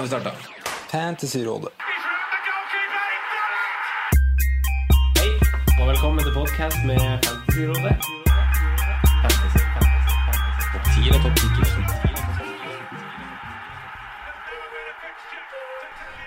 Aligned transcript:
Har 0.00 0.04
vi 0.04 0.08
starta. 0.08 0.30
Fantasyrådet. 0.90 1.68
Hei, 5.18 5.30
og 5.80 5.88
velkommen 5.88 6.24
til 6.24 6.32
podkast 6.34 6.76
med 6.86 6.96
Fantasyrådet. 7.26 7.96
Fantasy, 9.20 9.60
fantasy, 9.74 10.12
fantasy. 10.24 10.64
Topp 10.72 10.84
10 10.96 11.10
og 11.10 11.20
topp 11.24 11.36
10 11.36 11.44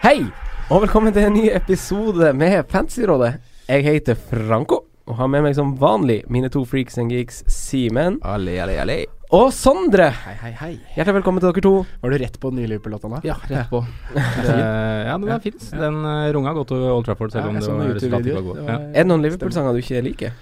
Hei, 0.03 0.19
og 0.69 0.81
velkommen 0.81 1.13
til 1.13 1.23
en 1.23 1.33
ny 1.33 1.49
episode 1.55 2.33
med 2.33 2.63
Fantasyrådet. 2.69 3.33
Jeg 3.67 3.83
heter 3.83 4.13
Franco, 4.13 4.85
og 5.07 5.15
har 5.15 5.27
med 5.27 5.41
meg 5.47 5.57
som 5.57 5.81
vanlig 5.81 6.21
mine 6.29 6.49
to 6.53 6.61
freaks 6.65 6.97
and 7.01 7.09
geeks, 7.09 7.41
Simen 7.47 8.21
Alle, 8.21 8.61
alle, 8.61 8.77
alle. 8.85 9.05
Og 9.33 9.49
Sondre. 9.55 10.11
Hei, 10.27 10.35
hei, 10.43 10.51
hei. 10.59 10.71
Hjertelig 10.93 11.17
velkommen 11.17 11.41
til 11.41 11.49
dere 11.49 11.65
to. 11.65 11.73
Var 12.03 12.13
du 12.13 12.21
rett 12.21 12.35
på 12.37 12.51
den 12.51 12.61
nye 12.61 12.69
Liverpool-låta 12.69 13.09
nå? 13.09 13.21
Ja, 13.25 13.39
rett 13.49 13.71
på. 13.71 13.81
Det, 14.13 14.57
ja, 15.07 15.15
den 15.17 15.27
var 15.27 15.41
fin. 15.41 15.55
Den 15.73 16.01
uh, 16.05 16.29
runga 16.35 16.53
godt 16.53 16.73
over 16.75 16.93
Old 16.93 17.07
Trafford, 17.07 17.33
selv 17.33 17.47
Ja, 17.47 17.53
om 17.53 17.57
det 17.57 17.65
var 17.65 17.95
resultatet 17.97 18.29
ikke 18.29 18.41
var 18.41 18.49
godt. 18.51 18.65
Ja. 18.67 18.75
Er 18.93 18.99
det 18.99 19.09
noen 19.09 19.25
Liverpool-sanger 19.25 19.73
du 19.73 19.81
ikke 19.81 20.03
liker? 20.05 20.35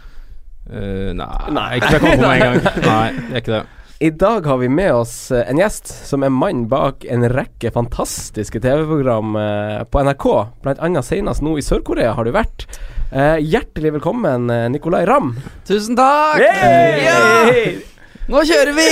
Uh, 0.68 1.12
nei, 1.16 1.70
ikke 1.80 1.94
som 1.94 1.96
jeg 1.96 2.02
kom 2.04 2.12
på 2.12 2.26
med 2.26 2.36
en 2.36 2.44
gang. 2.44 2.76
Nei, 2.92 3.06
det 3.16 3.32
er 3.32 3.46
ikke 3.46 3.56
det. 3.56 3.68
I 4.02 4.10
dag 4.18 4.48
har 4.50 4.58
vi 4.58 4.68
med 4.74 4.96
oss 4.98 5.14
eh, 5.30 5.44
en 5.46 5.60
gjest 5.62 5.92
som 6.08 6.24
er 6.26 6.32
mann 6.34 6.64
bak 6.72 7.06
en 7.06 7.22
rekke 7.30 7.70
fantastiske 7.76 8.58
TV-program 8.64 9.38
eh, 9.38 9.84
på 9.86 10.02
NRK. 10.08 10.26
Blant 10.66 10.82
annet 10.82 11.06
senest 11.06 11.46
nå 11.46 11.54
i 11.62 11.66
Sør-Korea 11.66 12.16
har 12.18 12.26
du 12.26 12.34
vært. 12.34 12.66
Eh, 13.14 13.38
hjertelig 13.46 13.94
velkommen, 14.00 14.50
Nikolai 14.50 14.74
Nicolay 14.74 15.06
Ramm. 15.06 15.36
Tusen 15.70 16.02
takk! 16.02 16.42
Hey! 16.42 17.06
Ja! 17.06 17.91
Nå 18.30 18.44
kjører 18.46 18.74
vi! 18.78 18.88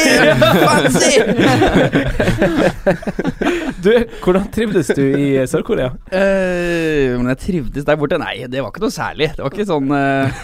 Fancy! 0.65 1.13
Du, 3.79 3.93
hvordan 4.25 4.49
trivdes 4.51 4.89
du 4.91 5.03
i 5.05 5.37
eh, 5.39 5.45
Sør-Korea? 5.47 5.93
Uh, 6.11 7.15
men 7.15 7.29
jeg 7.31 7.39
trivdes 7.45 7.85
der 7.87 7.95
borte? 7.99 8.17
Nei, 8.19 8.41
det 8.51 8.59
var 8.59 8.73
ikke 8.73 8.83
noe 8.83 8.91
særlig. 8.91 9.29
Det 9.37 9.45
var 9.45 9.53
ikke 9.53 9.67
sånn 9.69 9.93
uh, 9.93 10.41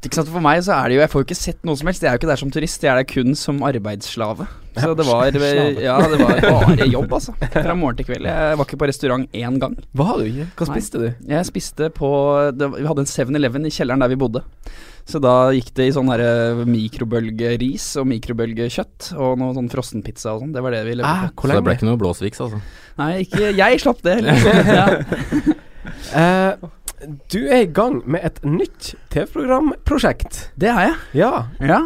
ikke 0.00 0.16
sant, 0.16 0.30
For 0.32 0.40
meg 0.44 0.62
så 0.64 0.72
er 0.78 0.88
det 0.88 0.96
jo 0.96 1.02
Jeg 1.02 1.12
får 1.12 1.22
jo 1.22 1.26
ikke 1.28 1.36
sett 1.36 1.66
noe 1.68 1.76
som 1.76 1.90
helst. 1.90 2.04
Jeg 2.04 2.08
er 2.08 2.16
jo 2.16 2.20
ikke 2.22 2.30
der 2.30 2.40
som 2.40 2.52
turist, 2.52 2.84
jeg 2.84 2.92
er 2.92 3.00
der 3.02 3.08
kun 3.08 3.36
som 3.36 3.60
arbeidsslave. 3.68 4.46
Så 4.80 4.92
det 4.96 5.04
var 5.08 5.28
Ja, 5.28 5.96
det 6.08 6.20
var 6.20 6.40
bare 6.40 6.86
jobb, 6.88 7.12
altså. 7.18 7.34
Fra 7.52 7.74
morgen 7.76 7.98
til 7.98 8.08
kveld. 8.08 8.28
Jeg 8.30 8.60
var 8.60 8.68
ikke 8.68 8.80
på 8.80 8.88
restaurant 8.88 9.28
én 9.36 9.58
gang. 9.60 9.76
Hva 9.92 10.16
du? 10.16 10.24
Hva 10.56 10.68
Nei. 10.68 10.70
spiste 10.70 11.02
du? 11.02 11.08
Jeg 11.28 11.48
spiste 11.48 11.90
på 11.96 12.12
det, 12.56 12.70
Vi 12.78 12.86
hadde 12.88 13.04
en 13.04 13.12
7-Eleven 13.12 13.68
i 13.68 13.74
kjelleren 13.74 14.04
der 14.04 14.12
vi 14.12 14.20
bodde. 14.20 14.44
Så 15.10 15.18
da 15.22 15.34
gikk 15.56 15.72
det 15.74 15.88
i 15.90 15.94
sånn 15.96 16.10
herre 16.12 16.64
mikrobølgeris 16.70 17.86
og 18.00 18.06
mikrobølgekjøtt 18.12 19.08
og 19.18 19.38
noe 19.40 19.54
sånn 19.56 19.70
frossenpizza 19.72 20.36
og 20.36 20.44
sånn. 20.44 20.52
Det 20.54 20.62
var 20.62 20.76
det 20.76 20.84
vi 20.86 20.94
levde 21.00 21.10
Ah, 21.10 21.28
på. 21.34 21.48
Så 21.48 21.56
det 21.58 21.64
ble 21.66 21.74
ikke 21.78 21.88
noe 21.88 21.98
blåsviks, 22.00 22.42
altså. 22.46 22.60
Nei, 23.00 23.12
ikke 23.24 23.50
Jeg 23.58 23.80
slapp 23.82 24.04
det 24.06 24.14
heller. 24.20 24.36
Ja. 24.70 25.56
uh, 26.14 26.68
du 27.32 27.40
er 27.48 27.64
i 27.64 27.70
gang 27.74 28.00
med 28.06 28.22
et 28.28 28.38
nytt 28.46 28.92
TV-programprosjekt. 29.14 30.50
Det 30.60 30.70
er 30.70 30.80
jeg. 30.90 30.96
Ja. 31.24 31.32
Ja. 31.58 31.80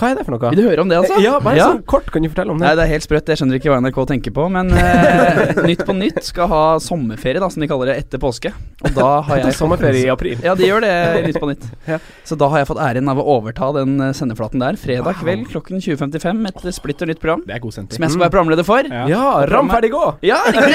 Hva 0.00 0.08
er 0.10 0.16
det 0.16 0.22
for 0.24 0.32
noe? 0.32 0.50
Vil 0.54 0.62
du 0.62 0.64
høre 0.64 0.80
om 0.80 0.88
det, 0.88 0.96
altså? 0.96 1.18
Ja, 1.20 1.34
bare 1.44 1.60
sånn 1.60 1.82
kort 1.84 2.06
kan 2.12 2.24
du 2.24 2.30
fortelle 2.32 2.54
om 2.54 2.60
det? 2.60 2.64
Nei, 2.64 2.72
det. 2.78 2.84
er 2.86 2.92
helt 2.94 3.04
sprøtt. 3.04 3.28
Jeg 3.28 3.40
skjønner 3.40 3.58
ikke 3.60 3.68
hva 3.68 3.80
NRK 3.84 3.98
tenker 4.08 4.32
på. 4.32 4.46
Men 4.54 4.72
eh, 4.72 5.60
Nytt 5.68 5.82
på 5.84 5.96
Nytt 5.98 6.22
skal 6.24 6.48
ha 6.48 6.62
sommerferie, 6.80 7.42
da, 7.42 7.50
som 7.52 7.60
de 7.60 7.68
kaller 7.68 7.92
det, 7.92 7.96
etter 8.06 8.22
påske. 8.22 8.52
Og 8.80 8.94
da 8.96 9.10
har 9.28 9.42
jeg 9.42 9.50
er 9.50 9.56
sommerferie 9.58 10.06
i 10.06 10.12
april. 10.12 10.40
Ja, 10.46 10.54
de 10.56 10.64
gjør 10.70 10.80
det 10.86 10.92
i 11.20 11.24
Nytt 11.28 11.40
på 11.42 11.50
Nytt. 11.50 11.66
Ja. 11.90 11.98
Så 12.24 12.38
da 12.40 12.48
har 12.52 12.62
jeg 12.62 12.70
fått 12.70 12.80
æren 12.80 13.12
av 13.12 13.20
å 13.20 13.26
overta 13.36 13.68
den 13.76 13.98
eh, 14.06 14.14
sendeflaten 14.16 14.64
der. 14.64 14.80
Fredag 14.80 15.20
kveld 15.20 15.44
klokken 15.52 15.84
20.55. 15.84 16.40
Et 16.48 16.64
splitter 16.80 17.12
nytt 17.12 17.20
program. 17.20 17.44
Det 17.44 17.58
er 17.58 17.62
god 17.66 17.76
sendtid. 17.76 17.98
Som 17.98 18.08
jeg 18.08 18.14
skal 18.16 18.24
være 18.24 18.34
programleder 18.38 18.66
for. 18.66 18.88
Ja. 18.88 19.04
Ja, 19.10 19.24
Ram 19.50 19.68
ferdig 19.72 19.92
gå! 19.92 20.04
Ja, 20.24 20.40
riktig! 20.48 20.74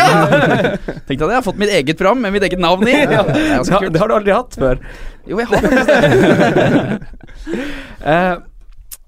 Tenkte 1.09 1.25
at 1.25 1.31
jeg 1.31 1.37
har 1.39 1.45
fått 1.45 1.59
mitt 1.61 1.73
eget 1.73 1.97
program 1.97 2.21
med 2.21 2.35
mitt 2.37 2.45
eget 2.45 2.61
navn 2.61 2.85
i. 2.89 2.97
Ja, 3.01 3.23
det 3.25 3.45
Ja, 3.65 3.79
det 3.89 4.01
har 4.01 4.11
du 4.11 4.15
aldri 4.19 4.35
hatt 4.35 4.57
før. 4.59 4.81
Jo, 5.25 5.39
jeg 5.41 5.47
har 5.49 5.55
faktisk 5.55 5.87
det. 8.05 8.43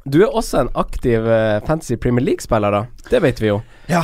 Eh, 0.08 0.12
du 0.14 0.22
er 0.24 0.32
også 0.32 0.64
en 0.64 0.70
aktiv 0.80 1.26
uh, 1.28 1.60
Fantasy 1.68 1.98
Premier 2.00 2.26
League-spiller, 2.26 2.72
da. 2.72 2.86
Det 3.12 3.22
vet 3.24 3.42
vi 3.44 3.52
jo. 3.52 3.60
Ja, 3.88 4.02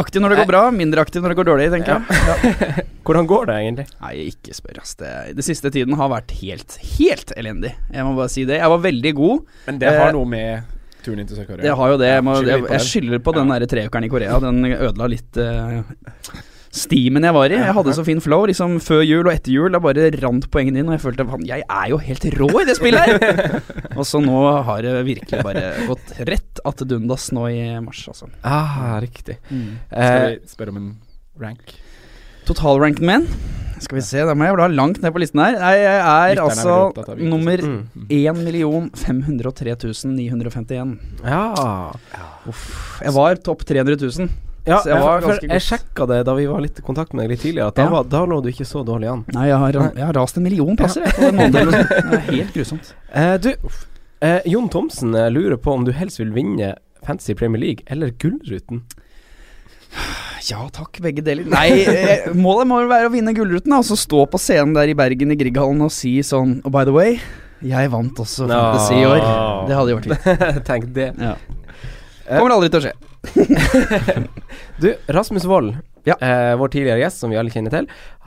aktiv 0.00 0.22
når 0.22 0.32
det 0.32 0.38
går 0.44 0.48
bra, 0.52 0.62
mindre 0.72 1.02
aktiv 1.04 1.24
når 1.24 1.34
det 1.34 1.38
går 1.40 1.48
dårlig, 1.50 1.66
tenker 1.74 1.98
jeg. 1.98 2.86
Hvordan 3.06 3.28
går 3.28 3.50
det 3.50 3.56
egentlig? 3.62 3.86
Nei, 4.00 4.14
ikke 4.30 4.54
spør, 4.56 4.80
ass. 4.82 4.94
Det, 5.00 5.10
det 5.36 5.44
siste 5.46 5.70
tiden 5.74 5.96
har 6.00 6.08
vært 6.12 6.32
helt, 6.40 6.78
helt 6.96 7.34
elendig. 7.36 7.74
Jeg 7.92 8.06
må 8.06 8.14
bare 8.16 8.32
si 8.32 8.46
det. 8.48 8.60
Jeg 8.62 8.72
var 8.72 8.82
veldig 8.86 9.12
god. 9.18 9.44
Men 9.68 9.80
det 9.82 9.92
har 9.92 10.08
Eh, 10.08 10.16
noe 10.16 10.28
med 10.30 10.72
turen 11.06 11.22
inn 11.22 11.28
til 11.28 11.38
Sør-Korea 11.38 11.62
Det 11.62 11.74
har 11.78 11.92
jo 11.92 11.98
det. 12.00 12.10
Jeg, 12.10 12.24
må, 12.26 12.34
jeg, 12.42 12.64
på 12.64 12.70
jeg 12.72 12.80
den. 12.80 12.86
skylder 12.88 13.22
på 13.28 13.36
den 13.36 13.52
der 13.54 13.66
treukeren 13.70 14.06
i 14.08 14.10
Korea. 14.10 14.40
Den 14.42 14.60
ødela 14.74 15.08
litt 15.12 15.38
uh, 15.38 15.80
stimen 16.76 17.24
jeg 17.26 17.34
var 17.36 17.52
i. 17.52 17.58
Jeg 17.58 17.76
hadde 17.78 17.94
så 17.96 18.04
fin 18.06 18.20
flow 18.22 18.46
liksom 18.50 18.76
før 18.84 19.02
jul 19.06 19.24
og 19.26 19.32
etter 19.32 19.54
jul. 19.54 19.70
Da 19.74 19.80
bare 19.82 20.10
rant 20.20 20.48
poengene 20.52 20.82
inn, 20.82 20.90
og 20.90 20.96
jeg 20.96 21.04
følte 21.06 21.26
at 21.26 21.46
jeg 21.48 21.64
er 21.64 21.88
jo 21.92 22.00
helt 22.02 22.28
rå 22.36 22.50
i 22.60 22.66
det 22.68 22.76
spillet 22.78 23.10
her! 23.10 23.58
og 23.98 24.04
så 24.08 24.20
nå 24.22 24.38
har 24.68 24.84
det 24.86 24.94
virkelig 25.08 25.42
bare 25.46 25.66
gått 25.88 26.14
rett 26.28 26.62
att 26.64 26.78
dundas 26.88 27.30
nå 27.32 27.48
i 27.48 27.80
mars, 27.80 28.04
altså. 28.08 28.28
Ah, 28.42 28.98
riktig. 29.00 29.38
Skal 29.46 30.02
Eh, 30.02 30.30
vi 30.36 30.48
spørre 30.50 30.72
om 30.74 30.80
en 30.80 30.88
rank? 31.40 31.76
Totalranken 32.46 33.06
min 33.06 33.26
Skal 33.82 33.98
vi 33.98 34.02
se, 34.06 34.22
da 34.24 34.32
må 34.38 34.46
jeg 34.46 34.56
bla 34.56 34.66
langt 34.72 35.02
ned 35.02 35.12
på 35.12 35.20
listen 35.20 35.42
her. 35.42 35.58
Nei, 35.60 35.74
jeg 35.82 35.98
er 36.00 36.40
altså 36.40 36.76
er 36.96 37.18
nummer 37.20 37.60
mm. 37.60 38.06
1 38.08 38.88
503 38.96 39.74
951. 40.14 40.94
Ja. 41.26 41.92
Jeg 43.04 43.12
var 43.18 43.42
topp 43.44 43.66
300 43.68 44.00
000. 44.00 44.30
ja 44.66 44.80
jeg 44.84 45.00
var 45.02 45.22
for 45.24 45.46
jeg 45.46 45.62
sjekka 45.62 46.06
det 46.10 46.20
da 46.26 46.34
vi 46.34 46.46
var 46.50 46.60
litt 46.64 46.78
i 46.80 46.84
kontakt 46.86 47.14
med 47.14 47.24
deg 47.26 47.34
litt 47.36 47.42
tidligere, 47.44 47.68
at 47.72 47.76
da, 47.78 47.84
Ja. 47.86 47.90
var, 47.96 48.04
da 48.10 48.24
lå 48.26 48.40
du 48.42 48.48
ikke 48.50 48.66
så 48.68 48.82
dårlig 48.86 49.08
an. 49.12 49.24
Nei, 49.34 49.46
jeg 49.48 49.58
har, 49.62 49.78
jeg 49.96 50.06
har 50.08 50.16
rast 50.18 50.36
en 50.40 50.46
million 50.46 50.76
plasser 50.78 51.06
jeg, 51.06 51.32
noe 51.36 51.50
sånt. 51.52 51.94
Det 52.10 52.18
er 52.18 52.26
helt 52.32 52.52
grusomt. 52.56 52.92
Eh, 53.14 53.34
du, 53.46 53.50
eh, 54.26 54.40
Jon 54.50 54.68
Thomsen 54.72 55.14
eh, 55.14 55.30
lurer 55.30 55.56
på 55.62 55.72
om 55.76 55.84
du 55.86 55.92
helst 55.96 56.18
vil 56.22 56.32
vinne 56.36 56.74
Fantasy 57.06 57.34
Premier 57.38 57.62
League 57.62 57.86
eller 57.86 58.10
Gullruten. 58.18 58.82
Ja 60.50 60.66
takk, 60.74 60.98
begge 61.02 61.22
deler. 61.24 61.46
Nei, 61.50 61.70
eh, 61.88 62.26
målet 62.36 62.68
må 62.68 62.82
være 62.90 63.08
å 63.08 63.12
vinne 63.14 63.32
Gullruten, 63.34 63.72
og 63.78 63.86
så 63.88 63.96
stå 63.98 64.26
på 64.30 64.38
scenen 64.42 64.74
der 64.76 64.90
i 64.92 64.94
Bergen 64.98 65.32
i 65.32 65.38
Grieghallen 65.40 65.80
og 65.86 65.90
si 65.94 66.18
sånn 66.26 66.58
Og 66.66 66.70
by 66.74 66.84
the 66.86 66.92
way, 66.94 67.16
jeg 67.64 67.90
vant 67.94 68.18
også 68.22 68.46
Fantasy 68.50 68.98
i 69.00 69.06
år. 69.08 69.22
Det 69.70 69.78
hadde 69.78 69.94
gjort 69.94 70.08
fint. 70.10 70.60
Tenk 70.68 70.90
det. 70.94 71.08
Ja. 71.18 71.32
Kommer 72.28 72.56
aldri 72.56 72.70
til 72.72 72.80
å 72.80 72.86
skje. 72.86 72.94
Du, 74.82 74.90
Rasmus 75.08 75.44
Wold, 75.48 75.76
Ja. 76.04 76.14
eh, 76.20 76.52
vår 76.60 76.68
tidligere 76.68 77.00
gjest 77.00 77.22
som 77.22 77.32
vi 77.32 77.38
alle 77.40 77.50
kjenner 77.50 77.72
til, 77.72 77.86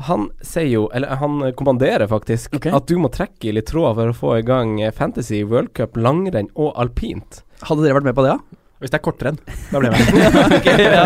han 0.09 0.29
sier 0.41 0.67
jo, 0.67 0.87
eller 0.97 1.19
han 1.21 1.39
kommanderer 1.59 2.09
faktisk, 2.09 2.57
okay. 2.57 2.73
at 2.75 2.89
du 2.89 2.97
må 2.99 3.11
trekke 3.13 3.51
i 3.51 3.53
litt 3.55 3.69
tråd 3.69 3.99
for 3.99 4.11
å 4.11 4.17
få 4.17 4.31
i 4.39 4.45
gang 4.47 4.79
eh, 4.81 4.91
Fantasy, 4.95 5.43
World 5.47 5.75
Cup, 5.77 5.97
langrenn 5.99 6.49
og 6.55 6.73
alpint. 6.81 7.43
Hadde 7.69 7.85
dere 7.85 7.99
vært 7.99 8.09
med 8.09 8.17
på 8.17 8.25
det, 8.25 8.33
ja? 8.33 8.65
Hvis 8.79 8.93
det 8.93 8.97
er 9.01 9.03
kortrenn, 9.03 9.37
da 9.69 9.79
blir 9.81 9.91
jeg 9.91 10.13
med. 10.15 10.35
Ok, 10.57 10.67
ja. 10.79 11.01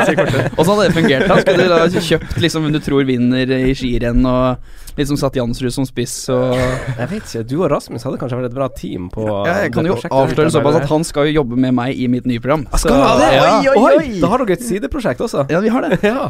Åssen 0.61 0.71
hadde 0.75 0.83
det 0.87 0.93
fungert? 0.93 1.27
da? 1.27 1.37
Skulle 1.41 1.63
du 1.65 1.71
da 1.73 2.03
kjøpt 2.07 2.35
liksom 2.43 2.67
hvem 2.67 2.75
du 2.75 2.81
tror 2.85 3.07
vinner 3.09 3.53
i 3.57 3.73
skirenn, 3.77 4.21
og 4.29 4.82
liksom 4.97 5.17
satt 5.19 5.37
Jansrud 5.37 5.73
som 5.73 5.85
spiss 5.87 6.15
og 6.33 6.53
Jeg 6.55 7.07
vet 7.11 7.23
ikke, 7.23 7.43
du 7.49 7.55
og 7.61 7.69
Rasmus 7.73 8.05
hadde 8.05 8.19
kanskje 8.21 8.39
vært 8.39 8.51
et 8.51 8.57
bra 8.57 8.67
team 8.77 9.07
på 9.13 9.25
ja, 9.25 9.63
Jeg 9.65 9.73
kan 9.75 9.87
jo 9.89 9.97
avsløre 9.97 10.53
såpass 10.53 10.79
at 10.81 10.89
han 10.91 11.07
skal 11.07 11.29
jo 11.29 11.37
jobbe 11.39 11.59
med 11.59 11.75
meg 11.77 11.97
i 11.97 12.07
mitt 12.11 12.27
nye 12.29 12.41
program. 12.43 12.65
Skal 12.77 12.99
han 12.99 13.21
det? 13.21 13.31
ja. 13.37 13.55
Oi, 13.59 13.73
oi, 13.73 13.95
oi! 14.01 14.19
Da 14.21 14.29
har 14.33 14.43
dere 14.43 14.57
et 14.57 14.65
sideprosjekt 14.65 15.23
også. 15.23 15.47
Ja, 15.51 15.61
vi 15.63 15.71
har 15.73 15.87
det. 15.87 15.99
Ja. 16.05 16.29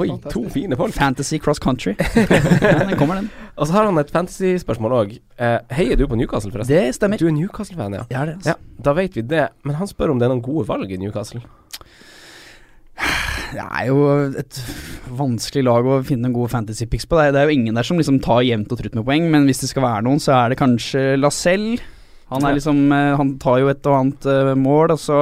Oi, 0.00 0.08
to 0.30 0.44
fine 0.52 0.78
folk. 0.78 0.94
Fantasy 0.94 1.38
cross 1.42 1.58
country. 1.62 1.94
ja, 2.16 2.84
den 2.86 2.96
kommer, 2.98 3.20
den. 3.20 3.30
Og 3.56 3.68
så 3.68 3.76
har 3.76 3.88
han 3.88 3.98
et 4.00 4.10
fantasy-spørsmål 4.14 4.94
òg. 4.96 5.16
Eh, 5.40 5.56
heier 5.76 5.98
du 5.98 6.06
på 6.08 6.18
Newcastle, 6.18 6.52
forresten? 6.54 6.76
Det 6.76 6.94
stemmer. 6.96 7.20
Du 7.20 7.26
er 7.28 7.34
Newcastle-fan, 7.36 7.98
ja. 7.98 8.04
Er 8.10 8.30
det, 8.30 8.38
altså. 8.40 8.54
ja. 8.54 8.84
Da 8.84 8.94
vet 8.96 9.18
vi 9.18 9.26
det. 9.26 9.48
Men 9.66 9.80
han 9.80 9.90
spør 9.90 10.14
om 10.14 10.20
det 10.22 10.28
er 10.28 10.34
noen 10.34 10.44
gode 10.44 10.66
valg 10.70 10.92
i 10.92 11.00
Newcastle. 11.00 11.42
Det 13.50 13.62
er 13.64 13.86
jo 13.88 13.98
et 14.40 14.60
vanskelig 15.18 15.64
lag 15.66 15.86
å 15.86 16.00
finne 16.06 16.30
en 16.30 16.34
god 16.36 16.52
fantasy 16.52 16.86
picks 16.90 17.06
på. 17.08 17.18
Det 17.18 17.28
er, 17.28 17.34
det 17.34 17.40
er 17.42 17.50
jo 17.50 17.56
ingen 17.58 17.78
der 17.78 17.86
som 17.86 17.98
liksom 18.00 18.20
tar 18.24 18.44
jevnt 18.46 18.70
og 18.72 18.78
trutt 18.80 18.94
med 18.98 19.06
poeng, 19.08 19.26
men 19.32 19.48
hvis 19.48 19.62
det 19.64 19.70
skal 19.72 19.86
være 19.86 20.04
noen, 20.06 20.22
så 20.22 20.36
er 20.38 20.52
det 20.52 20.60
kanskje 20.60 21.04
Lacelle. 21.18 21.80
Han 22.30 22.46
er 22.46 22.54
liksom 22.54 22.84
eh, 22.94 23.16
Han 23.18 23.32
tar 23.42 23.58
jo 23.58 23.70
et 23.72 23.86
og 23.90 23.96
annet 23.96 24.28
eh, 24.30 24.52
mål, 24.54 24.94
og 24.94 25.00
så 25.02 25.20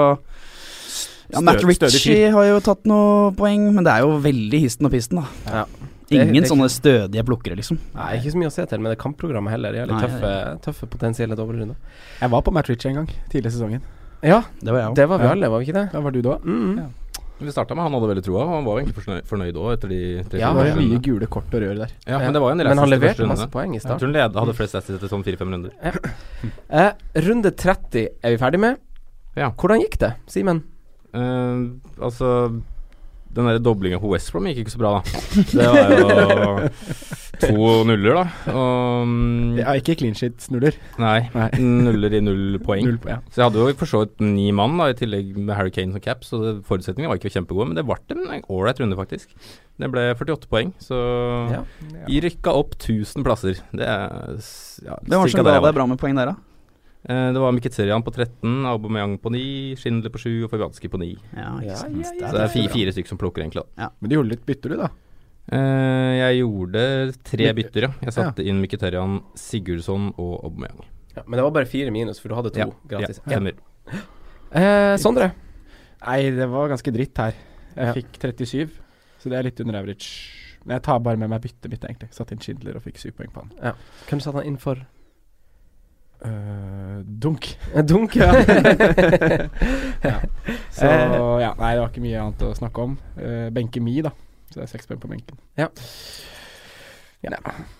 ja, 1.28 1.42
Matt 1.44 1.60
Ritchie 1.64 2.30
har 2.32 2.46
jo 2.48 2.60
tatt 2.64 2.86
noen 2.88 3.34
poeng, 3.36 3.68
men 3.76 3.84
det 3.84 3.92
er 3.92 4.04
jo 4.06 4.16
veldig 4.24 4.60
histen 4.62 4.88
og 4.88 4.94
pisten, 4.94 5.20
da. 5.20 5.52
Ja. 5.52 5.64
Ingen 6.08 6.32
det 6.32 6.46
det 6.46 6.48
sånne 6.48 6.70
stødige 6.72 7.24
plukkere, 7.28 7.56
liksom. 7.58 7.76
Nei, 7.92 8.14
ikke 8.16 8.32
så 8.32 8.40
mye 8.40 8.48
å 8.48 8.54
se 8.54 8.64
til 8.70 8.80
med 8.80 8.94
det 8.94 9.00
kampprogrammet 9.02 9.52
heller. 9.52 9.74
De 9.76 9.82
har 9.82 9.90
litt 9.90 10.04
tøffe, 10.06 10.30
tøffe 10.64 10.88
potensielle 10.88 11.36
dobbeltrunder. 11.36 11.76
Jeg 12.22 12.32
var 12.32 12.44
på 12.46 12.54
Matt 12.56 12.70
Ritchie 12.72 12.94
en 12.94 13.02
gang, 13.02 13.10
tidlig 13.28 13.52
i 13.52 13.56
sesongen. 13.58 13.84
Ja, 14.24 14.40
Det 14.58 14.72
var 14.72 14.80
jeg 14.80 14.88
òg. 14.88 14.94
det 14.96 15.04
var 15.10 15.20
vi 15.20 15.28
alle, 15.28 15.50
var 15.52 15.60
vi 15.60 15.68
ikke 15.68 15.76
det? 15.76 15.84
Da 15.92 16.00
var 16.02 16.16
du 16.16 16.22
da. 16.24 16.38
Mm. 16.42 16.78
Ja. 16.80 16.88
Vi 17.38 17.52
starta 17.54 17.76
med 17.78 17.86
han 17.86 17.94
hadde 17.94 18.08
veldig 18.10 18.24
troa, 18.26 18.44
og 18.44 18.54
han 18.56 18.64
var 18.66 18.78
jo 18.78 18.82
egentlig 18.82 19.22
fornøyd, 19.30 19.58
òg 19.62 19.68
etter 19.76 19.92
de 19.92 19.98
tre 20.26 20.40
Ja, 20.40 20.48
Det 20.56 20.64
var 20.72 20.80
mye 20.80 20.98
gule 21.04 21.28
kort 21.30 21.52
og 21.54 21.62
rør 21.62 21.82
der. 21.84 21.92
Ja, 22.08 22.18
men 22.18 22.34
det 22.34 22.42
var 22.42 22.50
jo 22.50 22.56
en 22.56 22.64
Men 22.66 22.82
han 22.82 22.90
leverte 22.90 23.28
masse 23.30 23.46
poeng 23.52 23.76
i 23.76 23.78
Jeg 23.78 23.86
tror 23.86 24.08
han 24.08 24.16
led, 24.16 24.38
hadde 24.42 24.56
flest 24.58 24.78
assist 24.78 24.96
etter 24.98 25.12
sånn 25.12 25.22
fire-fem 25.26 25.54
runder. 25.54 25.76
Eh, 26.68 26.90
runde 27.28 27.54
30 27.54 28.08
er 28.22 28.34
vi 28.34 28.40
ferdig 28.42 28.60
med. 28.64 28.80
Ja. 29.38 29.52
Hvordan 29.54 29.84
gikk 29.84 29.98
det, 30.02 30.12
Simen? 30.26 30.64
Eh, 31.14 31.62
altså 32.02 32.32
Den 33.36 33.44
der 33.46 33.58
doblinga 33.62 33.98
på 34.00 34.08
West 34.10 34.32
Brom 34.32 34.46
gikk 34.48 34.62
ikke 34.64 34.72
så 34.72 34.80
bra, 34.80 34.90
da. 34.98 35.18
Det 35.52 35.66
var 35.68 35.90
jo 36.32 36.70
to 37.44 37.66
nuller, 37.86 38.16
da. 38.16 38.54
Og 38.54 39.04
mm, 39.06 39.58
Ja, 39.60 39.74
ikke 39.78 39.94
clean 40.00 40.16
shit-nuller. 40.18 40.74
Nei, 40.98 41.28
Nei. 41.36 41.48
nuller 41.60 42.16
i 42.18 42.22
null 42.24 42.56
poeng. 42.64 42.86
Null 42.88 42.98
ja. 43.06 43.20
Så 43.30 43.42
jeg 43.42 43.46
hadde 43.50 43.62
jo 43.62 43.76
for 43.78 43.90
så 43.92 44.00
vidt 44.06 44.24
ni 44.24 44.48
mann, 44.56 44.74
da, 44.80 44.88
i 44.90 44.96
tillegg 44.98 45.36
med 45.36 45.54
Harry 45.58 45.70
Kane 45.74 45.94
som 45.94 46.02
cap, 46.02 46.24
så 46.26 46.40
forutsetningene 46.66 47.12
var 47.12 47.20
ikke 47.20 47.34
kjempegode. 47.36 47.68
Men 47.70 47.78
det 47.78 47.86
ble 47.86 48.00
en 48.16 48.42
ålreit 48.48 48.80
runde, 48.82 48.98
faktisk. 48.98 49.30
Det 49.78 49.92
ble 49.92 50.08
48 50.18 50.50
poeng, 50.50 50.72
så 50.82 50.98
Ja. 51.52 51.62
vi 52.08 52.20
rykka 52.24 52.50
opp 52.58 52.74
1000 52.80 53.22
plasser. 53.28 53.60
Det 53.70 53.86
er 53.86 54.40
ja, 54.82 54.98
det 55.04 55.20
var 55.20 55.28
det 55.30 55.44
var. 55.68 55.72
bra 55.76 55.86
med 55.86 56.00
poeng 56.00 56.16
der, 56.18 56.32
da? 56.32 56.47
Eh, 57.08 57.32
det 57.32 57.40
var 57.40 57.52
Mkhitaryan 57.56 58.02
på 58.04 58.12
13, 58.12 58.66
Aubameyang 58.68 59.14
på 59.22 59.30
9, 59.32 59.76
Schindler 59.80 60.12
på 60.12 60.20
7 60.20 60.44
og 60.44 60.50
Fabianski 60.52 60.90
på 60.92 60.98
9. 61.00 61.06
Ja, 61.32 61.54
ikke 61.56 61.64
Ja, 61.64 61.76
ja, 61.88 62.12
ja. 62.20 62.28
Så 62.28 62.32
det 62.36 62.42
er 62.44 62.52
fire, 62.52 62.68
fire 62.74 62.92
stykker 62.92 63.08
som 63.14 63.18
plukker, 63.20 63.42
egentlig. 63.46 63.64
Men 63.78 64.10
du 64.10 64.16
gjorde 64.18 64.28
litt 64.34 64.44
bytter, 64.46 64.74
du, 64.74 64.76
da. 64.82 64.90
Eh, 65.48 66.12
jeg 66.18 66.40
gjorde 66.42 66.82
tre 67.24 67.52
bytter, 67.56 67.86
ja. 67.88 67.90
Jeg 68.04 68.12
satte 68.18 68.44
inn 68.44 68.60
Mkhitaryan, 68.60 69.22
Sigurdsson 69.40 70.10
og 70.20 70.44
Aubameyang. 70.44 70.84
Ja, 71.16 71.22
men 71.26 71.38
det 71.40 71.46
var 71.48 71.54
bare 71.56 71.66
fire 71.70 71.90
minus, 71.90 72.20
for 72.20 72.28
du 72.28 72.36
hadde 72.36 72.52
to 72.52 72.60
Ja, 72.60 72.68
gratis. 72.92 73.22
Ja, 73.24 73.32
stemmer. 73.32 73.56
Eh, 74.52 74.96
Sondre? 75.00 75.30
Nei, 76.04 76.20
det 76.30 76.46
var 76.52 76.68
ganske 76.68 76.92
dritt 76.94 77.16
her. 77.16 77.32
Jeg 77.74 77.86
Ja. 77.86 77.92
fikk 77.94 78.18
37, 78.20 78.70
så 79.18 79.30
det 79.30 79.38
er 79.38 79.42
litt 79.48 79.60
under 79.60 79.78
average. 79.80 80.28
Men 80.66 80.76
jeg 80.76 80.82
tar 80.82 80.98
bare 81.00 81.16
med 81.16 81.30
meg 81.30 81.40
byttet 81.40 81.70
mitt, 81.70 81.80
egentlig. 81.80 82.12
Satt 82.12 82.32
inn 82.32 82.38
Schindler 82.38 82.76
og 82.76 82.82
fikk 82.82 82.98
syv 82.98 83.12
poeng 83.16 83.32
på 83.32 83.40
han. 83.48 83.74
Hvem 84.08 84.20
satte 84.20 84.34
han 84.42 84.46
inn 84.46 84.56
for? 84.58 84.76
Øh, 86.24 87.04
dunk. 87.22 87.46
Dunk, 87.88 88.16
ja. 88.16 88.32
Ja. 90.08 90.14
Så 90.74 90.86
Eh. 90.86 91.40
ja, 91.42 91.52
nei, 91.58 91.72
det 91.74 91.80
var 91.82 91.88
ikke 91.92 92.02
mye 92.02 92.22
annet 92.22 92.42
å 92.46 92.54
snakke 92.58 92.82
om. 92.82 92.96
Uh, 93.18 93.48
benke 93.54 93.80
Mi, 93.82 94.00
da. 94.02 94.10
Så 94.50 94.60
det 94.60 94.66
er 94.66 94.72
seks 94.72 94.86
poeng 94.88 95.00
på 95.02 95.10
benken. 95.10 95.38
ja, 95.58 95.68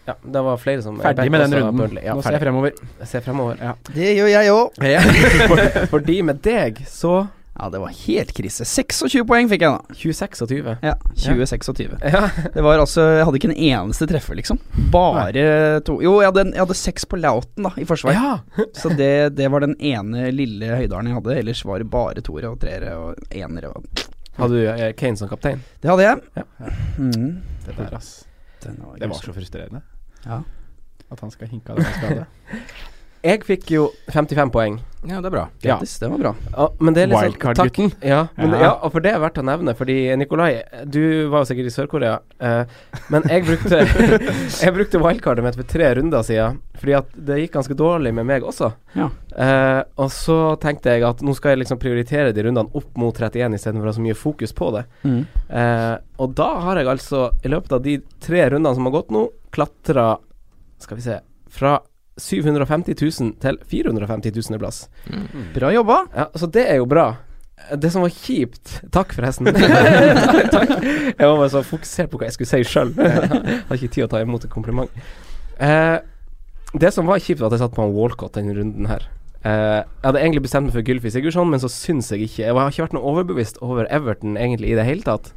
Ja, 0.07 0.15
det 0.25 0.41
var 0.43 0.57
flere 0.59 0.83
som 0.83 0.99
Ferdig 1.01 1.31
med 1.31 1.41
den 1.45 1.55
runden. 1.55 1.77
Burnley. 1.79 2.03
Ja, 2.05 2.15
Nå 2.19 2.23
ser 2.27 2.35
jeg 2.35 2.43
fremover. 2.43 2.73
Jeg 2.99 3.09
ser 3.09 3.23
fremover. 3.23 3.57
Ja. 3.63 3.73
Det 3.95 4.09
gjør 4.17 4.31
jeg 4.33 4.51
òg. 4.51 4.81
Ja. 4.83 5.03
for, 5.51 5.63
for 5.93 5.99
med 6.27 6.43
deg, 6.43 6.83
så 6.91 7.21
Ja, 7.59 7.69
det 7.75 7.81
var 7.83 7.91
helt 7.91 8.31
krise. 8.37 8.63
26 8.65 9.25
poeng 9.27 9.49
fikk 9.51 9.65
jeg, 9.67 9.73
da. 9.75 9.95
2026. 9.99 10.77
Ja, 10.87 10.93
2026. 11.19 11.97
Ja. 12.07 12.21
Det 12.55 12.63
var 12.63 12.79
altså 12.79 13.03
Jeg 13.17 13.25
hadde 13.27 13.41
ikke 13.41 13.51
en 13.51 13.57
eneste 13.67 14.07
treffer, 14.07 14.39
liksom. 14.39 14.61
Bare 14.95 15.81
to 15.83 15.97
Jo, 16.05 16.21
jeg 16.23 16.31
hadde, 16.31 16.45
en- 16.47 16.53
jeg 16.55 16.63
hadde 16.63 16.77
seks 16.79 17.05
på 17.11 17.19
Lauten, 17.19 17.67
da, 17.67 17.73
i 17.77 17.85
forsvar. 17.89 18.15
ja. 18.15 18.37
Så 18.79 18.93
det, 18.95 19.35
det 19.35 19.49
var 19.51 19.61
den 19.67 19.75
ene 19.81 20.31
lille 20.31 20.71
høydalen 20.79 21.11
jeg 21.11 21.19
hadde. 21.19 21.39
Ellers 21.43 21.65
var 21.67 21.83
det 21.83 21.91
bare 21.91 22.23
toere 22.23 22.53
og 22.55 22.61
treere 22.63 22.95
og 22.97 23.35
enere. 23.35 23.73
Og 23.75 24.07
Hadde 24.39 24.55
du 24.55 24.69
eh, 24.71 24.93
Kane 24.95 25.19
som 25.19 25.27
kaptein? 25.29 25.59
det 25.83 25.91
hadde 25.91 26.05
jeg. 26.07 26.21
Ja. 26.39 26.45
Mm. 26.99 27.41
Det 27.67 27.75
der, 27.77 27.97
ass. 27.99 28.13
Den 28.63 28.79
var 28.85 28.95
Det 29.03 29.09
var 29.11 29.19
så 29.19 29.35
frustrerende. 29.35 29.83
Ja. 30.25 30.41
At 31.11 31.21
han 31.27 31.31
skal 31.35 31.49
hinke 31.51 31.75
av 31.75 31.83
den 31.83 31.91
skade. 31.99 32.27
Jeg 33.25 33.43
fikk 33.47 33.71
jo 33.75 33.89
55 34.15 34.51
poeng. 34.55 34.79
Ja, 35.07 35.21
det 35.23 35.29
er 35.29 35.31
bra. 35.31 35.43
Grattis, 35.63 35.93
det 36.03 36.09
var 36.11 36.19
bra. 36.19 36.31
Ja, 36.53 36.65
men 36.83 36.95
det 36.95 37.05
liksom 37.07 37.29
Wildcard-gutten. 37.29 37.93
Ja, 38.03 38.27
Ja. 38.37 38.47
ja, 38.61 38.71
og 38.83 38.91
for 38.93 39.01
det 39.05 39.13
er 39.15 39.21
verdt 39.23 39.39
å 39.39 39.45
nevne, 39.47 39.75
fordi 39.79 39.95
Nikolai, 40.19 40.63
du 40.85 41.29
var 41.31 41.45
jo 41.45 41.49
sikkert 41.51 41.69
i 41.71 41.75
Sør-Korea, 41.75 42.17
eh, 42.43 42.65
men 43.09 43.23
jeg 43.31 43.45
brukte 43.47 43.79
Jeg 44.65 44.75
brukte 44.75 45.01
wildcardet 45.03 45.45
mitt 45.47 45.59
for 45.59 45.63
tre 45.71 45.93
runder 45.95 46.25
siden, 46.27 46.59
fordi 46.81 46.97
at 46.99 47.13
det 47.15 47.39
gikk 47.45 47.55
ganske 47.55 47.77
dårlig 47.79 48.13
med 48.19 48.27
meg 48.27 48.43
også. 48.47 48.73
Ja. 48.99 49.09
Eh, 49.39 49.83
og 50.03 50.11
så 50.15 50.39
tenkte 50.63 50.91
jeg 50.97 51.07
at 51.07 51.23
nå 51.23 51.35
skal 51.39 51.55
jeg 51.55 51.63
liksom 51.63 51.79
prioritere 51.83 52.35
de 52.35 52.43
rundene 52.49 52.75
opp 52.75 52.91
mot 52.99 53.15
31 53.15 53.55
istedenfor 53.55 53.87
å 53.87 53.93
ha 53.93 53.99
så 54.01 54.03
mye 54.03 54.19
fokus 54.19 54.53
på 54.53 54.73
det. 54.75 54.85
Mm. 55.07 55.21
Eh, 55.49 55.95
og 56.19 56.35
da 56.35 56.49
har 56.67 56.83
jeg 56.83 56.91
altså, 56.91 57.29
i 57.47 57.55
løpet 57.55 57.79
av 57.79 57.87
de 57.87 58.01
tre 58.19 58.49
rundene 58.51 58.75
som 58.75 58.91
har 58.91 58.97
gått 58.99 59.15
nå, 59.15 59.29
klatra 59.55 60.17
Skal 60.83 60.99
vi 60.99 61.03
se 61.07 61.15
Fra 61.51 61.79
750 62.21 62.95
000 63.23 63.33
til 63.43 63.59
450 63.71 64.35
000 64.51 64.61
plass. 64.63 64.85
Bra 65.55 65.73
jobba. 65.75 66.03
Ja, 66.15 66.29
så 66.35 66.47
det 66.51 66.67
er 66.71 66.81
jo 66.83 66.87
bra. 66.91 67.09
Det 67.75 67.91
som 67.91 68.05
var 68.05 68.13
kjipt 68.15 68.77
Takk, 68.95 69.11
forresten. 69.17 69.49
takk. 70.55 70.71
Jeg 70.79 71.25
var 71.27 71.37
bare 71.41 71.51
så 71.53 71.63
fokusert 71.67 72.11
på 72.13 72.21
hva 72.21 72.29
jeg 72.29 72.37
skulle 72.37 72.51
si 72.53 72.63
sjøl. 72.71 72.93
Hadde 73.69 73.79
ikke 73.81 73.91
tid 73.97 74.07
å 74.07 74.11
ta 74.13 74.21
imot 74.23 74.47
et 74.47 74.53
kompliment. 74.53 74.93
Eh, 75.59 75.97
det 76.79 76.93
som 76.95 77.09
var 77.09 77.19
kjipt, 77.25 77.41
var 77.43 77.51
at 77.51 77.57
jeg 77.59 77.65
satt 77.65 77.75
på 77.77 77.83
en 77.87 77.95
Walcott 77.97 78.37
denne 78.39 78.55
runden 78.57 78.87
her. 78.91 79.07
Eh, 79.43 79.79
jeg 79.83 80.07
hadde 80.07 80.21
egentlig 80.23 80.43
bestemt 80.47 80.69
meg 80.69 80.75
for 80.77 80.87
Gylfi 80.87 81.13
Sigurdsson, 81.15 81.51
men 81.51 81.61
så 81.63 81.69
syns 81.71 82.09
jeg 82.11 82.25
ikke 82.27 82.43
Jeg 82.43 82.55
har 82.59 82.73
ikke 82.73 82.83
vært 82.89 82.97
noe 82.97 83.07
overbevist 83.13 83.61
over 83.63 83.87
Everton 83.95 84.35
egentlig 84.39 84.73
i 84.73 84.79
det 84.79 84.87
hele 84.89 85.07
tatt. 85.07 85.31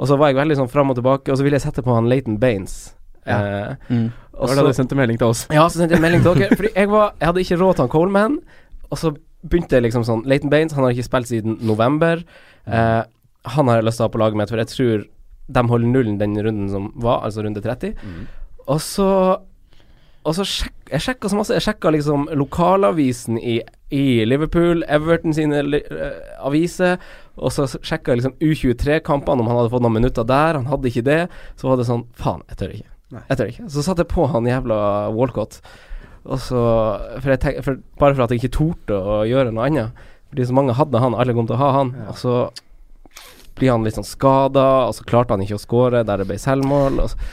Og 0.00 0.08
så 0.08 0.16
var 0.20 0.30
jeg 0.32 0.38
veldig 0.40 0.56
sånn 0.62 0.72
fram 0.72 0.92
og 0.92 0.96
tilbake, 1.00 1.28
og 1.32 1.36
så 1.40 1.44
ville 1.44 1.56
jeg 1.60 1.66
sette 1.66 1.84
på 1.84 1.92
han 1.96 2.08
Leighton 2.08 2.40
Baines. 2.40 2.94
Eh, 3.28 3.76
Mm. 3.92 4.08
Og 4.40 4.48
så 4.48 4.54
da 4.56 4.62
hadde 4.62 4.72
du 4.74 4.78
sendte 4.80 4.96
melding 4.98 5.18
til 5.20 5.30
oss. 5.30 5.44
ja, 5.52 5.66
så 5.68 5.82
sendte 5.82 5.94
jeg 5.98 6.02
melding 6.04 6.22
til 6.24 6.38
dere. 6.40 6.56
Fordi 6.56 6.72
jeg, 6.74 6.90
var, 6.90 7.12
jeg 7.20 7.28
hadde 7.30 7.44
ikke 7.44 7.58
råd 7.60 7.74
til 7.76 7.84
han 7.84 7.92
Coleman. 7.92 8.38
Og 8.90 8.98
så 8.98 9.12
begynte 9.46 9.76
jeg 9.78 9.84
liksom 9.86 10.04
sånn 10.04 10.24
Leighton 10.28 10.50
Baines, 10.52 10.74
han 10.76 10.84
har 10.84 10.92
ikke 10.96 11.06
spilt 11.08 11.28
siden 11.30 11.58
november. 11.64 12.24
Eh, 12.66 13.02
han 13.54 13.70
har 13.70 13.80
jeg 13.80 13.86
lyst 13.88 14.00
til 14.00 14.04
å 14.04 14.08
ha 14.08 14.12
på 14.16 14.20
laget 14.20 14.40
mitt, 14.40 14.50
for 14.52 14.60
jeg 14.60 14.72
tror 14.72 15.06
de 15.50 15.62
holder 15.72 15.92
nullen 15.94 16.18
den 16.20 16.36
runden 16.44 16.68
som 16.70 16.90
var, 17.00 17.22
altså 17.26 17.42
runde 17.46 17.62
30. 17.64 17.94
Og 18.68 18.80
så 18.84 19.06
Og 20.22 20.34
så 20.36 20.44
sjek, 20.44 20.74
Jeg 20.92 21.00
sjekka 21.00 21.28
så 21.30 21.36
masse. 21.38 21.54
Jeg 21.54 21.62
sjekka 21.64 21.90
liksom 21.94 22.26
lokalavisen 22.36 23.38
i, 23.38 23.60
i 23.94 24.24
Liverpool, 24.26 24.82
Everton 24.88 25.32
sine 25.32 25.62
eh, 25.78 26.16
aviser. 26.44 26.98
Og 27.38 27.52
så 27.54 27.64
sjekka 27.70 28.12
jeg 28.12 28.20
liksom 28.20 28.34
U23-kampene, 28.42 29.40
om 29.40 29.48
han 29.48 29.56
hadde 29.62 29.70
fått 29.72 29.84
noen 29.86 29.96
minutter 29.96 30.26
der. 30.28 30.58
Han 30.58 30.66
hadde 30.68 30.90
ikke 30.90 31.06
det. 31.06 31.20
Så 31.56 31.70
var 31.70 31.78
det 31.80 31.86
sånn 31.88 32.04
Faen, 32.18 32.42
jeg 32.50 32.58
tør 32.60 32.74
ikke. 32.74 32.90
Jeg 33.10 33.36
tør 33.38 33.52
ikke. 33.52 33.68
Så 33.72 33.84
satte 33.84 34.04
jeg 34.04 34.12
på 34.12 34.26
han 34.30 34.48
jævla 34.48 34.80
Walcott. 35.14 35.60
Og 36.28 36.40
så 36.42 36.62
for 37.18 37.32
jeg 37.32 37.40
tenk, 37.42 37.60
for, 37.64 37.78
Bare 38.00 38.16
for 38.16 38.24
at 38.26 38.32
jeg 38.34 38.42
ikke 38.42 38.56
torde 38.58 38.96
å 38.98 39.20
gjøre 39.28 39.54
noe 39.54 39.68
annet. 39.68 40.02
Fordi 40.30 40.46
så 40.46 40.54
mange 40.54 40.76
hadde 40.78 41.02
han, 41.02 41.16
alle 41.18 41.34
kom 41.34 41.48
til 41.48 41.56
å 41.58 41.62
ha 41.62 41.70
han. 41.80 41.94
Og 42.10 42.18
så 42.20 42.34
blir 43.58 43.72
han 43.74 43.84
litt 43.84 43.98
sånn 43.98 44.06
skada, 44.06 44.66
og 44.88 44.94
så 44.96 45.04
klarte 45.08 45.34
han 45.34 45.42
ikke 45.44 45.58
å 45.58 45.62
score 45.62 46.04
der 46.06 46.22
det 46.22 46.28
ble 46.28 46.38
selvmål. 46.40 47.00
Og 47.02 47.12
så, 47.12 47.30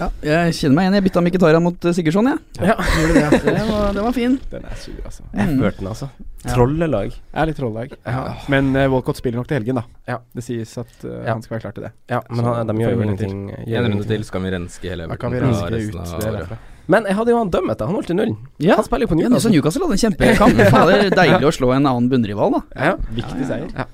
Ja, 0.00 0.08
jeg 0.24 0.54
kjenner 0.56 0.76
meg 0.78 0.86
igjen. 0.86 0.96
Jeg 0.96 1.04
bytta 1.06 1.22
Mkhitaryan 1.26 1.64
mot 1.64 1.84
uh, 1.84 1.92
Sigurdsson, 1.96 2.30
jeg. 2.30 2.38
ja. 2.70 2.76
Det, 3.44 3.54
var, 3.68 3.92
det 3.96 4.04
var 4.06 4.14
fin. 4.16 4.38
Den 4.50 4.64
er 4.64 4.78
sur, 4.80 4.96
altså. 5.04 5.26
Mm. 5.34 5.52
Everton, 5.58 5.90
altså. 5.92 6.08
Trollelag. 6.46 7.12
Jeg 7.12 7.40
er 7.42 7.50
litt 7.50 7.58
trollelag. 7.60 7.92
Ja. 8.08 8.22
Men 8.52 8.72
uh, 8.78 8.86
Walcott 8.94 9.20
spiller 9.20 9.42
nok 9.42 9.50
til 9.50 9.58
helgen, 9.60 9.80
da. 9.82 9.84
Ja. 10.08 10.18
Det 10.36 10.44
sies 10.46 10.72
at 10.80 10.92
uh, 11.04 11.10
Ja. 11.20 11.34
han 11.34 11.44
skal 11.44 11.58
være 11.58 11.64
klar 11.66 11.76
til 11.76 11.86
det. 11.88 11.92
Ja, 12.08 12.22
men 12.30 12.40
Så 12.40 12.54
han, 12.56 12.72
de 12.72 12.84
gjør 12.86 12.96
jo 12.96 13.04
ingenting. 13.06 13.38
En 13.60 13.90
runde 13.90 14.08
til 14.08 14.24
skal 14.28 14.44
vi 14.46 14.52
renske 14.56 14.92
hele 14.94 15.10
kan 15.20 15.36
Everton 15.36 15.54
fra 15.60 15.68
renske 15.68 15.76
resten 15.76 16.00
ut 16.00 16.14
av 16.16 16.24
det 16.24 16.44
året. 16.46 16.66
Men 16.90 17.06
jeg 17.06 17.14
hadde 17.20 17.30
jo 17.30 17.38
han 17.38 17.50
dømmet, 17.54 17.78
da. 17.78 17.86
Han 17.86 18.00
holdt 18.00 18.08
til 18.10 18.16
null. 18.18 18.32
Ja. 18.58 18.80
Han 18.80 18.86
spiller 18.88 19.06
jo 19.06 19.12
på 19.12 19.20
Ja, 19.20 19.28
så 19.36 19.52
Newcastle. 19.52 19.52
Newcastle 19.54 19.86
hadde 19.86 19.98
en 19.98 20.04
kjempekamp. 20.06 20.62
Fader, 20.74 21.04
deilig 21.14 21.46
å 21.46 21.52
slå 21.54 21.68
en 21.76 21.86
annen 21.86 22.08
bunnrival, 22.10 22.56
da. 22.56 22.62
Ja. 22.88 22.96
Viktig 23.14 23.46
seier. 23.46 23.86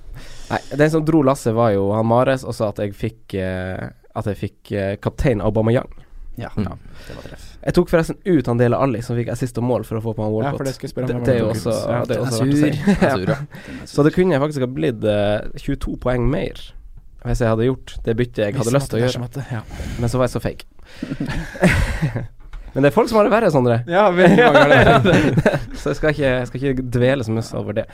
Nei, 0.47 0.61
den 0.79 0.91
som 0.95 1.03
dro 1.05 1.21
lasset, 1.27 1.53
var 1.59 1.73
jo 1.75 1.91
han 1.93 2.07
Mares, 2.07 2.47
og 2.47 2.55
sa 2.57 2.71
at 2.71 2.79
jeg 2.85 2.95
fikk 2.97 3.35
eh, 3.43 3.89
At 4.17 4.27
jeg 4.31 4.39
fikk 4.41 4.73
eh, 4.73 4.95
kaptein 5.03 5.43
Aubameyang. 5.45 5.91
Ja, 6.37 6.51
Mm. 6.57 6.65
det 7.07 7.15
var 7.17 7.23
treff. 7.31 7.45
Jeg 7.65 7.75
tok 7.79 7.89
forresten 7.89 8.17
ut 8.29 8.47
han 8.51 8.59
Dele 8.61 8.77
Alli, 8.77 9.01
som 9.03 9.17
fikk 9.17 9.31
assist 9.33 9.57
og 9.59 9.65
mål 9.65 9.85
for 9.89 9.97
å 9.97 10.03
få 10.05 10.13
på 10.19 10.25
han 10.27 10.35
Ja, 10.45 10.51
for 10.57 10.65
det 10.69 10.75
skal 10.77 10.87
jeg 10.89 10.93
spørre 10.93 11.15
om. 11.17 11.23
det, 11.25 11.31
det 11.31 11.35
er 11.35 11.39
jo 11.41 11.49
også, 11.49 11.73
Ja, 11.89 12.01
det 12.05 12.17
er 12.17 12.25
også 12.27 12.45
verdt 12.45 12.53
å 12.53 12.61
si. 12.61 12.71
Ja. 13.33 13.37
Så 13.89 14.05
det 14.05 14.13
kunne 14.15 14.41
faktisk 14.43 14.61
ha 14.61 14.69
blitt 14.69 15.05
eh, 15.09 15.49
22 15.65 15.97
poeng 16.05 16.27
mer 16.31 16.61
hvis 17.27 17.41
jeg 17.43 17.49
hadde 17.51 17.65
gjort 17.67 17.97
det 18.07 18.15
byttet 18.21 18.39
jeg 18.45 18.55
hadde 18.55 18.71
lyst 18.77 18.93
til 18.93 19.01
å 19.01 19.03
gjøre. 19.03 19.47
Ja. 19.51 19.63
Men 19.99 20.13
så 20.13 20.21
var 20.21 20.29
jeg 20.29 20.35
så 20.37 20.43
fake. 20.45 20.69
Men 22.77 22.85
det 22.85 22.91
er 22.91 22.95
folk 22.95 23.09
som 23.09 23.17
har 23.19 23.25
det 23.27 23.33
verre, 23.33 23.49
Sondre. 23.51 23.79
Ja, 23.89 24.05
veldig 24.13 24.45
mange 24.53 24.61
har 24.61 25.01
det. 25.03 25.55
så 25.81 25.91
jeg 25.91 25.97
skal 25.99 26.13
ikke, 26.13 26.29
jeg 26.37 26.47
skal 26.51 26.61
ikke 26.75 26.85
dvele 26.99 27.25
så 27.27 27.33
mye 27.33 27.45
over 27.59 27.79
det. 27.81 27.87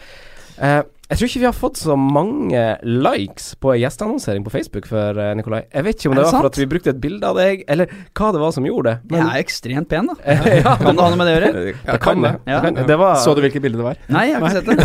Eh, 0.58 0.80
jeg 1.10 1.18
tror 1.18 1.28
ikke 1.28 1.40
vi 1.42 1.46
har 1.48 1.52
fått 1.56 1.76
så 1.76 1.94
mange 1.98 2.60
likes 2.86 3.50
på 3.60 3.74
gjesteannonsering 3.76 4.44
på 4.46 4.52
Facebook 4.54 4.86
før, 4.88 5.18
eh, 5.20 5.32
Nikolai. 5.36 5.58
Jeg 5.68 5.84
vet 5.84 5.98
ikke 5.98 6.08
om 6.08 6.14
det, 6.16 6.22
det 6.22 6.28
var 6.30 6.40
for 6.40 6.48
at 6.48 6.58
vi 6.60 6.66
brukte 6.70 6.92
et 6.94 7.00
bilde 7.02 7.28
av 7.28 7.36
deg, 7.36 7.64
eller 7.68 7.90
hva 8.16 8.30
det 8.32 8.40
var 8.40 8.54
som 8.56 8.64
gjorde 8.64 8.94
det. 8.94 9.18
Jeg 9.18 9.26
er 9.26 9.42
ekstremt 9.42 9.88
pen, 9.90 10.08
da. 10.08 10.14
ja, 10.62 10.76
Kan 10.80 10.96
det 10.96 11.02
ha 11.04 11.08
noe 11.12 11.18
med 11.20 11.28
det 11.28 11.34
å 11.34 11.36
gjøre? 11.36 11.50
det 11.90 11.98
kan 12.06 12.24
det. 12.24 12.32
Ja. 12.48 12.60
Det, 12.62 12.62
kan, 12.64 12.88
det 12.88 12.96
var 13.02 13.18
Så 13.20 13.34
du 13.36 13.42
hvilket 13.44 13.64
bilde 13.66 13.82
det 13.82 13.86
var? 13.90 14.00
Nei, 14.14 14.22
jeg 14.30 14.38
har 14.38 14.46
ikke 14.46 14.56
sett 14.56 14.66
det. 14.70 14.76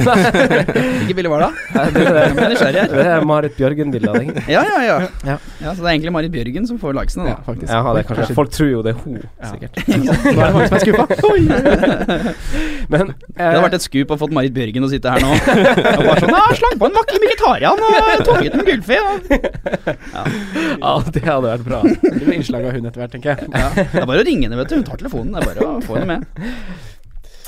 Hvilket 0.97 1.15
bilde 1.21 1.31
var 1.31 1.45
det? 1.45 1.51
det, 1.77 2.03
det, 2.59 2.83
det 2.91 3.05
er 3.07 3.23
Marit 3.27 3.55
Bjørgen-bildet 3.57 4.11
av 4.11 4.19
deg. 4.19 4.27
Ja, 4.51 4.65
ja, 4.67 4.81
ja, 4.83 4.97
Ja. 5.23 5.37
ja. 5.63 5.71
Så 5.71 5.79
det 5.79 5.87
er 5.87 5.93
egentlig 5.93 6.13
Marit 6.17 6.33
Bjørgen 6.33 6.67
som 6.67 6.79
får 6.81 6.97
likesene, 6.97 7.29
Ja, 7.29 7.37
da. 7.37 7.45
faktisk. 7.47 7.71
Ja, 7.71 7.93
det 7.95 8.03
er 8.03 8.07
kanskje, 8.11 8.35
folk 8.37 8.51
tror 8.57 8.69
jo 8.73 8.83
det 8.85 8.93
er 8.95 8.99
hun, 9.05 9.21
Ja. 9.23 9.53
sikkert. 9.53 9.79
Nå 9.87 10.11
er 10.11 10.35
det 10.35 10.51
mange 10.57 10.67
som 10.67 10.75
er 10.75 10.83
skuffa. 10.83 11.05
Men 12.91 13.13
Det 13.15 13.47
hadde 13.47 13.63
vært 13.63 13.77
et 13.79 13.85
skup 13.87 14.11
å 14.11 14.19
fått 14.19 14.35
Marit 14.35 14.53
Bjørgen 14.55 14.87
å 14.87 14.91
sitte 14.91 15.11
her 15.11 15.23
nå. 15.23 15.31
Bare 16.07 16.23
sånn, 16.23 16.33
Jeg 16.37 16.59
Slang 16.61 16.79
på 16.81 16.89
en 16.89 16.97
vakker 16.97 17.21
vegetarian 17.23 17.83
og 17.87 18.25
toget 18.27 18.57
en 18.57 18.65
gullfe. 18.67 18.97
Ja. 18.97 20.23
Ja, 20.77 20.93
det 21.13 21.23
hadde 21.25 21.51
vært 21.51 21.67
bra. 21.67 21.83
Det 21.85 22.17
blir 22.23 22.37
innslag 22.39 22.65
av 22.67 22.75
hun 22.77 22.89
etter 22.89 23.03
hvert, 23.03 23.13
tenker 23.13 23.35
jeg. 23.35 23.51
Ja. 23.51 23.69
Det 23.77 24.01
er 24.01 24.09
bare 24.09 24.23
å 24.23 24.27
ringe 24.27 24.47
henne, 24.47 24.59
vet 24.59 24.71
du. 24.71 24.79
Hun 24.79 24.87
tar 24.87 24.99
telefonen. 25.01 25.35
Det 25.35 25.43
er 25.43 25.49
bare 25.53 25.69
å 25.77 25.85
få 25.85 25.99
henne 25.99 26.17
med. 26.17 26.51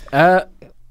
Eh, 0.10 0.40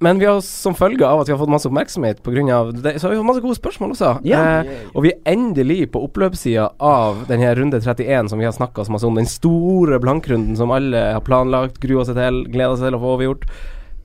men 0.00 0.18
vi 0.18 0.28
har 0.28 0.40
som 0.46 0.76
følge 0.78 1.06
av 1.06 1.20
at 1.20 1.28
vi 1.28 1.34
har 1.34 1.40
fått 1.40 1.50
masse 1.50 1.66
oppmerksomhet 1.66 2.20
på 2.22 2.30
grunn 2.30 2.50
av 2.54 2.70
det, 2.70 2.94
så 3.00 3.08
har 3.08 3.14
vi 3.14 3.18
fått 3.18 3.28
masse 3.32 3.42
gode 3.42 3.58
spørsmål 3.58 3.94
også. 3.96 4.12
Yeah. 4.26 4.60
Eh, 4.60 4.84
og 4.92 5.02
vi 5.06 5.10
er 5.10 5.32
endelig 5.32 5.88
på 5.94 6.04
oppløpssida 6.06 6.68
av 6.78 7.25
denne 7.30 7.50
runde 7.58 7.80
31 7.82 8.30
som 8.30 8.38
vi 8.38 8.46
har 8.46 8.54
snakka 8.54 8.87
så 8.87 8.94
masse 8.94 9.08
om. 9.08 9.18
Den 9.18 9.30
store 9.30 9.98
blankrunden 10.02 10.54
som 10.58 10.70
alle 10.75 11.02
har 11.16 11.25
planlagt, 11.26 11.80
grua 11.82 12.06
seg 12.06 12.20
til, 12.20 12.44
gleda 12.46 12.78
seg 12.78 12.92
til 12.92 13.00
å 13.00 13.02
få 13.02 13.16
overgjort. 13.16 13.48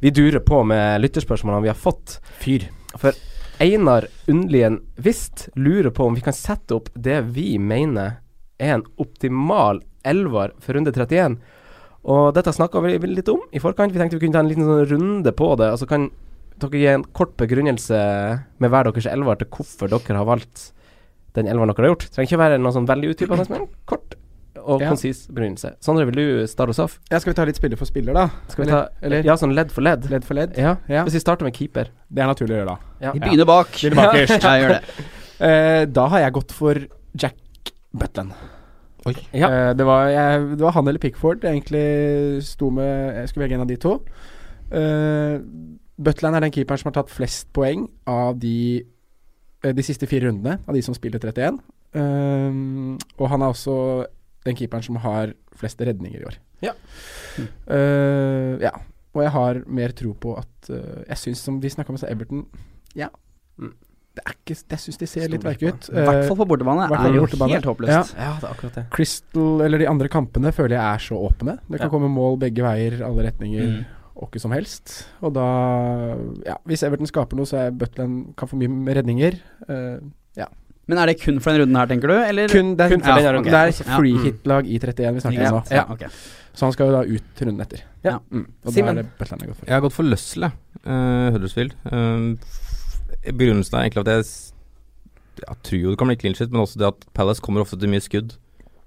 Vi 0.02 0.12
durer 0.12 0.42
på 0.44 0.64
med 0.68 1.06
lytterspørsmålene 1.06 1.68
vi 1.68 1.72
har 1.72 1.80
fått. 1.80 2.18
Fyr. 2.42 2.66
For 2.98 3.14
Einar 3.64 4.08
Undlien 4.28 4.82
Wist 4.96 5.50
lurer 5.56 5.90
på 5.90 6.04
om 6.04 6.16
vi 6.18 6.22
kan 6.22 6.36
sette 6.36 6.76
opp 6.76 6.90
det 7.00 7.22
vi 7.32 7.56
mener 7.56 8.18
er 8.60 8.74
en 8.76 8.84
optimal 9.00 9.80
elver 10.04 10.52
for 10.60 10.76
runde 10.76 10.92
31. 10.92 11.38
Og 12.04 12.34
dette 12.36 12.52
snakka 12.52 12.82
vi 12.84 12.98
litt 13.08 13.32
om 13.32 13.40
i 13.56 13.62
forkant. 13.64 13.94
Vi 13.96 14.02
tenkte 14.02 14.20
vi 14.20 14.26
kunne 14.26 14.36
ta 14.36 14.44
en 14.44 14.52
liten 14.52 14.68
sånn 14.68 14.90
runde 14.92 15.32
på 15.32 15.48
det. 15.62 15.70
Og 15.72 15.80
så 15.80 15.88
kan 15.88 16.10
dere 16.60 16.82
gi 16.82 16.90
en 16.92 17.08
kort 17.16 17.38
begrunnelse 17.40 18.02
med 18.60 18.74
hver 18.74 18.90
deres 18.90 19.08
elver 19.08 19.40
til 19.40 19.52
hvorfor 19.56 19.94
dere 19.96 20.20
har 20.20 20.28
valgt 20.28 20.74
den 21.38 21.48
elveren 21.48 21.72
dere 21.72 21.86
har 21.86 21.94
gjort. 21.94 22.04
Det 22.10 22.18
trenger 22.18 22.34
ikke 22.34 22.44
være 22.44 22.60
noe 22.60 22.76
sånn 22.76 22.90
veldig 22.92 23.14
utdypende, 23.16 23.48
men 23.54 23.70
kort 23.88 24.18
og 24.66 24.82
Ja. 24.82 24.90
konsis 24.90 25.28
begrunnelse. 25.28 25.76
Sondre, 25.84 26.06
vil 26.06 26.16
du 26.16 26.48
starte 26.48 26.70
oss 26.70 26.80
av? 26.80 26.98
Ja, 27.12 27.20
skal 27.20 27.34
vi 27.34 27.36
ta 27.36 27.46
litt 27.46 27.56
spiller 27.60 27.78
for 27.78 27.86
spiller, 27.86 28.14
da? 28.14 28.30
Skal 28.48 28.66
vi 28.66 28.72
Eller- 28.72 28.86
ta 28.88 29.06
eller 29.06 29.24
Ja, 29.26 29.36
sånn 29.36 29.54
ledd 29.54 29.72
for 29.72 29.82
ledd? 29.82 30.10
ledd 30.10 30.24
for 30.24 30.34
ledd? 30.36 30.58
Ja. 30.58 30.78
Ja. 30.90 31.04
Hvis 31.04 31.14
vi 31.14 31.20
starter 31.20 31.44
med 31.44 31.54
keeper. 31.54 31.88
Det 32.12 32.24
er 32.24 32.28
naturlig 32.28 32.56
å 32.56 32.60
gjøre, 32.64 32.68
da. 32.68 32.78
Ja. 33.02 33.12
Vi 33.12 33.20
begynner 33.20 33.46
bak. 33.46 33.68
Begynner 33.72 33.96
bakerst. 33.96 34.42
Ja, 34.44 34.56
jeg 34.56 34.64
gjør 34.64 34.80
det. 34.80 34.84
Uh, 35.42 35.86
da 35.98 36.08
har 36.08 36.20
jeg 36.20 36.34
gått 36.34 36.52
for 36.52 36.76
Jack 37.16 37.36
Butland. 37.96 38.34
Ja. 39.34 39.48
Uh, 39.50 39.74
det, 39.74 39.86
var, 39.86 40.08
jeg, 40.08 40.50
det 40.58 40.62
var 40.62 40.72
han 40.72 40.88
eller 40.88 41.00
Pickford 41.00 41.42
jeg 41.44 41.62
egentlig 41.62 42.42
sto 42.42 42.70
med 42.72 43.16
Jeg 43.18 43.28
skulle 43.30 43.44
velge 43.50 43.56
en 43.56 43.62
av 43.62 43.68
de 43.68 43.76
to. 43.76 44.00
Uh, 44.72 45.40
Butland 46.00 46.36
er 46.36 46.40
den 46.40 46.52
keeperen 46.52 46.80
som 46.80 46.92
har 46.92 47.04
tatt 47.04 47.10
flest 47.12 47.52
poeng 47.54 47.90
av 48.08 48.40
de 48.40 48.86
de 49.64 49.82
siste 49.82 50.04
fire 50.12 50.28
rundene, 50.28 50.60
av 50.68 50.74
de 50.76 50.82
som 50.84 50.94
spiller 50.94 51.20
31. 51.24 51.58
Eh, 51.96 52.52
og 53.18 53.30
han 53.30 53.42
er 53.46 53.54
også 53.54 53.76
den 54.46 54.56
keeperen 54.56 54.84
som 54.84 54.96
har 55.04 55.34
flest 55.56 55.80
redninger 55.82 56.22
i 56.22 56.26
år. 56.26 56.38
Ja. 56.62 56.74
Eh, 57.68 58.58
ja. 58.64 58.72
Og 59.14 59.22
jeg 59.22 59.32
har 59.36 59.60
mer 59.70 59.94
tro 59.94 60.14
på 60.18 60.34
at 60.40 60.70
uh, 60.74 61.04
Jeg 61.08 61.18
syns, 61.22 61.42
som 61.46 61.60
vi 61.62 61.70
snakka 61.70 61.94
med 61.94 62.02
så 62.02 62.10
Everton 62.10 62.46
Ja. 62.98 63.10
Mm. 63.62 63.74
Det 64.14 64.24
er 64.26 64.34
ikke 64.36 64.56
Jeg 64.74 64.82
syns 64.82 64.98
de 65.02 65.08
ser 65.10 65.30
litt 65.30 65.46
verke 65.46 65.70
ut. 65.74 65.90
I 65.90 66.06
hvert 66.06 66.28
fall 66.30 66.38
på 66.40 66.48
bortebane. 66.50 66.88
hvert 66.90 67.06
er 67.10 67.16
jo 67.18 67.26
bortebane. 67.26 67.56
helt 67.58 67.66
håpløst. 67.70 68.14
ja, 68.18 68.34
det 68.42 68.48
er 68.48 68.52
akkurat 68.54 68.76
det. 68.78 68.86
Crystal, 68.94 69.62
eller 69.66 69.82
de 69.82 69.88
andre 69.90 70.10
kampene, 70.14 70.52
føler 70.54 70.76
jeg 70.78 70.86
er 70.86 71.02
så 71.02 71.18
åpne. 71.18 71.56
Det 71.70 71.80
kan 71.80 71.88
Ja. 71.88 71.94
komme 71.94 72.10
mål 72.14 72.38
begge 72.40 72.62
veier, 72.62 73.02
alle 73.06 73.26
retninger, 73.26 73.66
Mm. 73.66 73.86
og 74.16 74.30
ikke 74.30 74.42
som 74.42 74.52
helst. 74.52 75.08
Og 75.22 75.34
da 75.34 75.48
Ja, 76.46 76.58
hvis 76.66 76.84
Everton 76.84 77.08
skaper 77.10 77.36
noe, 77.36 77.46
så 77.46 77.58
er 77.68 77.72
Butland 77.72 78.36
kan 78.36 78.48
få 78.48 78.54
mye 78.58 78.94
redninger. 78.96 79.34
redninger. 79.34 79.40
Eh, 79.98 80.00
Men 80.92 81.00
er 81.00 81.08
det 81.12 81.16
kun 81.22 81.38
for 81.40 81.54
denne 81.54 81.64
runden 81.64 81.80
her, 81.80 81.88
tenker 81.88 82.12
du? 82.12 82.16
Eller? 82.20 82.52
kun, 82.52 82.74
det 82.76 82.86
er, 82.86 82.92
kun 82.92 83.04
for 83.06 83.14
ja, 83.14 83.20
denne 83.22 83.34
runden. 83.38 83.54
Det 83.54 83.60
er 83.62 83.98
free 83.98 84.16
Mm. 84.18 84.24
hit-lag 84.26 84.68
i 84.68 84.80
31 84.80 85.14
vi 85.16 85.24
snakker 85.24 85.46
om 85.48 85.56
nå. 85.56 85.62
Ja, 85.72 85.86
okay. 85.94 86.10
Så 86.54 86.68
han 86.68 86.74
skal 86.76 86.90
jo 86.90 86.94
da 86.98 87.04
ut 87.08 87.42
runden 87.48 87.62
etter. 87.64 87.86
Ja. 88.04 88.18
Mm. 88.30 88.46
Og 88.66 88.74
Simen? 88.76 88.98
er 89.00 89.04
det 89.08 89.30
jeg 89.64 89.74
har 89.74 89.82
gått 89.82 89.96
for 89.96 90.04
Løsle. 90.04 90.52
Uh, 90.86 91.32
Huddersfield. 91.34 91.74
Uh, 91.88 92.36
begrunnelsen 93.32 93.80
er 93.80 93.88
egentlig 93.88 94.04
at 94.04 94.12
jeg, 94.12 94.28
jeg 95.48 95.58
tror 95.64 95.80
jo 95.80 95.94
det 95.94 96.00
kan 96.02 96.12
bli 96.12 96.20
clean 96.20 96.36
shit, 96.36 96.52
men 96.52 96.62
også 96.66 96.82
det 96.82 96.90
at 96.92 97.08
Palace 97.16 97.42
kommer 97.42 97.64
ofte 97.64 97.80
til 97.80 97.90
mye 97.90 98.04
skudd. 98.04 98.36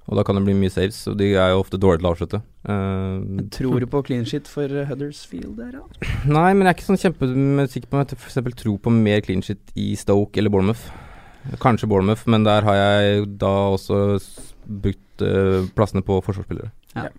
Og 0.07 0.15
da 0.15 0.23
kan 0.23 0.37
det 0.39 0.45
bli 0.47 0.55
mye 0.55 0.71
saves, 0.71 1.01
og 1.11 1.17
de 1.19 1.33
er 1.35 1.49
jo 1.51 1.65
ofte 1.65 1.81
dårlige 1.83 1.99
til 2.05 2.07
å 2.07 2.13
avslutte. 2.13 2.39
Uh, 2.69 3.41
Tror 3.57 3.81
du 3.83 3.89
på 3.91 4.05
clean 4.07 4.29
shit 4.29 4.47
for 4.47 4.71
Huddersfield 4.87 5.57
der, 5.59 5.81
da? 5.81 6.13
Nei, 6.29 6.53
men 6.55 6.69
jeg 6.69 6.71
er 6.71 6.77
ikke 6.77 6.87
sånn 6.93 7.01
kjempesikker 7.03 7.91
på 7.91 7.99
om 7.99 8.05
jeg 8.05 8.21
f.eks. 8.21 8.39
tror 8.61 8.79
på 8.85 8.93
mer 8.95 9.25
clean 9.27 9.43
shit 9.43 9.75
i 9.75 9.89
Stoke 9.99 10.39
eller 10.39 10.53
Bournemouth. 10.55 10.87
Kanskje 11.63 11.89
Bournemouth, 11.91 12.27
men 12.31 12.45
der 12.47 12.63
har 12.67 12.75
jeg 12.81 13.27
da 13.41 13.53
også 13.77 14.19
brukt 14.67 15.23
uh, 15.23 15.67
plassene 15.77 16.03
på 16.07 16.19
forsvarsspillere. 16.27 16.71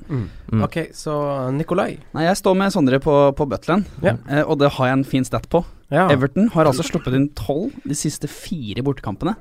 Mm. 0.09 0.23
Mm. 0.51 0.61
Ok, 0.65 0.77
så 0.97 1.13
Nikolai. 1.53 1.99
Nei, 2.15 2.23
jeg 2.25 2.37
står 2.39 2.55
med 2.57 2.73
Sondre 2.73 2.97
på, 2.99 3.13
på 3.37 3.45
Butland, 3.45 3.85
Ja. 4.01 4.15
eh, 4.27 4.41
og 4.41 4.57
det 4.57 4.71
har 4.73 4.87
jeg 4.89 4.97
en 4.97 5.03
fin 5.05 5.23
stat 5.27 5.45
på. 5.53 5.61
Ja. 5.93 6.07
Everton 6.09 6.49
har 6.55 6.65
altså 6.65 6.81
sluppet 6.83 7.13
inn 7.13 7.27
tolv 7.37 7.75
de 7.85 7.93
siste 7.95 8.27
fire 8.27 8.81
bortekampene. 8.83 9.35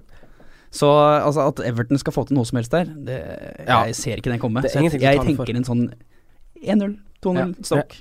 Så 0.76 0.90
altså 0.92 1.46
at 1.48 1.62
Everton 1.64 1.96
skal 1.98 2.12
få 2.12 2.26
til 2.28 2.36
noe 2.36 2.44
som 2.44 2.58
helst 2.60 2.74
der, 2.74 2.84
det, 2.84 3.16
Ja. 3.66 3.86
jeg 3.88 3.96
ser 3.96 4.16
ikke 4.20 4.30
den 4.34 4.38
komme. 4.42 4.60
Så 4.68 4.76
jeg, 4.84 5.00
jeg 5.00 5.16
for. 5.22 5.24
tenker 5.24 5.56
en 5.56 5.64
sånn 5.64 5.86
1-0, 6.62 6.98
2-0, 7.24 7.54
stokk. 7.64 7.96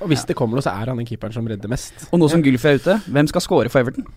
Og 0.00 0.08
hvis 0.08 0.24
det 0.24 0.36
kommer 0.38 0.56
noe, 0.56 0.64
så 0.64 0.72
er 0.72 0.88
han 0.88 0.96
den 1.02 1.06
keeperen 1.06 1.34
som 1.36 1.46
redder 1.46 1.68
mest. 1.68 2.08
Og 2.12 2.18
nå 2.22 2.30
som 2.32 2.40
Gylfi 2.42 2.68
er 2.72 2.80
ute, 2.80 2.96
hvem 3.12 3.28
skal 3.28 3.44
score 3.44 3.68
for 3.68 3.84
Everton? 3.84 4.08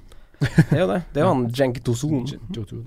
Det 0.42 0.74
er 0.74 0.80
jo 0.82 0.88
det. 0.90 1.00
Det 1.14 1.22
er 1.22 1.26
jo 1.28 1.32
han 1.32 1.44
Jenk 1.58 1.82
Dozon. 1.86 2.24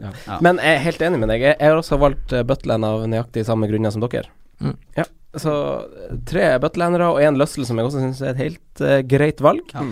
Ja. 0.03 0.11
Ja. 0.27 0.39
Men 0.43 0.59
jeg 0.63 0.79
er 0.79 0.87
helt 0.89 1.05
enig 1.07 1.21
med 1.23 1.31
deg. 1.31 1.45
Jeg 1.53 1.61
har 1.63 1.79
også 1.79 1.99
valgt 2.03 2.35
uh, 2.35 2.43
Butland 2.47 2.87
av 2.89 3.05
nøyaktig 3.11 3.45
samme 3.47 3.69
grunner 3.71 3.95
som 3.95 4.03
dere. 4.03 4.27
Mm. 4.61 4.75
Ja. 4.99 5.05
Så 5.35 5.53
eh, 5.83 6.17
tre 6.31 6.49
Butlandere 6.63 7.09
og 7.11 7.21
én 7.23 7.39
Løssel, 7.39 7.67
som 7.67 7.79
jeg 7.81 7.89
også 7.89 8.03
syns 8.05 8.21
er 8.23 8.35
et 8.35 8.43
helt 8.45 8.83
uh, 8.85 8.99
greit 9.11 9.41
valg. 9.43 9.71
Ja. 9.75 9.87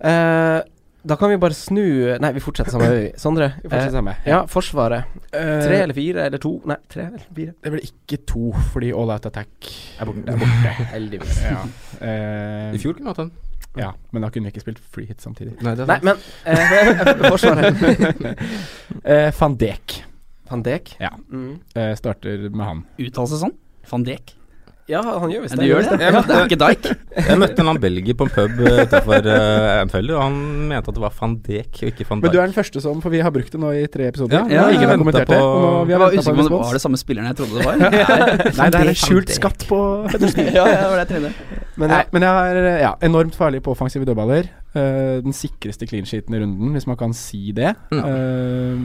Uh, 0.00 0.60
da 1.02 1.16
kan 1.16 1.30
vi 1.32 1.36
bare 1.40 1.56
snu 1.56 1.80
Nei, 2.20 2.30
vi 2.36 2.42
fortsetter 2.44 2.74
samme 2.74 2.88
vei. 2.92 3.04
Sondre. 3.24 3.50
Vi 3.62 3.68
fortsetter 3.70 3.94
eh, 3.94 3.96
samme. 3.96 4.14
ja, 4.28 4.40
Forsvaret. 4.50 5.14
Eh, 5.32 5.52
Tre 5.64 5.78
eller 5.86 5.96
fire 5.96 6.26
eller 6.28 6.42
to? 6.42 6.54
Nei, 6.68 6.76
tre 6.92 7.06
eller 7.08 7.22
fire. 7.24 7.54
Det 7.64 7.72
blir 7.72 7.86
ikke 7.88 8.18
to, 8.28 8.50
fordi 8.74 8.90
All 8.92 9.12
Out 9.14 9.28
Attack 9.30 9.70
Er 10.00 10.10
borte. 10.10 10.26
Er 10.28 10.40
borte. 10.42 10.74
Heldigvis. 10.92 11.40
ja. 11.46 11.62
Eh, 12.04 12.74
I 12.76 12.80
fjor 12.82 12.98
kunne 12.98 13.08
vi 13.08 13.14
hatt 13.14 13.22
den. 13.24 13.32
Ja, 13.78 13.92
men 14.10 14.22
da 14.24 14.30
kunne 14.34 14.48
vi 14.48 14.54
ikke 14.54 14.64
spilt 14.64 14.80
free 14.90 15.06
hit 15.06 15.22
samtidig. 15.22 15.54
Nei, 15.62 15.74
det 15.78 15.84
er 15.84 15.90
Nei, 15.92 15.98
men 16.02 16.16
eh, 16.44 17.28
Forsvaret. 17.30 17.76
Eh, 19.04 19.30
Van 19.38 19.54
Dek. 19.60 20.00
Van 20.50 20.62
Dek? 20.66 20.96
Ja. 21.00 21.12
Mm. 21.30 21.60
eh, 21.78 21.92
starter 21.96 22.48
med 22.50 22.66
han. 22.66 22.82
Uttalelse 22.98 23.38
sånn? 23.40 23.54
Van 23.90 24.04
Dijk? 24.06 24.34
Ja, 24.90 25.00
han 25.22 25.30
gjør 25.32 25.44
visst 25.44 25.56
det 25.60 25.66
gjør 25.68 25.84
det. 25.86 25.98
Ja, 26.02 26.10
Ja, 26.10 26.20
det 26.26 26.36
er 26.36 26.48
ikke 26.48 26.58
Dijk. 26.60 26.88
Jeg 27.30 27.38
møtte 27.40 27.62
en 27.62 27.68
annen 27.70 27.82
belgier 27.82 28.16
på 28.18 28.26
en 28.26 28.32
pub 28.34 28.58
uh, 28.60 28.80
utenfor 28.84 29.26
uh, 29.30 29.80
Anfield, 29.84 30.10
og 30.16 30.22
han 30.24 30.36
mente 30.70 30.90
at 30.92 30.96
det 30.98 31.04
var 31.04 31.14
van 31.20 31.36
Dijk 31.46 31.80
og 31.80 31.88
ikke 31.92 32.06
van 32.10 32.22
Men 32.24 32.34
du 32.34 32.38
er 32.40 32.50
den 32.50 32.56
første 32.56 32.82
som 32.84 33.00
For 33.04 33.14
vi 33.14 33.22
har 33.24 33.34
brukt 33.34 33.54
det 33.54 33.60
nå 33.62 33.70
i 33.78 33.84
tre 33.92 34.08
episoder. 34.10 34.36
Ja, 34.36 34.42
ja, 34.50 34.66
ingen 34.74 34.82
jeg 34.84 34.90
har 34.92 35.00
kommentert 35.02 35.30
det. 35.30 35.38
på- 35.38 35.50
Og 35.60 35.86
vi 35.86 35.94
Jeg 35.94 35.98
har 36.00 36.04
var 36.04 36.16
usikker 36.18 36.34
på 36.34 36.44
om 36.44 36.50
det 36.50 36.60
var 36.66 36.78
det 36.78 36.82
samme 36.86 37.00
spilleren 37.00 37.30
jeg 37.30 37.38
trodde 37.40 37.58
det 37.58 37.66
var. 37.70 37.76
Nei, 38.60 38.68
det 38.74 38.80
er 38.82 38.92
en 38.94 39.00
skjult 39.04 39.34
skatt 39.38 39.66
på 39.70 39.80
ja, 40.10 40.64
ja, 40.66 40.66
det 40.74 40.88
var 40.90 40.96
det 40.98 41.04
jeg 41.04 41.10
trodde. 41.14 41.32
Men, 41.80 41.90
jeg, 41.94 42.06
men 42.12 42.26
jeg 42.26 42.56
er 42.60 42.68
ja, 42.82 42.92
enormt 43.06 43.36
farlig 43.38 43.62
på 43.64 43.72
offensive 43.72 44.04
dødballer. 44.08 44.50
Uh, 44.74 45.18
den 45.24 45.34
sikreste 45.34 45.86
clean 45.90 46.06
sheeten 46.06 46.34
i 46.36 46.40
runden, 46.42 46.74
hvis 46.76 46.86
man 46.90 46.98
kan 47.00 47.14
si 47.16 47.50
det. 47.56 47.72
Ja. 47.94 48.02
Eh, 48.06 48.82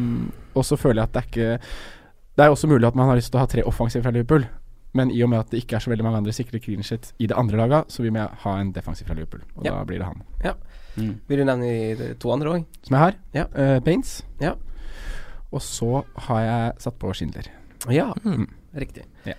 og 0.55 0.63
så 0.65 0.77
føler 0.79 1.01
jeg 1.03 1.09
at 1.09 1.13
det 1.13 1.21
er 1.21 1.27
ikke 1.29 1.50
Det 2.35 2.43
er 2.45 2.51
også 2.53 2.67
mulig 2.67 2.88
at 2.88 2.95
man 2.95 3.07
har 3.09 3.15
lyst 3.19 3.31
til 3.31 3.39
å 3.39 3.43
ha 3.43 3.50
tre 3.51 3.63
offensive 3.67 4.03
fra 4.03 4.12
Liverpool. 4.15 4.45
Men 4.95 5.11
i 5.11 5.19
og 5.25 5.29
med 5.29 5.39
at 5.43 5.49
det 5.51 5.59
ikke 5.63 5.75
er 5.75 5.83
så 5.83 5.91
veldig 5.91 6.05
mange 6.07 6.21
andre 6.21 6.33
sikre 6.35 6.59
clean 6.63 6.83
sheet 6.87 7.09
i 7.19 7.27
det 7.27 7.35
andre 7.35 7.57
laget, 7.59 7.89
så 7.91 8.03
vil 8.05 8.13
vi 8.15 8.23
ha 8.45 8.53
en 8.61 8.69
defensiv 8.75 9.07
fra 9.09 9.15
Liverpool. 9.17 9.41
Og 9.57 9.65
Ja. 9.67 9.71
da 9.75 9.83
blir 9.83 9.99
det 9.99 10.07
han. 10.07 10.21
Mm. 10.95 11.19
Vil 11.27 11.37
du 11.41 11.43
nevne 11.43 11.97
de 11.99 12.13
to 12.15 12.31
andre 12.31 12.53
òg? 12.53 12.65
Som 12.87 12.95
jeg 12.95 13.01
har. 13.03 13.15
Ja. 13.35 13.43
Uh, 13.51 13.79
Baines. 13.83 14.21
Ja. 14.39 14.53
Og 15.51 15.59
så 15.61 16.05
har 16.29 16.39
jeg 16.45 16.79
satt 16.79 16.97
på 16.99 17.11
Schindler. 17.13 17.49
Ja, 17.91 18.13
Mm. 18.23 18.47
riktig. 18.75 19.03
Ja. 19.25 19.33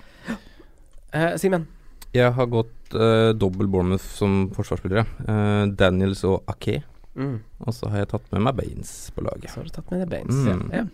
Uh, 1.15 1.37
Simen. 1.39 1.67
Jeg 2.13 2.33
har 2.37 2.47
gått 2.47 2.95
uh, 2.95 3.33
dobbel 3.33 3.67
Bournemouth 3.69 4.05
som 4.05 4.51
forsvarsspillere. 4.55 5.07
Uh, 5.27 5.67
Daniels 5.75 6.23
og 6.25 6.45
Ake. 6.49 6.83
Mm. 7.17 7.41
Og 7.65 7.73
så 7.73 7.89
har 7.89 7.99
jeg 8.05 8.09
tatt 8.13 8.31
med 8.33 8.43
meg 8.43 8.57
Baines 8.57 9.11
på 9.17 9.25
laget. 9.25 9.49
Så 9.51 9.57
har 9.63 9.65
du 9.65 9.71
tatt 9.71 9.91
med 9.91 10.01
deg 10.05 10.11
Baines. 10.13 10.45
Mm. 10.45 10.71
Ja. 10.73 10.85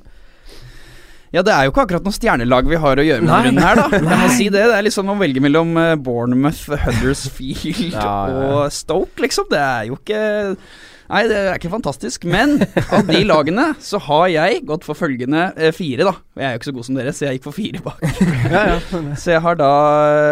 Ja, 1.33 1.41
det 1.41 1.53
er 1.55 1.65
jo 1.65 1.73
ikke 1.73 1.87
akkurat 1.87 2.05
noe 2.05 2.12
stjernelag 2.12 2.67
vi 2.69 2.77
har 2.77 3.01
å 3.01 3.05
gjøre 3.07 3.25
med 3.25 3.31
denne 3.33 3.43
runden 3.49 3.65
her, 3.65 3.79
da. 3.81 3.87
Jeg 4.12 4.21
må 4.21 4.31
si 4.37 4.49
det. 4.53 4.67
Det 4.69 4.77
er 4.77 4.85
liksom 4.85 5.09
å 5.09 5.19
velge 5.21 5.41
mellom 5.41 5.75
eh, 5.81 5.95
Bournemouth, 5.97 6.67
Huddersfield 6.85 7.93
Ja, 7.95 8.15
ja, 8.29 8.49
og 8.53 8.73
Stoke, 8.75 9.17
liksom. 9.25 9.49
Det 9.53 9.61
er 9.62 9.87
jo 9.89 9.97
ikke 10.01 10.21
Nei, 11.12 11.27
det 11.29 11.37
er 11.37 11.59
ikke 11.59 11.69
fantastisk. 11.75 12.23
Men 12.31 12.55
av 12.89 13.03
de 13.05 13.19
lagene 13.29 13.67
så 13.85 13.99
har 14.01 14.31
jeg 14.33 14.62
gått 14.69 14.87
for 14.87 14.97
følgende 14.97 15.51
eh, 15.61 15.73
fire, 15.77 16.07
da. 16.09 16.15
Jeg 16.41 16.47
er 16.47 16.55
jo 16.55 16.61
ikke 16.61 16.69
så 16.71 16.75
god 16.79 16.87
som 16.89 16.97
dere, 16.97 17.12
så 17.12 17.27
jeg 17.27 17.37
gikk 17.37 17.49
for 17.51 17.57
fire 17.59 17.83
bak. 17.85 18.01
Ja, 18.55 18.62
ja. 18.71 18.79
Så 19.21 19.35
jeg 19.35 19.43
har 19.45 19.59
da 19.61 19.73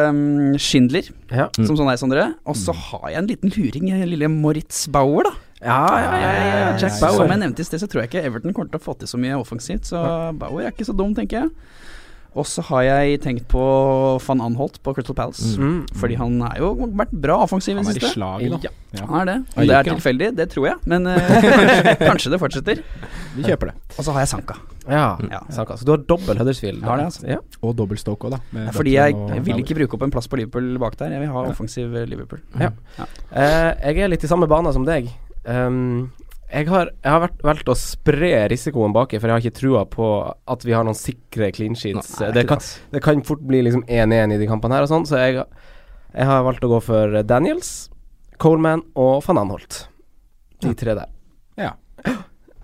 um, 0.09 0.55
Schindler, 0.61 1.11
Ja. 1.33 1.51
som 1.59 1.77
sånn 1.77 1.91
er, 1.93 2.01
Sondre. 2.01 2.25
Og 2.49 2.57
så 2.57 2.73
har 2.77 3.11
jeg 3.13 3.21
en 3.21 3.29
liten 3.29 3.53
luring, 3.57 3.91
eh, 3.93 4.07
lille 4.09 4.31
Moritz 4.33 4.87
Bauer, 4.93 5.29
da. 5.29 5.35
Ja, 5.61 5.81
ja, 6.01 6.13
ja, 6.17 6.33
ja, 6.33 6.59
ja. 6.61 6.69
Jack 6.81 6.95
Som 6.97 7.29
jeg 7.29 7.41
nevnte 7.43 7.61
i 7.61 7.69
sted, 7.69 7.83
så 7.83 7.89
tror 7.91 8.05
jeg 8.05 8.13
ikke 8.13 8.25
Everton 8.25 8.55
kommer 8.57 8.73
til 8.73 8.81
å 8.81 8.85
få 8.85 8.97
til 8.97 9.11
så 9.11 9.21
mye 9.21 9.37
offensivt, 9.37 9.91
så 9.93 10.01
Bauer 10.41 10.65
er 10.65 10.73
ikke 10.73 10.89
så 10.89 10.97
dum, 10.97 11.13
tenker 11.17 11.43
jeg. 11.45 11.51
Og 12.39 12.47
så 12.47 12.63
har 12.69 12.85
jeg 12.87 13.19
tenkt 13.25 13.49
på 13.51 13.61
van 14.23 14.43
Anholt 14.45 14.77
på 14.87 14.93
Crystal 14.95 15.17
Palace. 15.19 15.57
Mm. 15.59 15.81
Fordi 15.99 16.15
han 16.21 16.37
har 16.45 16.61
jo 16.61 16.69
vært 16.95 17.11
bra 17.25 17.41
offensiv 17.43 17.75
i 17.75 17.81
Han 17.81 17.89
det 17.89 17.97
er 17.97 17.97
i 17.97 18.05
siste. 18.05 18.13
slaget, 18.15 18.53
da. 18.53 18.59
Ja. 18.63 19.01
Ja. 19.01 19.07
Han 19.11 19.21
er 19.21 19.27
det. 19.27 19.37
Om 19.57 19.67
det 19.67 19.75
er 19.75 19.89
tilfeldig, 19.89 20.29
det 20.39 20.47
tror 20.53 20.69
jeg, 20.69 20.77
men 20.93 21.09
eh, 21.11 21.33
kanskje, 21.43 21.95
kanskje 22.11 22.31
det 22.31 22.39
fortsetter. 22.43 22.83
Vi 23.35 23.47
kjøper 23.49 23.73
det. 23.73 23.75
Og 23.97 24.07
så 24.07 24.15
har 24.15 24.23
jeg 24.23 24.31
Sanka. 24.31 24.57
Ja, 24.87 25.09
Ja. 25.27 25.41
Sanka. 25.51 25.77
Så 25.79 25.87
du 25.89 25.91
har 25.97 26.05
dobbel 26.07 26.39
Huddersfield? 26.39 26.85
Har 26.87 27.03
det, 27.03 27.09
altså. 27.11 27.27
Ja. 27.27 27.41
Og 27.67 27.75
dobbelt 27.79 28.03
Stoke 28.03 28.31
òg, 28.31 28.37
da. 28.37 28.41
med 28.55 28.71
Fordi 28.79 28.95
jeg, 28.95 29.17
jeg 29.35 29.45
vil 29.49 29.65
ikke 29.65 29.79
bruke 29.83 29.99
opp 29.99 30.07
en 30.07 30.15
plass 30.15 30.31
på 30.31 30.39
Liverpool 30.39 30.71
bak 30.83 30.95
der. 31.03 31.17
Jeg 31.17 31.25
vil 31.25 31.35
ha 31.35 31.43
offensiv 31.51 31.99
eh, 31.99 32.07
Liverpool. 32.11 32.43
Ja. 32.63 32.71
Uh, 33.35 33.75
jeg 33.91 34.07
er 34.07 34.15
litt 34.15 34.23
i 34.23 34.31
samme 34.31 34.47
bane 34.51 34.71
som 34.77 34.87
deg. 34.87 35.11
Um, 35.45 36.11
jeg 36.51 36.67
har, 36.67 36.91
jeg 36.99 37.13
har 37.15 37.21
vært, 37.23 37.43
valgt 37.47 37.69
å 37.71 37.77
spre 37.79 38.33
risikoen 38.51 38.95
baki, 38.95 39.21
for 39.21 39.31
jeg 39.31 39.37
har 39.37 39.45
ikke 39.45 39.59
trua 39.61 39.85
på 39.87 40.07
at 40.51 40.65
vi 40.67 40.75
har 40.75 40.87
noen 40.87 40.99
sikre 40.99 41.53
clean 41.55 41.77
sheets. 41.79 42.17
Nei, 42.19 42.33
det, 42.35 42.45
kan, 42.51 42.63
det 42.91 43.03
kan 43.05 43.23
fort 43.27 43.45
bli 43.47 43.61
1-1 43.63 43.69
liksom 43.69 43.85
i 44.35 44.41
de 44.41 44.49
kampene 44.51 44.77
her 44.77 44.87
og 44.87 44.91
sånn, 44.91 45.07
så 45.07 45.21
jeg, 45.21 45.45
jeg 46.11 46.27
har 46.27 46.43
valgt 46.47 46.67
å 46.67 46.73
gå 46.73 46.81
for 46.83 47.21
Daniels, 47.23 47.71
Coleman 48.43 48.83
og 48.99 49.21
van 49.29 49.45
Anholt. 49.45 49.85
De 50.61 50.75
tre 50.77 50.97
der. 50.99 51.15
Ja. 51.61 51.77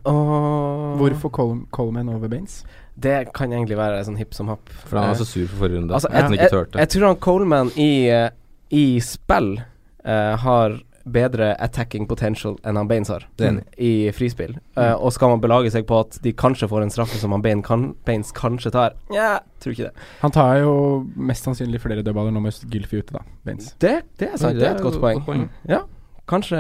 Og 0.07 1.01
Hvorfor 1.01 1.33
Col 1.35 1.49
Coleman 1.75 2.13
over 2.13 2.31
Baines? 2.31 2.61
Det 2.95 3.33
kan 3.35 3.51
egentlig 3.51 3.75
være 3.75 4.05
sånn 4.07 4.19
hipp 4.21 4.37
som 4.37 4.53
happ. 4.53 4.71
For 4.87 5.01
han 5.01 5.11
var 5.11 5.19
så 5.19 5.27
sur 5.27 5.49
for 5.51 5.65
forrige 5.65 5.81
runde. 5.81 5.97
Altså, 5.97 6.13
jeg, 6.15 6.39
jeg, 6.39 6.69
jeg 6.79 6.91
tror 6.93 7.07
han 7.09 7.19
Coleman 7.25 7.73
i, 7.75 8.07
eh, 8.15 8.29
i 8.71 8.85
spill 9.03 9.57
uh, 9.59 10.37
har 10.45 10.79
bedre 11.07 11.53
attacking 11.63 12.07
potential 12.11 12.57
enn 12.67 12.79
han 12.79 12.89
Baines 12.91 13.11
har 13.13 13.27
Det 13.39 13.49
er 13.49 13.61
i 13.79 14.11
frispill. 14.15 14.57
Uh, 14.77 14.95
og 14.95 15.13
skal 15.15 15.33
man 15.35 15.43
belage 15.43 15.71
seg 15.75 15.87
på 15.89 16.01
at 16.03 16.19
de 16.25 16.35
kanskje 16.37 16.69
får 16.71 16.87
en 16.87 16.93
straffe 16.93 17.21
som 17.21 17.35
han 17.37 17.45
Bain 17.45 17.63
kan, 17.67 17.93
Baines 18.07 18.33
kanskje 18.37 18.75
tar? 18.75 18.97
Nja, 19.13 19.37
tror 19.63 19.77
ikke 19.77 19.91
det. 19.91 20.07
Han 20.23 20.35
tar 20.35 20.63
jo 20.65 20.73
mest 21.17 21.47
sannsynlig 21.47 21.83
flere 21.83 22.03
dødballer 22.07 22.35
nå 22.35 22.43
med 22.45 22.65
Gylfi 22.73 23.03
ute, 23.03 23.15
da. 23.19 23.25
Baines. 23.47 23.75
Det, 23.83 24.01
det 24.19 24.33
er 24.33 24.41
sant, 24.41 24.57
det, 24.57 24.65
det 24.65 24.73
er 24.73 24.81
et 24.81 24.87
godt 24.87 25.01
poeng. 25.03 25.23
poeng. 25.27 25.47
Ja, 25.71 25.85
kanskje, 26.27 26.59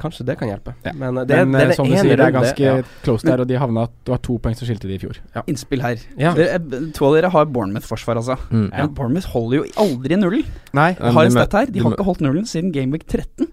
kanskje 0.00 0.26
det 0.28 0.36
kan 0.40 0.50
hjelpe. 0.50 0.74
Ja. 0.84 0.92
Men 0.92 1.18
eh, 1.18 1.26
det, 1.26 1.38
Men 1.46 1.52
det 1.52 1.62
eh, 1.62 1.70
er 1.70 1.78
som 1.78 1.88
du 1.88 1.94
ene 1.94 2.04
sier, 2.04 2.16
det 2.16 2.26
er 2.26 2.34
ganske 2.34 2.66
ja. 2.66 2.74
close 3.04 3.26
der, 3.26 3.40
og 3.40 3.48
de 3.48 3.58
havna 3.60 3.86
Det 4.04 4.14
var 4.14 4.20
to 4.26 4.36
poeng 4.42 4.58
som 4.58 4.68
skilte 4.68 4.90
de 4.90 4.98
i 4.98 5.00
fjor. 5.02 5.18
Innspill 5.46 5.84
her. 5.84 6.04
Ja. 6.20 6.34
Dere, 6.36 6.60
to 6.96 7.08
av 7.08 7.16
dere 7.16 7.32
har 7.32 7.48
Bournemouth-forsvar, 7.48 8.20
altså. 8.20 8.36
Mm. 8.50 8.68
Men 8.68 8.94
Bournemouth 8.98 9.32
holder 9.32 9.62
jo 9.62 9.66
aldri 9.86 10.20
nullen. 10.20 10.46
Nei, 10.76 10.92
Jeg 10.98 11.16
har 11.16 11.30
en 11.30 11.38
de 11.38 11.40
her. 11.40 11.66
De 11.66 11.72
de 11.72 11.84
har 11.84 11.96
ikke 11.96 12.08
holdt 12.10 12.24
nullen 12.24 12.46
siden 12.48 12.72
Gameweek 12.74 13.08
13. 13.08 13.48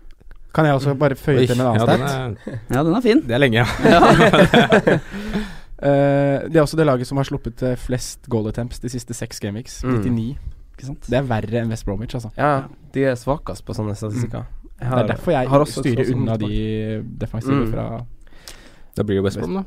kan 0.53 0.65
jeg 0.65 0.73
også 0.79 0.93
bare 0.97 1.15
føye 1.15 1.39
Oi, 1.43 1.47
til 1.47 1.57
med 1.57 1.65
en 1.65 1.75
ja, 1.75 1.83
annen 1.85 1.99
den 1.99 2.07
stat? 2.07 2.47
er, 2.47 2.59
Ja, 2.75 2.83
den 2.83 2.95
er 2.95 3.01
fin. 3.05 3.19
det 3.27 3.35
er 3.35 3.41
lenge, 3.43 3.57
ja. 3.61 3.65
uh, 5.79 6.47
det 6.51 6.55
er 6.57 6.61
også 6.63 6.77
det 6.79 6.85
laget 6.89 7.07
som 7.07 7.17
har 7.21 7.27
sluppet 7.29 7.61
eh, 7.63 7.75
flest 7.79 8.27
goal 8.31 8.47
attempts 8.49 8.79
de 8.83 8.89
siste 8.91 9.13
seks 9.17 9.39
gameweeks. 9.43 9.81
Mm. 9.83 9.99
99. 10.03 10.37
Ikke 10.75 10.87
sant? 10.89 11.09
Det 11.11 11.17
er 11.19 11.27
verre 11.27 11.61
enn 11.61 11.69
West 11.73 11.85
Bromwich, 11.85 12.15
altså. 12.15 12.31
ja, 12.39 12.51
de 12.95 13.03
er 13.11 13.15
svakest 13.19 13.65
på 13.67 13.75
sånne 13.77 13.95
statistikker. 13.99 14.45
Jeg 14.79 14.89
Det 14.93 14.99
er 15.03 15.07
derfor 15.11 15.31
jeg 15.35 15.49
har 15.51 15.59
også 15.65 15.81
styrer 15.83 16.05
sånn 16.07 16.21
unna 16.23 16.37
de 16.39 16.51
defensive 17.19 17.65
Mm. 17.65 17.71
fra 17.73 18.05
Da 18.95 19.03
blir 19.03 19.19
det 19.19 19.23
West 19.25 19.39
Brom, 19.41 19.53
da. 19.59 19.63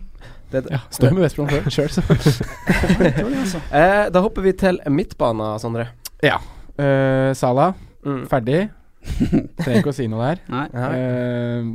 Det, 0.52 0.62
Ja, 0.72 0.78
står 0.90 1.12
med 1.12 1.22
West 1.22 1.36
Brom 1.36 1.48
før, 1.48 1.68
sjøl, 1.74 1.88
så. 1.92 3.60
uh, 3.72 4.08
da 4.12 4.20
hopper 4.24 4.42
vi 4.44 4.52
til 4.52 4.80
midtbanen, 4.88 5.58
Sondre. 5.60 5.86
Eh, 6.22 7.32
Salah, 7.36 7.74
Mm. 8.04 8.24
ferdig. 8.26 8.70
Trenger 9.62 9.80
ikke 9.80 9.92
å 9.92 9.96
si 9.96 10.06
noe 10.10 10.32
der. 10.32 10.44
Nei. 10.52 10.66
Uh, 10.72 11.72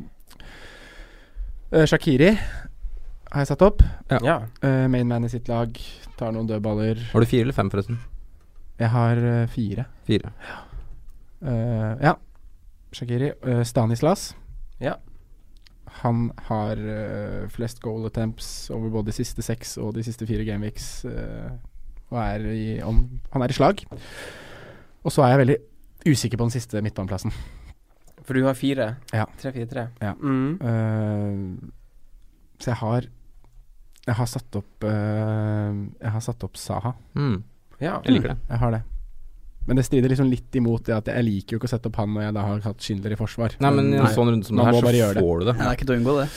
Eh, 1.68 1.82
eh, 1.82 1.86
Shakiri 1.90 2.30
har 2.38 3.42
jeg 3.44 3.50
satt 3.50 3.63
opp. 3.66 3.82
ja. 4.24 4.38
Uh, 4.63 4.86
Mainman 4.92 5.26
i 5.28 5.32
sitt 5.32 5.50
lag 5.52 5.76
tar 6.18 6.32
noen 6.32 6.48
dødballer. 6.48 7.02
Har 7.12 7.22
du 7.24 7.28
fire 7.28 7.44
eller 7.48 7.58
fem, 7.58 7.70
forresten? 7.74 8.00
Jeg 8.80 8.90
har 8.94 9.20
uh, 9.20 9.48
fire. 9.52 9.86
Fire. 10.08 10.32
Eh, 11.44 11.94
ja. 12.02 12.16
Shakiri. 12.96 13.34
Eh, 13.44 13.63
Stanislas. 13.68 14.32
Ja. 14.82 14.96
Han 16.02 16.32
har 16.48 16.78
eh, 16.78 17.48
flest 17.54 17.82
goal 17.84 18.06
attempts 18.08 18.70
over 18.74 18.90
både 18.94 19.12
de 19.12 19.18
siste 19.20 19.44
seks 19.46 19.76
og 19.82 19.96
de 19.98 20.04
siste 20.06 20.26
fire 20.30 20.46
gameweeks. 20.48 20.88
eh, 21.10 21.52
og 22.08 22.20
er 22.24 22.46
i, 22.54 22.66
om, 22.86 23.02
han 23.34 23.44
er 23.44 23.52
i 23.52 23.58
slag. 23.58 23.82
Og 25.04 25.12
så 25.12 25.26
er 25.26 25.34
jeg 25.36 25.42
veldig 25.44 25.58
usikker 26.06 26.38
på 26.38 26.48
den 26.48 26.54
siste 26.54 26.82
midtbaneplassen. 26.86 27.34
For 28.28 28.36
du 28.36 28.44
har 28.44 28.58
fire? 28.60 28.90
Ja. 29.16 29.26
Tre, 29.40 29.54
fire, 29.56 29.68
tre? 29.72 29.88
Ja. 30.04 30.14
Mm. 30.20 30.60
Uh, 30.60 31.70
så 32.60 32.72
jeg 32.74 32.80
har 32.82 33.06
Jeg 34.08 34.16
har 34.18 34.26
satt 34.32 34.56
opp 34.58 34.84
uh, 34.84 35.72
Jeg 36.02 36.12
har 36.12 36.24
satt 36.26 36.44
opp 36.48 36.58
Saha. 36.58 36.94
Mm. 37.16 37.44
ja. 37.80 38.00
Jeg 38.04 38.18
liker 38.18 38.34
det. 38.34 38.38
Jeg 38.50 38.60
har 38.66 38.72
det. 38.76 38.82
Men 39.68 39.76
det 39.80 39.84
strider 39.84 40.12
liksom 40.12 40.30
litt 40.32 40.56
imot 40.56 40.86
det 40.88 40.96
at 40.96 41.10
jeg 41.12 41.26
liker 41.28 41.56
jo 41.56 41.60
ikke 41.60 41.68
å 41.68 41.72
sette 41.74 41.90
opp 41.92 41.98
han 42.00 42.14
når 42.16 42.28
jeg 42.30 42.36
da 42.38 42.44
har 42.48 42.62
hatt 42.70 42.84
Schindler 42.84 43.16
i 43.16 43.20
forsvar. 43.20 43.56
Nei, 43.60 43.72
men 43.76 43.90
i 43.92 43.98
en 44.00 44.14
sånn 44.16 44.30
runde 44.32 44.48
som 44.48 44.56
det 44.60 44.68
her, 44.70 44.78
så 44.80 44.92
det. 44.96 45.24
får 45.24 45.42
du 45.42 45.50
det. 45.50 45.56
Ja, 45.58 45.64
det 45.64 45.68
er 45.68 45.76
ikke 45.76 45.88
til 45.90 45.96
å 45.96 46.00
unngå 46.00 46.14
det. 46.22 46.28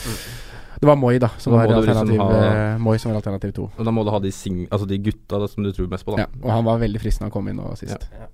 Det 0.81 0.89
var 0.89 0.97
Moi, 0.97 1.13
da, 1.23 1.29
som 1.39 1.53
var 1.55 1.69
alternativ, 1.69 2.17
liksom 2.17 2.21
ha- 2.25 2.49
eh, 2.73 2.79
Moi 2.81 2.97
som 2.99 3.13
var 3.13 3.21
alternativ 3.21 3.53
to. 3.55 3.69
Og 3.77 3.85
da 3.87 3.93
må 3.93 4.03
du 4.03 4.11
ha 4.11 4.19
de, 4.19 4.33
sing 4.33 4.63
altså 4.71 4.89
de 4.89 4.99
gutta 4.99 5.39
da, 5.39 5.47
som 5.47 5.63
du 5.63 5.71
tror 5.77 5.91
mest 5.93 6.07
på, 6.09 6.17
da. 6.17 6.25
Ja, 6.25 6.29
og 6.43 6.51
han 6.51 6.65
var 6.65 6.81
veldig 6.81 7.03
fristende 7.03 7.29
å 7.31 7.35
komme 7.35 7.53
inn 7.53 7.61
nå 7.61 7.71
sist. 7.79 8.09
Ja. 8.17 8.27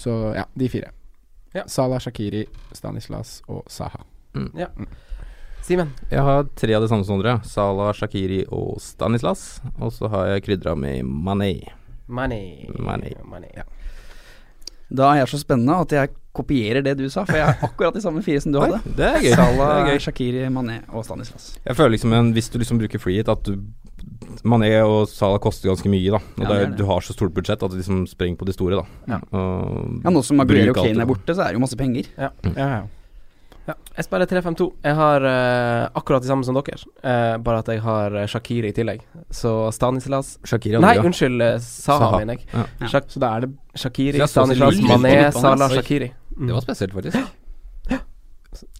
Så 0.00 0.14
ja, 0.36 0.46
de 0.56 0.68
fire. 0.72 0.90
Ja. 1.52 1.66
Salah, 1.68 2.00
Shakiri, 2.00 2.44
Stanislas 2.72 3.40
og 3.50 3.66
Saha. 3.68 4.00
Ja. 4.56 4.68
Simen? 5.66 5.90
Jeg 6.08 6.22
har 6.24 6.46
tre 6.56 6.72
av 6.78 6.84
de 6.84 6.88
samme 6.88 7.04
som 7.04 7.20
dere. 7.20 7.40
Salah, 7.44 7.90
Shakiri 7.98 8.44
og 8.48 8.78
Stanislas. 8.80 9.58
Og 9.78 9.92
så 9.92 10.08
har 10.12 10.30
jeg 10.32 10.46
krydra 10.46 10.72
med 10.78 11.02
Mané. 11.04 11.52
Money. 12.10 12.70
Money. 12.78 13.12
Money. 13.28 13.50
Da 14.90 15.10
er 15.12 15.20
jeg 15.20 15.28
så 15.34 15.38
spennende 15.42 15.76
at 15.84 15.92
jeg 15.94 16.14
kopierer 16.34 16.82
det 16.82 16.96
du 16.98 17.04
sa, 17.10 17.22
for 17.26 17.36
jeg 17.38 17.46
er 17.46 17.60
akkurat 17.68 17.94
de 17.94 18.02
samme 18.02 18.22
fire 18.26 18.40
som 18.42 18.54
du 18.54 18.58
hadde. 18.62 18.80
det 18.96 19.06
er 19.10 19.20
gøy. 19.26 19.34
Salah, 19.36 19.68
Det 19.68 19.82
er 19.82 19.90
gøy. 19.92 20.00
Shakiri, 20.06 20.46
Mané 20.54 20.80
og 20.88 21.04
Stanislas. 21.06 21.52
Jeg 21.66 21.76
føler 21.78 21.94
liksom 21.98 22.14
en, 22.16 22.32
Hvis 22.34 22.48
du 22.50 22.58
liksom 22.62 22.80
bruker 22.80 23.02
freehit, 23.02 23.28
at 23.28 23.44
du 23.46 23.58
Mané 24.44 24.70
og 24.84 25.08
Salah 25.08 25.38
koster 25.42 25.68
ganske 25.70 25.88
mye, 25.90 26.10
da. 26.14 26.20
Og 26.20 26.44
Ja, 26.44 26.48
det 26.48 26.56
er, 26.60 26.66
det. 26.70 26.76
du 26.78 26.84
har 26.86 27.00
så 27.00 27.12
stort 27.16 27.34
budsjett 27.34 27.62
at 27.62 27.70
de 27.70 27.76
liksom 27.82 28.06
sprenger 28.08 28.36
på 28.40 28.46
de 28.46 28.52
store, 28.52 28.80
da. 28.80 28.84
Ja. 29.08 29.18
Og 29.32 30.00
Ja, 30.04 30.10
Nå 30.10 30.22
som 30.24 30.36
Maguire 30.40 30.70
og 30.70 30.76
Kane 30.76 31.02
er 31.02 31.06
borte, 31.06 31.34
så 31.34 31.42
er 31.44 31.52
det 31.52 31.60
jo 31.60 31.64
masse 31.66 31.76
penger. 31.76 32.06
Ja, 32.18 32.30
ja. 32.56 32.86
Ja. 33.68 33.74
Jeg 33.94 34.04
spiller 34.06 34.26
3-5-2. 34.26 34.64
Jeg 34.82 34.94
har 34.96 35.22
uh, 35.22 35.88
akkurat 35.94 36.22
det 36.24 36.26
samme 36.30 36.42
som 36.46 36.56
dere, 36.56 36.78
uh, 37.04 37.36
bare 37.38 37.58
at 37.60 37.68
jeg 37.68 37.82
har 37.84 38.16
eh, 38.16 38.26
Shakiri 38.26 38.70
i 38.72 38.74
tillegg. 38.74 39.02
Så 39.30 39.52
Stanislas 39.76 40.38
Shakiri 40.48 40.80
Nei, 40.80 40.94
ja. 40.96 41.02
unnskyld. 41.06 41.44
Saha, 41.62 41.98
Saha. 42.08 42.18
mener 42.18 42.34
jeg. 42.40 42.46
Ja. 42.54 42.64
Ja. 42.80 43.00
Så 43.06 43.20
da 43.22 43.34
er 43.36 43.44
det 43.44 43.50
Shakiri, 43.78 44.18
Stanislas, 44.26 44.80
Mané, 44.88 45.30
Salah. 45.36 45.70
Shakiri. 45.70 46.10
Mm. 46.36 46.46
Det 46.48 46.54
var 46.56 46.64
spesielt, 46.66 46.96
faktisk. 46.96 47.20
Ja. 47.90 47.98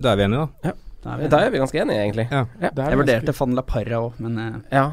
Da 0.01 0.13
er 0.13 0.17
vi 0.17 0.25
enige, 0.27 0.49
da. 0.65 0.73
Da 1.05 1.11
er 1.15 1.17
vi- 1.23 1.29
Da 1.29 1.39
er 1.47 1.51
vi 1.51 1.59
ganske 1.63 1.79
enige, 1.85 2.01
egentlig. 2.09 2.27
Ja. 2.33 2.45
Jeg 2.61 2.99
vurderte 2.99 3.35
Van 3.39 3.55
La 3.55 3.63
Parra 3.63 4.01
òg, 4.09 4.19
men 4.19 4.65
Ja. 4.73 4.89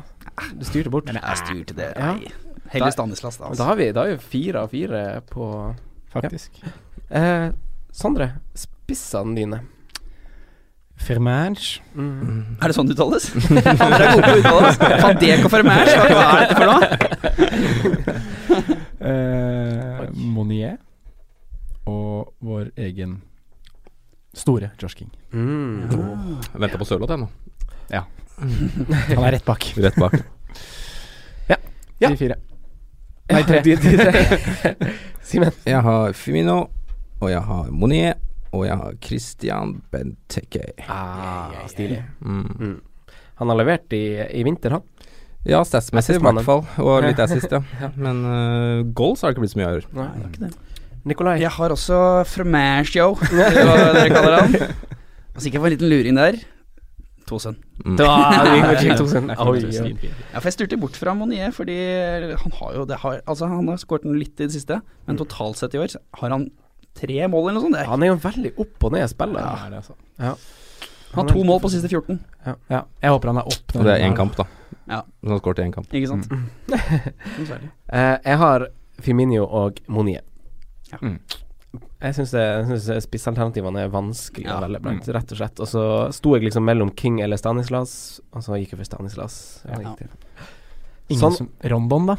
Du 0.58 0.66
styrte 0.68 0.92
bort. 0.94 1.08
Men 1.10 1.20
jeg 1.22 1.40
styrte 1.42 1.76
det. 1.78 1.92
Ja. 1.98 2.14
Nei. 2.18 2.32
Heller 2.74 2.92
Stanislas, 2.92 3.38
da. 3.40 3.48
Altså. 3.50 3.62
Da 3.64 3.70
har 3.70 3.76
vi, 3.80 3.88
da 3.96 4.04
er 4.06 4.18
vi 4.18 4.28
fire 4.34 4.66
av 4.66 4.74
fire 4.74 5.02
på 5.32 5.48
Faktisk. 6.14 6.60
eh, 7.10 7.50
Sondre, 7.96 8.32
spissene 8.58 9.36
dine. 9.38 9.62
Firmange. 10.98 11.80
Mm. 11.94 12.58
Er 12.58 12.68
det 12.72 12.76
sånn 12.76 12.90
det 12.90 12.96
uttales? 12.98 13.30
Fadek 13.34 14.02
er 14.02 14.12
gode 14.18 14.24
på 14.26 14.34
å 14.34 14.40
uttale 14.42 14.72
det. 14.74 14.98
Van 15.04 15.46
og 15.46 15.52
Fermers, 15.54 15.94
hva 15.94 16.26
er 16.26 16.40
dette 16.44 16.58
for 16.58 16.68
noe? 16.72 16.82
Eh, 19.08 20.08
Monier. 20.18 20.80
Og 21.88 22.34
vår 22.44 22.72
egen 22.82 23.20
store 24.36 24.72
Josh 24.82 24.98
King. 24.98 25.12
Mm. 25.32 25.86
Jeg 25.88 26.62
venter 26.66 26.82
på 26.82 26.88
Sørloth, 26.90 27.14
jeg 27.14 27.22
nå. 27.22 27.30
Han 28.38 29.24
er 29.26 29.32
rett 29.38 29.46
bak. 29.46 29.66
Rett 29.82 29.96
bak. 29.98 30.18
Ja. 31.98 32.12
De 32.12 32.18
fire. 32.20 32.38
Nei, 33.32 33.44
tre. 33.44 33.62
De, 33.66 33.76
de 33.82 33.98
tre. 33.98 34.74
Simen. 35.28 35.56
Jeg 35.66 35.82
har 35.84 36.14
Fimino, 36.16 36.58
og 37.20 37.32
jeg 37.32 37.42
har 37.48 37.72
Monier, 37.74 38.20
og 38.54 38.68
jeg 38.68 38.78
har 38.80 39.00
Christian 39.04 39.74
Benteke. 39.92 40.62
Ah, 40.88 41.56
stilig. 41.72 42.04
Mm. 42.22 42.46
Mm. 42.60 42.76
Han 43.42 43.52
har 43.52 43.60
levert 43.60 43.98
i, 43.98 44.06
i 44.22 44.46
vinter, 44.46 44.78
han. 44.78 44.86
Ja, 45.48 45.64
statsmessig 45.66 46.18
i 46.18 46.22
hvert 46.22 46.44
fall, 46.46 46.64
og 46.84 47.06
litt 47.06 47.20
assist, 47.26 47.52
ja. 47.52 47.90
Men 47.96 48.22
uh, 48.26 48.86
goals 48.96 49.24
har 49.24 49.32
det 49.32 49.38
ikke 49.38 49.46
blitt 49.46 49.56
så 49.56 49.62
mye 49.62 49.68
av 49.70 49.74
i 49.74 49.82
år. 49.82 49.90
Nei. 49.98 50.08
det 50.14 50.24
er 50.24 50.32
ikke 50.32 50.46
det. 50.46 50.54
Nikolai. 51.08 51.38
Jeg 51.40 51.54
har 51.56 51.74
også 51.74 51.98
Fromage 52.28 53.00
Yo, 53.00 53.14
hva 53.34 53.50
dere 53.96 54.08
kaller 54.12 54.38
han. 54.42 54.56
Og 55.34 55.44
sikkert 55.44 55.64
for 55.64 55.70
en 55.70 55.76
liten 55.76 55.92
luring 55.92 56.20
der. 56.20 56.40
Tosen. 57.28 57.58
Mm. 57.84 57.98
Det 58.00 58.06
var 58.08 58.98
Tosen. 59.02 59.30
Oi. 59.30 59.60
Ja, 59.68 60.40
for 60.40 60.48
jeg 60.50 60.56
styrte 60.56 60.80
bort 60.80 60.96
fra 61.00 61.14
Monier, 61.18 61.52
fordi 61.56 61.76
han 62.40 62.52
har 62.62 62.74
jo 62.78 62.86
det 62.88 62.98
har, 63.04 63.20
Altså, 63.28 63.50
han 63.52 63.68
har 63.68 63.78
skåret 63.82 64.06
litt 64.08 64.40
i 64.40 64.48
det 64.48 64.54
siste, 64.56 64.80
men 65.08 65.20
totalt 65.20 65.60
sett 65.60 65.76
i 65.76 65.82
år 65.84 65.96
har 66.22 66.30
han 66.34 66.48
tre 66.98 67.28
mål 67.30 67.50
eller 67.52 67.60
noe 67.60 67.66
sånt. 67.68 67.76
Det 67.78 67.84
er- 67.84 67.92
Han 67.92 68.04
er 68.04 68.08
jo 68.14 68.16
veldig 68.24 68.52
opp 68.64 68.84
og 68.88 68.92
ned 68.96 69.10
spiller. 69.12 69.40
Ja, 69.44 69.70
det 69.70 69.74
er 69.74 69.82
altså. 69.84 69.96
Han 71.14 71.28
har 71.28 71.34
to 71.34 71.44
mål 71.48 71.60
på 71.64 71.70
siste 71.72 71.88
14, 71.92 72.20
ja, 72.70 72.82
jeg 73.02 73.12
håper 73.12 73.28
han 73.32 73.38
er 73.38 73.48
opp. 73.48 73.76
Og 73.76 73.84
det 73.86 73.94
er 74.02 74.08
én 74.10 74.16
kamp, 74.18 74.36
da. 74.36 74.44
Ja. 74.88 75.02
Så 75.24 75.30
han 75.30 75.40
skåret 75.40 75.60
én 75.64 75.72
kamp. 75.76 75.88
ikke 75.94 76.08
sant? 76.08 76.30
Mm. 76.32 76.48
Eh, 77.94 78.18
jeg 78.26 78.38
har 78.38 78.68
Firminio 79.00 79.46
og 79.46 79.80
Monier. 79.88 80.22
Ja. 80.92 80.98
Mm. 81.02 81.20
Jeg 81.98 82.14
syns 82.14 82.88
spissalternativene 83.08 83.88
er 83.88 83.90
vanskelig 83.90 84.52
å 84.54 84.60
velge 84.62 84.82
blant, 84.84 85.08
rett 85.16 85.32
og 85.34 85.40
slett. 85.40 85.62
Og 85.66 85.70
så 85.72 85.84
sto 86.14 86.36
jeg 86.36 86.46
liksom 86.46 86.68
mellom 86.68 86.92
King 86.94 87.22
eller 87.26 87.40
Stanislas, 87.42 88.20
og 88.38 88.46
så 88.46 88.60
gikk 88.62 88.76
jeg 88.76 88.84
for 88.84 88.90
Stanislas. 88.92 89.38
Ja. 89.66 89.80
Jeg 89.82 90.12
Ingen 91.08 91.24
Sånn. 91.24 91.38
som 91.40 91.50
Rondon, 91.72 92.10
da. 92.12 92.18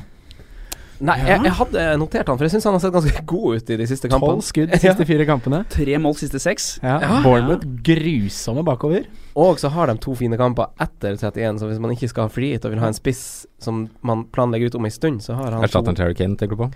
Nei, 0.98 1.14
jeg, 1.22 1.38
jeg 1.46 1.52
hadde 1.54 1.82
notert 2.00 2.26
han, 2.26 2.38
for 2.40 2.42
jeg 2.48 2.56
syns 2.56 2.64
han 2.66 2.74
har 2.74 2.82
sett 2.82 2.94
ganske 2.96 3.20
god 3.32 3.60
ut 3.60 3.68
i 3.70 3.76
de 3.78 3.86
siste 3.86 4.08
Tolv 4.10 4.18
kampene. 4.24 4.42
skudd 4.48 4.72
de 4.72 4.80
siste 4.82 5.04
fire 5.06 5.26
kampene. 5.28 5.60
Tre 5.70 5.98
mål 6.02 6.16
siste 6.18 6.40
seks. 6.42 6.66
Ja. 6.82 6.96
Ja. 7.04 7.20
Bournemouth 7.22 7.66
grusomme 7.86 8.64
bakover. 8.66 9.06
Og 9.38 9.60
så 9.62 9.70
har 9.70 9.86
de 9.86 9.94
to 10.02 10.16
fine 10.18 10.34
kamper 10.40 10.72
etter 10.82 11.14
31, 11.14 11.60
så 11.62 11.68
hvis 11.70 11.78
man 11.78 11.92
ikke 11.94 12.08
skal 12.10 12.26
ha 12.26 12.32
frigitt 12.34 12.66
og 12.66 12.72
vil 12.74 12.82
ha 12.82 12.88
en 12.90 12.96
spiss 12.96 13.20
som 13.62 13.84
man 14.02 14.24
planlegger 14.34 14.72
ut 14.72 14.78
om 14.80 14.88
ei 14.88 14.90
stund, 14.90 15.22
så 15.22 15.36
har 15.38 15.54
han 15.54 15.62
Erstatter 15.62 15.92
han 15.92 16.00
Terry 16.00 16.16
Kane, 16.18 16.34
tenker 16.40 16.58
du 16.58 16.64
på? 16.64 16.70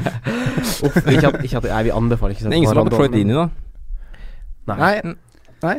Uff, 0.88 0.98
ikke 1.06 1.30
at, 1.30 1.38
ikke 1.46 1.60
at 1.62 1.68
Nei, 1.70 1.84
vi 1.86 1.94
anbefaler 1.94 2.34
ikke 2.34 2.46
sånn. 2.48 2.50
Det 2.50 2.58
er 2.58 2.64
ingen 2.64 2.74
som 2.74 2.82
har 2.82 2.90
Troy 2.96 3.12
Dini, 3.14 3.36
da. 3.36 3.46
Nei. 4.74 5.14
Nei. 5.62 5.76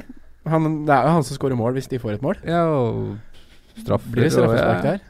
Han, 0.48 0.72
det 0.88 0.96
er 0.96 1.10
jo 1.10 1.14
han 1.18 1.26
som 1.28 1.36
skårer 1.36 1.60
mål 1.60 1.76
hvis 1.76 1.92
de 1.92 2.00
får 2.00 2.16
et 2.16 2.24
mål. 2.24 2.40
Ja, 2.48 2.64
og 2.72 3.18
straff 3.84 4.08
Blir 4.08 4.30
det 4.30 4.32
straffespark 4.38 4.86
der? 4.88 5.04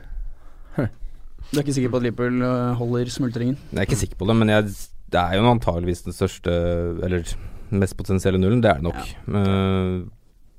Du 1.51 1.57
er 1.57 1.63
ikke 1.63 1.77
sikker 1.77 1.91
på 1.93 2.01
at 2.01 2.03
Liverpool 2.03 2.41
øh, 2.43 2.73
holder 2.79 3.09
smultringen? 3.11 3.57
Jeg 3.71 3.77
er 3.77 3.87
ikke 3.87 3.99
sikker 4.03 4.19
på 4.19 4.27
det, 4.27 4.35
men 4.35 4.49
jeg, 4.51 4.63
det 5.13 5.21
er 5.21 5.37
jo 5.37 5.49
antageligvis 5.49 6.03
den 6.03 6.15
største 6.15 6.51
Eller 7.07 7.23
mest 7.69 7.97
potensielle 7.97 8.39
nullen. 8.39 8.61
Det 8.63 8.71
er 8.71 8.79
det 8.81 8.83
nok. 8.83 9.01
Ja. 9.27 10.03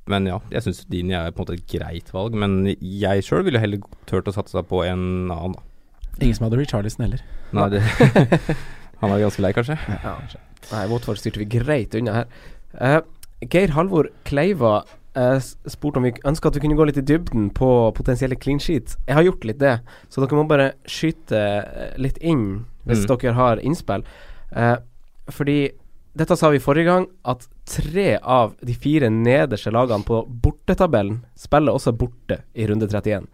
men 0.09 0.27
ja, 0.27 0.39
jeg 0.51 0.65
syns 0.65 0.87
Dini 0.89 1.13
er 1.13 1.31
på 1.37 1.43
en 1.43 1.45
måte 1.45 1.57
et 1.59 1.67
greit 1.69 2.13
valg. 2.13 2.37
Men 2.37 2.75
jeg 2.81 3.25
sjøl 3.25 3.45
ville 3.45 3.61
heller 3.61 3.85
turt 4.09 4.29
å 4.29 4.33
satse 4.33 4.63
på 4.65 4.83
en 4.89 5.33
annen, 5.33 5.57
da. 5.57 5.65
Ingen 6.19 6.35
som 6.35 6.49
hadde 6.49 6.59
Richarlison 6.59 7.05
heller. 7.05 7.23
Nei, 7.55 7.69
det, 7.73 7.83
han 9.01 9.13
er 9.13 9.23
ganske 9.23 9.45
lei, 9.45 9.53
kanskje. 9.57 9.77
Ja. 10.03 10.17
Nei, 10.73 10.87
Watford 10.91 11.21
styrte 11.21 11.45
vi 11.45 11.49
greit 11.53 11.95
unna 11.97 12.17
her. 12.23 12.33
Uh, 12.75 13.01
Geir 13.47 13.73
Halvor 13.77 14.11
Kleiva 14.27 14.81
eh, 15.19 15.37
s- 15.43 15.57
spurte 15.67 15.99
om 16.01 16.07
vi 16.07 16.13
ønska 16.31 16.49
at 16.49 16.55
vi 16.59 16.63
kunne 16.65 16.79
gå 16.79 16.87
litt 16.89 17.01
i 17.03 17.05
dybden 17.11 17.51
på 17.57 17.69
potensielle 17.99 18.39
clean 18.39 18.61
sheets. 18.63 18.97
Jeg 19.09 19.19
har 19.19 19.27
gjort 19.27 19.45
litt 19.51 19.59
det, 19.59 19.75
så 20.09 20.23
dere 20.23 20.39
må 20.39 20.47
bare 20.49 20.71
skyte 20.87 21.43
eh, 21.43 21.93
litt 21.99 22.19
inn 22.23 22.65
hvis 22.87 23.03
Mm. 23.05 23.11
dere 23.19 23.35
har 23.37 23.61
innspill. 23.61 24.05
Eh, 24.57 24.77
fordi 25.31 25.59
dette 26.19 26.35
sa 26.37 26.49
vi 26.51 26.59
forrige 26.59 26.85
gang, 26.89 27.05
at 27.25 27.45
tre 27.69 28.17
av 28.23 28.55
de 28.65 28.75
fire 28.75 29.07
nederste 29.13 29.71
lagene 29.71 30.03
på 30.09 30.23
bortetabellen 30.43 31.21
spiller 31.39 31.73
også 31.77 31.93
borte 31.95 32.41
i 32.57 32.67
runde 32.67 32.89
31. 32.89 33.29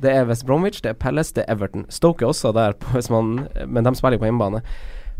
Det 0.00 0.12
er 0.12 0.24
West 0.28 0.46
Bromwich, 0.46 0.80
det 0.82 0.90
er 0.92 0.94
Palace, 0.94 1.32
det 1.34 1.46
er 1.48 1.54
Everton. 1.56 1.86
Stoke 1.88 2.22
er 2.22 2.28
også 2.28 2.52
der, 2.54 2.72
på, 2.78 2.92
hvis 2.94 3.10
man, 3.10 3.48
men 3.66 3.82
de 3.88 3.94
spiller 3.98 4.18
jo 4.18 4.22
på 4.22 4.30
hjemmebane. 4.30 4.62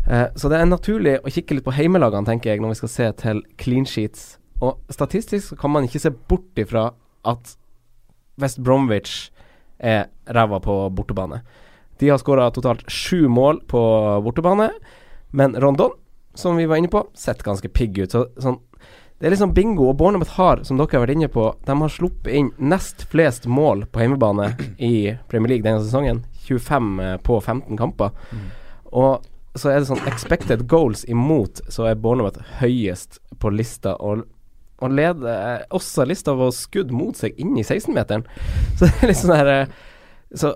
Eh, 0.09 0.27
så 0.39 0.47
det 0.49 0.61
er 0.61 0.65
naturlig 0.69 1.17
å 1.19 1.29
kikke 1.33 1.57
litt 1.57 1.65
på 1.65 1.73
heimelagene, 1.75 2.25
tenker 2.25 2.53
jeg, 2.53 2.61
når 2.61 2.69
vi 2.69 2.79
skal 2.79 2.89
se 2.95 3.11
til 3.19 3.43
clean 3.57 3.85
sheets. 3.85 4.37
Og 4.59 4.79
statistisk 4.91 5.51
så 5.51 5.57
kan 5.59 5.71
man 5.71 5.87
ikke 5.87 6.01
se 6.03 6.11
bort 6.11 6.59
ifra 6.59 6.89
at 7.27 7.55
West 8.39 8.59
Bromwich 8.63 9.29
er 9.79 10.07
ræva 10.27 10.59
på 10.63 10.75
bortebane. 10.95 11.41
De 11.99 12.09
har 12.09 12.19
skåra 12.19 12.49
totalt 12.51 12.85
sju 12.91 13.27
mål 13.27 13.61
på 13.67 13.81
bortebane, 14.23 14.69
men 15.35 15.55
Rondon, 15.59 15.91
som 16.33 16.55
vi 16.55 16.67
var 16.67 16.79
inne 16.79 16.91
på, 16.91 17.03
sett 17.13 17.43
ganske 17.43 17.69
pigg 17.71 17.99
ut. 17.99 18.11
Så, 18.11 18.25
sånn, 18.39 18.59
det 19.19 19.27
er 19.27 19.35
liksom 19.35 19.53
bingo. 19.53 19.89
Og 19.91 19.97
Bournemouth 19.99 20.37
har, 20.39 20.63
som 20.63 20.79
dere 20.79 20.95
har 20.95 21.03
vært 21.03 21.17
inne 21.17 21.31
på, 21.31 21.49
de 21.67 21.75
har 21.81 21.91
sluppet 21.91 22.31
inn 22.35 22.53
nest 22.71 23.03
flest 23.11 23.49
mål 23.51 23.83
på 23.91 24.03
hjemmebane 24.03 24.53
i 24.91 25.15
Premier 25.31 25.55
League 25.55 25.67
denne 25.67 25.83
sesongen. 25.83 26.23
25 26.47 26.93
eh, 27.03 27.17
på 27.23 27.41
15 27.41 27.77
kamper. 27.77 28.15
Og 28.95 29.27
så 29.59 29.73
er 29.73 29.81
det 29.81 29.89
sånn 29.89 30.07
expected 30.07 30.63
goals 30.71 31.03
imot, 31.09 31.59
så 31.67 31.89
er 31.89 31.99
Bournemouth 31.99 32.39
høyest 32.61 33.19
på 33.41 33.51
lista. 33.51 33.97
Og, 33.99 34.23
og 34.79 34.95
leder 34.95 35.29
eh, 35.59 35.67
også 35.75 36.05
lista 36.07 36.33
over 36.35 36.53
skudd 36.55 36.93
mot 36.95 37.17
seg 37.19 37.37
inn 37.41 37.57
i 37.59 37.65
16-meteren. 37.65 38.25
Så 38.79 38.87
det 38.87 38.95
er 39.01 39.11
litt 39.11 39.21
sånn 39.21 39.35
her 39.35 39.51
eh, 39.53 39.77
Så 40.35 40.53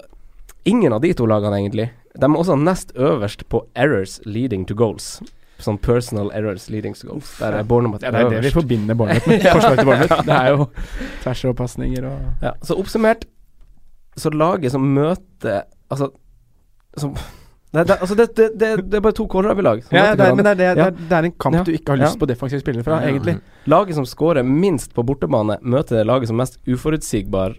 ingen 0.69 0.95
av 0.95 1.03
de 1.03 1.13
to 1.17 1.27
lagene, 1.29 1.59
egentlig. 1.59 1.89
De 2.13 2.27
er 2.27 2.39
også 2.39 2.57
nest 2.59 2.93
øverst 2.95 3.47
på 3.49 3.63
errors 3.75 4.19
leading 4.25 4.67
to 4.69 4.77
goals. 4.77 5.17
Sånn 5.63 5.77
personal 5.81 6.31
errors 6.35 6.69
leading 6.71 6.95
to 6.97 7.07
goals. 7.09 7.35
Der 7.39 7.59
er 7.59 7.63
Ja, 7.63 8.11
det 8.11 8.23
er 8.23 8.29
det 8.29 8.41
vi 8.47 8.53
forbinder 8.55 8.97
barnet 8.99 9.27
med. 9.27 9.45
Forslag 9.55 9.77
til 9.79 9.87
Bournemouth. 9.89 10.25
Det 10.29 10.39
er 10.39 10.49
jo 10.53 10.67
tvers 11.23 11.45
og 11.49 11.55
pasninger 11.59 12.09
og 12.09 12.43
Ja, 12.43 12.51
så 12.63 12.77
oppsummert 12.79 13.25
Så 14.19 14.29
laget 14.29 14.71
som 14.71 14.85
møter 14.93 15.63
Altså 15.89 16.11
som, 16.97 17.15
det, 17.73 17.83
det, 17.89 17.95
altså 18.05 18.15
det, 18.15 18.27
det, 18.37 18.47
det, 18.59 18.67
det 18.91 18.97
er 18.99 19.01
bare 19.01 19.15
to 19.17 19.25
kålrabilag. 19.27 19.83
som 19.83 19.97
Ja, 19.97 20.13
det 20.15 20.27
men 20.35 20.45
det 20.45 20.51
er, 20.51 20.55
det, 20.55 20.77
Ja. 20.77 20.89
det 20.91 21.11
er, 21.17 21.23
en 21.23 21.31
kamp 21.41 21.55
Ja. 21.55 21.63
du 21.63 21.71
ikke 21.73 21.89
har 21.95 21.97
lyst 21.97 22.15
Ja. 22.15 22.19
på 22.21 22.27
defensive 22.29 22.61
spillere 22.61 22.83
fra, 22.85 23.01
Ja. 23.01 23.09
egentlig. 23.09 23.39
Laget 23.65 23.95
som 23.95 24.05
scorer 24.05 24.43
minst 24.43 24.93
på 24.93 25.03
bortebane, 25.03 25.57
møter 25.61 25.97
det 25.97 26.05
laget 26.05 26.27
som 26.27 26.37
mest 26.37 26.59
uforutsigbar 26.67 27.55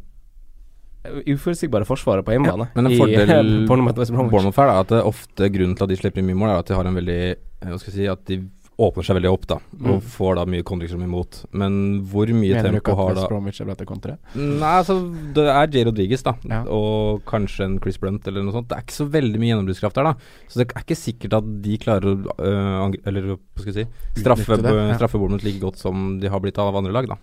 Uforutsigbare 1.05 1.85
forsvaret 1.85 2.25
på 2.25 2.33
hjemmebane. 2.33 2.71
Men 2.75 2.87
en 2.87 2.93
i, 2.93 2.97
fordel 2.97 3.67
Bournemouth 3.69 4.09
Bournemouth 4.11 4.59
er 4.59 4.71
at 4.81 4.89
det 4.89 5.03
ofte 5.05 5.51
grunnen 5.53 5.77
til 5.77 5.85
at 5.85 5.91
de 5.93 5.97
slipper 6.01 6.23
inn 6.23 6.31
mye 6.31 6.39
mål, 6.41 6.49
er 6.55 6.63
at 6.63 6.71
de 6.71 6.75
har 6.79 6.87
en 6.89 6.95
veldig 6.97 7.19
eh, 7.37 7.69
Hva 7.69 7.77
skal 7.79 7.93
jeg 7.93 7.99
si 7.99 8.07
At 8.09 8.25
de 8.31 8.39
åpner 8.79 9.07
seg 9.07 9.17
veldig 9.21 9.31
opp, 9.31 9.45
da. 9.47 9.57
Og 9.85 10.01
Mm. 10.01 10.01
får 10.03 10.35
da 10.37 10.45
mye 10.51 10.65
kontringsrom 10.67 11.03
imot. 11.07 11.45
Men 11.53 12.03
hvor 12.11 12.27
mye 12.27 12.57
Mener 12.57 12.81
tempo 12.81 12.95
har 12.97 13.11
at 13.11 13.15
da 13.15 13.21
West 13.21 13.31
Bromwich 13.31 13.61
er 13.61 13.69
bra 13.69 13.75
til 13.79 13.87
å 13.87 13.91
kontre? 13.93 14.17
Nei, 14.35 14.73
altså 14.81 14.97
Det 15.35 15.45
er 15.47 15.67
J. 15.69 15.85
Rodriguez, 15.87 16.23
da. 16.23 16.35
Ja. 16.51 16.63
Og 16.65 17.23
kanskje 17.25 17.65
en 17.69 17.79
Chris 17.81 17.99
Brunt 17.99 18.27
eller 18.27 18.43
noe 18.43 18.53
sånt. 18.53 18.69
Det 18.69 18.77
er 18.77 18.83
ikke 18.83 18.99
så 18.99 19.09
veldig 19.09 19.39
mye 19.39 19.53
gjennombruddskraft 19.55 19.95
der, 19.95 20.05
da. 20.11 20.15
Så 20.49 20.59
det 20.59 20.67
er 20.75 20.83
ikke 20.83 20.99
sikkert 20.99 21.39
at 21.39 21.63
de 21.63 21.79
klarer 21.79 22.03
å 22.03 22.17
øh, 22.39 22.85
angre, 22.85 23.01
Eller 23.07 23.23
hva 23.23 23.39
skal 23.61 23.73
jeg 23.73 23.87
si 23.87 24.21
straffe, 24.23 24.59
ja. 24.59 24.95
straffe 24.99 25.19
Bournemouth 25.19 25.45
like 25.45 25.61
godt 25.63 25.79
som 25.79 26.19
de 26.19 26.29
har 26.29 26.41
blitt 26.41 26.59
av 26.59 26.75
andre 26.75 26.93
lag, 26.93 27.07
da. 27.07 27.17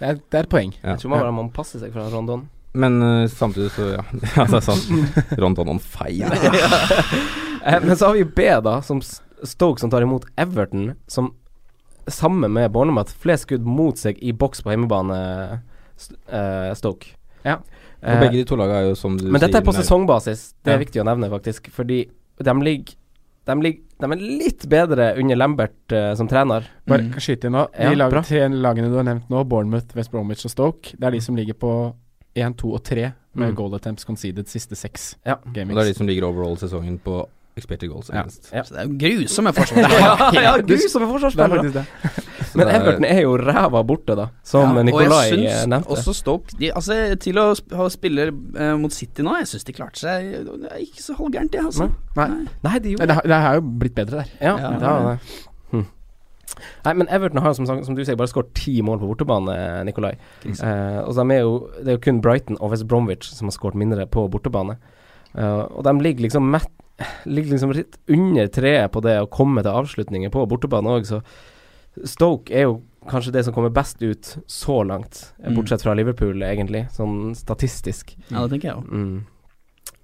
Det 0.00 0.08
er, 0.08 0.14
det 0.14 0.38
er 0.40 0.42
et 0.44 0.48
poeng. 0.50 0.72
Ja. 0.82 0.94
Jeg 0.94 1.00
tror 1.04 1.10
man 1.10 1.20
bare 1.20 1.32
må 1.36 1.52
passe 1.52 1.78
seg 1.78 1.92
fra 1.92 2.08
Rondon. 2.10 2.48
Men 2.74 2.96
uh, 3.02 3.28
samtidig 3.30 3.70
så 3.70 3.92
Ja, 3.92 4.02
ja 4.36 4.46
det 4.50 4.56
er 4.58 4.64
sant. 4.66 4.88
Rondon 5.38 5.68
on 5.76 5.78
fire. 5.78 6.32
Eh, 7.64 7.80
men 7.80 7.96
så 7.96 8.10
har 8.10 8.12
vi 8.12 8.24
B, 8.28 8.44
da, 8.60 8.82
som 8.84 8.98
Stoke 9.42 9.80
som 9.80 9.90
tar 9.90 10.02
imot 10.02 10.24
Everton, 10.38 10.94
som 11.06 11.34
sammen 12.08 12.52
med 12.52 12.70
Bournemouth 12.72 13.12
flest 13.18 13.46
skudd 13.48 13.64
mot 13.64 13.96
seg 13.96 14.18
i 14.22 14.32
boks 14.32 14.60
på 14.62 14.70
hjemmebane, 14.74 15.62
eh, 16.28 16.74
Stoke. 16.74 17.06
Ja. 17.44 17.58
Eh, 18.02 18.14
Og 18.14 18.20
begge 18.26 18.32
de 18.40 18.44
to 18.44 18.56
lagene 18.56 18.82
er 18.82 18.88
jo 18.90 18.94
som 18.98 19.16
du 19.16 19.30
men 19.30 19.40
dette 19.40 19.56
er 19.56 19.64
på 19.64 19.72
sesongbasis, 19.72 20.54
det 20.62 20.72
er 20.74 20.78
Ja. 20.78 20.84
viktig 20.84 21.00
å 21.02 21.06
nevne, 21.08 21.30
faktisk. 21.30 21.70
Fordi 21.70 22.08
de 22.42 22.52
ligger 22.60 22.94
de, 23.46 23.52
ligger, 23.60 23.80
de 24.00 24.06
er 24.12 24.16
litt 24.16 24.62
bedre 24.70 25.18
under 25.20 25.36
Lambert 25.36 25.92
uh, 25.92 26.14
som 26.14 26.26
trener. 26.26 26.64
Bare 26.86 27.02
Mm. 27.02 27.12
skyte 27.20 27.44
inn 27.44 27.52
nå. 27.52 27.66
De 27.76 27.82
Ja, 27.82 27.90
lag, 27.92 28.10
tre 28.24 28.48
lagene 28.48 28.88
du 28.88 28.94
har 28.96 29.04
nevnt 29.04 29.28
nå, 29.28 29.44
Bournemouth, 29.46 29.94
West 29.94 30.10
Bromwich 30.10 30.46
og 30.46 30.50
Stoke, 30.50 30.94
det 30.98 31.04
er 31.04 31.10
de 31.10 31.20
som 31.20 31.36
ligger 31.36 31.52
på 31.52 31.94
1, 32.34 32.56
2 32.56 32.72
og 32.72 32.82
3 32.82 33.12
med 33.34 33.50
Mm. 33.52 33.54
goal 33.54 33.74
attempts 33.74 34.04
conceded 34.04 34.46
siste 34.48 34.74
seks 34.74 35.16
Ja. 35.26 35.34
Og 35.34 35.52
det 35.52 35.68
er 35.68 35.84
de 35.84 35.94
som 35.94 36.06
ligger 36.06 36.22
overall 36.24 36.56
sesongen 36.56 36.98
på 36.98 37.26
expected 37.56 37.88
goals. 37.90 38.08
Ja. 38.12 38.20
against. 38.24 38.48
Ja. 38.52 38.62
Så 38.66 38.74
det 38.74 38.80
er 38.82 38.88
jo 38.88 38.96
grusomme 38.98 39.52
forsvarsspillere. 39.54 40.00
ja, 40.34 40.42
ja, 40.42 40.54
grusomme 40.66 41.06
det 41.06 41.10
er 41.10 41.12
forsvarsspillere. 41.12 41.84
Men 42.54 42.68
er- 42.68 42.74
Everton 42.80 43.04
er 43.08 43.20
jo 43.22 43.36
ræva 43.38 43.82
borte, 43.86 44.14
da, 44.18 44.26
som 44.46 44.76
Ja, 44.76 44.82
Nikolai 44.86 45.06
og 45.06 45.14
jeg 45.38 45.38
syns 45.38 45.66
nevnte. 45.70 45.90
også 45.96 46.14
Stoke 46.14 46.58
de, 46.60 46.70
altså, 46.74 46.98
Til 47.22 47.38
å 47.42 47.48
sp 47.58 47.74
ha 47.78 47.88
spiller 47.90 48.30
eh, 48.30 48.74
mot 48.78 48.92
City 48.94 49.22
nå, 49.26 49.32
jeg 49.40 49.48
syns 49.50 49.64
de 49.66 49.72
klarte 49.74 49.98
seg 50.02 50.28
Det 50.46 50.70
er 50.70 50.82
ikke 50.84 51.02
så 51.02 51.16
halvgærent, 51.18 51.50
det, 51.54 51.64
altså. 51.64 51.88
Nei. 52.16 52.28
Nei, 52.28 52.38
de 52.44 52.60
Nei, 52.68 52.94
gjorde 52.94 53.08
Det, 53.10 53.16
det 53.32 53.40
har 53.46 53.58
jo 53.58 53.64
blitt 53.82 53.94
bedre 53.98 54.22
der. 54.22 54.30
Ja, 54.40 54.54
Ja. 54.58 54.70
det 54.78 54.86
har 54.86 55.08
det. 55.08 55.18
Hm. 55.72 55.84
Nei, 56.84 56.92
men 57.00 57.08
Everton 57.10 57.42
har 57.42 57.54
som, 57.58 57.66
som 57.66 57.96
du 57.96 58.04
sier 58.06 58.14
bare 58.20 58.30
skåret 58.30 58.52
ti 58.54 58.76
mål 58.86 59.00
på 59.02 59.08
bortebane, 59.10 59.56
Nikolai. 59.88 60.12
Eh, 60.46 61.00
og 61.02 61.14
de 61.16 61.24
er 61.34 61.40
jo, 61.42 61.54
det 61.80 61.88
er 61.88 61.96
jo 61.98 62.02
kun 62.06 62.20
Brighton 62.22 62.58
og 62.60 62.70
West 62.74 62.86
Bromwich 62.86 63.32
som 63.34 63.48
har 63.50 63.56
skåret 63.56 63.74
mindre 63.80 64.06
på 64.06 64.28
bortebane. 64.30 64.76
Eh, 65.34 65.64
og 65.74 65.82
de 65.88 65.94
ligger 66.04 66.22
liksom 66.28 66.46
mett, 66.54 66.70
Ligger 67.26 67.50
liksom 67.56 67.72
litt 67.74 67.96
under 68.08 68.46
treet 68.54 68.92
på 68.94 69.00
det 69.02 69.16
å 69.20 69.26
komme 69.30 69.62
til 69.64 69.74
avslutninger 69.74 70.30
på 70.30 70.44
bortebane 70.50 70.92
òg, 70.94 71.06
så 71.08 71.22
Stoke 72.06 72.50
er 72.54 72.66
jo 72.68 72.80
kanskje 73.10 73.32
det 73.34 73.44
som 73.46 73.54
kommer 73.54 73.70
best 73.74 74.00
ut 74.02 74.36
så 74.50 74.80
langt, 74.86 75.32
eh, 75.42 75.48
Mm. 75.50 75.56
bortsett 75.58 75.82
fra 75.82 75.94
Liverpool, 75.94 76.42
egentlig, 76.42 76.88
sånn 76.90 77.34
statistisk. 77.36 78.16
Ja, 78.30 78.46
det 78.46 78.50
tenker 78.54 78.68
jeg 78.70 78.76
òg. 78.76 78.88
Mm. 78.90 79.26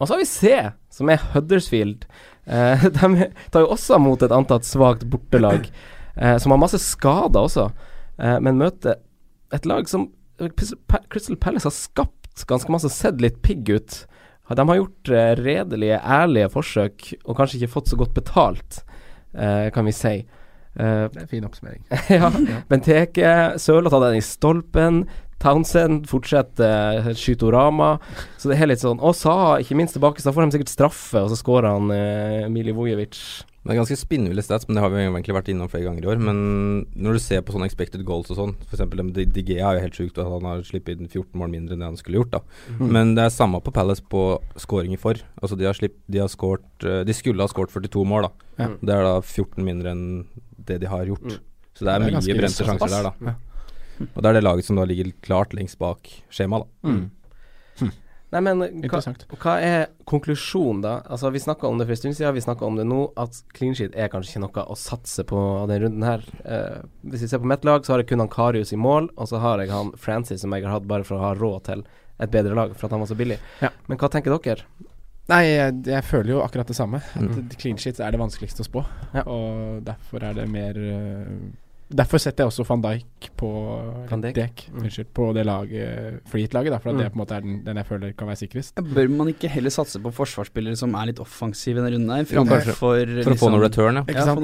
Og 0.01 0.07
så 0.09 0.13
har 0.15 0.19
vi 0.19 0.25
C, 0.25 0.73
som 0.91 1.09
er 1.11 1.17
Huddersfield. 1.33 2.05
Eh, 2.47 2.83
de 2.91 3.31
tar 3.51 3.61
jo 3.65 3.69
også 3.75 3.99
mot 4.01 4.23
et 4.23 4.31
antatt 4.31 4.63
svakt 4.63 5.05
bortelag, 5.09 5.71
eh, 6.17 6.39
som 6.39 6.51
har 6.53 6.59
masse 6.59 6.79
skader 6.79 7.41
også, 7.41 7.71
eh, 8.19 8.39
men 8.41 8.59
møter 8.59 8.97
et 9.53 9.67
lag 9.67 9.89
som 9.89 10.11
Crystal 11.11 11.37
Palace 11.37 11.65
har 11.65 11.75
skapt 11.75 12.47
ganske 12.47 12.71
masse, 12.73 12.89
sett 12.91 13.21
litt 13.21 13.43
pigg 13.43 13.69
ut. 13.69 14.07
De 14.57 14.67
har 14.69 14.81
gjort 14.81 15.13
eh, 15.15 15.33
redelige, 15.39 16.01
ærlige 16.01 16.51
forsøk, 16.51 17.09
og 17.25 17.39
kanskje 17.39 17.61
ikke 17.61 17.75
fått 17.77 17.91
så 17.93 17.99
godt 18.01 18.15
betalt, 18.17 18.83
eh, 19.35 19.71
kan 19.75 19.87
vi 19.87 19.95
si. 19.95 20.15
Uh, 20.71 21.11
det 21.11 21.19
er 21.19 21.25
en 21.25 21.31
fin 21.31 21.47
oppsummering. 21.47 21.83
ja. 22.15 22.29
Benteke, 22.71 23.31
Sørloth 23.59 23.97
hadde 23.97 24.13
den 24.13 24.21
i 24.21 24.23
stolpen. 24.23 25.01
Townsend 25.43 26.05
fortsetter 26.07 27.09
skytorama. 27.19 27.97
Så 28.39 28.53
det 28.53 28.59
er 28.61 28.69
litt 28.71 28.83
sånn 28.83 29.01
Og 29.03 29.17
Saha, 29.17 29.57
ikke 29.65 29.75
minst 29.81 29.97
tilbake, 29.97 30.23
så 30.23 30.29
da 30.31 30.37
får 30.37 30.47
de 30.47 30.55
sikkert 30.55 30.73
straffe, 30.73 31.25
og 31.25 31.33
så 31.33 31.39
skårer 31.41 31.75
han 31.75 31.91
uh, 31.91 32.47
Milivojevic. 32.53 33.19
Det 33.61 33.75
er 33.75 33.77
ganske 33.77 33.97
spinnville 34.01 34.41
stats, 34.41 34.65
men 34.67 34.79
det 34.79 34.83
har 34.83 34.93
vi 34.93 35.03
egentlig 35.03 35.35
vært 35.37 35.51
innom 35.53 35.69
flere 35.69 35.85
ganger 35.85 36.07
i 36.07 36.09
år. 36.09 36.21
Men 36.25 36.39
når 36.97 37.19
du 37.19 37.21
ser 37.21 37.43
på 37.45 37.53
sånne 37.53 37.67
expected 37.69 38.01
goals 38.09 38.31
og 38.33 38.39
sånn, 38.39 38.55
f.eks. 38.65 38.87
DG 39.37 39.51
er 39.59 39.77
jo 39.77 39.83
helt 39.85 39.99
sjukt 39.99 40.21
at 40.23 40.31
han 40.33 40.47
har 40.49 40.63
sluppet 40.65 40.97
inn 40.97 41.11
14 41.11 41.37
mål 41.37 41.53
mindre 41.53 41.77
enn 41.77 41.85
det 41.85 41.91
han 41.91 41.99
skulle 42.01 42.23
gjort, 42.23 42.39
da. 42.39 42.41
Mm. 42.79 42.87
Men 42.97 43.13
det 43.19 43.27
er 43.27 43.35
samme 43.35 43.61
på 43.61 43.75
Palace 43.77 44.01
på 44.01 44.25
skåringer 44.65 45.03
for. 45.03 45.21
Altså 45.43 45.61
de 45.61 45.69
har, 45.69 45.77
slipp, 45.77 45.99
de 46.09 46.23
har 46.23 46.33
skårt, 46.33 46.65
De 46.81 47.17
skulle 47.17 47.45
ha 47.45 47.53
skåret 47.53 47.75
42 47.77 48.07
mål, 48.09 48.31
da. 48.31 48.49
Ja. 48.63 48.71
Det 48.81 48.97
er 48.97 49.07
da 49.11 49.15
14 49.21 49.69
mindre 49.69 49.93
enn 49.93 50.07
det 50.57 50.81
de 50.81 50.89
har 50.89 51.05
gjort. 51.13 51.29
Mm. 51.29 51.39
Så 51.77 51.85
det 51.85 51.93
er, 51.93 52.07
det 52.07 52.15
er 52.15 52.17
mye 52.17 52.41
brente 52.41 52.71
sjanser 52.71 52.97
der, 52.97 53.11
da. 53.11 53.15
Ja. 53.29 54.07
Og 54.09 54.23
det 54.25 54.31
er 54.31 54.39
det 54.39 54.47
laget 54.47 54.65
som 54.65 54.81
da 54.81 54.89
ligger 54.89 55.13
klart 55.21 55.53
lengst 55.53 55.77
bak 55.81 56.09
skjemaet, 56.33 56.65
da. 56.65 56.97
Nei, 58.31 58.41
men 58.47 58.61
hva, 58.87 59.01
hva, 59.43 59.55
er 59.59 59.89
konklusjonen, 60.07 60.85
da? 60.85 60.93
Altså, 61.11 61.33
Vi 61.35 61.43
snakka 61.43 61.67
om 61.67 61.81
det 61.81 61.89
for 61.89 61.97
en 61.97 61.99
stund 61.99 62.19
siden, 62.19 62.37
vi 62.37 62.45
snakka 62.45 62.67
om 62.67 62.77
det 62.79 62.85
nå, 62.87 63.01
at 63.19 63.41
clean 63.57 63.75
sheet 63.75 63.97
er 63.99 64.11
kanskje 64.13 64.37
ikke 64.37 64.45
noe 64.45 64.67
å 64.71 64.77
satse 64.79 65.25
på 65.27 65.41
denne 65.65 65.81
runden 65.83 66.07
her. 66.07 66.23
Eh, 66.45 66.85
hvis 67.11 67.25
vi 67.27 67.31
ser 67.33 67.43
på 67.43 67.51
mitt 67.51 67.67
lag, 67.67 67.83
så 67.83 67.95
har 67.97 68.05
jeg 68.05 68.13
kun 68.13 68.23
han 68.23 68.31
Karius 68.31 68.71
i 68.77 68.79
mål, 68.79 69.11
og 69.17 69.33
så 69.33 69.43
har 69.43 69.65
jeg 69.65 69.75
han 69.75 69.91
Francis 69.99 70.45
som 70.45 70.55
jeg 70.55 70.67
har 70.67 70.79
hatt 70.79 70.87
bare 70.91 71.07
for 71.09 71.19
å 71.19 71.25
ha 71.25 71.33
råd 71.35 71.67
til 71.73 71.83
et 72.21 72.31
bedre 72.31 72.55
lag, 72.55 72.77
for 72.77 72.87
at 72.87 72.95
han 72.95 73.03
var 73.03 73.11
så 73.11 73.19
billig. 73.19 73.41
Ja. 73.65 73.73
Men 73.91 73.99
hva 73.99 74.13
tenker 74.13 74.37
dere? 74.37 74.69
Nei, 75.31 75.45
jeg, 75.47 75.75
jeg, 75.87 76.07
føler 76.07 76.35
jo 76.35 76.45
akkurat 76.45 76.71
det 76.71 76.77
samme. 76.79 77.03
At 77.15 77.23
mm. 77.23 77.51
Clean 77.59 77.79
sheets 77.79 78.03
er 78.03 78.15
det 78.15 78.21
vanskeligste 78.23 78.65
å 78.65 78.67
spå. 78.67 78.85
Ja. 79.15 79.23
Og 79.31 79.83
derfor 79.87 80.27
er 80.27 80.39
det 80.39 80.47
mer 80.51 80.79
uh, 80.79 81.51
Derfor 81.91 82.21
setter 82.23 82.45
jeg 82.45 82.53
også 82.53 82.65
van 82.69 82.83
Dijk 82.85 83.29
på 83.41 83.49
Van 84.07 84.21
Dijk. 84.23 84.37
Dek, 84.37 84.61
mm. 84.71 84.83
Unnskyld, 84.85 85.09
på 85.17 85.25
det 85.35 85.43
laget 85.49 86.21
Fleet-laget, 86.31 86.77
for 86.83 86.95
mm. 86.95 87.01
det 87.01 87.07
på 87.11 87.19
en 87.19 87.23
måte 87.23 87.35
er 87.35 87.43
den, 87.43 87.57
den, 87.67 87.81
jeg 87.81 87.87
føler 87.89 88.13
kan 88.19 88.29
være 88.31 88.39
sikrest. 88.45 88.79
Bør 88.95 89.09
man 89.11 89.33
ikke 89.33 89.51
heller 89.51 89.75
satse 89.75 89.99
på 90.03 90.13
forsvarsspillere 90.15 90.79
som 90.79 90.95
er 90.95 91.11
litt 91.11 91.23
offensive 91.23 91.75
i 91.75 91.81
denne 91.81 91.91
runden 91.97 92.13
her? 92.15 92.29
Framfor 92.31 92.63
for, 92.69 92.77
for 92.79 93.15
liksom, 93.17 93.35
å 93.35 93.41
få 93.41 93.51
noe 93.51 93.65
return, 93.65 93.99
ja. 93.99 94.05
ja 94.21 94.37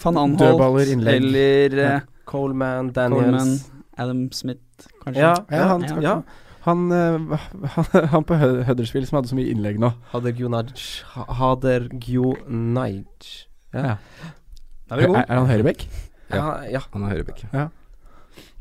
Van 0.00 0.20
Anholt 0.22 1.04
eller 1.04 1.76
ja. 1.82 1.98
Coleman, 2.30 2.88
Daniels 2.96 3.20
Coleman, 3.20 3.52
Adam 4.00 4.24
Smith, 4.32 4.88
kanskje. 5.04 5.20
Ja, 5.20 5.34
ja, 5.52 5.68
han, 5.74 5.86
ja. 6.02 6.16
Han, 6.64 6.88
uh, 6.88 7.36
han, 7.74 8.08
han, 8.14 8.24
på 8.24 8.40
Huddersfield 8.40 9.10
som 9.10 9.20
hadde 9.20 9.34
så 9.34 9.36
mye 9.36 9.52
innlegg 9.52 9.76
nå. 9.82 9.92
Hader 10.14 10.32
Gjonaj 10.40 10.72
Hader. 11.12 11.90
Ja. 13.76 13.94
Er, 14.88 15.04
er, 15.04 15.28
han 15.28 15.52
høyrebekk? 15.52 15.84
Ja, 16.32 16.44
ja. 16.70 16.80
Han 16.94 17.04
er 17.06 17.16
høyrebekk. 17.16 17.44
Ja. 17.52 17.68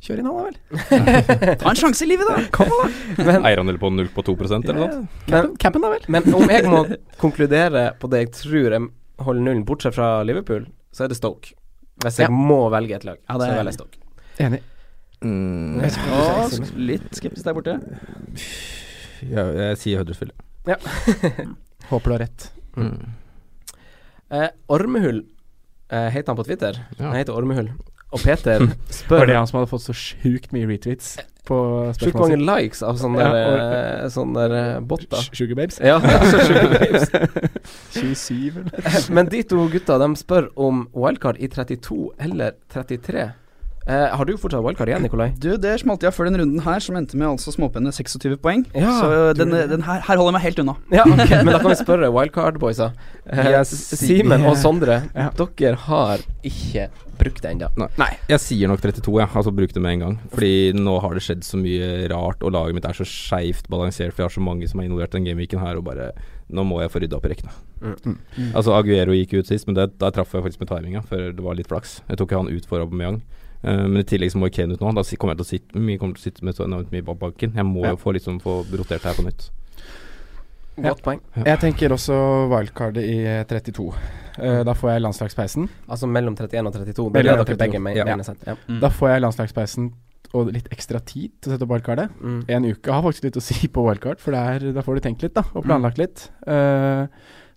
Kjør 0.03 0.19
inn 0.19 0.27
han, 0.27 0.35
da 0.35 0.43
vel. 0.49 1.55
Ta 1.61 1.71
en 1.71 1.79
sjanse 1.79 2.03
i 2.03 2.09
livet, 2.09 2.27
da! 2.27 2.41
Kom 2.53 2.67
da. 2.67 2.89
Men, 3.23 3.45
Eier 3.47 3.61
han 3.61 3.69
vel 3.71 3.79
på 3.79 3.91
0 3.93 4.09
på 4.11 4.25
2% 4.27 4.67
eller 4.67 4.79
noe 4.81 4.91
sånt? 5.31 5.55
Capen, 5.63 5.85
da 5.85 5.93
vel. 5.93 6.03
Men 6.11 6.27
om 6.35 6.43
jeg 6.51 6.67
må 6.67 6.81
konkludere 7.23 7.85
på 8.01 8.09
det 8.11 8.25
jeg 8.25 8.33
tror 8.41 8.75
jeg 8.75 8.89
holder 9.23 9.45
nullen, 9.47 9.63
bortsett 9.67 9.95
fra 9.95 10.17
Liverpool, 10.27 10.67
så 10.91 11.05
er 11.05 11.13
det 11.13 11.19
Stoke. 11.21 11.55
Hvis 12.03 12.19
jeg 12.19 12.33
må 12.35 12.65
velge 12.73 12.97
et 12.97 13.07
lag, 13.07 13.19
ja, 13.21 13.37
så 13.37 13.47
velger 13.47 13.71
jeg 13.71 13.77
Stoke. 13.77 14.01
Enig. 14.43 14.59
Mm. 15.23 15.79
Åh, 15.87 16.55
litt 16.83 17.07
skeptisk 17.15 17.47
der 17.47 17.55
borte. 17.55 17.77
Ja, 19.23 19.45
jeg 19.55 19.79
sier 19.79 20.03
Huddersfield. 20.03 20.35
Ja. 20.67 20.75
Håper 21.93 22.09
du 22.09 22.15
har 22.17 22.25
rett. 22.25 22.49
Mm. 22.75 22.97
Eh, 24.33 24.49
Ormehull 24.73 25.21
eh, 25.21 25.32
heter 26.13 26.33
han 26.33 26.39
på 26.39 26.45
Twitter. 26.47 26.79
Ja. 26.97 27.09
Han 27.09 27.19
heter 27.19 27.37
Ormehull. 27.37 27.71
Og 28.13 28.21
Peter 28.21 28.67
spør 28.93 29.23
Var 29.23 29.31
det 29.31 29.37
han 29.39 29.47
som 29.49 29.59
hadde 29.59 29.71
fått 29.71 29.85
så 29.87 29.95
sjukt 29.97 30.51
mye 30.53 30.69
retweets 30.69 31.15
på 31.43 31.57
Sjukt 31.99 32.15
mange 32.15 32.37
likes 32.39 32.79
av 32.87 32.95
sånne 33.01 33.19
ja, 33.19 33.31
der, 33.35 33.61
eh, 33.63 34.03
sånne 34.13 34.45
der 34.45 34.53
eh, 34.59 34.83
botter. 34.87 35.25
Sugar 35.35 35.57
babes? 35.59 35.79
Ja, 35.83 35.97
Sugar 36.31 36.69
babes. 36.71 37.09
27, 37.97 39.11
Men 39.11 39.27
de 39.31 39.41
to 39.51 39.65
gutta 39.73 39.97
de 39.99 40.07
spør 40.19 40.47
om 40.55 40.85
wildcard 40.95 41.41
i 41.43 41.49
32 41.51 42.13
eller 42.23 42.55
33. 42.71 43.25
Uh, 43.83 44.13
har 44.15 44.23
du 44.23 44.37
fortsatt 44.39 44.63
wildcard 44.63 44.87
igjen, 44.87 45.03
Nikolai? 45.03 45.33
Du, 45.43 45.49
Det 45.59 45.73
smalt 45.81 46.03
jeg 46.05 46.15
før 46.15 46.29
den 46.29 46.39
runden 46.39 46.63
her, 46.63 46.79
som 46.83 46.95
endte 46.95 47.17
med 47.19 47.27
altså 47.33 47.51
småpenne 47.51 47.91
26 47.91 48.37
poeng. 48.43 48.63
Ja, 48.71 48.93
så 49.01 49.31
den, 49.35 49.51
den 49.51 49.83
her, 49.83 49.99
her, 49.99 50.15
holder 50.15 50.31
jeg 50.31 50.37
meg 50.37 50.45
helt 50.45 50.61
unna. 50.63 50.75
Ja, 50.93 51.03
okay, 51.13 51.41
Men 51.43 51.51
da 51.51 51.59
kan 51.59 51.73
vi 51.73 51.79
spørre 51.81 52.11
wildcard-boysa. 52.15 52.93
Uh, 53.27 53.63
Simen 53.67 54.47
og 54.47 54.55
Sondre, 54.61 55.01
ja. 55.19 55.27
dere 55.35 55.75
har 55.87 56.23
ikke 56.47 56.87
brukt 57.19 57.43
det 57.43 57.51
ennå. 57.51 57.69
Nei. 57.79 57.89
Nei. 57.99 58.09
Jeg 58.31 58.41
sier 58.43 58.71
nok 58.71 58.81
32, 58.83 59.19
ja. 59.19 59.27
Altså 59.27 59.53
bruk 59.55 59.75
det 59.75 59.83
med 59.83 59.97
en 59.97 60.05
gang. 60.05 60.15
Fordi 60.31 60.55
nå 60.79 60.95
har 61.03 61.17
det 61.17 61.25
skjedd 61.27 61.43
så 61.47 61.59
mye 61.59 62.07
rart, 62.11 62.43
og 62.43 62.55
laget 62.55 62.79
mitt 62.79 62.87
er 62.87 62.97
så 62.97 63.07
skeivt 63.07 63.67
balansert, 63.71 64.15
for 64.15 64.23
jeg 64.23 64.31
har 64.31 64.37
så 64.37 64.47
mange 64.47 64.69
som 64.69 64.79
er 64.81 64.89
involvert 64.89 65.13
i 65.13 65.19
den 65.19 65.27
gameweeken 65.27 65.63
her, 65.63 65.79
og 65.79 65.87
bare 65.91 66.13
Nå 66.53 66.61
må 66.67 66.81
jeg 66.83 66.91
få 66.91 66.99
rydda 67.01 67.15
opp 67.17 67.23
i 67.25 67.29
rekkene. 67.31 67.53
Mm. 67.81 67.93
Mm. 68.35 68.49
Altså 68.51 68.73
Aguero 68.75 69.15
gikk 69.15 69.31
ut 69.39 69.47
sist, 69.47 69.65
men 69.65 69.77
det, 69.77 69.87
da 69.97 70.11
traff 70.13 70.35
jeg 70.35 70.43
faktisk 70.43 70.61
med 70.61 70.69
timinga, 70.69 71.01
for 71.07 71.31
det 71.33 71.41
var 71.41 71.55
litt 71.57 71.69
flaks. 71.71 71.95
Jeg 72.11 72.19
tok 72.19 72.35
han 72.35 72.51
ut 72.51 72.67
for 72.69 72.83
Aubameyang. 72.83 73.21
Uh, 73.63 73.85
men 73.87 74.01
i 74.01 74.07
tillegg 74.07 74.33
så 74.33 74.39
må 74.41 74.51
Kane 74.53 74.75
ut 74.75 74.83
nå. 74.83 74.93
Da 74.97 75.03
kommer 75.15 75.33
jeg 75.33 75.41
til 75.41 75.47
å 75.47 75.51
sitte, 75.51 75.83
mye 75.89 75.99
kommer 76.01 76.19
til 76.19 76.23
å 76.23 76.29
sitte 76.29 76.47
med 76.47 76.57
så 76.57 76.67
enormt 76.67 76.93
mye 76.93 77.05
på 77.07 77.17
banken. 77.19 77.53
Jeg 77.55 77.67
må 77.67 77.85
ja. 77.85 77.93
jo 77.93 78.01
få, 78.01 78.15
liksom, 78.17 78.39
få 78.43 78.61
rotert 78.75 79.07
her 79.07 79.17
på 79.17 79.25
nytt. 79.27 79.49
Godt 80.73 80.87
ja. 80.89 81.05
poeng. 81.05 81.19
Ja. 81.37 81.43
Jeg 81.51 81.61
tenker 81.61 81.93
også 81.93 82.15
wildcardet 82.51 83.03
i 83.05 83.17
32. 83.49 83.85
Uh, 83.85 83.97
eh, 84.39 84.61
da 84.65 84.73
får 84.77 84.95
jeg 84.95 85.03
landslagspeisen. 85.05 85.67
Altså 85.87 86.09
mellom 86.09 86.37
31 86.37 86.69
og 86.69 86.79
32? 86.79 87.11
Det 87.13 87.27
dere 87.29 87.59
begge 87.65 87.83
med, 87.83 87.99
ja. 87.99 88.07
ja. 88.09 88.57
Mm. 88.67 88.81
Da 88.81 88.89
får 88.89 89.13
jeg 89.13 89.23
landslagspeisen 89.27 89.93
og 90.33 90.49
litt 90.49 90.65
ekstra 90.73 90.97
tid 91.05 91.29
til 91.37 91.51
å 91.51 91.53
sette 91.53 91.67
opp 91.67 91.75
wildcardet. 91.75 92.13
Mm. 92.17 92.39
En 92.55 92.65
uke 92.65 92.89
har 92.95 93.05
faktisk 93.05 93.27
litt 93.27 93.37
å 93.37 93.45
si 93.45 93.69
på 93.69 93.85
wildcard, 93.85 94.21
for 94.23 94.33
der, 94.33 94.71
da 94.73 94.81
får 94.85 94.97
du 94.97 95.05
tenkt 95.05 95.25
litt 95.25 95.35
da, 95.37 95.45
og 95.53 95.67
planlagt 95.67 95.99
mm. 95.99 96.03
litt. 96.03 96.25
Uh, 96.49 97.05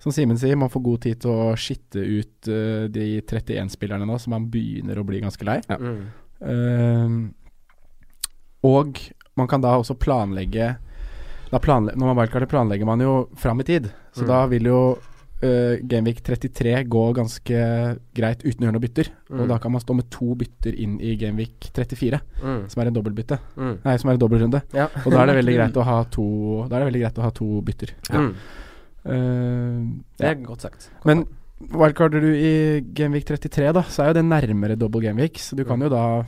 som 0.02 0.14
Simen 0.14 0.38
sier, 0.38 0.58
man 0.58 0.72
får 0.72 0.84
god 0.86 1.02
tid 1.06 1.22
til 1.24 1.32
å 1.32 1.56
skitte 1.60 2.02
ut 2.02 2.50
uh, 2.52 2.86
de 2.92 3.08
31 3.22 3.72
spillerne 3.74 4.08
nå, 4.08 4.18
så 4.20 4.32
man 4.32 4.48
begynner 4.52 4.98
å 5.00 5.06
bli 5.06 5.22
ganske 5.24 5.46
lei. 5.48 5.58
Ja. 5.70 5.78
Mm. 5.80 6.06
Uh, 6.36 7.10
og 8.66 8.98
man 9.38 9.48
kan 9.48 9.62
da 9.62 9.76
også 9.78 9.96
planlegge 10.00 10.74
da 11.46 11.60
planle 11.62 11.94
Når 11.94 12.08
man 12.10 12.16
wildcarder, 12.18 12.48
planlegger 12.50 12.88
man 12.88 13.02
jo 13.02 13.12
fram 13.38 13.60
i 13.62 13.66
tid. 13.68 13.86
Så 14.14 14.24
mm. 14.24 14.30
da 14.30 14.40
vil 14.50 14.66
jo 14.66 14.80
uh, 14.96 15.74
Gameweek 15.78 16.20
33 16.26 16.74
gå 16.90 17.04
ganske 17.14 17.60
greit 18.16 18.42
uten 18.42 18.64
å 18.64 18.66
gjøre 18.66 18.76
noe 18.76 18.82
bytter. 18.82 19.12
Og 19.30 19.44
mm. 19.44 19.48
da 19.52 19.60
kan 19.62 19.74
man 19.76 19.84
stå 19.84 19.94
med 19.94 20.10
to 20.12 20.34
bytter 20.38 20.74
inn 20.74 20.98
i 20.98 21.14
Gameweek 21.20 21.70
34, 21.70 22.20
mm. 22.42 22.60
som 22.72 22.82
er 22.82 22.90
en 22.90 22.98
dobbeltbytte. 22.98 23.38
Mm. 23.54 23.74
Nei, 23.84 23.96
som 24.02 24.10
er 24.10 24.18
en 24.18 24.22
dobbeltrunde. 24.24 24.62
Ja. 24.76 24.90
og 25.04 25.10
da 25.14 25.22
er 25.22 25.30
det 25.30 25.40
veldig 25.40 25.56
greit 25.60 25.78
å 25.78 25.86
ha 25.86 25.98
to 26.10 26.28
Da 26.66 26.72
er 26.72 26.80
det 26.80 26.90
veldig 26.90 27.04
greit 27.04 27.20
å 27.22 27.26
ha 27.28 27.34
to 27.38 27.50
bytter. 27.66 27.94
Ja. 28.10 28.28
Uh, 29.06 30.02
det 30.18 30.30
er 30.30 30.40
godt 30.42 30.66
sagt. 30.66 30.88
Godt 30.90 31.06
Men 31.08 31.26
wildcarder 31.72 32.20
du 32.20 32.32
i 32.34 32.80
Gameweek 32.96 33.28
33, 33.28 33.70
da, 33.76 33.84
så 33.88 34.02
er 34.02 34.10
jo 34.10 34.18
det 34.18 34.26
nærmere 34.26 34.76
double 34.76 35.04
Gameweek. 35.04 35.38
Så 35.40 35.56
du 35.56 35.64
kan 35.68 35.82
jo 35.82 35.90
da 35.92 36.24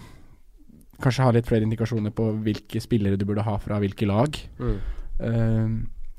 kanskje 1.02 1.26
ha 1.26 1.32
litt 1.34 1.46
flere 1.46 1.66
indikasjoner 1.66 2.14
på 2.14 2.30
hvilke 2.44 2.82
spillere 2.82 3.18
du 3.18 3.26
burde 3.28 3.44
ha 3.46 3.56
fra 3.62 3.80
hvilke 3.82 4.08
lag. 4.08 4.38
Mm. 4.58 4.78
Uh, 5.18 5.66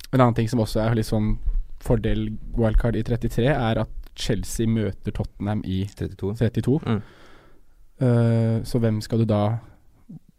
en 0.09 0.21
annen 0.21 0.37
ting 0.37 0.49
som 0.51 0.61
også 0.63 0.83
er 0.83 0.99
litt 0.99 1.09
sånn 1.09 1.37
fordel 1.83 2.27
wildcard 2.57 2.97
i 2.99 3.05
33, 3.07 3.47
er 3.53 3.81
at 3.85 3.95
Chelsea 4.19 4.67
møter 4.67 5.15
Tottenham 5.15 5.63
i 5.63 5.85
32. 5.95 6.35
32. 6.41 6.79
Mm. 6.85 7.01
Uh, 7.99 8.57
så 8.67 8.79
hvem 8.79 9.01
skal 9.03 9.23
du 9.23 9.29
da 9.29 9.43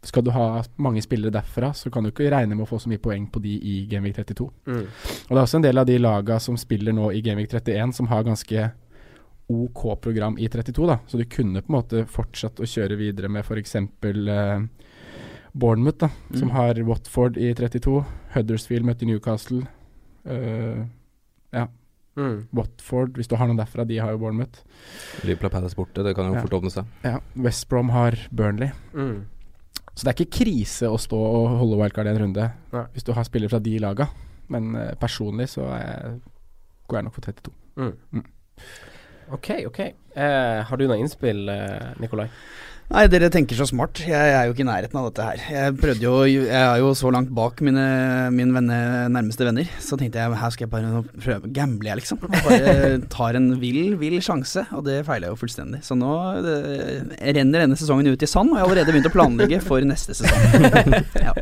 skal 0.01 0.23
du 0.25 0.31
ha 0.33 0.63
mange 0.81 1.01
spillere 1.05 1.33
derfra, 1.33 1.73
så 1.77 1.91
kan 1.93 2.03
du 2.03 2.09
ikke 2.09 2.29
regne 2.33 2.55
med 2.55 2.65
å 2.65 2.69
få 2.69 2.79
så 2.81 2.89
mye 2.89 3.01
poeng 3.01 3.27
på 3.29 3.41
de 3.43 3.53
i 3.53 3.73
Gameweek 3.89 4.17
32. 4.17 4.47
Mm. 4.65 4.85
Og 5.27 5.33
det 5.33 5.37
er 5.37 5.43
også 5.43 5.59
en 5.59 5.65
del 5.67 5.81
av 5.81 5.89
de 5.89 5.97
laga 6.01 6.39
som 6.41 6.57
spiller 6.57 6.95
nå 6.97 7.11
i 7.13 7.21
Gameweek 7.25 7.51
31, 7.53 7.93
som 7.99 8.09
har 8.09 8.25
ganske 8.25 8.69
OK 9.51 9.83
program 10.01 10.39
i 10.41 10.47
32, 10.49 10.87
da. 10.87 10.97
Så 11.07 11.19
du 11.19 11.25
kunne 11.29 11.61
på 11.61 11.69
en 11.69 11.77
måte 11.77 12.05
fortsatt 12.09 12.61
å 12.61 12.69
kjøre 12.69 12.97
videre 12.97 13.29
med 13.29 13.45
f.eks. 13.45 13.75
Uh, 13.77 14.63
Bournemouth, 15.51 15.99
da, 15.99 16.09
mm. 16.31 16.39
som 16.39 16.53
har 16.55 16.79
Watford 16.87 17.37
i 17.37 17.51
32. 17.57 17.99
Huddersfield 18.33 18.87
møter 18.87 19.09
Newcastle. 19.09 19.65
Uh, 20.25 20.87
ja. 21.53 21.67
Mm. 22.17 22.47
Watford, 22.55 23.13
hvis 23.19 23.29
du 23.29 23.37
har 23.39 23.47
noen 23.51 23.59
derfra, 23.59 23.85
de 23.87 23.99
har 24.01 24.15
jo 24.15 24.23
Bournemouth. 24.23 24.63
Liverpool 25.27 25.53
Palace 25.53 25.77
borte, 25.77 26.03
det 26.07 26.15
kan 26.17 26.31
jo 26.31 26.39
ja. 26.39 26.45
fort 26.47 26.57
åpne 26.57 26.73
seg. 26.73 26.97
Ja. 27.05 27.19
West 27.35 27.67
Brom 27.69 27.93
har 27.93 28.17
Burnley. 28.31 28.73
Mm. 28.95 29.21
Så 30.01 30.07
det 30.07 30.15
er 30.15 30.23
ikke 30.23 30.39
krise 30.41 30.87
å 30.89 30.97
stå 30.97 31.17
og 31.21 31.59
holde 31.59 31.77
wildcard 31.77 32.07
i 32.09 32.09
en 32.09 32.19
runde 32.23 32.45
Nei. 32.73 32.81
hvis 32.95 33.03
du 33.05 33.11
har 33.13 33.25
spillere 33.27 33.51
fra 33.51 33.59
de 33.61 33.75
laga. 33.83 34.07
Men 34.49 34.71
uh, 34.73 34.87
personlig 34.97 35.45
så 35.51 35.67
jeg, 35.77 36.15
går 36.89 36.97
jeg 36.97 37.05
nok 37.05 37.13
for 37.19 37.27
32. 37.27 37.51
Mm. 37.77 38.23
Ok, 39.37 39.49
ok. 39.69 39.77
Uh, 40.15 40.65
har 40.65 40.81
du 40.81 40.87
noen 40.87 41.03
innspill, 41.03 41.43
uh, 41.53 41.91
Nikolai? 42.01 42.25
Nei, 42.91 43.05
dere 43.07 43.29
tenker 43.31 43.55
så 43.55 43.63
smart. 43.69 44.01
Jeg 44.03 44.31
er 44.35 44.47
jo 44.47 44.51
ikke 44.51 44.65
i 44.65 44.67
nærheten 44.67 44.97
av 44.99 45.05
dette 45.07 45.23
her. 45.23 45.43
Jeg 45.53 45.75
prøvde 45.79 46.03
jo 46.03 46.15
Jeg 46.27 46.49
er 46.51 46.81
jo 46.81 46.89
så 46.97 47.11
langt 47.13 47.29
bak 47.35 47.61
mine, 47.63 47.85
mine 48.35 48.51
venner, 48.51 49.07
nærmeste 49.13 49.47
venner. 49.47 49.69
Så 49.79 49.95
tenkte 49.99 50.19
jeg 50.19 50.39
her 50.41 50.51
skal 50.51 50.67
jeg 50.67 50.73
bare 50.73 51.03
prøve 51.15 51.51
Gamble, 51.55 51.87
jeg, 51.87 52.01
liksom. 52.01 52.19
Bare 52.19 52.97
tar 53.15 53.39
en 53.39 53.47
vill, 53.61 53.95
vill 54.01 54.17
sjanse, 54.23 54.65
og 54.75 54.83
det 54.89 55.05
feiler 55.07 55.29
jeg 55.29 55.37
jo 55.37 55.39
fullstendig. 55.39 55.79
Så 55.87 55.95
nå 55.95 56.11
det, 56.43 56.57
renner 57.39 57.63
denne 57.63 57.79
sesongen 57.79 58.11
ut 58.11 58.27
i 58.27 58.29
sand, 58.29 58.51
og 58.51 58.59
jeg 58.59 58.65
har 58.65 58.73
allerede 58.73 58.91
begynt 58.91 59.07
å 59.07 59.15
planlegge 59.15 59.61
for 59.63 59.87
neste 59.87 60.17
sesong. 60.19 60.67
ja. 61.27 61.35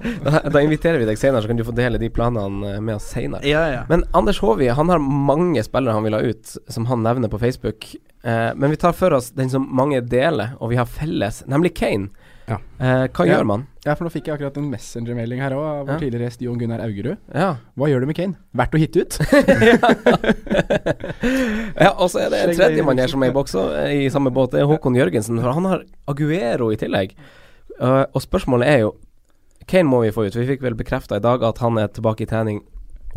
Da, 0.24 0.40
da 0.52 0.60
inviterer 0.64 0.98
vi 1.02 1.06
deg 1.08 1.18
senere, 1.20 1.42
så 1.44 1.48
kan 1.50 1.58
du 1.60 1.64
få 1.66 1.74
dele 1.76 1.98
de 2.00 2.08
planene 2.12 2.74
eh, 2.76 2.80
med 2.80 2.94
oss 2.96 3.08
senere. 3.12 3.44
Ja, 3.48 3.62
ja. 3.72 3.82
Men 3.88 4.04
Anders 4.16 4.40
Håvi 4.42 4.68
han 4.72 4.88
har 4.92 4.98
mange 5.02 5.62
spillere 5.66 5.94
han 5.96 6.04
vil 6.06 6.16
ha 6.16 6.22
ut, 6.24 6.54
som 6.68 6.86
han 6.90 7.04
nevner 7.06 7.28
på 7.32 7.40
Facebook. 7.42 7.80
Eh, 8.24 8.50
men 8.56 8.70
vi 8.72 8.76
tar 8.80 8.92
for 8.96 9.10
oss 9.16 9.30
den 9.36 9.50
som 9.52 9.68
mange 9.76 10.00
deler, 10.04 10.48
og 10.60 10.70
vi 10.72 10.76
har 10.80 10.86
felles, 10.88 11.42
nemlig 11.48 11.74
Kane. 11.78 12.08
Ja. 12.50 12.56
Eh, 12.82 13.04
hva 13.14 13.24
Ja. 13.26 13.36
gjør 13.36 13.44
man? 13.46 13.66
Ja, 13.84 13.94
for 13.94 14.04
nå 14.04 14.10
fikk 14.10 14.26
jeg 14.26 14.34
akkurat 14.36 14.56
en 14.58 14.70
messenger-melding 14.72 15.40
her 15.40 15.52
òg 15.54 15.64
av 15.64 15.86
vår 15.86 15.92
Ja. 15.94 15.98
tidligere 16.02 16.24
gjest 16.26 16.40
Jon 16.42 16.58
Gunnar 16.58 16.80
Augerud. 16.82 17.16
Ja. 17.32 17.52
Hva 17.78 17.86
gjør 17.88 18.00
du 18.02 18.06
med 18.10 18.16
Kane? 18.18 18.34
Verdt 18.52 18.74
å 18.74 18.78
hitte 18.80 19.00
ut? 19.04 19.12
ja, 21.84 21.90
og 21.96 22.08
så 22.10 22.24
er 22.24 22.32
det 22.32 22.40
en 22.42 22.54
tredjemann 22.58 23.00
her 23.00 23.10
som 23.12 23.22
er 23.24 23.32
i 23.32 23.36
boks 23.36 23.54
eh, 23.60 23.92
i 24.06 24.08
samme 24.12 24.32
båt. 24.34 24.54
Det 24.54 24.62
er 24.64 24.68
Håkon 24.70 24.98
Jørgensen. 24.98 25.40
For 25.40 25.56
han 25.56 25.68
har 25.70 25.84
Aguero 26.10 26.70
i 26.74 26.78
tillegg. 26.80 27.14
Uh, 27.80 28.04
og 28.12 28.20
spørsmålet 28.20 28.68
er 28.68 28.82
jo 28.82 28.90
Kane 29.70 29.86
må 29.88 30.00
vi 30.02 30.10
få 30.14 30.26
ut. 30.26 30.34
Vi 30.34 30.46
fikk 30.48 30.62
vel 30.64 30.74
bekrefta 30.78 31.18
i 31.20 31.22
dag 31.22 31.42
at 31.46 31.60
han 31.62 31.78
er 31.78 31.90
tilbake 31.94 32.24
i 32.26 32.30
trening 32.30 32.62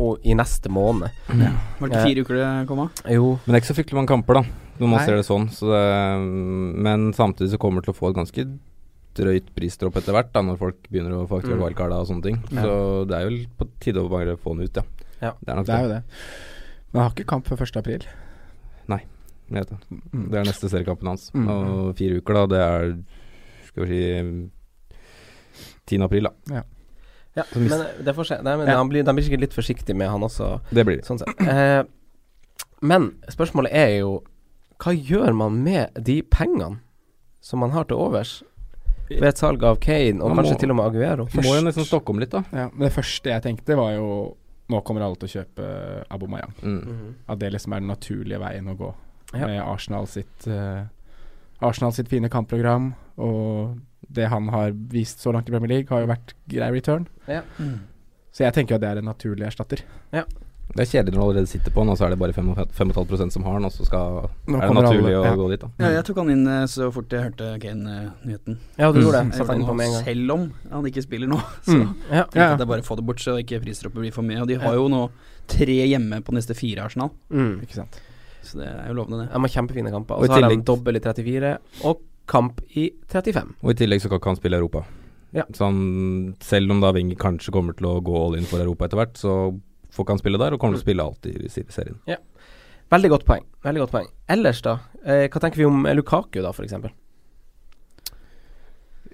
og 0.02 0.22
i 0.26 0.34
neste 0.38 0.70
måned. 0.74 1.10
Var 1.30 1.88
det 1.88 1.90
ikke 1.90 2.04
fire 2.08 2.22
uker 2.24 2.38
det 2.38 2.50
kom 2.70 2.84
av? 2.84 3.02
Jo. 3.10 3.32
Men 3.44 3.54
det 3.54 3.58
er 3.58 3.62
ikke 3.62 3.70
så 3.72 3.76
fryktelig 3.78 3.98
mange 4.00 4.10
kamper, 4.10 4.38
da, 4.40 4.42
når 4.80 4.88
man 4.90 4.98
Nei. 4.98 5.04
ser 5.06 5.18
det 5.18 5.26
sånn. 5.28 5.48
Så 5.54 5.70
det, 5.70 5.82
men 6.86 7.08
samtidig 7.14 7.52
så 7.54 7.60
kommer 7.62 7.82
det 7.82 7.88
til 7.90 7.94
å 7.94 7.98
få 8.00 8.10
et 8.10 8.18
ganske 8.18 8.46
drøyt 9.14 9.52
prisdropp 9.54 9.98
etter 10.00 10.16
hvert, 10.16 10.32
da, 10.34 10.42
når 10.42 10.58
folk 10.58 10.88
begynner 10.90 11.14
å 11.20 11.28
få 11.30 11.38
aktivere 11.38 11.60
Mm. 11.60 11.64
wildcarda 11.68 12.00
og 12.02 12.08
sånne 12.10 12.22
ting. 12.26 12.38
Ja. 12.50 12.62
Så 12.66 12.74
det 13.06 13.14
er 13.20 13.28
jo 13.30 13.46
på 13.58 13.68
tide 13.82 14.02
å 14.02 14.10
bare 14.10 14.34
få 14.36 14.56
den 14.56 14.66
ut, 14.66 14.74
ja. 14.82 14.82
Ja. 15.22 15.32
Det 15.38 15.48
er 15.52 15.56
nok 15.60 15.66
Det 15.66 15.74
er 15.74 15.82
jo 15.82 15.92
det. 15.94 16.02
Men 16.90 17.00
han 17.00 17.08
har 17.10 17.14
ikke 17.14 17.26
kamp 17.30 17.46
før 17.46 17.62
1. 17.62 17.76
april. 17.82 18.02
Jeg 19.44 19.60
vet 19.60 19.68
det. 19.68 19.78
Mm. 20.14 20.30
Det 20.32 20.38
er 20.40 20.44
neste 20.48 20.68
seriekampen 20.72 21.06
hans. 21.10 21.26
Mm. 21.36 21.48
Og 21.52 21.96
fire 21.98 22.16
uker, 22.16 22.32
da, 22.34 22.46
det 22.46 22.60
er 22.64 22.94
Skal 23.68 23.84
vi 23.84 23.88
si 23.92 24.50
10. 25.86 26.02
april, 26.04 26.24
da. 26.24 26.30
Ja, 26.54 26.62
Ja, 27.36 27.42
men 27.56 27.72
eh, 27.72 27.86
det 28.06 28.14
får 28.14 28.24
se 28.28 28.36
Nei, 28.42 28.56
men 28.56 28.66
Ja. 28.68 28.76
han 28.78 28.88
blir, 28.88 29.02
de 29.02 29.12
blir 29.12 29.24
sikkert 29.26 29.40
litt 29.40 29.54
forsiktige 29.56 29.96
med 29.96 30.08
han 30.08 30.20
også, 30.22 30.60
Det 30.70 30.84
blir 30.86 30.96
det. 31.00 31.04
sånn 31.06 31.18
sett. 31.18 31.40
Eh, 31.40 31.82
men 32.82 33.10
spørsmålet 33.28 33.72
er 33.72 33.98
jo 34.00 34.22
Hva 34.78 34.92
gjør 34.94 35.34
man 35.34 35.62
med 35.64 35.90
de 36.04 36.22
pengene 36.22 36.78
som 37.40 37.58
man 37.60 37.70
har 37.70 37.84
til 37.84 37.96
overs 37.96 38.42
ved 39.10 39.22
et 39.28 39.36
salg 39.36 39.62
av 39.62 39.78
Kane, 39.80 40.20
og 40.22 40.30
Man 40.34 40.38
kanskje 40.44 40.54
må- 40.54 40.60
til 40.60 40.70
og 40.70 40.76
med 40.76 40.86
Aguero? 40.86 41.26
Må 41.34 41.54
jo 41.54 41.60
nesten 41.62 41.84
stokke 41.84 42.08
om 42.10 42.18
litt, 42.18 42.30
da. 42.30 42.42
Ja, 42.52 42.70
men 42.72 42.88
det 42.88 42.92
første 42.92 43.24
jeg 43.30 43.42
tenkte, 43.42 43.76
var 43.76 43.92
jo 43.94 44.36
Nå 44.70 44.80
kommer 44.82 45.02
alle 45.02 45.14
til 45.16 45.28
å 45.28 45.44
kjøpe 45.44 46.04
Abomayang. 46.10 46.54
Mm. 46.62 46.84
Mhm. 46.86 47.14
At 47.28 47.38
det 47.38 47.52
liksom 47.52 47.74
er 47.76 47.80
den 47.80 47.88
naturlige 47.88 48.38
veien 48.40 48.64
å 48.66 48.76
gå. 48.78 48.94
Ja. 49.34 49.46
Med 49.46 49.60
Arsenal 49.60 50.06
sitt 50.06 50.46
uh, 50.48 50.86
Arsenal 51.60 51.92
sitt 51.92 52.08
fine 52.08 52.30
kampprogram 52.30 52.94
og 53.18 53.76
det 54.12 54.28
han 54.28 54.48
har 54.48 54.70
vist 54.72 55.20
så 55.24 55.32
langt 55.32 55.48
i 55.48 55.52
Premier 55.52 55.68
League, 55.68 55.88
har 55.90 56.00
jo 56.04 56.10
vært 56.12 56.34
grei 56.48 56.70
return. 56.74 57.06
Ja. 57.28 57.42
Så 58.34 58.42
jeg 58.44 58.52
tenker 58.56 58.74
jo 58.74 58.76
at 58.76 58.80
det 58.82 58.90
er 58.90 58.98
en 59.02 59.04
naturlig 59.12 59.46
erstatter. 59.46 59.84
Det 60.74 60.80
er 60.80 60.88
kjedelig 60.88 61.12
når 61.12 61.20
du 61.20 61.22
allerede 61.24 61.46
sitter 61.50 61.70
på 61.70 61.82
den, 61.84 61.90
og 61.92 61.98
så 62.00 62.06
er 62.06 62.14
det 62.14 62.18
bare 62.18 62.32
5,5 62.32 63.30
som 63.30 63.44
har 63.44 63.58
den, 63.60 63.66
og 63.68 63.70
så 63.72 63.84
skal 63.86 64.30
Nå 64.48 64.56
er 64.58 64.64
det 64.66 64.74
naturlig 64.74 65.12
alle- 65.14 65.34
å 65.34 65.36
gå 65.38 65.48
dit, 65.52 65.60
da. 65.60 65.68
Ja, 65.84 65.90
jeg 65.98 66.04
tok 66.08 66.16
han 66.16 66.30
inn 66.30 66.46
eh, 66.48 66.64
så 66.66 66.88
fort 66.90 67.12
jeg 67.12 67.22
hørte 67.22 67.50
Kane-nyheten. 67.60 68.56
Ja, 68.80 68.90
du 68.90 68.98
gjorde 68.98 69.20
det. 69.20 69.26
Mm. 69.28 69.32
Satte 69.36 69.52
han. 69.54 70.04
Selv 70.08 70.32
om 70.32 70.46
han 70.72 70.84
ikke 70.90 71.02
spiller 71.04 71.28
nå, 71.30 71.38
så 71.68 71.76
Mm. 71.76 71.94
Ja. 72.10 72.24
tenkte 72.24 72.40
jeg 72.40 72.50
at 72.50 72.58
det 72.58 72.64
er 72.66 72.72
bare 72.72 72.80
å 72.82 72.88
få 72.88 72.96
det 72.96 73.06
bort, 73.06 73.20
så 73.22 73.36
ikke 73.38 73.60
prisdroppet 73.62 74.00
blir 74.00 74.12
for 74.12 74.22
mye. 74.26 74.40
Og 74.40 74.48
de 74.48 74.54
har 74.58 74.74
jo 74.74 74.88
nå 74.88 75.10
tre 75.46 75.78
hjemme 75.86 76.22
på 76.24 76.32
neste 76.34 76.56
fire 76.56 76.82
Arsenal, 76.88 77.10
Mm. 77.30 77.60
Ikke 77.62 77.74
sant. 77.74 78.00
så 78.42 78.58
det 78.58 78.66
er 78.66 78.88
jo 78.88 78.94
lovende, 78.94 79.20
det. 79.28 79.32
De 79.32 79.38
har 79.44 79.48
kjempefine 79.48 79.90
kamper. 79.92 80.16
Og 80.16 80.26
så 80.26 80.40
har 80.42 80.48
de 80.48 80.56
dobbel 80.64 80.96
i 80.96 81.00
34 81.00 81.58
og 81.84 82.00
kamp 82.30 82.60
i 82.74 82.90
35. 83.12 83.54
Og 83.62 83.72
i 83.72 83.78
tillegg 83.78 84.02
så 84.02 84.10
kan 84.10 84.20
ikke 84.20 84.32
han 84.32 84.40
spille 84.40 84.60
Europa. 84.60 84.84
Ja. 85.34 85.44
Så 85.52 85.66
han, 85.66 85.78
selv 86.44 86.70
om 86.70 86.82
da 86.82 86.92
Wenger 86.94 87.18
kanskje 87.20 87.52
kommer 87.54 87.74
til 87.76 87.88
å 87.90 88.00
gå 88.04 88.14
all 88.20 88.36
in 88.38 88.46
for 88.48 88.62
Europa 88.62 88.86
etter 88.86 89.00
hvert, 89.00 89.16
så 89.18 89.34
får 89.94 90.06
ikke 90.06 90.16
han 90.16 90.22
spille 90.22 90.40
der, 90.42 90.54
og 90.54 90.62
kommer 90.62 90.78
til 90.78 90.84
å 90.84 90.86
spille 90.86 91.06
alltid 91.06 91.40
i 91.42 91.50
serien. 91.50 91.98
serien. 92.04 92.22
Veldig 92.94 93.10
godt 93.10 93.24
poeng. 93.26 93.46
Veldig 93.64 93.82
godt 93.82 93.94
poeng. 93.94 94.10
Ellers, 94.30 94.60
da? 94.62 94.76
Eh, 95.02 95.26
hva 95.32 95.42
tenker 95.42 95.58
vi 95.58 95.66
om 95.66 95.88
Lukaku, 95.96 96.42
da, 96.44 96.52
f.eks.? 96.54 96.76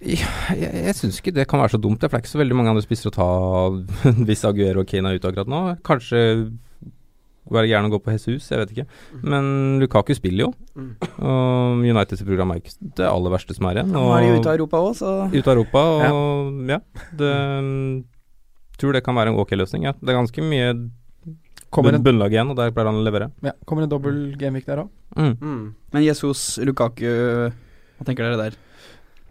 Ja, 0.01 0.29
jeg 0.57 0.85
jeg 0.87 0.97
syns 0.97 1.19
ikke 1.21 1.35
det 1.37 1.45
kan 1.49 1.61
være 1.61 1.75
så 1.75 1.81
dumt, 1.81 2.01
det 2.01 2.09
er 2.09 2.23
ikke 2.23 2.33
så 2.33 2.41
veldig 2.41 2.57
mange 2.57 2.73
andre 2.73 2.85
spisser 2.85 3.11
å 3.11 3.17
ta 3.19 3.29
hvis 4.27 4.47
Aguero 4.49 4.81
og 4.81 4.89
Kane 4.89 5.13
er 5.13 5.21
ute 5.21 5.29
akkurat 5.29 5.51
nå. 5.51 5.61
Kanskje 5.85 6.21
være 7.51 7.67
gjerne 7.71 7.89
å 7.89 7.93
gå 7.95 7.99
på 8.05 8.13
Jesus, 8.13 8.49
jeg 8.51 8.61
vet 8.61 8.73
ikke. 8.75 8.87
Men 9.23 9.79
Lukaku 9.81 10.13
spiller 10.15 10.49
jo, 10.49 10.53
Mm. 10.77 10.93
og 11.19 11.81
Uniteds 11.83 12.23
program 12.23 12.53
er 12.53 12.61
ikke 12.61 12.77
det 12.97 13.07
aller 13.09 13.31
verste 13.33 13.55
som 13.57 13.67
er 13.67 13.81
igjen. 13.81 13.91
Nå 13.93 14.05
er 14.15 14.23
de 14.23 14.39
ute 14.39 14.49
av 14.53 14.55
Europa 14.59 14.77
òg, 14.79 14.95
så 14.97 15.11
Ute 15.33 15.49
av 15.51 15.57
Europa, 15.57 15.83
og 16.13 16.69
ja. 16.71 16.79
det 17.19 17.33
tror 18.81 18.93
det 18.97 19.03
kan 19.05 19.17
være 19.19 19.33
en 19.35 19.41
ok 19.41 19.51
løsning. 19.59 19.85
Ja. 19.89 19.93
Det 19.99 20.09
er 20.13 20.21
ganske 20.21 20.45
mye 20.47 20.73
Kommer 21.71 21.95
en, 21.95 22.03
bunnlag 22.03 22.33
igjen, 22.35 22.49
og 22.51 22.57
der 22.59 22.73
pleier 22.75 22.89
han 22.91 22.99
å 22.99 23.05
levere. 23.05 23.31
ja, 23.47 23.53
kommer 23.65 23.85
en 23.85 23.91
dobbel 23.93 24.35
gameweek 24.39 24.67
der 24.67 24.83
òg. 24.85 24.89
Mm. 25.17 25.37
Mm. 25.39 25.75
Men 25.93 26.03
Jesus, 26.03 26.59
Lukaku 26.59 27.07
Hva 27.07 28.07
tenker 28.07 28.27
dere 28.27 28.39
der? 28.41 28.57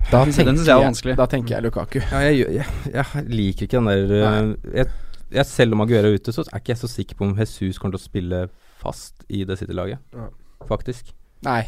Da, 0.09 0.23
Den 0.23 0.31
synes 0.31 0.63
jeg 0.65 0.71
er 0.71 0.85
vanskelig. 0.85 1.15
da 1.19 1.25
tenker 1.27 1.55
jeg 1.57 1.63
Lukaku. 1.65 1.99
Ja, 1.99 2.19
jeg, 2.29 2.47
jeg, 2.55 2.65
jeg 2.93 3.25
liker 3.27 3.67
ikke 3.67 3.81
den 3.81 3.89
der 3.91 4.13
uh, 4.15 4.53
jeg, 4.71 4.87
jeg, 5.31 5.45
Selv 5.45 5.75
om 5.75 5.83
Aguero 5.85 6.09
er 6.09 6.19
ute, 6.19 6.33
så 6.35 6.45
er 6.47 6.61
ikke 6.61 6.73
jeg 6.73 6.81
så 6.81 6.89
sikker 6.91 7.19
på 7.19 7.27
om 7.27 7.35
Jesus 7.37 7.77
kommer 7.77 7.97
til 7.97 8.01
å 8.01 8.09
spille 8.09 8.41
fast 8.79 9.25
i 9.29 9.43
det 9.47 9.59
City-laget. 9.59 10.01
Ja. 10.15 10.29
Faktisk. 10.69 11.13
Nei. 11.45 11.61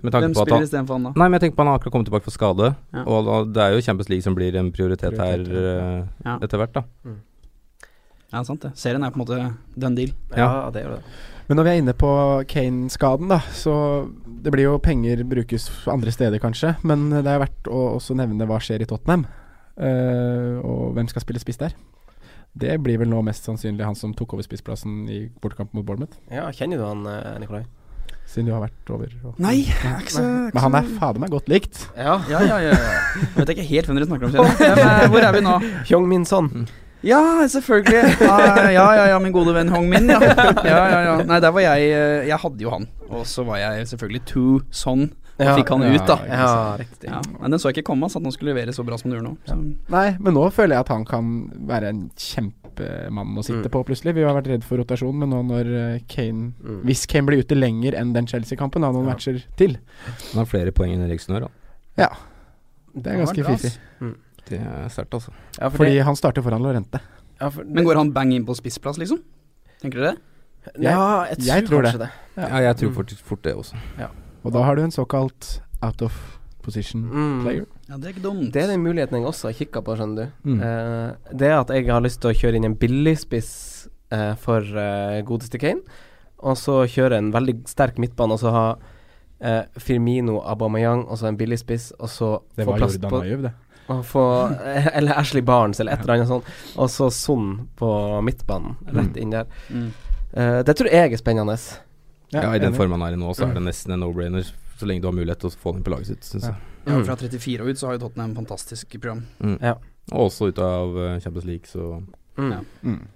Med 0.00 0.12
tanke 0.12 0.26
Hvem 0.26 0.36
på 0.36 0.44
at 0.44 0.48
spiller 0.48 0.66
istedenfor 0.68 0.98
han, 0.98 1.08
da? 1.08 1.12
Nei, 1.16 1.26
men 1.26 1.36
jeg 1.36 1.46
tenker 1.46 1.56
på 1.56 1.62
at 1.62 1.66
han 1.66 1.72
har 1.72 1.80
akkurat 1.80 1.96
kommet 1.96 2.08
tilbake 2.08 2.26
for 2.28 2.36
skade. 2.36 2.70
Ja. 2.94 3.02
Og 3.04 3.28
da, 3.28 3.36
det 3.48 3.64
er 3.64 3.76
jo 3.76 3.84
Champions 3.84 4.08
League 4.12 4.24
som 4.24 4.36
blir 4.38 4.56
en 4.58 4.72
prioritet, 4.74 5.14
Prioritet, 5.16 5.52
her 5.52 6.24
ja. 6.24 6.38
eh, 6.38 6.46
etter 6.46 6.62
hvert, 6.62 6.80
da. 6.80 7.14
Ja, 8.32 8.40
sant 8.48 8.64
det. 8.64 8.72
Serien 8.80 9.04
er 9.04 9.12
på 9.12 9.20
en 9.20 9.24
måte 9.26 9.38
done 9.76 9.98
deal. 9.98 10.14
Ja, 10.32 10.70
det 10.72 10.86
gjør 10.86 10.96
det. 10.96 11.04
Men 11.48 11.58
når 11.58 11.66
vi 11.66 11.72
er 11.72 11.80
inne 11.82 11.92
på 11.98 12.10
Kane-skaden, 12.48 13.28
da, 13.28 13.42
så 13.52 13.74
det 14.24 14.52
blir 14.54 14.70
jo 14.70 14.78
penger 14.80 15.20
brukes 15.28 15.66
andre 15.90 16.14
steder, 16.14 16.40
kanskje. 16.40 16.76
Men 16.88 17.10
det 17.12 17.26
er 17.28 17.42
verdt 17.42 17.68
å 17.68 17.82
også 17.98 18.16
nevne 18.16 18.46
hva 18.48 18.60
skjer 18.62 18.84
i 18.84 18.88
Tottenham. 18.88 19.26
Uh, 19.72 20.60
og 20.64 20.94
hvem 20.96 21.08
skal 21.10 21.24
spille 21.24 21.40
spiss 21.42 21.60
der? 21.60 21.74
Det 22.54 22.74
blir 22.84 22.98
vel 23.00 23.08
nå 23.08 23.22
mest 23.24 23.46
sannsynlig 23.48 23.84
han 23.86 23.96
som 23.96 24.12
tok 24.16 24.34
over 24.36 24.44
spissplassen 24.44 25.06
i 25.08 25.22
bortekampen 25.40 25.78
mot 25.78 25.86
Bournemouth. 25.88 26.18
Ja, 26.30 26.50
kjenner 26.52 26.76
du 26.76 26.84
han, 26.84 27.06
eh, 27.08 27.38
Nikolai? 27.40 27.62
Siden 28.28 28.46
du 28.46 28.52
har 28.54 28.60
vært 28.62 28.90
over. 28.92 29.08
Og, 29.24 29.38
Nei, 29.42 29.54
jeg 29.66 29.88
er 29.88 29.98
ikke 30.04 30.12
så 30.14 30.22
Men 30.54 30.60
han 30.62 30.74
er 30.78 30.90
fader 30.98 31.20
meg 31.20 31.32
godt 31.32 31.48
likt. 31.50 31.80
Ja. 31.96 32.18
Ja, 32.30 32.40
ja, 32.44 32.58
ja. 32.62 32.70
ja. 32.76 32.92
Jeg 33.18 33.40
vet 33.40 33.52
ikke 33.56 33.66
helt 33.70 33.88
hvem 33.88 33.98
dere 33.98 34.06
snakker 34.08 34.28
om. 34.28 34.32
kjenner 34.36 34.62
jeg. 34.84 34.86
Er- 35.02 35.10
Hvor 35.12 35.26
er 35.26 35.32
vi 35.36 35.42
nå? 35.48 35.56
Hyung 35.90 36.06
Min 36.08 36.24
Son. 36.28 36.68
Ja, 37.02 37.18
selvfølgelig. 37.50 38.20
Ja, 38.22 38.70
ja, 38.70 39.06
ja, 39.10 39.18
min 39.18 39.32
gode 39.34 39.50
venn 39.56 39.72
Hong 39.74 39.88
Min, 39.90 40.06
ja. 40.12 40.20
ja, 40.22 40.62
ja, 40.62 41.00
ja. 41.08 41.16
Nei, 41.26 41.40
der 41.42 41.50
var 41.50 41.64
jeg 41.64 41.88
eh, 41.90 42.28
Jeg 42.28 42.38
hadde 42.44 42.62
jo 42.62 42.70
han. 42.70 42.86
Og 43.10 43.24
så 43.26 43.42
var 43.48 43.58
jeg 43.58 43.88
selvfølgelig 43.90 44.22
too 44.30 44.60
sånn. 44.70 45.08
Og 45.38 45.46
Ja, 45.46 45.54
fikk 45.56 45.68
han 45.72 45.82
ja, 45.82 45.92
ut, 45.96 46.06
da. 46.06 46.16
Ja, 46.28 46.76
riktig. 46.76 47.08
Ja, 47.08 47.20
men 47.40 47.50
den 47.50 47.58
så 47.58 47.70
jeg 47.70 47.78
ikke 47.80 47.86
komme, 47.88 48.04
altså, 48.04 48.18
at 48.20 48.24
han 48.28 48.32
skulle 48.32 48.52
levere 48.54 48.72
så 48.76 48.84
bra 48.84 48.98
som 49.00 49.10
han 49.10 49.18
gjør 49.18 49.24
nå. 49.30 49.36
Så. 49.48 49.56
Nei, 49.90 50.16
men 50.20 50.34
nå 50.34 50.42
føler 50.52 50.76
jeg 50.76 50.80
at 50.84 50.88
han 50.92 51.04
kan 51.08 51.30
være 51.66 51.88
en 51.88 52.02
kjempemann 52.16 53.38
å 53.40 53.42
sitte 53.44 53.64
Mm. 53.68 53.70
på, 53.72 53.84
plutselig. 53.88 54.14
Vi 54.14 54.22
har 54.22 54.34
vært 54.36 54.46
redd 54.52 54.64
for 54.64 54.76
rotasjon, 54.78 55.14
men 55.18 55.30
nå 55.30 55.40
når 55.46 55.72
eh, 55.94 56.00
Kane 56.08 56.52
Mm. 56.62 56.82
Hvis 56.84 57.06
Kane 57.06 57.26
blir 57.26 57.38
ute 57.42 57.56
lenger 57.56 57.94
enn 57.98 58.12
den 58.12 58.26
Chelsea-kampen, 58.26 58.82
har 58.84 58.92
noen 58.92 59.06
Ja. 59.08 59.14
matcher 59.14 59.42
til. 59.56 59.78
Han 60.32 60.44
har 60.44 60.46
flere 60.46 60.70
poeng 60.70 60.92
enn 60.94 61.08
Eriksen 61.08 61.32
har, 61.34 61.40
da. 61.40 61.48
Ja. 61.96 62.08
Det 62.94 63.06
er 63.06 63.24
ganske 63.24 63.44
fiffig. 63.44 63.78
Mm. 64.00 64.16
Det 64.48 64.60
er 64.60 64.88
sterkt, 64.88 65.10
altså. 65.14 65.30
Ja, 65.58 65.68
for 65.70 65.78
Fordi 65.78 65.94
det, 65.96 66.04
han 66.04 66.14
starter 66.16 66.42
foran 66.42 66.60
Lorente. 66.62 67.00
ja, 67.40 67.48
for 67.48 67.64
Men 67.64 67.84
går 67.84 67.96
han 67.96 68.10
bang 68.12 68.32
inn 68.34 68.44
på 68.44 68.54
spissplass, 68.54 68.98
liksom? 68.98 69.18
Tenker 69.80 69.98
dere 69.98 70.12
det? 70.12 70.18
Ja, 70.78 71.24
jeg 71.24 71.38
tror, 71.38 71.46
jeg 71.46 71.64
tror 71.66 71.82
kanskje 71.82 71.98
det. 71.98 72.10
Ja, 72.36 72.58
jeg 72.60 72.76
tror 72.76 72.88
Mm. 72.90 72.94
fort, 72.94 73.10
fort 73.24 73.42
det 73.42 73.54
også. 73.56 73.74
Og 74.42 74.52
da 74.54 74.62
har 74.66 74.76
du 74.76 74.82
en 74.82 74.94
såkalt 74.94 75.60
out 75.82 76.02
of 76.02 76.38
position 76.62 77.02
Mm. 77.10 77.42
player. 77.44 77.64
Ja, 77.88 77.96
det 77.96 78.06
er 78.06 78.12
ikke 78.14 78.22
dumt. 78.22 78.52
Det 78.52 78.62
er 78.62 78.66
den 78.70 78.82
muligheten 78.84 79.18
jeg 79.18 79.26
også 79.26 79.48
har 79.50 79.52
kikka 79.58 79.82
på, 79.82 79.96
skjønner 79.98 80.16
du. 80.44 80.50
Mm. 80.52 80.60
Uh, 80.62 81.34
det 81.34 81.48
er 81.48 81.58
at 81.58 81.70
jeg 81.74 81.86
har 81.90 82.00
lyst 82.04 82.20
til 82.22 82.30
å 82.30 82.38
kjøre 82.38 82.56
inn 82.60 82.64
en 82.68 82.76
billigspiss 82.78 83.50
uh, 84.12 84.34
for 84.38 84.60
uh, 84.62 85.20
godeste 85.26 85.58
Kane. 85.58 85.82
Og 86.42 86.56
så 86.58 86.82
kjøre 86.90 87.18
en 87.18 87.32
veldig 87.34 87.56
sterk 87.70 87.98
midtbane, 88.02 88.34
og 88.34 88.40
så 88.42 88.50
ha 88.54 88.64
uh, 88.78 89.64
Firmino, 89.78 90.40
Abamayang, 90.46 91.04
og 91.08 91.18
så 91.18 91.28
en 91.30 91.36
billigspiss, 91.38 91.92
og 91.98 92.08
så 92.10 92.32
Det 92.56 92.64
få 92.66 92.70
var 92.72 92.78
plass 92.84 92.98
på 92.98 93.22
Ayew, 93.22 93.42
det. 93.42 93.52
Og 93.90 94.04
få 94.06 94.24
Eller 94.96 95.18
Ashley 95.18 95.42
Barnes, 95.42 95.80
eller 95.80 95.92
et 95.92 96.00
eller 96.06 96.14
annet 96.20 96.30
sånt. 96.30 96.44
Og 96.78 96.90
så 96.90 97.10
Son 97.10 97.68
på 97.76 97.88
midtbanen, 98.22 98.76
rett 98.94 99.16
inn 99.18 99.34
der. 99.34 99.50
Mm. 99.70 99.90
Uh, 100.32 100.60
det 100.62 100.76
tror 100.78 100.90
jeg 100.90 101.12
er 101.12 101.18
spennende. 101.20 101.58
Ja, 102.32 102.52
I 102.54 102.58
den 102.58 102.72
formen 102.74 102.98
han 103.00 103.02
er 103.12 103.16
i 103.16 103.20
nå, 103.20 103.30
så 103.36 103.48
er 103.48 103.54
det 103.54 103.62
nesten 103.62 103.92
en 103.92 104.00
no-brainer. 104.00 104.46
Så 104.78 104.86
lenge 104.88 105.02
du 105.02 105.08
har 105.08 105.14
mulighet 105.14 105.38
til 105.40 105.50
å 105.50 105.56
få 105.56 105.72
den 105.74 105.82
på 105.84 105.90
laget 105.92 106.06
sitt, 106.06 106.20
syns 106.24 106.44
jeg. 106.48 106.54
Ja, 106.86 106.92
Mm. 106.96 107.04
fra 107.06 107.14
34 107.16 107.60
og 107.60 107.68
ut 107.68 107.76
så 107.78 107.86
har 107.86 107.92
jo 107.98 108.08
Tottenham 108.08 108.34
fantastisk 108.34 108.88
program. 109.00 109.26
Mm. 109.40 109.58
Ja. 109.62 109.74
Og 110.10 110.30
også 110.30 110.48
ut 110.48 110.58
av 110.58 110.96
eh, 110.98 111.18
Champions 111.20 111.44
League, 111.46 111.66
så 111.66 112.02
Mm. 112.38 112.50
Ja. 112.50 112.60
Mm. 112.82 113.06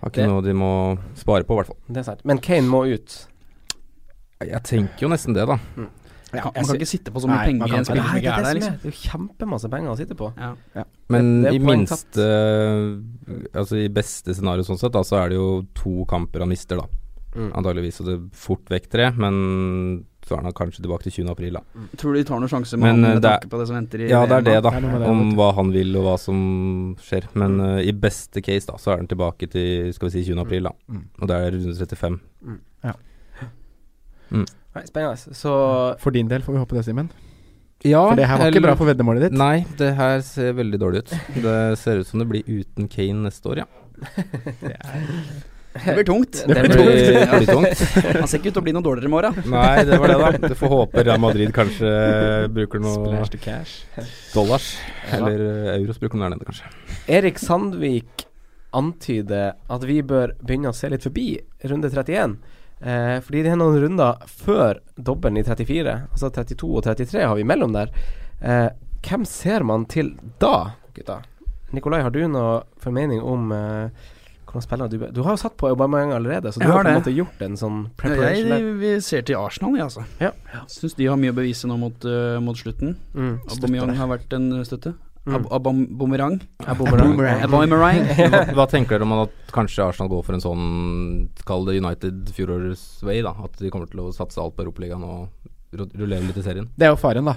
har 0.00 0.10
ikke 0.10 0.14
Det- 0.22 0.28
noe 0.28 0.40
de 0.42 0.52
må 0.54 0.98
spare 1.14 1.44
på, 1.44 1.52
i 1.52 1.56
hvert 1.62 1.66
fall. 1.66 1.76
Det 1.90 1.96
er 1.98 2.02
sant. 2.04 2.24
Men 2.24 2.38
Kane 2.38 2.66
må 2.68 2.86
ut. 2.94 3.26
Jeg 4.40 4.62
tenker 4.64 4.98
jo 5.02 5.08
nesten 5.08 5.34
det, 5.34 5.46
da. 5.46 5.58
Ja, 6.34 6.44
man 6.44 6.64
kan 6.64 6.76
ikke 6.78 6.86
sitte 6.88 7.10
på 7.12 7.20
så 7.20 7.28
mye 7.28 7.36
Nei, 7.36 7.46
penger 7.46 7.58
man 7.58 7.68
i 7.68 7.70
kan 7.70 7.78
en 7.78 7.84
spiller 7.84 8.02
Nei, 8.02 8.08
som 8.08 8.14
det, 8.14 8.22
ikke 8.22 8.38
er 8.38 8.42
der, 8.42 8.54
liksom. 8.54 8.72
det 8.72 8.86
er 8.86 8.90
jo 8.90 9.10
kjempemasse 9.10 9.70
penger 9.70 9.90
å 9.92 9.96
sitte 9.98 10.14
på. 10.16 10.32
Ja. 10.38 10.84
Men 11.10 11.42
Det- 11.42 11.52
det 11.52 11.60
er 11.60 11.62
i 11.62 11.76
minste 11.76 12.16
minste 12.16 13.54
Altså 13.54 13.76
i 13.84 13.88
beste 13.88 14.34
scenario 14.34 14.62
sånn 14.64 14.78
sett, 14.78 14.92
da, 14.92 15.00
så 15.02 15.16
er 15.24 15.28
det 15.28 15.36
jo 15.36 15.66
to 15.74 16.04
kamper 16.08 16.40
han 16.40 16.48
mister, 16.48 16.76
da. 16.76 16.86
Mm. 17.34 17.50
Antageligvis. 17.56 17.96
så 17.96 18.04
det 18.04 18.14
er 18.18 18.24
fort 18.36 18.64
vekk 18.68 18.88
tre, 18.92 19.10
men 19.16 20.04
så 20.22 20.36
er 20.36 20.42
han 20.44 20.52
kanskje 20.54 20.82
tilbake 20.84 21.02
til 21.08 21.12
20. 21.24 21.30
april, 21.32 21.56
da. 21.58 21.62
Tror 21.98 22.12
du 22.14 22.18
de 22.20 22.24
tar 22.28 22.38
noen 22.38 22.50
sjanse 22.52 22.76
med 22.78 22.84
Men, 22.84 22.92
han 22.92 23.00
med 23.02 23.16
eh, 23.16 23.20
det 23.20 23.30
er- 23.30 23.38
tanke 23.40 23.50
på 23.50 23.58
det 23.58 23.66
som 23.66 23.76
venter 23.76 24.04
i 24.04 24.08
Ja, 24.10 24.20
det 24.26 24.36
er 24.36 24.44
det, 24.46 24.56
da. 24.62 24.70
Det 24.70 24.84
er 24.84 24.98
det, 25.00 25.08
Om 25.08 25.32
hva 25.34 25.48
han 25.56 25.72
vil 25.72 25.96
og 25.96 26.04
hva 26.06 26.16
som 26.20 26.38
skjer. 27.02 27.26
Men 27.34 27.58
eh, 27.60 27.88
i 27.88 27.92
beste 27.92 28.40
case, 28.44 28.66
da, 28.68 28.76
så 28.78 28.92
er 28.92 28.96
han 29.02 29.08
tilbake 29.10 29.48
til 29.50 29.92
skal 29.96 30.08
vi 30.10 30.14
si 30.22 30.24
20. 30.30 30.40
april, 30.44 30.62
da. 30.70 30.72
Mm. 30.88 31.02
Og 31.20 31.28
det 31.28 31.36
er 31.40 31.50
runde 31.56 31.74
35. 31.74 32.20
Nei, 34.32 34.84
spennende. 34.88 35.34
Så 35.36 35.52
For 36.00 36.10
din 36.14 36.28
del 36.30 36.40
får 36.42 36.54
vi 36.54 36.62
håpe 36.62 36.76
det, 36.78 36.84
Simen. 36.86 37.10
Ja, 37.84 38.04
For 38.08 38.14
det 38.16 38.28
her 38.30 38.38
var 38.38 38.52
ikke 38.52 38.62
bra 38.62 38.74
for 38.78 38.86
veddemålet 38.86 39.24
ditt. 39.26 39.32
Nei, 39.36 39.64
det 39.76 39.90
her 39.98 40.20
ser 40.22 40.52
veldig 40.54 40.78
dårlig 40.78 41.02
ut. 41.02 41.14
Det 41.42 41.56
ser 41.80 41.98
ut 41.98 42.06
som 42.06 42.22
det 42.22 42.28
blir 42.30 42.46
uten 42.46 42.86
Kane 42.88 43.24
neste 43.26 43.50
år, 43.50 43.64
ja. 43.64 43.66
Det 44.62 44.76
blir 45.72 46.04
tungt. 46.04 46.32
Det 46.46 46.54
Det 46.54 46.62
blir- 46.62 46.76
blir, 46.76 47.38
blir 47.38 47.46
tungt. 47.46 47.82
Han 48.20 48.28
ser 48.28 48.38
ikke 48.38 48.50
ut 48.52 48.56
til 48.58 48.62
å 48.62 48.64
bli 48.66 48.74
noe 48.76 48.84
dårligere 48.84 49.08
i 49.08 49.12
morgen. 49.14 49.38
Nei, 49.52 49.84
det 49.88 49.98
var 50.02 50.12
det, 50.12 50.18
da. 50.42 50.48
Du 50.52 50.54
får 50.58 50.72
håpe 50.74 51.04
Real 51.06 51.20
Madrid 51.22 51.52
kanskje 51.56 51.92
bruker 52.52 52.82
noe 52.82 53.22
dollars. 54.34 54.66
Eller 55.12 55.40
eh, 55.46 55.76
euros 55.80 55.98
bruker 56.00 56.18
noe 56.18 56.28
der 56.28 56.36
nede, 56.36 56.48
kanskje. 56.48 56.70
Erik 57.18 57.40
Sandvik 57.42 58.26
antyder 58.72 59.52
at 59.68 59.84
vi 59.84 59.98
bør 60.06 60.32
begynne 60.40 60.70
å 60.72 60.76
se 60.76 60.88
litt 60.92 61.04
forbi 61.04 61.26
runde 61.68 61.90
31. 61.92 62.36
Eh, 62.82 63.18
fordi 63.22 63.42
det 63.44 63.52
er 63.52 63.58
noen 63.60 63.76
runder 63.82 64.22
før 64.26 64.80
dobbelen 64.96 65.38
i 65.42 65.44
34. 65.46 65.96
Altså 66.14 66.30
32 66.34 66.70
og 66.80 66.86
33 66.86 67.26
har 67.28 67.36
vi 67.38 67.44
mellom 67.48 67.74
der. 67.76 67.92
Eh, 68.42 68.68
hvem 69.06 69.26
ser 69.28 69.64
man 69.66 69.84
til 69.90 70.14
da, 70.42 70.72
gutta? 70.96 71.20
Nikolai, 71.72 72.02
har 72.04 72.12
du 72.12 72.20
noe 72.28 72.62
formening 72.82 73.22
om 73.24 73.52
eh, 73.56 74.10
hvordan 74.52 74.66
spiller 74.66 74.90
du 74.92 74.98
Du 75.16 75.22
har 75.24 75.36
jo 75.36 75.40
satt 75.40 75.56
på 75.56 75.70
Aubameyang 75.72 76.12
allerede, 76.12 76.52
så 76.52 76.60
du 76.60 76.66
har 76.66 76.82
har 76.82 76.84
på 76.84 76.90
en 76.92 77.00
måte 77.00 77.14
gjort 77.16 77.40
en 77.46 77.56
sånn 77.56 77.78
Jeg, 77.86 77.96
preparation 78.02 78.52
der. 78.52 78.66
vi 78.82 78.90
ser 79.00 79.24
til 79.28 79.38
Arsenal, 79.40 79.78
jeg, 79.78 79.88
altså. 79.88 80.04
Ja. 80.20 80.32
Syns 80.68 80.98
de 80.98 81.08
har 81.08 81.16
mye 81.20 81.32
å 81.32 81.38
bevise 81.38 81.70
nå 81.70 81.78
mot, 81.80 82.04
uh, 82.04 82.36
mot 82.44 82.58
slutten. 82.58 82.96
Mm. 83.16 83.32
Aubameyang 83.48 83.96
har 83.96 84.12
vært 84.12 84.36
en 84.36 84.52
støtte. 84.68 84.94
Mm. 85.22 85.36
Ab 85.36 85.44
Abam 85.54 85.84
Boomerang. 85.98 86.40
Boomerang. 86.78 87.44
Aubameyang. 87.46 88.08
Hva, 88.18 88.40
hva 88.58 88.66
tenker 88.66 88.98
dere 88.98 89.06
om 89.06 89.14
at 89.20 89.52
kanskje 89.54 89.84
Arsenal 89.86 90.10
går 90.10 90.24
for 90.26 90.34
en 90.34 90.42
sånn 90.42 90.64
Kall 91.46 91.68
det 91.68 91.76
United 91.78 92.32
fjorårets 92.34 93.04
way, 93.06 93.22
da? 93.22 93.30
At 93.46 93.54
de 93.62 93.70
kommer 93.70 93.86
til 93.86 94.02
å 94.02 94.10
satse 94.14 94.42
alt 94.42 94.56
på 94.56 94.66
Europaligaen 94.66 95.06
og 95.06 95.30
rullere 95.72 96.26
litt 96.26 96.40
i 96.40 96.44
serien? 96.44 96.66
Det 96.74 96.88
er 96.88 96.92
jo 96.92 96.98
faren, 97.00 97.30
da. 97.30 97.36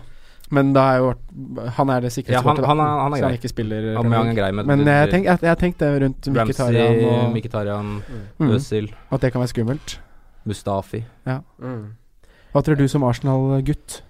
Men 0.51 0.73
da 0.73 0.81
er 0.93 0.97
jo 1.01 1.07
Han 1.77 1.89
er 1.89 2.01
det 2.01 2.11
sikreste 2.13 2.33
Ja, 2.37 2.41
han- 2.45 2.63
han 2.63 2.79
er- 2.79 2.99
han 3.01 3.13
er 3.13 3.17
grei. 3.17 3.29
han 3.31 3.37
ikke 3.39 3.49
spiller 3.49 3.95
Han 3.97 4.13
er 4.13 4.33
grei, 4.35 4.51
men 4.53 4.67
Men 4.67 4.85
jeg 4.85 5.09
tenk- 5.09 5.25
jeg 5.25 5.39
jeg 5.41 5.57
tenkte 5.57 5.89
rundt 6.03 6.21
Mkhitaryan 6.27 7.05
og 7.05 7.33
Mkhitaryan, 7.33 8.01
Mm. 8.39 8.51
Øzil, 8.51 8.91
At 9.11 9.21
det 9.21 9.31
kan 9.33 9.41
være 9.41 9.53
skummelt. 9.53 9.97
Mustafi. 10.45 11.03
Mm. 11.25 11.93
Hva 12.53 12.61
tror 12.63 12.77
du 12.77 12.87
som 12.87 13.01
Arsenal-gutt? 13.03 14.01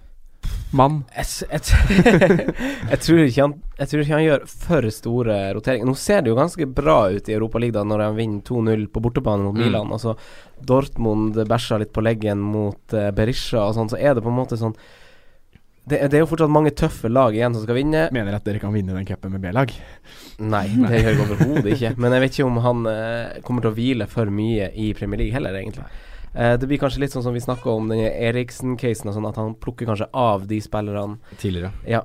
Mann? 0.72 1.04
Jeg, 1.16 1.26
jeg, 1.50 1.60
jeg, 2.90 2.98
tror 3.00 3.18
ikke 3.24 3.40
han, 3.40 3.54
jeg 3.78 3.88
tror 3.88 4.00
ikke 4.02 4.14
han 4.14 4.26
gjør 4.26 4.46
for 4.46 4.90
store 4.90 5.36
roteringer. 5.54 5.86
Nå 5.86 5.94
ser 5.96 6.20
det 6.22 6.30
jo 6.30 6.36
ganske 6.36 6.66
bra 6.74 7.08
ut 7.10 7.28
i 7.28 7.34
Europaligaen 7.34 7.88
når 7.88 8.02
han 8.04 8.16
vinner 8.16 8.42
2-0 8.42 8.86
på 8.92 9.00
bortebane 9.02 9.42
mot 9.46 9.54
Mm. 9.54 9.62
Milan. 9.64 9.90
Altså 9.90 10.16
Dortmund 10.62 11.34
bæsja 11.48 11.78
litt 11.78 11.92
på 11.92 12.02
leggen 12.04 12.38
mot 12.38 12.78
uh, 12.92 13.10
Berisha 13.10 13.58
og 13.68 13.74
sånn, 13.74 13.90
så 13.90 13.98
er 13.98 14.14
det 14.14 14.22
på 14.24 14.28
en 14.32 14.38
måte 14.38 14.58
sånn 14.58 14.74
det, 15.86 16.00
det 16.10 16.18
er 16.18 16.22
jo 16.24 16.28
fortsatt 16.30 16.50
mange 16.50 16.72
tøffe 16.74 17.08
lag 17.12 17.34
igjen 17.36 17.54
som 17.54 17.62
skal 17.62 17.76
vinne. 17.78 18.08
Mener 18.14 18.34
at 18.38 18.44
dere 18.48 18.58
kan 18.62 18.72
vinne 18.74 18.94
den 18.96 19.06
cupen 19.06 19.32
med 19.36 19.44
B-lag? 19.44 19.70
Nei, 20.42 20.64
det 20.74 20.98
gjør 21.02 21.08
jeg 21.12 21.20
overhodet 21.22 21.72
ikke. 21.76 21.92
Men 22.02 22.16
jeg 22.16 22.24
vet 22.24 22.34
ikke 22.38 22.48
om 22.50 22.58
han 22.64 22.88
eh, 22.90 23.38
kommer 23.46 23.62
til 23.64 23.70
å 23.70 23.76
hvile 23.76 24.08
for 24.10 24.32
mye 24.34 24.70
i 24.74 24.90
Premier 24.98 25.22
League 25.22 25.36
heller, 25.36 25.54
egentlig. 25.60 25.86
Eh, 26.34 26.56
det 26.60 26.68
blir 26.68 26.80
kanskje 26.82 27.00
litt 27.04 27.14
sånn 27.14 27.24
som 27.24 27.36
vi 27.36 27.40
snakka 27.44 27.70
om 27.72 27.86
den 27.92 28.02
Eriksen-casen, 28.10 29.08
og 29.12 29.14
sånn 29.16 29.28
at 29.30 29.38
han 29.40 29.54
plukker 29.62 29.88
kanskje 29.88 30.10
av 30.12 30.48
de 30.50 30.58
spillerne. 30.64 31.20
Tidligere. 31.40 31.70
Ja. 31.88 32.02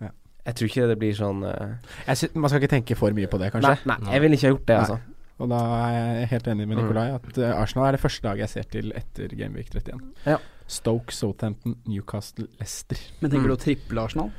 Ja. 0.00 0.12
Jeg 0.46 0.56
tror 0.60 0.70
ikke 0.70 0.86
det 0.92 0.98
blir 1.00 1.14
sånn 1.18 1.42
eh, 1.48 1.74
Jeg 2.06 2.20
sy 2.22 2.30
man 2.38 2.50
skal 2.52 2.62
ikke 2.62 2.72
tenke 2.76 2.96
for 3.00 3.12
mye 3.16 3.28
på 3.32 3.42
det, 3.42 3.50
kanskje. 3.54 3.74
nei, 3.90 3.98
jeg 4.14 4.24
ville 4.24 4.38
ikke 4.38 4.48
ha 4.48 4.54
gjort 4.54 4.66
det, 4.70 4.78
Nei. 4.78 4.86
altså. 4.86 5.00
Og 5.42 5.48
da 5.50 5.60
er 5.90 5.94
jeg 5.98 6.26
helt 6.30 6.48
enig 6.52 6.64
med 6.70 6.76
Mm. 6.78 6.82
Nikolai 6.84 7.06
at 7.16 7.38
eh, 7.42 7.50
Arsenal 7.58 7.88
er 7.88 7.96
det 7.96 8.02
første 8.04 8.28
laget 8.28 8.44
jeg 8.46 8.52
ser 8.52 8.68
til 8.70 8.92
etter 8.94 9.32
Gameweek 9.34 9.72
31. 9.74 10.04
Ja. 10.30 10.36
Stoke, 10.66 11.12
Southampton, 11.12 11.74
Newcastle, 11.86 12.46
Leicester. 12.58 12.96
Men 13.20 13.30
tenker 13.30 13.44
Mm. 13.44 13.50
du 13.50 13.54
å 13.54 13.60
triple 13.60 14.00
Arsenal? 14.00 14.30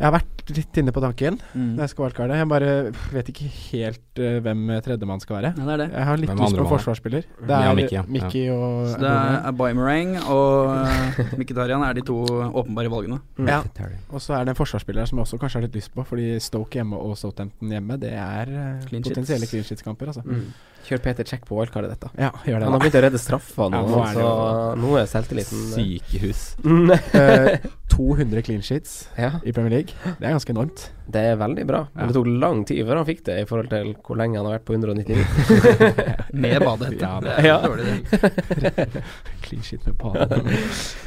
Jeg 0.00 0.04
har 0.10 0.12
vært 0.18 0.50
litt 0.56 0.78
inne 0.82 0.90
på 0.92 1.00
tanken 1.00 1.38
Mm. 1.54 1.76
jeg 1.78 1.88
skal 1.90 2.04
wildcarde. 2.06 2.34
Jeg 2.34 2.48
bare 2.48 2.70
vet 3.12 3.28
ikke 3.30 3.46
helt 3.70 4.18
uh, 4.18 4.40
hvem 4.42 4.64
tredjemann 4.82 5.20
skal 5.22 5.36
være. 5.36 5.52
Ja, 5.56 5.64
det 5.64 5.72
er 5.72 5.76
det. 5.84 5.88
Jeg 5.94 6.04
har 6.04 6.16
litt 6.16 6.30
lyst 6.30 6.56
på 6.58 6.64
er? 6.64 6.70
forsvarsspiller. 6.74 7.22
Det 7.40 7.48
Ja, 7.48 7.70
er 7.70 7.74
Mickey, 7.76 7.94
ja. 7.94 8.02
Mickey 8.08 8.48
og 8.50 8.88
Så 8.88 8.98
det 8.98 9.10
er 9.10 9.52
Baymerang 9.52 10.16
og 10.26 10.66
uh, 10.74 11.38
Mkhitarian 11.38 11.82
er 11.86 11.94
de 11.94 12.02
to 12.02 12.18
åpenbare 12.26 12.90
valgene. 12.90 13.20
Ja. 13.46 13.62
Og 14.10 14.20
så 14.20 14.34
er 14.40 14.44
det 14.44 14.56
en 14.56 14.64
forsvarsspiller 14.64 15.06
som 15.06 15.18
jeg 15.18 15.26
også 15.26 15.38
kanskje 15.38 15.60
har 15.60 15.62
litt 15.68 15.74
lyst 15.78 15.94
på, 15.94 16.04
fordi 16.04 16.40
Stoke 16.40 16.74
hjemme 16.80 16.98
og 16.98 17.16
Southampton 17.16 17.70
hjemme, 17.70 17.96
det 18.00 18.12
er 18.12 18.50
uh, 18.50 18.86
Clean 18.88 19.02
potensielle 19.06 19.46
clean 19.46 19.62
shits-kamper, 19.64 20.06
altså. 20.10 20.22
Mm. 20.26 20.50
Kjør 20.86 21.02
Peter 21.04 21.24
Check 21.28 21.44
på 21.46 21.54
wildcardet 21.58 21.90
dette. 21.92 22.08
Ja, 22.18 22.30
gjør 22.46 22.58
det. 22.58 22.64
Han 22.66 22.72
har 22.74 22.80
begynt 22.82 22.96
å 22.98 23.02
redde 23.04 23.18
straffa 23.20 23.66
nå, 23.70 23.80
Ja, 23.80 23.90
nå 23.90 23.98
er 24.00 24.06
det 24.06 24.14
så 24.14 24.22
jo- 24.24 24.78
nå 24.82 24.94
er 25.00 25.10
selvtilliten 25.10 25.60
eh, 25.68 25.74
Sykehus. 25.76 26.40
Mm. 26.64 26.90
Eh, 26.90 27.68
200 27.90 28.42
clean 28.46 28.62
sheets 28.62 29.08
Ja, 29.18 29.32
i 29.44 29.52
Premier 29.52 29.70
League. 29.74 29.94
Det 30.18 30.26
er 30.26 30.32
ganske 30.34 30.52
enormt. 30.54 30.86
det 31.10 31.22
er 31.32 31.36
veldig 31.40 31.64
bra. 31.66 31.80
Men 31.94 32.06
det 32.10 32.14
tok 32.14 32.26
lang 32.42 32.64
tid 32.64 32.84
før 32.86 33.00
han 33.00 33.06
fikk 33.08 33.24
det, 33.26 33.36
i 33.42 33.46
forhold 33.50 33.68
til 33.72 33.92
hvor 34.06 34.16
lenge 34.20 34.38
han 34.38 34.46
har 34.46 34.58
vært 34.58 34.66
på 34.68 34.76
199. 34.78 35.24
Med 36.44 36.60
badehette. 36.62 37.00
Ja, 37.10 37.20
det 37.20 37.34
er 37.34 37.48
ja. 37.48 37.58
dårlig, 37.66 37.84
det. 38.62 39.02
Clean 39.42 39.62
sheet 39.66 39.86
med 39.86 39.96
banen. 39.98 40.52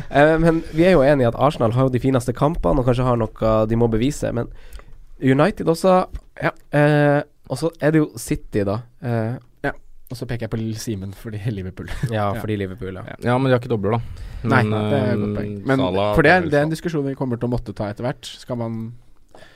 Eh, 0.09 0.35
men 0.43 0.63
vi 0.75 0.85
er 0.87 0.95
jo 0.97 1.03
enige 1.07 1.27
i 1.27 1.31
at 1.31 1.39
Arsenal 1.39 1.71
har 1.75 1.87
jo 1.87 1.93
de 1.95 2.01
fineste 2.03 2.33
kampene, 2.35 2.79
og 2.83 2.87
kanskje 2.89 3.07
har 3.07 3.19
noe 3.19 3.53
de 3.69 3.79
må 3.79 3.87
bevise. 3.91 4.31
Men 4.35 4.51
United 5.23 5.69
også 5.71 6.03
Ja. 6.41 6.51
Eh, 6.75 7.21
og 7.51 7.57
så 7.59 7.69
er 7.83 7.91
det 7.91 7.99
jo 7.99 8.09
City, 8.17 8.63
da. 8.67 8.79
Eh, 9.03 9.33
Og 10.11 10.17
så 10.19 10.27
peker 10.29 10.45
jeg 10.45 10.51
på 10.53 10.59
Lill 10.59 10.75
Simen 10.77 11.13
fordi 11.17 11.39
Liverpool. 11.57 11.87
ja, 12.11 12.33
Ja. 12.33 12.41
fordi 12.41 12.57
Liverpool, 12.59 12.93
ja. 12.99 13.15
Ja, 13.23 13.37
men 13.37 13.49
de 13.49 13.55
har 13.55 13.61
ikke 13.61 13.71
dobler, 13.71 13.95
da. 13.97 14.27
Nei, 14.51 14.63
det 14.67 14.81
er 14.99 15.13
et 15.13 15.21
godt 15.21 15.29
eh, 15.29 15.37
poeng. 15.39 15.53
Men 15.71 15.83
Salah 15.85 16.09
for 16.17 16.27
det 16.27 16.33
er, 16.33 16.49
det 16.51 16.59
er 16.59 16.67
en 16.67 16.73
diskusjon 16.75 17.05
vi 17.07 17.15
kommer 17.19 17.39
til 17.39 17.49
å 17.49 17.53
måtte 17.55 17.73
ta 17.77 17.87
etter 17.93 18.05
hvert. 18.05 18.27
Skal 18.43 18.59
man 18.59 18.83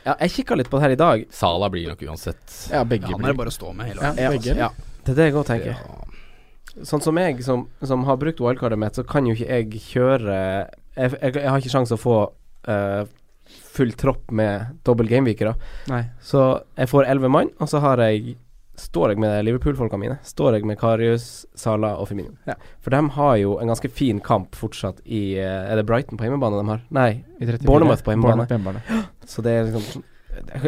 ja 0.07 0.15
jeg 0.23 0.31
kikka 0.39 0.55
litt 0.57 0.69
på 0.71 0.79
det 0.79 0.87
her 0.87 0.95
i 0.95 0.99
dag. 0.99 1.25
Sala 1.35 1.67
blir 1.69 1.89
nok 1.91 2.01
uansett. 2.07 2.41
Ja, 2.71 2.81
begge 2.87 3.11
Han 3.11 3.21
er 3.23 3.33
det 3.33 3.37
bare 3.37 3.51
å 3.51 3.55
stå 3.55 3.73
med 3.77 3.91
hele 3.91 4.13
ja, 4.17 4.31
begge. 4.31 4.55
Ja, 4.57 4.71
det 5.03 5.13
er 5.13 5.19
det 5.19 5.27
jeg 5.29 5.37
òg 5.37 5.45
tenker. 5.51 5.77
Ja. 5.77 6.83
Sånn 6.87 7.01
som 7.03 7.17
jeg, 7.17 7.43
som, 7.45 7.67
som 7.85 8.03
har 8.07 8.17
brukt 8.21 8.41
wildcardet 8.41 8.79
mitt, 8.79 8.97
så 8.97 9.05
kan 9.07 9.25
jo 9.27 9.33
ikke 9.35 9.47
jeg 9.49 9.79
kjøre 9.91 10.33
Jeg, 10.97 11.13
jeg, 11.21 11.31
jeg 11.41 11.49
har 11.49 11.61
ikke 11.61 11.73
sjanse 11.73 11.95
å 11.97 12.01
få 12.01 12.17
uh, 12.69 13.03
full 13.77 13.93
tropp 13.97 14.31
med 14.33 14.79
dobbel 14.87 15.09
gameweekere. 15.11 15.53
Så 16.23 16.43
jeg 16.77 16.89
får 16.91 17.09
elleve 17.11 17.29
mann, 17.33 17.51
og 17.61 17.69
så 17.69 17.81
har 17.83 18.01
jeg 18.07 18.37
står 18.77 19.13
jeg 19.13 19.21
med 19.21 19.45
Liverpool-folka 19.45 19.97
mine. 19.99 20.17
Står 20.25 20.57
jeg 20.57 20.67
med 20.69 20.77
Karius, 20.79 21.45
Sala 21.57 21.95
og 21.97 22.09
Firmino. 22.11 22.35
Ja. 22.47 22.57
For 22.83 22.93
de 22.93 23.01
har 23.17 23.37
jo 23.41 23.55
en 23.61 23.71
ganske 23.71 23.89
fin 23.89 24.19
kamp 24.23 24.55
fortsatt 24.55 25.01
i 25.05 25.37
eh, 25.41 25.71
Er 25.71 25.79
det 25.79 25.87
Brighton 25.89 26.19
på 26.19 26.27
hjemmebane 26.27 26.61
de 26.61 26.69
har? 26.69 26.83
Nei, 26.93 27.09
Bournemouth 27.65 28.05
på 28.05 28.13
hjemmebane. 28.13 28.45
Bournemouth 28.45 28.53
på 28.53 28.57
hjemmebane. 28.57 29.07
så 29.25 29.45
det 29.45 29.55
er 29.57 29.67
liksom 29.71 30.05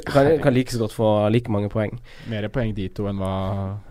kan, 0.05 0.39
kan 0.41 0.53
like 0.53 0.72
så 0.74 0.80
godt 0.80 0.93
få 0.93 1.30
like 1.30 1.51
mange 1.51 1.70
poeng. 1.70 1.99
Mer 2.30 2.47
poeng 2.53 2.74
de 2.76 2.88
to 2.89 3.05
enn 3.10 3.20
hva 3.22 3.34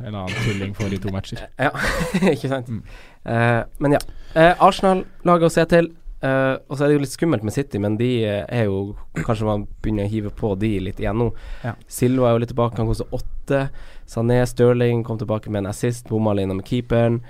en 0.02 0.14
annen 0.14 0.34
tulling 0.42 0.74
får 0.74 0.96
i 0.96 1.00
to 1.02 1.14
matcher. 1.14 1.44
Ja, 1.68 1.70
ikke 2.34 2.50
sant? 2.50 2.68
Mm. 2.68 2.82
Uh, 3.22 3.62
men 3.78 3.94
ja. 3.98 4.02
Uh, 4.34 4.54
Arsenal-laget 4.68 5.50
å 5.50 5.54
se 5.54 5.66
til. 5.70 5.92
Uh, 6.18 6.58
og 6.66 6.74
så 6.74 6.84
er 6.84 6.90
det 6.90 6.96
jo 6.96 7.02
litt 7.04 7.14
skummelt 7.14 7.44
med 7.46 7.54
City, 7.54 7.78
men 7.78 7.94
de 7.94 8.08
eh, 8.26 8.40
er 8.50 8.64
jo 8.66 8.96
Kanskje 9.14 9.46
man 9.46 9.68
begynner 9.78 10.08
å 10.08 10.10
hive 10.10 10.32
på 10.34 10.50
de 10.58 10.72
litt 10.82 10.98
igjen 10.98 11.20
nå. 11.20 11.28
Ja. 11.62 11.76
Silva 11.86 12.30
er 12.30 12.34
jo 12.34 12.42
litt 12.42 12.50
tilbake, 12.50 12.74
kan 12.74 12.90
koster 12.90 13.14
åtte. 13.14 13.68
Sané 14.08 14.40
Stirling 14.48 15.02
kom 15.04 15.18
tilbake 15.20 15.50
med 15.52 15.60
en 15.64 15.70
assist, 15.70 16.08
bomma 16.08 16.30
alene 16.32 16.54
med 16.56 16.64
keeperen. 16.64 17.20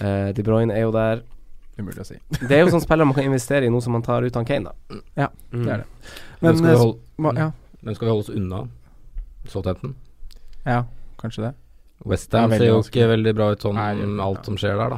Uh, 0.00 0.32
De 0.34 0.42
Bruyne 0.42 0.74
er 0.74 0.82
jo 0.88 0.90
der. 0.94 1.22
Umulig 1.78 2.00
å 2.02 2.06
si. 2.06 2.16
Det 2.48 2.50
er 2.58 2.64
jo 2.64 2.70
sånn 2.74 2.82
spiller 2.82 3.06
man 3.06 3.14
kan 3.16 3.24
investere 3.28 3.66
i, 3.66 3.70
nå 3.70 3.80
som 3.82 3.94
man 3.94 4.02
tar 4.06 4.22
ut 4.26 4.34
han 4.38 4.44
Kane, 4.46 4.70
da. 4.70 4.98
Ja, 5.18 5.28
Mm. 5.52 5.64
det 5.64 5.72
er 5.72 5.76
det. 5.84 5.86
Men 6.40 6.50
Men 6.50 6.56
skal 6.58 6.70
vi 6.70 6.78
holde, 6.82 6.98
ma- 7.18 7.34
ja. 7.38 7.50
Skal 7.94 8.06
vi 8.06 8.10
holde 8.10 8.24
oss 8.26 8.34
unna. 8.34 8.60
Southampton. 9.48 9.94
Ja, 10.66 10.84
kanskje 11.20 11.42
det. 11.48 11.54
Westham 12.04 12.50
Ja, 12.52 12.58
ser 12.58 12.66
jo 12.66 12.80
ikke 12.82 13.06
veldig 13.08 13.32
bra 13.34 13.46
ut 13.54 13.62
sånn 13.64 13.76
Nei, 13.78 14.20
alt 14.20 14.44
som 14.44 14.56
skjer 14.60 14.76
der, 14.76 14.90
da. 14.90 14.96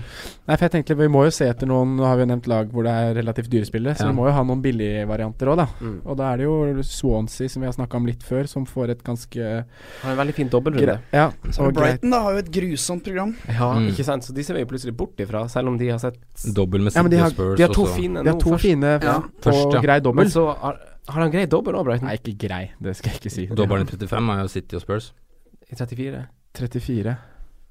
Nei, 0.49 0.57
for 0.57 0.65
jeg 0.67 0.73
tenkte 0.73 0.97
Vi 0.99 1.07
må 1.13 1.21
jo 1.27 1.31
se 1.31 1.45
etter 1.47 1.69
noen 1.69 1.93
Nå 2.01 2.03
har 2.09 2.17
vi 2.17 2.25
jo 2.25 2.31
nevnt 2.33 2.49
lag 2.51 2.71
hvor 2.73 2.83
det 2.83 2.91
er 2.91 3.15
relativt 3.21 3.51
dyre 3.53 3.69
spillere, 3.69 3.95
så 3.95 4.07
Ja. 4.07 4.11
vi 4.11 4.17
må 4.17 4.25
jo 4.27 4.33
ha 4.33 4.43
noen 4.43 4.63
billigvarianter 4.65 5.47
òg, 5.53 5.57
da. 5.61 5.67
Mm. 5.81 6.01
Og 6.05 6.17
da 6.17 6.33
er 6.33 6.37
det 6.39 6.45
jo 6.49 6.83
Swansea, 6.83 7.49
som 7.49 7.63
vi 7.63 7.67
har 7.69 7.75
snakka 7.77 7.95
om 8.01 8.07
litt 8.07 8.23
før, 8.27 8.49
som 8.49 8.65
får 8.67 8.91
et 8.91 9.05
ganske 9.05 9.65
Har 10.03 10.11
en 10.11 10.19
veldig 10.19 10.35
fin 10.35 10.49
dobbeltrunde. 10.49 10.99
Ja, 11.13 11.31
Så 11.51 11.61
og 11.69 11.75
greit. 11.75 12.01
Brighton 12.01 12.11
da 12.11 12.23
har 12.23 12.33
jo 12.33 12.39
et 12.39 12.51
grusomt 12.51 13.05
program. 13.05 13.37
Ja, 13.47 13.75
Mm. 13.77 13.89
ikke 13.93 14.05
sant. 14.05 14.25
Så 14.25 14.35
de 14.35 14.43
ser 14.43 14.55
vi 14.55 14.61
jo 14.61 14.67
plutselig 14.67 14.97
bort 14.97 15.17
ifra, 15.19 15.49
selv 15.49 15.69
om 15.69 15.77
de 15.79 15.89
har 15.91 15.99
sett 15.99 16.17
Dobbel 16.55 16.81
med 16.81 16.95
Ja, 16.95 17.03
men 17.03 17.11
City 17.13 17.17
de 17.17 17.17
og 17.17 17.23
har- 17.23 17.31
Spurs. 17.31 17.57
De 17.57 17.63
har 17.63 17.73
to 17.75 17.83
også. 17.85 17.95
fine 17.97 18.23
De 18.25 18.31
har 18.31 18.39
to 18.41 18.51
først. 18.51 18.61
fine 18.61 18.83
Ja. 19.03 19.23
ja. 19.45 19.81
grei 19.81 20.01
dobbel. 20.01 20.25
Men 20.25 20.27
så 20.31 20.57
har, 20.59 20.79
har 21.09 21.23
han 21.23 21.31
grei 21.31 21.47
dobbel 21.47 21.75
òg, 21.75 21.85
Brighton? 21.85 22.09
Nei, 22.09 22.17
ikke 22.17 22.49
grei, 22.49 22.71
det 22.83 22.97
skal 22.97 23.13
jeg 23.13 23.21
ikke 23.21 23.31
si. 23.31 23.47
Dobbelen 23.47 23.83
i 23.83 23.91
35 23.97 24.31
er 24.35 24.43
jo 24.43 24.49
City 24.49 24.75
og 24.77 24.83
Spurs. 24.83 25.13
I 25.71 25.75
34? 25.77 26.27
34. 26.55 27.17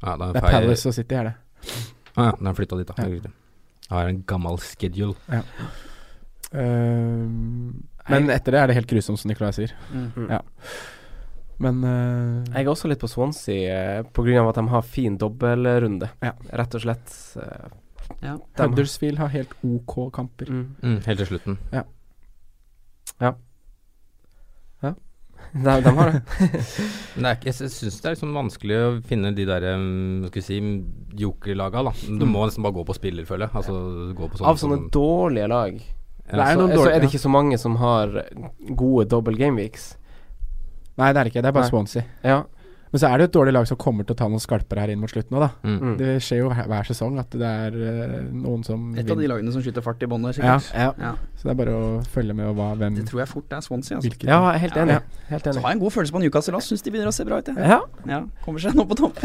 Ja, 0.03 0.15
da 0.17 0.31
Det 0.31 0.35
er 0.35 0.41
feil- 0.41 0.51
Palace 0.59 0.87
og 0.89 0.93
City, 0.93 1.15
er 1.15 1.23
det. 1.23 1.33
Ah, 2.17 2.25
ja, 2.25 2.31
den 2.37 2.47
er 2.47 2.53
flytta 2.53 2.77
dit, 2.77 2.87
da. 2.87 2.93
Ja. 3.03 3.07
Det. 3.23 3.31
Jeg 3.85 3.91
har 3.97 4.07
en 4.09 4.23
gammel 4.27 4.57
schedule. 4.59 5.15
Ehm, 6.53 7.83
men 8.09 8.29
etter 8.29 8.51
det 8.53 8.59
er 8.61 8.67
det 8.67 8.75
helt 8.77 8.87
grusomt, 8.89 9.19
som 9.19 9.29
Nicolai 9.29 9.51
sier. 9.55 9.73
Mm. 9.91 10.29
Ja. 10.29 10.39
Men 11.57 11.83
uh, 11.87 12.43
Jeg 12.51 12.65
er 12.65 12.69
også 12.71 12.89
litt 12.91 12.99
på 12.99 13.07
Swansea 13.07 13.99
eh, 13.99 14.01
på 14.03 14.23
grunn 14.25 14.41
av 14.41 14.49
at 14.51 14.55
de 14.59 14.65
har 14.73 14.81
fin 14.83 15.15
dobbeltrunde. 15.17 16.09
Ja. 16.23 16.33
Rett 16.51 16.75
og 16.75 16.81
slett. 16.85 17.15
Uh, 17.39 17.67
Ja. 18.21 18.35
Huddersfield 18.59 19.17
har 19.17 19.31
helt 19.33 19.53
OK 19.65 20.11
kamper. 20.13 20.45
Mm. 20.51 20.75
Mm, 20.83 20.99
helt 21.07 21.17
til 21.17 21.25
slutten. 21.31 21.55
De, 25.55 25.81
de 25.81 25.91
har 25.97 26.11
det. 26.11 26.21
Men 27.15 27.27
det 27.27 27.31
er 27.31 27.45
jeg 27.47 27.55
syns 27.71 27.99
det 28.01 28.09
er 28.09 28.15
liksom 28.17 28.33
vanskelig 28.35 28.79
å 28.79 28.87
finne 29.07 29.31
de 29.35 29.45
der 29.47 29.67
um, 29.75 30.25
skal 30.27 30.41
vi 30.41 30.45
si 30.45 30.57
jokerlaga, 31.21 31.83
da. 31.87 31.93
Du 32.19 32.25
må 32.27 32.43
nesten 32.43 32.65
bare 32.65 32.75
gå 32.75 32.83
på 32.87 32.95
spiller, 32.97 33.27
føler 33.27 33.47
jeg. 33.47 33.55
Altså, 33.61 33.75
gå 34.17 34.27
på 34.27 34.39
sånne, 34.39 34.51
Av 34.51 34.59
sånne 34.59 34.79
dårlige 34.91 35.51
lag, 35.51 35.77
ja, 35.79 36.41
er 36.41 36.57
så, 36.57 36.59
noen 36.59 36.75
så 36.75 36.89
er 36.89 36.99
det 36.99 37.11
ikke 37.11 37.23
så 37.23 37.31
mange 37.31 37.59
som 37.61 37.77
har 37.79 38.17
gode 38.75 39.07
double 39.13 39.39
gameweeks. 39.39 39.93
Nei, 40.99 41.11
det 41.11 41.19
er 41.19 41.23
det 41.23 41.31
ikke. 41.31 41.43
Det 41.43 41.51
er 41.51 41.55
bare 41.55 41.67
Nei. 41.67 41.71
Swansea. 41.71 42.05
Ja. 42.25 42.41
Men 42.95 43.01
så 43.01 43.09
er 43.09 43.19
det 43.19 43.25
jo 43.25 43.27
et 43.27 43.35
dårlig 43.35 43.51
lag 43.51 43.65
som 43.67 43.75
kommer 43.75 44.05
til 44.07 44.15
å 44.15 44.17
ta 44.21 44.25
noen 44.31 44.39
skalper 44.39 44.79
her 44.79 44.91
inn 44.93 45.01
mot 45.01 45.11
slutten 45.11 45.35
òg, 45.35 45.41
da. 45.43 45.49
Mm. 45.67 45.73
Mm. 45.75 45.95
Det 45.99 46.11
skjer 46.23 46.39
jo 46.39 46.45
hver, 46.47 46.69
hver 46.71 46.87
sesong 46.87 47.17
at 47.19 47.35
det 47.35 47.49
er 47.65 47.75
uh, 47.75 48.13
noen 48.31 48.63
som 48.63 48.85
Et 48.95 49.11
av 49.11 49.19
de 49.19 49.27
lagene 49.27 49.51
som 49.51 49.65
skyter 49.65 49.83
fart 49.83 50.05
i 50.05 50.07
bånn 50.07 50.23
Ja, 50.29 50.31
sikkert. 50.37 50.69
Ja. 50.71 50.93
Ja. 51.03 51.11
så 51.35 51.49
det 51.49 51.51
er 51.51 51.59
bare 51.59 51.75
å 51.75 51.89
følge 52.13 52.37
med 52.39 52.47
og 52.53 52.55
hva, 52.55 52.69
hvem 52.79 52.95
Det 53.01 53.03
tror 53.11 53.25
jeg 53.25 53.31
fort 53.33 53.51
er 53.51 53.67
Swansea. 53.67 53.99
Altså. 53.99 54.07
hvilket 54.07 54.31
ja, 54.31 54.39
helt 54.63 54.79
enig. 54.79 54.95
Ja. 54.95 55.27
Helt 55.33 55.51
Så 55.51 55.59
har 55.59 55.73
jeg 55.73 55.81
en 55.81 55.83
god 55.83 55.95
følelse 55.97 56.15
på 56.15 56.23
Newcastle 56.23 56.55
òg, 56.61 56.67
Syns 56.69 56.87
de 56.87 56.95
begynner 56.95 57.11
å 57.11 57.17
se 57.19 57.27
bra 57.27 57.43
ut. 57.43 57.51
jeg. 57.51 57.71
Ja. 57.75 57.81
Ja, 58.07 58.23
Kommer 58.47 58.63
seg 58.63 58.79
nå 58.79 58.87
på 58.87 58.95
topp. 59.01 59.19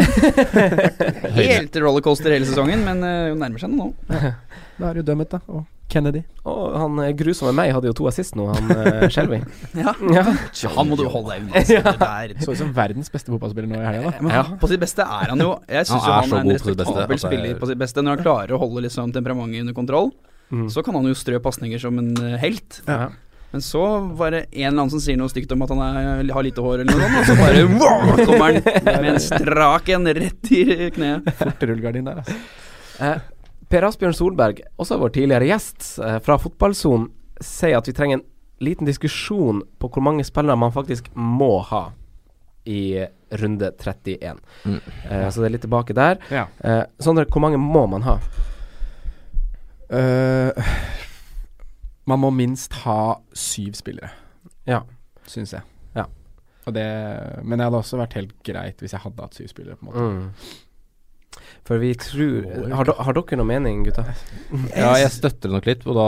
Helt 1.38 1.78
rollercoaster 1.86 2.34
hele 2.34 2.50
sesongen, 2.50 2.82
men 2.90 3.06
uh, 3.06 3.38
nærmer 3.38 3.62
seg 3.62 3.70
nå. 3.70 3.92
Da 4.80 4.88
er 4.90 4.98
det 4.98 5.04
jo 5.04 5.12
dømmet, 5.12 5.30
da. 5.30 5.44
Og 5.46 5.62
Kennedy. 5.90 6.22
Og 6.48 6.76
han 6.78 6.98
eh, 7.04 7.10
grusomme 7.18 7.52
meg 7.58 7.72
hadde 7.74 7.90
jo 7.90 7.94
to 7.98 8.06
assist 8.10 8.36
nå, 8.38 8.46
han 8.54 8.70
uh, 8.70 9.06
Shelby. 9.14 9.40
Ja. 9.76 9.92
ja. 10.14 10.24
Han 10.76 10.88
må 10.90 10.96
du 11.00 11.04
holde 11.10 11.34
deg 11.36 11.44
unna. 11.44 11.60
altså. 11.60 12.34
Det. 12.34 12.44
Så 12.46 12.54
ut 12.54 12.60
som 12.62 12.72
verdens 12.76 13.10
beste 13.12 13.32
fotballspiller 13.34 13.68
nå 13.70 13.80
i 13.80 13.86
helga, 13.86 14.10
da. 14.10 14.24
Men 14.24 14.34
han, 14.38 14.54
på 14.62 14.70
sitt 14.70 14.80
beste 14.82 15.04
er 15.04 15.32
han 15.34 15.42
jo 15.44 15.50
Jeg 15.68 15.88
syns 15.90 16.06
Han 16.06 16.12
han 16.14 16.22
er 16.22 16.42
en 16.44 16.50
god 16.50 16.60
på 16.60 16.68
sitt 16.70 16.80
respektabel 16.84 17.16
er- 17.18 17.24
spiller 17.26 17.58
på 17.60 17.70
sitt 17.72 17.80
beste. 17.82 18.02
Når 18.06 18.16
han 18.16 18.24
klarer 18.26 18.54
å 18.56 18.60
holde 18.62 18.86
liksom 18.88 19.12
temperamentet 19.16 19.66
under 19.66 19.76
kontroll, 19.82 20.12
Mm. 20.50 20.64
så 20.66 20.82
kan 20.82 20.96
han 20.98 21.04
jo 21.06 21.12
strø 21.14 21.38
pasninger 21.38 21.78
som 21.78 21.94
en 22.00 22.08
eh, 22.26 22.32
helt. 22.42 22.80
Ja. 22.88 23.04
Men 23.52 23.62
så 23.62 23.84
var 24.18 24.32
det 24.34 24.40
en 24.50 24.64
eller 24.72 24.80
annen 24.82 24.90
som 24.90 24.98
sier 25.02 25.14
noe 25.18 25.30
stygt 25.30 25.52
om 25.54 25.62
at 25.62 25.70
han 25.70 25.78
er, 25.84 26.24
har 26.34 26.42
lite 26.42 26.58
hår, 26.64 26.82
eller 26.82 26.90
noe 26.90 27.06
sånt, 27.06 27.18
og 27.20 27.28
så 27.28 27.36
bare 27.38 27.60
wow, 27.78 28.10
kommer 28.26 28.58
han 28.58 28.98
med 29.04 29.08
en 29.12 29.20
strak 29.22 29.92
en 29.94 30.10
rett 30.18 30.50
i 30.54 30.64
kneet. 30.96 31.30
Fort 31.38 31.62
rullegardin 31.70 32.10
der, 32.10 32.18
altså. 32.24 32.34
Eh, 32.98 33.22
per 33.70 33.86
Asbjørn 33.86 34.16
Solberg, 34.18 34.60
også 34.82 34.98
vår 34.98 35.12
tidligere 35.14 35.46
gjest 35.52 35.86
eh, 36.02 36.18
fra 36.24 36.36
Fotballsonen, 36.42 37.08
sier 37.40 37.78
at 37.78 37.86
vi 37.88 37.94
trenger 37.96 38.18
en 38.20 38.26
liten 38.66 38.88
diskusjon 38.88 39.62
på 39.80 39.88
hvor 39.94 40.02
mange 40.04 40.24
spillere 40.26 40.58
man 40.58 40.74
faktisk 40.74 41.06
må 41.16 41.60
ha 41.70 41.86
i 42.68 43.06
runde 43.40 43.70
31. 43.78 44.40
Mm. 44.68 44.74
Uh, 45.06 45.28
så 45.32 45.40
det 45.40 45.46
er 45.48 45.54
litt 45.54 45.62
tilbake 45.64 45.94
der. 45.96 46.18
Ja. 46.34 46.42
Uh, 46.60 46.82
Sondre, 47.00 47.24
hvor 47.30 47.40
mange 47.40 47.56
må 47.62 47.86
man 47.88 48.04
ha? 48.04 48.18
Uh, 49.90 50.50
man 52.10 52.20
må 52.22 52.30
minst 52.34 52.74
ha 52.84 53.16
syv 53.32 53.72
spillere, 53.78 54.10
Ja. 54.68 54.82
syns 55.26 55.52
jeg. 55.56 55.62
Ja. 55.96 56.04
Og 56.66 56.74
det, 56.76 56.84
men 57.42 57.58
det 57.58 57.64
hadde 57.70 57.80
også 57.80 57.98
vært 58.02 58.18
helt 58.18 58.34
greit 58.46 58.82
hvis 58.82 58.92
jeg 58.94 59.02
hadde 59.06 59.22
hatt 59.24 59.34
syv 59.38 59.48
spillere. 59.50 59.76
på 59.80 59.86
en 59.86 59.92
måte 59.92 60.04
Mm. 60.10 60.30
For 61.68 61.78
vi 61.78 61.92
tror 61.94 62.46
Har, 62.74 62.88
har 63.04 63.14
dere 63.14 63.38
noe 63.38 63.46
mening, 63.46 63.84
gutta? 63.86 64.02
Ja, 64.74 64.94
jeg 64.98 65.12
støtter 65.14 65.48
det 65.50 65.54
nok 65.54 65.68
litt, 65.68 65.84
og 65.86 65.98
da 65.98 66.06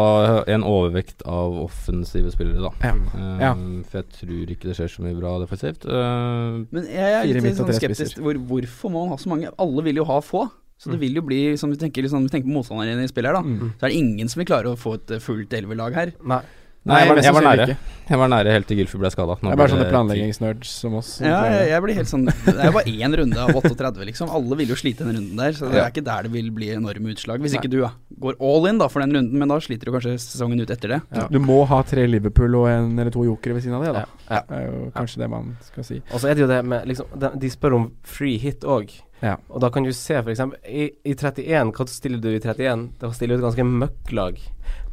en 0.51 0.65
overvekt 0.67 1.23
av 1.29 1.59
offensive 1.63 2.33
spillere, 2.35 2.65
da. 2.65 2.73
Ja. 2.83 2.95
Um, 2.97 3.37
Ja. 3.43 3.53
For 3.91 4.01
jeg 4.03 4.17
tror 4.19 4.55
ikke 4.57 4.71
det 4.71 4.79
skjer 4.81 4.91
så 4.97 5.05
mye 5.07 5.19
bra 5.19 5.37
defensivt. 5.45 5.87
Uh, 5.87 6.65
Men 6.75 6.89
jeg 6.91 7.21
er 7.21 7.31
litt 7.31 7.61
sånn 7.61 7.71
skeptisk. 7.77 8.19
Hvor, 8.23 8.41
hvorfor 8.51 8.93
må 8.93 9.05
man 9.07 9.15
ha 9.15 9.21
så 9.23 9.31
mange? 9.33 9.53
Alle 9.63 9.87
vil 9.87 10.03
jo 10.03 10.09
ha 10.11 10.19
få. 10.25 10.49
Så 10.83 10.91
det 10.91 10.99
vil 10.99 11.15
jo 11.15 11.23
bli, 11.23 11.55
som 11.61 11.71
vi 11.71 11.79
tenker, 11.79 12.03
liksom, 12.03 12.25
vi 12.27 12.33
tenker 12.33 12.49
på 12.49 12.57
motstanderen 12.57 12.99
i 13.05 13.07
spiller, 13.07 13.37
da. 13.37 13.45
Mm. 13.47 13.69
Så 13.79 13.87
er 13.87 13.93
det 13.93 13.99
ingen 14.01 14.31
som 14.33 14.41
vil 14.41 14.49
klare 14.51 14.73
å 14.73 14.79
få 14.79 14.97
et 14.99 15.13
eh, 15.15 15.21
fullt 15.23 15.55
elverlag 15.55 15.95
her. 15.95 16.11
Nei. 16.27 16.41
Nei, 16.83 16.97
jeg 17.05 17.09
var, 17.13 17.19
jeg 17.23 17.35
var 17.37 17.45
nære. 17.47 17.65
ikke. 17.71 17.91
Jeg 18.13 18.19
var 18.19 18.31
nære 18.33 18.53
helt 18.57 18.67
til 18.67 18.79
Gylfi 18.81 18.99
ble 18.99 19.11
skada. 19.15 19.37
Det 19.39 19.51
er 19.53 19.59
bare 19.61 19.71
sånne 19.71 19.85
planleggingsnerds 19.87 20.71
som 20.83 20.97
oss. 20.99 21.11
som 21.21 21.27
Ja, 21.29 21.37
jeg, 21.47 21.69
jeg 21.71 21.85
blir 21.85 21.95
helt 22.01 22.11
sånn 22.11 22.25
Det 22.27 22.55
er 22.57 22.73
bare 22.75 22.91
én 22.91 23.15
runde 23.21 23.39
av 23.39 23.53
38, 23.55 24.03
liksom. 24.09 24.33
Alle 24.35 24.59
vil 24.59 24.73
jo 24.73 24.79
slite 24.81 25.07
den 25.07 25.15
runden 25.21 25.39
der, 25.39 25.55
så 25.55 25.71
det 25.71 25.79
er 25.79 25.93
ikke 25.95 26.03
der 26.09 26.27
det 26.27 26.33
vil 26.35 26.49
bli 26.55 26.73
enorme 26.75 27.15
utslag. 27.15 27.39
Hvis 27.45 27.55
Nei. 27.55 27.61
ikke 27.63 27.71
du 27.71 27.79
ja, 27.85 27.93
går 28.27 28.35
all 28.43 28.67
in 28.73 28.83
da 28.83 28.89
for 28.91 29.05
den 29.05 29.15
runden, 29.15 29.39
men 29.39 29.55
da 29.55 29.61
sliter 29.63 29.87
du 29.87 29.95
kanskje 29.95 30.17
sesongen 30.25 30.59
ut 30.65 30.75
etter 30.75 30.97
det. 30.97 31.01
Ja. 31.15 31.29
Du 31.31 31.39
må 31.45 31.61
ha 31.71 31.79
tre 31.87 32.09
Liverpool 32.11 32.59
og 32.59 32.67
en 32.73 32.91
eller 32.99 33.15
to 33.15 33.23
jokere 33.31 33.55
ved 33.61 33.63
siden 33.69 33.79
av 33.79 33.87
det, 33.87 33.95
da. 34.01 34.05
Ja. 34.27 34.43
Det 34.51 34.59
er 34.59 34.67
jo 34.67 34.83
kanskje 34.99 35.23
det 35.23 35.31
man 35.39 35.55
skal 35.71 35.87
si. 35.87 36.03
Og 36.11 36.19
så 36.19 36.33
er 36.33 36.35
det 36.35 36.43
jo 36.49 36.51
det 36.51 36.61
med 36.67 36.91
liksom, 36.91 37.15
de, 37.15 37.33
de 37.47 37.55
spør 37.55 37.79
om 37.79 37.89
free 38.03 38.43
hit 38.43 38.67
òg. 38.67 38.91
Ja. 39.23 39.37
Og 39.49 39.61
da 39.63 39.69
kan 39.71 39.85
du 39.87 39.93
se 39.95 40.15
f.eks. 40.19 40.41
I, 40.67 40.89
i 41.07 41.15
31, 41.15 41.71
hva 41.77 41.87
stiller 41.89 42.19
du 42.21 42.29
i 42.33 42.41
31? 42.41 42.89
Da 42.99 43.11
stiller 43.15 43.37
du 43.39 43.43
et 43.45 43.47
ganske 43.47 43.67
møkklag. 43.69 44.41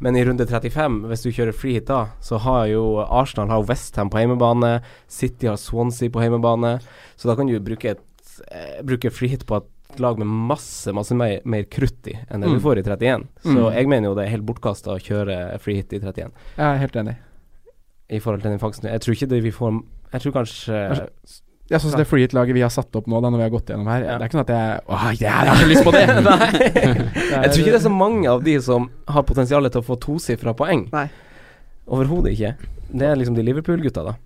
Men 0.00 0.16
i 0.16 0.22
runde 0.24 0.46
35, 0.46 1.00
hvis 1.10 1.22
du 1.26 1.30
kjører 1.34 1.56
free 1.56 1.74
hit 1.80 1.86
da, 1.90 2.04
så 2.22 2.38
har 2.44 2.68
jo 2.70 2.84
Arsenal 3.02 3.48
har 3.50 3.66
Westham 3.68 4.08
på 4.12 4.22
hjemmebane, 4.22 4.80
City 5.10 5.46
har 5.50 5.58
Swansea 5.60 6.08
på 6.14 6.22
hjemmebane, 6.22 6.76
så 7.16 7.28
da 7.28 7.34
kan 7.36 7.46
du 7.50 7.58
bruke, 7.60 7.96
et, 7.96 8.32
eh, 8.52 8.80
bruke 8.86 9.10
free 9.12 9.28
hit 9.34 9.44
på 9.46 9.56
et 9.60 9.98
lag 9.98 10.16
med 10.22 10.26
masse 10.30 10.92
masse 10.94 11.10
mer, 11.18 11.40
mer 11.44 11.64
krutt 11.66 12.06
i 12.06 12.14
enn 12.30 12.40
det 12.40 12.48
Mm. 12.48 12.54
du 12.54 12.60
får 12.62 12.78
i 12.78 12.82
31. 12.86 13.26
Så 13.42 13.56
Mm. 13.58 13.72
jeg 13.74 13.88
mener 13.88 14.08
jo 14.08 14.14
det 14.14 14.24
er 14.26 14.30
helt 14.36 14.46
bortkasta 14.46 14.94
å 14.94 15.02
kjøre 15.02 15.58
free 15.60 15.74
hit 15.82 15.92
i 15.92 15.98
31 15.98 16.30
Jeg 16.56 16.64
er 16.64 16.78
helt 16.78 16.92
enig. 16.96 17.16
i 18.08 18.18
forhold 18.20 18.42
til 18.42 18.50
den 18.52 18.60
fangsten. 18.60 18.88
Jeg 18.90 19.00
tror 19.00 19.14
ikke 19.14 19.28
det 19.28 19.42
vi 19.42 19.50
får 19.50 19.82
Jeg 20.12 20.20
tror 20.22 20.32
kanskje 20.32 20.88
Kanskje- 20.88 21.40
Ja, 21.70 21.78
synes 21.78 21.94
som 21.94 22.00
det 22.02 22.08
free 22.10 22.26
hit-laget 22.26 22.56
vi 22.56 22.64
har 22.64 22.72
satt 22.74 22.96
opp 22.98 23.06
nå, 23.06 23.20
da 23.22 23.30
når 23.30 23.38
vi 23.38 23.44
har 23.46 23.52
gått 23.52 23.68
gjennom 23.70 23.86
her. 23.86 24.02
Ja. 24.02 24.16
Det 24.18 24.26
er 24.26 24.30
ikke 24.30 24.38
sånn 24.38 24.46
at 24.46 24.54
jeg 24.56 24.80
Åh, 24.90 25.04
jeg 25.20 25.50
har 25.50 25.60
så 25.60 25.68
lyst 25.70 25.86
på 25.86 25.92
det! 25.94 26.02
Nei. 26.26 26.48
Jeg 27.30 27.52
tror 27.52 27.60
ikke 27.60 27.70
det 27.70 27.78
er 27.78 27.84
så 27.84 27.92
mange 27.94 28.26
av 28.32 28.42
de 28.42 28.56
som 28.64 28.88
har 29.06 29.26
potensial 29.28 29.68
til 29.70 29.82
å 29.82 29.86
få 29.86 29.96
tosifra 30.02 30.54
poeng. 30.58 30.88
Nei. 30.90 31.06
Overhodet 31.90 32.34
ikke. 32.34 32.50
Det 32.90 33.06
er 33.06 33.14
liksom 33.18 33.38
de 33.38 33.44
Liverpool-gutta, 33.46 34.02
da. 34.08 34.16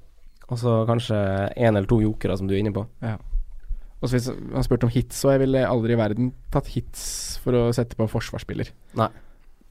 Og 0.49 0.61
så 0.61 0.81
kanskje 0.89 1.19
én 1.57 1.73
eller 1.75 1.89
to 1.89 2.01
jokere, 2.01 2.37
som 2.41 2.49
du 2.49 2.55
er 2.57 2.63
inne 2.63 2.73
på. 2.75 2.85
Og 3.05 4.09
så 4.09 4.17
hvis 4.17 4.31
han 4.33 4.65
spurte 4.67 4.89
om 4.89 4.93
hits, 4.93 5.21
og 5.25 5.35
jeg 5.35 5.45
ville 5.45 5.67
aldri 5.69 5.95
i 5.95 6.01
verden 6.01 6.33
tatt 6.53 6.69
hits 6.75 7.05
for 7.45 7.57
å 7.57 7.63
sette 7.77 7.97
på 7.97 8.09
forsvarsspiller. 8.13 8.73
Nei. 9.01 9.09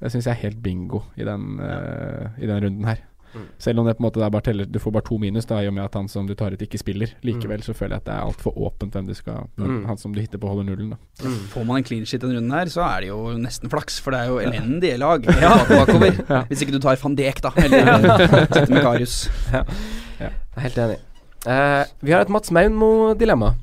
Det 0.02 0.10
syns 0.12 0.26
jeg 0.28 0.34
er 0.36 0.42
helt 0.48 0.62
bingo 0.66 1.04
i 1.16 1.26
den, 1.28 1.60
eh, 1.64 2.30
i 2.42 2.50
den 2.50 2.64
runden 2.66 2.88
her. 2.90 3.04
Mm. 3.34 3.46
Selv 3.58 3.80
om 3.82 3.88
det 3.88 3.96
på 3.98 4.04
en 4.04 4.06
måte 4.08 4.22
er 4.22 4.30
bare 4.30 4.46
teller 4.46 4.66
Du 4.70 4.78
får 4.80 4.92
bare 4.94 5.06
to 5.08 5.18
minus, 5.18 5.46
da 5.50 5.58
i 5.64 5.68
og 5.68 5.74
med 5.74 5.84
at 5.86 5.94
han 5.98 6.08
som 6.08 6.28
du 6.30 6.36
tar 6.38 6.54
ut, 6.54 6.62
ikke 6.62 6.78
spiller. 6.78 7.14
Likevel 7.26 7.58
Mm. 7.60 7.66
så 7.66 7.74
føler 7.74 7.96
jeg 7.98 8.02
at 8.04 8.06
det 8.06 8.14
er 8.14 8.28
altfor 8.28 8.54
åpent 8.58 8.94
hvem 8.94 9.08
du 9.08 9.14
skal 9.18 9.48
Mm. 9.58 9.86
Han 9.88 9.98
som 9.98 10.14
du 10.14 10.20
hitter 10.22 10.38
på, 10.38 10.48
holder 10.48 10.64
nullen, 10.70 10.90
da. 10.94 10.98
Får 11.54 11.66
man 11.66 11.78
en 11.78 11.84
clean 11.84 12.06
shit 12.06 12.22
denne 12.22 12.36
runden 12.38 12.52
her, 12.52 12.66
så 12.70 12.82
er 12.86 13.02
det 13.02 13.10
jo 13.10 13.18
nesten 13.38 13.70
flaks, 13.70 14.00
for 14.00 14.12
det 14.12 14.20
er 14.22 14.28
jo 14.30 14.38
elendige 14.40 14.98
lag 15.02 15.26
ja. 15.42 15.54
bakover. 15.70 16.14
Ja. 16.30 16.44
Hvis 16.50 16.62
ikke 16.62 16.74
du 16.76 16.80
tar 16.80 16.96
van 17.02 17.16
Dijk, 17.16 17.42
da, 17.42 17.52
eller 17.64 18.70
med 18.70 18.82
Karius. 18.82 19.30
Jeg 19.52 20.30
er 20.30 20.62
helt 20.68 20.78
enig. 20.78 20.98
Uh, 21.48 21.84
vi 22.02 22.12
har 22.14 22.22
et 22.22 22.30
Mats 22.30 22.52
Maunmo-dilemma. 22.52 23.56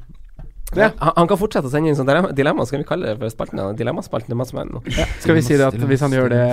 Ja. 0.77 0.91
Han, 1.01 1.12
han 1.16 1.27
kan 1.31 1.39
fortsette 1.41 1.66
å 1.66 1.71
sende 1.73 1.89
inn 1.91 1.97
sånne 1.99 2.12
dilemma, 2.12 2.29
dilemma 2.37 2.64
skal 2.68 2.79
vi 2.83 2.85
kalle 2.87 3.09
det 3.09 3.16
for 3.18 3.33
spalten? 3.33 3.59
ja. 3.59 3.73
Dilemmaspalten 3.75 4.31
til 4.31 4.37
Mats 4.39 4.53
Maunmo. 4.55 4.83
Skal 5.18 5.35
vi 5.35 5.43
si 5.43 5.57
det 5.59 5.66
at 5.66 5.75
hvis 5.75 6.05
han 6.05 6.12
gjør 6.14 6.29
det 6.31 6.45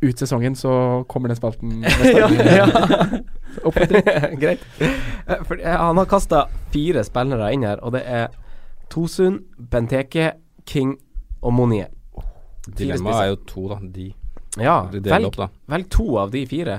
ut 0.00 0.18
sesongen, 0.18 0.56
så 0.56 1.04
kommer 1.08 1.28
den 1.28 1.36
spalten 1.38 1.82
ja, 2.04 2.28
ja. 2.56 2.66
Greit. 4.42 4.60
Eh, 5.26 5.44
For, 5.48 5.56
eh, 5.60 5.76
han 5.76 5.96
har 5.96 6.04
kasta 6.10 6.42
fire 6.74 7.04
spillere 7.04 7.52
inn 7.54 7.64
her, 7.64 7.80
og 7.82 7.94
det 7.96 8.02
er 8.04 8.28
Tosun, 8.92 9.40
Benteke, 9.58 10.32
King 10.68 10.96
og 11.42 11.52
Monier. 11.56 11.88
Dilemmaet 12.66 13.22
er 13.22 13.30
jo 13.32 13.38
to, 13.48 13.64
da. 13.72 13.78
De. 13.94 14.10
Ja, 14.60 14.76
De 14.92 15.00
velg, 15.04 15.26
opp, 15.30 15.36
da. 15.40 15.48
velg 15.72 15.88
to 15.90 16.06
av 16.20 16.30
de 16.34 16.44
fire. 16.50 16.78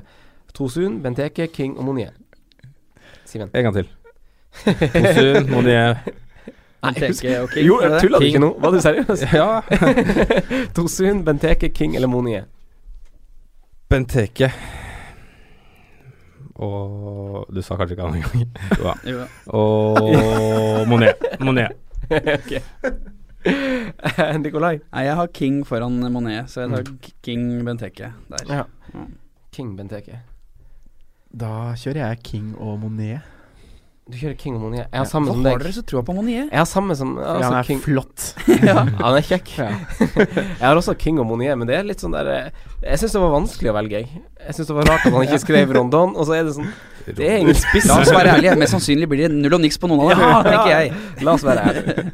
Tosun, 0.54 1.02
Benteke, 1.04 1.48
King 1.54 1.78
og 1.78 1.86
Monier. 1.90 2.14
Simen. 3.28 3.50
En 3.54 3.68
gang 3.68 3.76
til. 3.76 3.90
Tosun, 4.64 5.50
Monier 5.52 5.98
Benteke 6.84 7.34
og 7.42 7.50
King. 7.52 7.66
Jo, 7.68 7.80
tulla 8.00 8.20
du 8.22 8.26
ikke 8.30 8.40
nå? 8.42 8.52
Var 8.62 8.72
du 8.72 8.80
seriøs? 8.82 9.26
Ja. 9.34 9.50
Tosun, 10.78 11.24
Benteke, 11.28 11.70
King 11.74 11.96
eller 11.98 12.08
Monie? 12.08 12.46
Benteke. 13.90 14.50
Og 16.58 17.46
Du 17.54 17.62
sa 17.62 17.78
kanskje 17.78 17.96
ikke 17.96 18.08
han 18.08 18.18
engang. 18.20 18.48
Jo 18.80 18.84
da. 18.84 18.96
Ja. 19.08 19.28
Og 19.54 20.88
Monet. 20.90 21.22
Monet. 21.40 21.72
okay. 22.12 22.62
Nikolai. 24.44 24.80
Nei, 24.92 25.04
jeg 25.08 25.16
har 25.20 25.30
King 25.34 25.62
foran 25.68 26.02
Monet, 26.12 26.50
så 26.52 26.66
jeg 26.66 26.74
tar 26.74 27.14
King 27.24 27.48
Benteke 27.66 28.12
der. 28.32 28.44
Ja. 28.50 28.64
Ja. 28.94 29.06
King 29.56 29.78
Benteke. 29.78 30.20
Da 31.32 31.74
kjører 31.78 32.04
jeg 32.10 32.24
King 32.26 32.54
og 32.58 32.80
Monet. 32.84 33.37
Du 34.08 34.16
kjører 34.16 34.38
King 34.40 34.54
og 34.56 34.62
Monier. 34.64 34.86
Jeg 34.88 34.96
har 34.96 35.04
Ja. 35.06 35.10
samme 35.10 35.28
Hva 35.28 35.34
som 35.36 35.46
har 35.46 35.60
dere 35.60 35.72
så 35.76 35.82
troa 35.84 36.02
på 36.08 36.14
Monier? 36.16 36.46
Jeg 36.48 36.58
har 36.62 36.66
samme 36.66 36.96
som 36.96 37.16
Ja, 37.18 37.24
altså, 37.34 37.44
han 37.44 37.58
er 37.60 37.64
King. 37.68 37.82
flott. 37.84 38.34
Ja, 38.70 38.76
han 39.04 39.18
er 39.18 39.26
kjekk. 39.28 39.52
Ja. 39.58 39.68
jeg 40.62 40.64
har 40.64 40.76
også 40.80 40.96
King 40.98 41.20
og 41.20 41.28
Monier, 41.28 41.56
men 41.60 41.68
det 41.68 41.76
er 41.76 41.84
litt 41.84 42.00
sånn 42.00 42.16
der 42.16 42.30
eh, 42.32 42.50
Jeg 42.86 43.00
syns 43.02 43.12
det 43.18 43.22
var 43.22 43.34
vanskelig 43.36 43.72
å 43.74 43.76
velge, 43.82 44.00
jeg. 44.00 44.22
Jeg 44.48 44.56
syns 44.56 44.68
det 44.72 44.76
var 44.80 44.88
rart 44.94 45.06
at 45.06 45.12
han 45.18 45.28
ikke 45.28 45.42
skrev 45.44 45.74
Rondon, 45.76 46.16
og 46.16 46.26
så 46.30 46.38
er 46.40 46.44
det 46.48 46.56
sånn 46.56 46.72
Det 47.08 47.28
er 47.28 47.38
ingen 47.44 47.56
spiss. 47.56 47.88
La 47.92 48.00
oss 48.00 48.12
være 48.16 48.38
ærlige, 48.38 48.56
mest 48.64 48.76
sannsynlig 48.78 49.08
blir 49.12 49.28
det 49.28 49.36
null 49.36 49.54
og 49.60 49.62
niks 49.66 49.78
på 49.80 49.88
noen 49.92 50.08
av 50.08 50.10
dem, 50.16 50.24
Ja, 50.24 50.40
tenker 50.44 50.72
ja. 50.72 50.80
jeg. 50.86 51.24
La 51.28 51.34
oss 51.36 51.44
være 51.44 51.68
ærlige. 51.68 52.08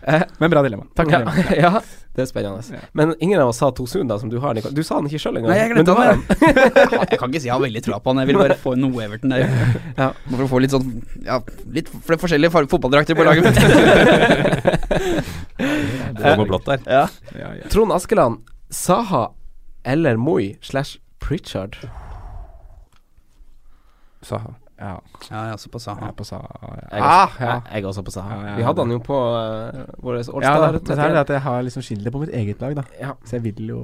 Men 0.40 0.50
bra 0.50 0.62
dilemma. 0.64 0.86
Takk 0.96 1.10
Ja, 1.12 1.20
ja, 1.64 1.70
det 2.16 2.22
er 2.24 2.28
spennende. 2.30 2.80
Men 2.96 3.14
ingen 3.20 3.40
av 3.42 3.48
oss 3.52 3.60
sa 3.60 3.70
Tosun, 3.74 4.08
da, 4.08 4.18
som 4.18 4.30
du 4.32 4.38
har, 4.42 4.54
Nicol. 4.56 4.72
Du 4.76 4.82
sa 4.86 4.98
han 4.98 5.08
ikke 5.08 5.20
sjøl 5.22 5.40
engang. 5.40 5.52
Nei, 5.52 5.58
jeg 5.60 5.74
men 5.74 5.84
du 5.84 5.92
glemte 5.92 6.00
har 6.00 6.06
han. 6.14 6.20
Jeg 7.10 7.18
kan 7.20 7.30
ikke 7.32 7.42
si 7.42 7.48
jeg 7.48 7.54
har 7.54 7.62
veldig 7.62 7.82
troa 7.84 7.98
på 8.02 8.12
han, 8.12 8.20
jeg 8.22 8.30
vil 8.30 8.38
bare 8.40 8.56
få 8.60 8.72
noe 8.78 9.02
Everton 9.04 9.34
der. 9.34 9.44
Ja. 9.98 10.08
For 10.30 10.44
å 10.44 10.48
få 10.50 10.60
litt 10.62 10.74
sånn 10.74 10.88
Ja, 11.26 11.38
litt 11.74 11.88
forskjellige 12.08 12.64
fotballdrakter 12.70 13.18
på 13.18 13.26
laget 13.26 13.42
mitt. 13.48 13.58
Blå 16.20 16.34
med 16.42 16.46
blått 16.52 16.68
der. 16.70 16.84
Ja. 16.86 17.04
Ja, 17.36 17.52
ja. 17.60 17.68
Trond 17.72 17.92
Askeland, 17.96 18.42
Saha 18.70 19.30
eller 19.84 20.16
Moi 20.20 20.54
slash 20.62 20.98
Pritchard? 21.20 21.76
Saha. 24.22 24.59
Ja, 24.80 24.94
Ja, 25.30 25.36
jeg 25.42 25.48
er 25.50 25.52
også 25.58 25.68
på 25.70 25.78
Saha. 25.78 26.00
jeg 26.00 26.08
er 26.08 26.12
på 26.16 26.24
Saha. 26.24 26.46
Ja. 26.62 26.68
Jeg, 26.96 27.02
Ah, 27.02 27.26
også, 27.26 27.40
ja. 27.44 27.60
jeg, 27.72 27.82
er 27.82 27.86
også 27.88 28.02
på 28.06 28.10
Saha. 28.14 28.34
Ja, 28.34 28.46
ja, 28.50 28.54
Vi 28.56 28.62
hadde 28.62 28.80
han 28.86 28.90
jo 28.94 28.98
på 28.98 29.18
uh, 29.18 30.04
vår 30.04 30.16
Ja, 30.16 30.22
da, 30.56 30.70
men 30.72 30.80
det 30.84 30.98
er 30.98 31.08
det 31.08 31.18
at 31.20 31.28
jeg 31.34 31.40
har 31.44 31.62
liksom 31.66 31.82
Schindler 31.84 32.10
på 32.14 32.18
mitt 32.22 32.32
eget 32.34 32.60
lag, 32.60 32.76
da. 32.76 32.82
ja. 33.00 33.12
Så 33.24 33.36
jeg 33.36 33.44
vil 33.44 33.68
jo 33.68 33.82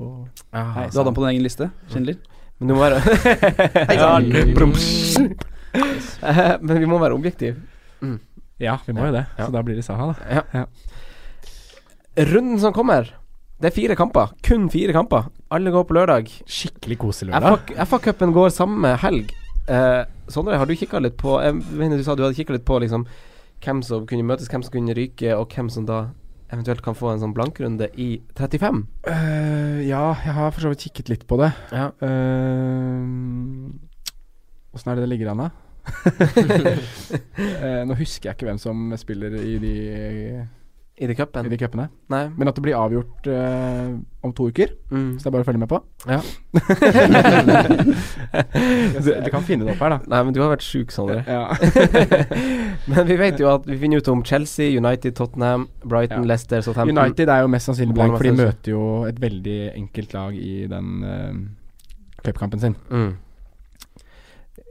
Ja, 0.54 0.62
Nei, 0.72 0.86
Du 0.88 0.98
hadde 0.98 1.04
han 1.10 1.14
på 1.14 1.26
din 1.26 1.30
egen 1.34 1.42
liste, 1.44 1.70
Schindler? 1.92 2.16
Men, 2.58 2.68
du 2.68 2.74
må 2.74 2.80
være 2.80 3.00
Hei 3.90 3.96
Men 6.66 6.78
vi 6.80 6.86
må 6.88 6.98
være 6.98 7.12
objektive. 7.14 7.56
Ja, 8.58 8.78
vi 8.86 8.92
må 8.96 9.04
jo 9.06 9.12
det. 9.12 9.26
Ja. 9.36 9.44
Så 9.44 9.52
da 9.52 9.60
blir 9.62 9.76
det 9.76 9.84
Saha, 9.84 10.14
da. 10.14 10.42
Ja. 10.54 10.64
Runden 12.32 12.58
som 12.60 12.72
kommer, 12.72 13.10
det 13.60 13.68
er 13.70 13.74
fire 13.76 13.96
kamper. 13.96 14.32
Kun 14.44 14.70
fire 14.72 14.92
kamper. 14.96 15.28
Alle 15.52 15.70
går 15.74 15.84
på 15.88 15.94
lørdag. 15.98 16.30
Skikkelig 16.48 16.96
koselig 17.02 17.34
lørdag. 17.34 17.74
FA-cupen 17.84 18.32
går 18.32 18.48
samme 18.56 18.94
helg. 19.04 19.32
Eh, 19.68 20.04
Sondre, 20.28 20.58
har 20.58 20.66
du 20.66 20.74
kikka 20.76 20.98
litt 21.02 21.16
på 21.20 21.36
Jeg 21.42 21.54
mener 21.54 21.98
du 21.98 22.04
sa 22.06 22.16
du 22.16 22.24
hadde 22.24 22.38
kikka 22.38 22.56
litt 22.56 22.66
på 22.66 22.80
liksom 22.82 23.06
hvem 23.64 23.82
som 23.86 24.06
kunne 24.08 24.26
møtes, 24.26 24.50
hvem 24.52 24.62
som 24.62 24.74
kunne 24.74 24.94
ryke, 24.96 25.30
og 25.32 25.54
hvem 25.54 25.70
som 25.72 25.86
da 25.88 26.10
eventuelt 26.52 26.82
kan 26.84 26.94
få 26.94 27.08
en 27.12 27.22
sånn 27.22 27.34
blankrunde 27.34 27.88
i 27.98 28.20
35. 28.36 28.82
Uh, 29.08 29.80
ja, 29.86 30.02
jeg 30.22 30.34
har 30.36 30.52
for 30.52 30.62
så 30.62 30.72
vidt 30.72 30.84
kikket 30.86 31.10
litt 31.10 31.24
på 31.26 31.38
det. 31.40 31.50
Ja. 31.72 31.88
Åssen 34.76 34.92
er 34.92 34.98
det 34.98 35.06
det 35.06 35.10
ligger 35.14 35.32
an, 35.32 35.46
da? 35.46 35.50
uh, 37.40 37.82
nå 37.88 37.96
husker 37.98 38.30
jeg 38.30 38.36
ikke 38.36 38.50
hvem 38.50 38.60
som 38.62 38.92
spiller 39.00 39.38
i 39.40 39.56
de, 39.62 39.74
I 40.96 41.06
de 41.06 41.14
cupen. 41.14 41.44
i 41.44 41.50
de 41.52 41.56
cupene. 41.60 41.90
Nei. 42.08 42.22
Men 42.38 42.48
at 42.48 42.56
det 42.56 42.62
blir 42.64 42.72
avgjort 42.78 43.26
eh, 43.28 43.88
om 44.24 44.32
to 44.32 44.46
uker. 44.48 44.70
Mm. 44.88 45.18
Så 45.18 45.26
det 45.26 45.28
er 45.28 45.34
bare 45.34 45.44
å 45.44 45.48
følge 45.48 45.60
med 45.60 45.68
på. 45.68 45.80
Ja. 46.08 46.22
du, 49.04 49.10
du 49.26 49.28
kan 49.34 49.44
finne 49.44 49.66
det 49.66 49.74
opp 49.74 49.82
her, 49.84 49.92
da. 49.92 49.98
Nei, 50.14 50.20
men 50.24 50.32
du 50.32 50.40
har 50.40 50.54
vært 50.54 50.64
sjuk, 50.64 50.94
Sondre. 50.94 51.20
Ja. 51.28 51.52
men 52.94 53.10
vi 53.10 53.18
vet 53.20 53.42
jo 53.44 53.50
at 53.52 53.68
vi 53.68 53.76
finner 53.82 54.00
ut 54.00 54.08
om 54.08 54.22
Chelsea, 54.24 54.72
United, 54.72 55.12
Tottenham, 55.18 55.68
Brighton, 55.84 56.24
Ja. 56.24 56.30
Leicester, 56.32 56.64
Southampton. 56.64 56.96
United 56.96 57.34
er 57.34 57.44
jo 57.44 57.52
mest 57.52 57.68
sannsynlig 57.68 57.98
blank, 57.98 58.16
for 58.16 58.30
de 58.30 58.32
møter 58.40 58.72
jo 58.72 58.86
et 59.10 59.20
veldig 59.20 59.58
enkelt 59.74 60.16
lag 60.16 60.40
i 60.40 60.54
den 60.72 61.04
uh, 61.04 62.24
cupkampen 62.24 62.64
sin. 62.64 62.78
Mm. 62.88 63.12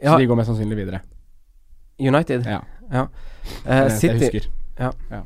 Så 0.01 0.17
de 0.17 0.25
går 0.33 0.41
mest 0.41 0.49
sannsynlig 0.49 0.81
videre. 0.81 1.05
United. 2.01 2.49
Ja. 2.49 2.59
ja. 2.89 3.07
Uh, 3.61 3.87
City. 3.93 4.09
Jeg 4.09 4.19
husker. 4.25 4.51
Ja. 4.81 4.91
husker. 5.13 5.23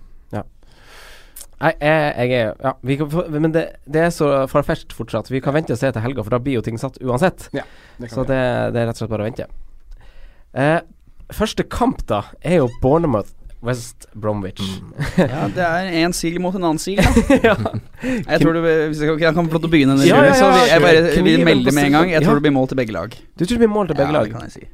Nei, 1.60 1.74
jeg, 1.84 2.14
jeg 2.32 2.38
er 2.40 2.54
Ja, 2.64 2.72
vi 2.88 2.96
kan, 3.02 3.10
men 3.36 3.52
det, 3.56 3.66
det 3.86 4.06
er 4.06 4.14
så 4.16 4.30
farfetched 4.52 4.94
fortsatt. 4.96 5.32
Vi 5.32 5.42
kan 5.44 5.54
vente 5.58 5.76
og 5.76 5.80
se 5.82 5.90
til 5.92 6.02
helga, 6.06 6.24
for 6.24 6.36
da 6.38 6.40
blir 6.44 6.60
jo 6.60 6.62
ting 6.66 6.78
satt 6.80 7.00
uansett. 7.04 7.50
Det 7.52 8.12
Så 8.14 8.24
det, 8.28 8.38
det 8.76 8.80
er 8.84 8.88
rett 8.88 8.96
og 8.96 9.02
slett 9.04 9.12
bare 9.12 9.26
å 9.26 9.30
vente. 9.32 9.50
Eh, 10.56 10.80
første 11.36 11.66
kamp, 11.68 12.06
da, 12.10 12.24
er 12.42 12.62
jo 12.62 12.70
Bournemouth 12.82 13.36
West 13.62 14.08
Bromwich. 14.16 14.62
Ja, 15.20 15.50
det 15.52 15.66
er 15.68 15.90
en 16.06 16.14
sil 16.16 16.38
mot 16.40 16.56
en 16.56 16.64
annen 16.64 16.80
sil, 16.80 16.96
da. 17.04 17.12
ja. 17.50 17.56
Jeg 18.08 18.40
tror 18.40 18.56
du 18.56 18.62
Hvis 18.64 19.02
jeg 19.04 19.20
kan 19.20 19.36
få 19.52 19.58
lov 19.58 19.66
til 19.66 19.68
å 19.68 19.74
begynne, 19.74 19.98
Ja, 20.08 20.22
ja, 20.24 20.32
ja, 20.32 20.62
jeg 20.72 20.80
bare 20.86 21.24
vil 21.28 21.44
melde 21.44 21.74
med 21.76 21.90
en 21.90 21.98
gang. 21.98 22.08
Jeg 22.14 22.22
Ja. 22.22 22.26
tror 22.30 22.40
det 22.40 22.46
blir 22.48 22.56
mål 22.56 22.70
til 22.72 22.80
begge 22.80 22.96
lag. 22.96 23.12
Du 23.36 23.44
tror 23.44 23.58
det 23.58 23.64
blir 23.66 23.74
mål 23.76 23.92
til 23.92 24.00
begge 24.00 24.14
ja, 24.14 24.22
lag? 24.22 24.30
det 24.32 24.38
kan 24.38 24.48
jeg 24.48 24.56
si. 24.56 24.70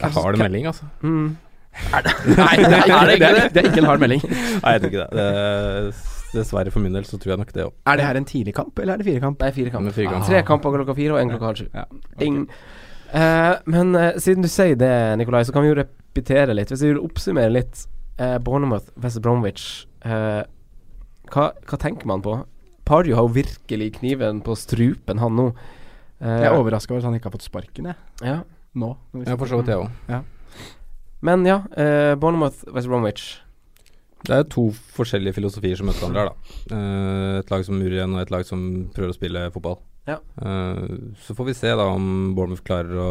Jeg 0.00 0.10
har 0.16 0.32
det 0.32 0.40
melding, 0.40 0.66
altså. 0.72 0.88
Mm. 1.04 1.36
Nei, 1.92 2.00
det 2.64 2.80
er 2.80 3.12
ikke 3.12 3.30
det. 3.36 3.44
Det 3.52 3.60
er 3.60 3.68
ikke 3.68 3.82
en 3.84 3.90
hard 3.92 4.00
melding. 4.06 4.24
Nei, 4.24 4.72
jeg 4.72 4.80
tror 4.80 4.90
ikke 4.94 5.04
det. 5.04 5.08
det. 5.20 6.13
Dessverre 6.34 6.72
for 6.74 6.82
min 6.84 6.92
del 6.96 7.04
så 7.08 7.18
tror 7.20 7.34
jeg 7.34 7.40
nok 7.42 7.52
det 7.54 7.64
òg. 7.68 7.72
Er 7.90 7.96
det 8.00 8.06
her 8.08 8.18
en 8.20 8.26
tidlig 8.28 8.54
kamp, 8.56 8.78
eller 8.78 8.94
er 8.94 9.02
det 9.02 9.06
firekamp? 9.08 9.42
Fire 9.54 9.70
kamp. 9.72 9.84
Men 9.88 9.94
fire 9.96 10.10
kamp. 10.12 10.26
Tre 10.28 10.42
kamper 10.48 10.74
klokka 10.78 10.94
fire 10.98 11.14
og 11.16 11.20
én 11.22 11.30
klokka 11.32 11.50
halv 11.50 11.60
sju. 11.62 11.68
Ja. 11.74 11.84
Ding. 12.20 12.40
Uh, 13.14 13.54
men 13.70 13.94
uh, 13.94 14.12
siden 14.18 14.42
du 14.42 14.48
sier 14.50 14.74
det, 14.80 14.92
Nikolai, 15.20 15.44
så 15.46 15.54
kan 15.54 15.62
vi 15.62 15.70
jo 15.70 15.78
repetere 15.78 16.54
litt. 16.56 16.72
Hvis 16.74 16.82
vi 16.82 16.90
vil 16.92 17.02
oppsummere 17.04 17.52
litt 17.54 17.84
uh, 18.20 18.38
Bournemouth, 18.42 18.90
West 19.02 19.20
Bromwich 19.22 19.86
eh, 20.04 20.42
hva, 21.32 21.44
hva 21.64 21.78
tenker 21.80 22.06
man 22.10 22.20
på? 22.24 22.34
Parjo 22.84 23.16
har 23.16 23.24
jo 23.24 23.32
virkelig 23.38 23.94
kniven 24.00 24.42
på 24.44 24.54
strupen, 24.60 25.18
han 25.22 25.38
nå. 25.38 25.46
Eh, 26.20 26.42
Jeg 26.42 26.50
er 26.50 26.58
overraska 26.58 26.92
over 26.92 27.00
at 27.00 27.08
han 27.08 27.16
ikke 27.16 27.30
har 27.30 27.36
fått 27.38 27.46
sparken, 27.48 27.88
jeg. 27.92 27.96
ja. 28.26 28.42
Nå. 28.74 28.90
Ja, 29.22 29.36
for 29.38 29.46
så 29.46 29.60
vidt, 29.60 29.70
jeg 29.70 29.78
òg. 29.78 30.24
Men 31.24 31.44
ja, 31.46 31.60
eh, 31.78 32.12
Bournemouth, 32.20 32.64
West 32.74 32.90
Bromwich. 32.90 33.38
Det 34.24 34.36
er 34.36 34.46
to 34.48 34.68
forskjellige 34.96 35.36
filosofier 35.36 35.76
som 35.76 35.90
møter 35.90 36.04
hverandre 36.04 36.22
her, 36.22 36.30
da. 36.30 36.76
Eh, 36.76 37.40
et 37.42 37.50
lag 37.52 37.64
som 37.66 37.76
murer 37.76 37.98
igjen, 37.98 38.14
og 38.16 38.22
et 38.22 38.32
lag 38.32 38.46
som 38.48 38.62
prøver 38.94 39.12
å 39.12 39.16
spille 39.16 39.42
fotball. 39.52 39.76
Ja. 40.08 40.20
Eh, 40.40 40.84
så 41.24 41.36
får 41.36 41.50
vi 41.50 41.56
se 41.58 41.74
da 41.76 41.90
om 41.92 42.06
Bournemouth 42.36 42.64
klarer 42.64 43.02
å 43.04 43.10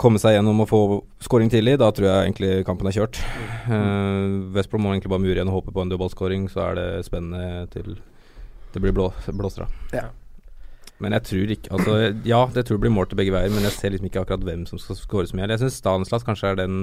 komme 0.00 0.18
seg 0.18 0.38
gjennom 0.38 0.64
og 0.64 0.70
få 0.70 0.80
scoring 1.22 1.52
tidlig. 1.52 1.76
Da 1.82 1.90
tror 1.94 2.08
jeg 2.08 2.24
egentlig 2.24 2.64
kampen 2.66 2.88
er 2.90 2.96
kjørt. 2.96 3.20
Mm. 3.68 4.50
West 4.56 4.72
må 4.74 4.90
egentlig 4.90 5.12
bare 5.12 5.22
mure 5.22 5.36
igjen 5.36 5.52
og 5.52 5.60
håpe 5.60 5.74
på 5.76 5.84
en 5.84 5.92
dødballscoring, 5.92 6.48
så 6.50 6.70
er 6.70 6.80
det 6.80 6.88
spennende 7.06 7.68
til 7.74 7.94
det 8.74 8.82
blir 8.82 8.94
blå, 8.94 9.12
blåstra. 9.38 9.68
Ja. 9.94 10.08
Men 11.02 11.14
jeg 11.14 11.26
tror 11.28 11.52
ikke 11.54 11.70
Altså, 11.74 11.94
ja, 12.26 12.40
det 12.54 12.64
tror 12.66 12.76
jeg 12.76 12.84
blir 12.86 12.94
målt 12.94 13.12
til 13.12 13.18
begge 13.20 13.34
veier, 13.34 13.52
men 13.52 13.66
jeg 13.66 13.76
ser 13.76 13.94
liksom 13.94 14.08
ikke 14.08 14.24
akkurat 14.24 14.42
hvem 14.46 14.64
som 14.66 14.80
skal 14.82 14.98
score 14.98 15.30
så 15.30 15.38
mye. 15.38 15.46
Jeg 15.52 15.62
syns 15.62 15.78
Stanislas 15.78 16.26
kanskje 16.26 16.50
er 16.52 16.58
den 16.58 16.78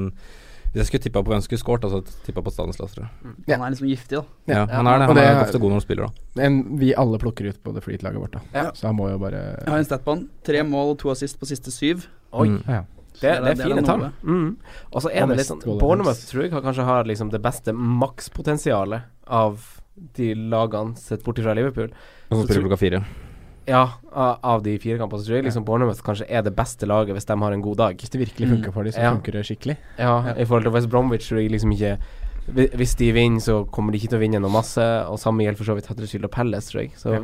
Hvis 0.71 0.79
jeg 0.79 0.87
skulle 0.87 1.03
tippa 1.03 1.19
på 1.23 1.31
hvem 1.33 1.41
som 1.41 1.47
skulle 1.49 1.59
scoret, 1.59 1.83
altså 1.83 2.23
tippa 2.25 2.41
på 2.45 2.51
Stanislas, 2.53 2.93
tror 2.95 3.03
jeg. 3.09 3.33
Han 3.57 3.65
er 3.65 3.73
liksom 3.73 3.89
giftig, 3.91 4.21
da. 4.21 4.23
Ja, 4.47 4.61
han 4.71 4.87
er 4.87 5.01
det. 5.01 5.07
Han 5.09 5.17
det 5.17 5.25
er 5.27 5.39
ofte 5.41 5.59
god 5.59 5.73
når 5.73 5.79
han 5.81 5.83
spiller, 5.83 6.07
da. 6.07 6.45
En 6.47 6.61
vi 6.79 6.93
alle 6.95 7.19
plukker 7.19 7.49
ut 7.51 7.59
på 7.63 7.73
det 7.75 7.83
flytlaget 7.83 8.21
vårt, 8.23 8.37
da. 8.37 8.41
Ja. 8.55 8.63
Så 8.73 8.87
han 8.87 8.95
må 8.95 9.09
jo 9.11 9.17
bare 9.19 9.41
Jeg 9.65 9.67
har 9.67 9.77
en 9.83 9.85
stat 9.89 10.05
på 10.05 10.15
han. 10.15 10.29
Tre 10.47 10.63
mål 10.63 10.93
og 10.93 10.97
to 11.03 11.11
assist 11.11 11.39
på 11.41 11.49
siste 11.49 11.73
syv. 11.75 12.07
Oi. 12.31 12.47
Mm. 12.53 12.61
ja. 12.67 12.81
Det, 13.11 13.27
det, 13.27 13.31
er 13.35 13.43
det 13.43 13.51
er 13.51 13.67
fine 13.67 13.83
tall. 13.83 14.05
Mm. 14.23 14.53
Og 14.95 15.01
så 15.03 15.09
er 15.11 15.27
det 15.27 15.35
litt 15.41 15.49
sånn 15.49 15.59
Bournemouth 15.67 16.21
tror 16.29 16.45
jeg 16.45 16.53
har- 16.55 16.63
kanskje 16.63 16.85
har 16.87 17.03
liksom 17.09 17.29
det 17.29 17.41
beste 17.43 17.73
makspotensialet 17.75 19.03
av 19.27 19.59
de 20.15 20.33
lagene 20.33 20.95
sett 20.97 21.23
bort 21.25 21.37
fra 21.43 21.53
Liverpool. 21.53 21.91
Og 22.31 22.37
så 22.39 22.45
spiller 22.47 22.63
klokka 22.69 22.79
fire. 22.79 23.03
Ja, 23.67 23.83
av 24.11 24.63
de 24.65 24.77
fire 24.81 24.97
kampene 24.97 25.21
tror 25.23 25.35
jeg 25.37 25.45
liksom 25.45 25.63
Bournemouth 25.65 26.01
kanskje 26.03 26.25
er 26.29 26.41
det 26.41 26.55
beste 26.57 26.87
laget 26.89 27.13
hvis 27.15 27.25
de 27.29 27.35
har 27.39 27.53
en 27.53 27.61
god 27.61 27.77
dag. 27.77 27.97
Hvis 28.01 28.09
det 28.09 28.19
virkelig 28.23 28.49
funker 28.49 28.73
for 28.73 28.83
dem, 28.83 28.91
så 28.93 28.99
Ja. 29.03 29.11
funker 29.13 29.31
det 29.37 29.45
skikkelig. 29.45 29.77
Ja, 29.99 30.23
Ja. 30.27 30.33
i 30.35 30.45
forhold 30.45 30.63
til 30.63 30.71
West 30.73 30.89
Bromwich 30.89 31.29
tror 31.29 31.39
jeg 31.41 31.51
liksom 31.51 31.71
ikke 31.71 31.97
Hvis 32.51 32.95
de 32.97 33.11
vinner, 33.13 33.39
så 33.39 33.69
kommer 33.69 33.91
de 33.91 33.99
ikke 33.99 34.09
til 34.09 34.17
å 34.17 34.21
vinne 34.21 34.41
noe 34.41 34.49
masse, 34.51 34.81
og 34.81 35.19
samme 35.19 35.43
gjelder 35.45 35.57
for 35.57 35.63
så 35.63 35.75
vidt 35.75 35.85
Huddersfield 35.87 36.25
og 36.25 36.31
Palace, 36.31 36.71
tror 36.71 36.81
jeg. 36.81 36.91
Så 36.97 37.13
Ja. 37.13 37.19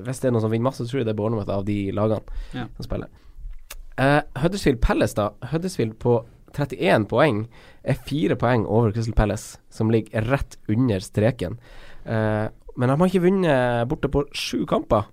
hvis 0.00 0.20
det 0.20 0.24
er 0.26 0.30
noen 0.30 0.40
som 0.40 0.50
vinner 0.50 0.70
masse, 0.70 0.78
så 0.78 0.88
tror 0.88 0.98
jeg 1.00 1.06
det 1.06 1.10
er 1.10 1.20
Bournemouth 1.20 1.48
av 1.50 1.64
de 1.64 1.90
lagene 1.90 2.22
som 2.52 2.82
spiller. 2.86 3.08
Uh, 3.98 4.20
Huddersfield 4.36 4.80
Palace, 4.80 5.14
da. 5.14 5.30
Huddersfield 5.42 5.98
på 5.98 6.24
31 6.54 7.06
poeng 7.08 7.48
er 7.84 7.94
fire 7.94 8.36
poeng 8.36 8.64
over 8.64 8.92
Crystal 8.92 9.12
Palace, 9.12 9.58
som 9.70 9.90
ligger 9.90 10.22
rett 10.30 10.56
under 10.68 11.00
streken. 11.00 11.58
Uh, 12.06 12.48
men 12.76 12.88
de 12.88 12.96
har 12.96 13.08
ikke 13.08 13.22
vunnet 13.26 13.88
borte 13.88 14.08
på 14.08 14.24
sju 14.32 14.64
kamper. 14.66 15.04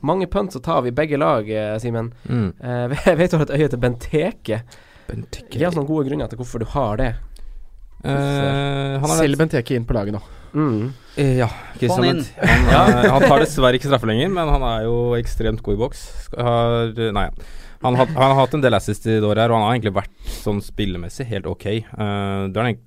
Mange 0.00 0.28
punts 0.30 0.58
å 0.58 0.62
ta 0.62 0.78
av 0.80 0.86
i 0.86 0.94
begge 0.94 1.18
lag, 1.20 1.48
eh, 1.50 1.74
Simen. 1.82 2.12
Mm. 2.28 2.52
Uh, 2.62 3.16
vet 3.18 3.32
du 3.32 3.38
har 3.38 3.46
et 3.48 3.54
øye 3.58 3.70
til 3.72 3.80
Benteke? 3.82 4.60
Benteke 5.08 5.58
Gi 5.58 5.66
oss 5.66 5.76
noen 5.78 5.88
gode 5.88 6.06
grunner 6.08 6.30
til 6.30 6.38
hvorfor 6.40 6.62
du 6.62 6.68
har 6.74 7.00
det. 7.00 7.10
Uh, 8.02 8.98
han 8.98 9.06
har 9.06 9.18
Selg 9.20 9.38
Benteke 9.40 9.76
inn 9.78 9.86
på 9.88 9.96
laget 9.96 10.16
nå. 10.16 10.22
Mm. 10.52 10.92
Ja, 11.16 11.48
Få 11.48 11.80
Christian 11.80 12.04
han 12.04 12.20
inn. 12.20 12.24
Han, 12.68 12.94
han 13.14 13.26
tar 13.26 13.42
dessverre 13.42 13.78
ikke 13.78 13.88
straffe 13.88 14.08
lenger, 14.10 14.30
men 14.34 14.50
han 14.52 14.64
er 14.68 14.86
jo 14.86 14.96
ekstremt 15.16 15.62
god 15.64 15.78
i 15.78 15.82
boks. 15.82 16.06
Har, 16.36 16.92
nei, 17.16 17.26
han, 17.82 17.98
har, 17.98 18.10
han 18.14 18.32
har 18.34 18.38
hatt 18.38 18.56
en 18.56 18.64
del 18.64 18.76
assist 18.78 19.06
i 19.08 19.16
det 19.16 19.26
året 19.26 19.44
her, 19.44 19.52
og 19.52 19.58
han 19.58 19.66
har 19.66 19.76
egentlig 19.76 19.96
vært 19.96 20.34
sånn 20.42 20.62
spillemessig 20.64 21.26
helt 21.32 21.48
ok. 21.50 21.68
Uh, 21.96 22.50
det 22.52 22.62
er 22.62 22.72
en 22.72 22.82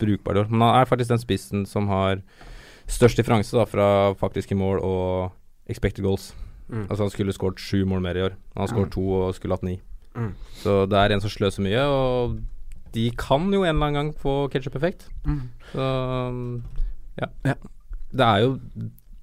brukbar 0.00 0.34
dår 0.34 0.46
år, 0.46 0.54
men 0.54 0.64
han 0.66 0.80
er 0.80 0.88
faktisk 0.90 1.12
den 1.12 1.22
spissen 1.22 1.66
som 1.68 1.90
har 1.92 2.22
størst 2.88 3.20
differanse 3.20 3.56
da, 3.56 3.66
fra 3.68 3.88
faktiske 4.18 4.56
mål 4.58 4.80
og 4.84 5.37
expected 5.68 6.04
goals. 6.04 6.32
Mm. 6.68 6.84
Altså 6.90 7.02
Han 7.06 7.10
skulle 7.12 7.32
skåret 7.32 7.60
sju 7.62 7.84
mål 7.88 8.02
mer 8.04 8.16
i 8.18 8.24
år. 8.28 8.36
Han 8.54 8.64
har 8.64 8.70
skåret 8.72 8.92
to 8.92 9.04
og 9.22 9.34
skulle 9.36 9.56
hatt 9.56 9.66
ni. 9.66 9.78
Mm. 10.14 10.32
Så 10.62 10.82
det 10.90 10.98
er 10.98 11.14
en 11.14 11.22
som 11.24 11.32
sløser 11.32 11.64
mye, 11.64 11.82
og 11.86 12.38
de 12.94 13.10
kan 13.18 13.46
jo 13.52 13.62
en 13.62 13.74
eller 13.76 13.86
annen 13.86 13.98
gang 13.98 14.14
få 14.16 14.48
ketsjup-effekt. 14.52 15.08
Mm. 15.26 15.42
Så 15.72 15.88
ja. 17.18 17.28
Ja. 17.44 17.54
Det 18.08 18.24
er 18.24 18.38
jo 18.44 18.58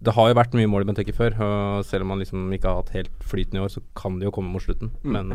Det 0.05 0.13
har 0.13 0.27
jo 0.29 0.37
vært 0.37 0.53
mye 0.53 0.69
mål 0.69 0.83
i 0.83 0.87
Benteke 0.91 1.13
før, 1.15 1.33
og 1.41 1.85
selv 1.87 2.05
om 2.05 2.11
man 2.13 2.19
liksom 2.21 2.51
ikke 2.53 2.69
har 2.69 2.83
hatt 2.83 2.91
helt 2.93 3.23
flyten 3.25 3.57
i 3.57 3.61
år, 3.63 3.71
så 3.73 3.81
kan 3.97 4.19
det 4.19 4.27
jo 4.27 4.33
komme 4.35 4.51
mot 4.53 4.61
slutten. 4.61 4.91
Mm. 5.01 5.13
Men, 5.15 5.31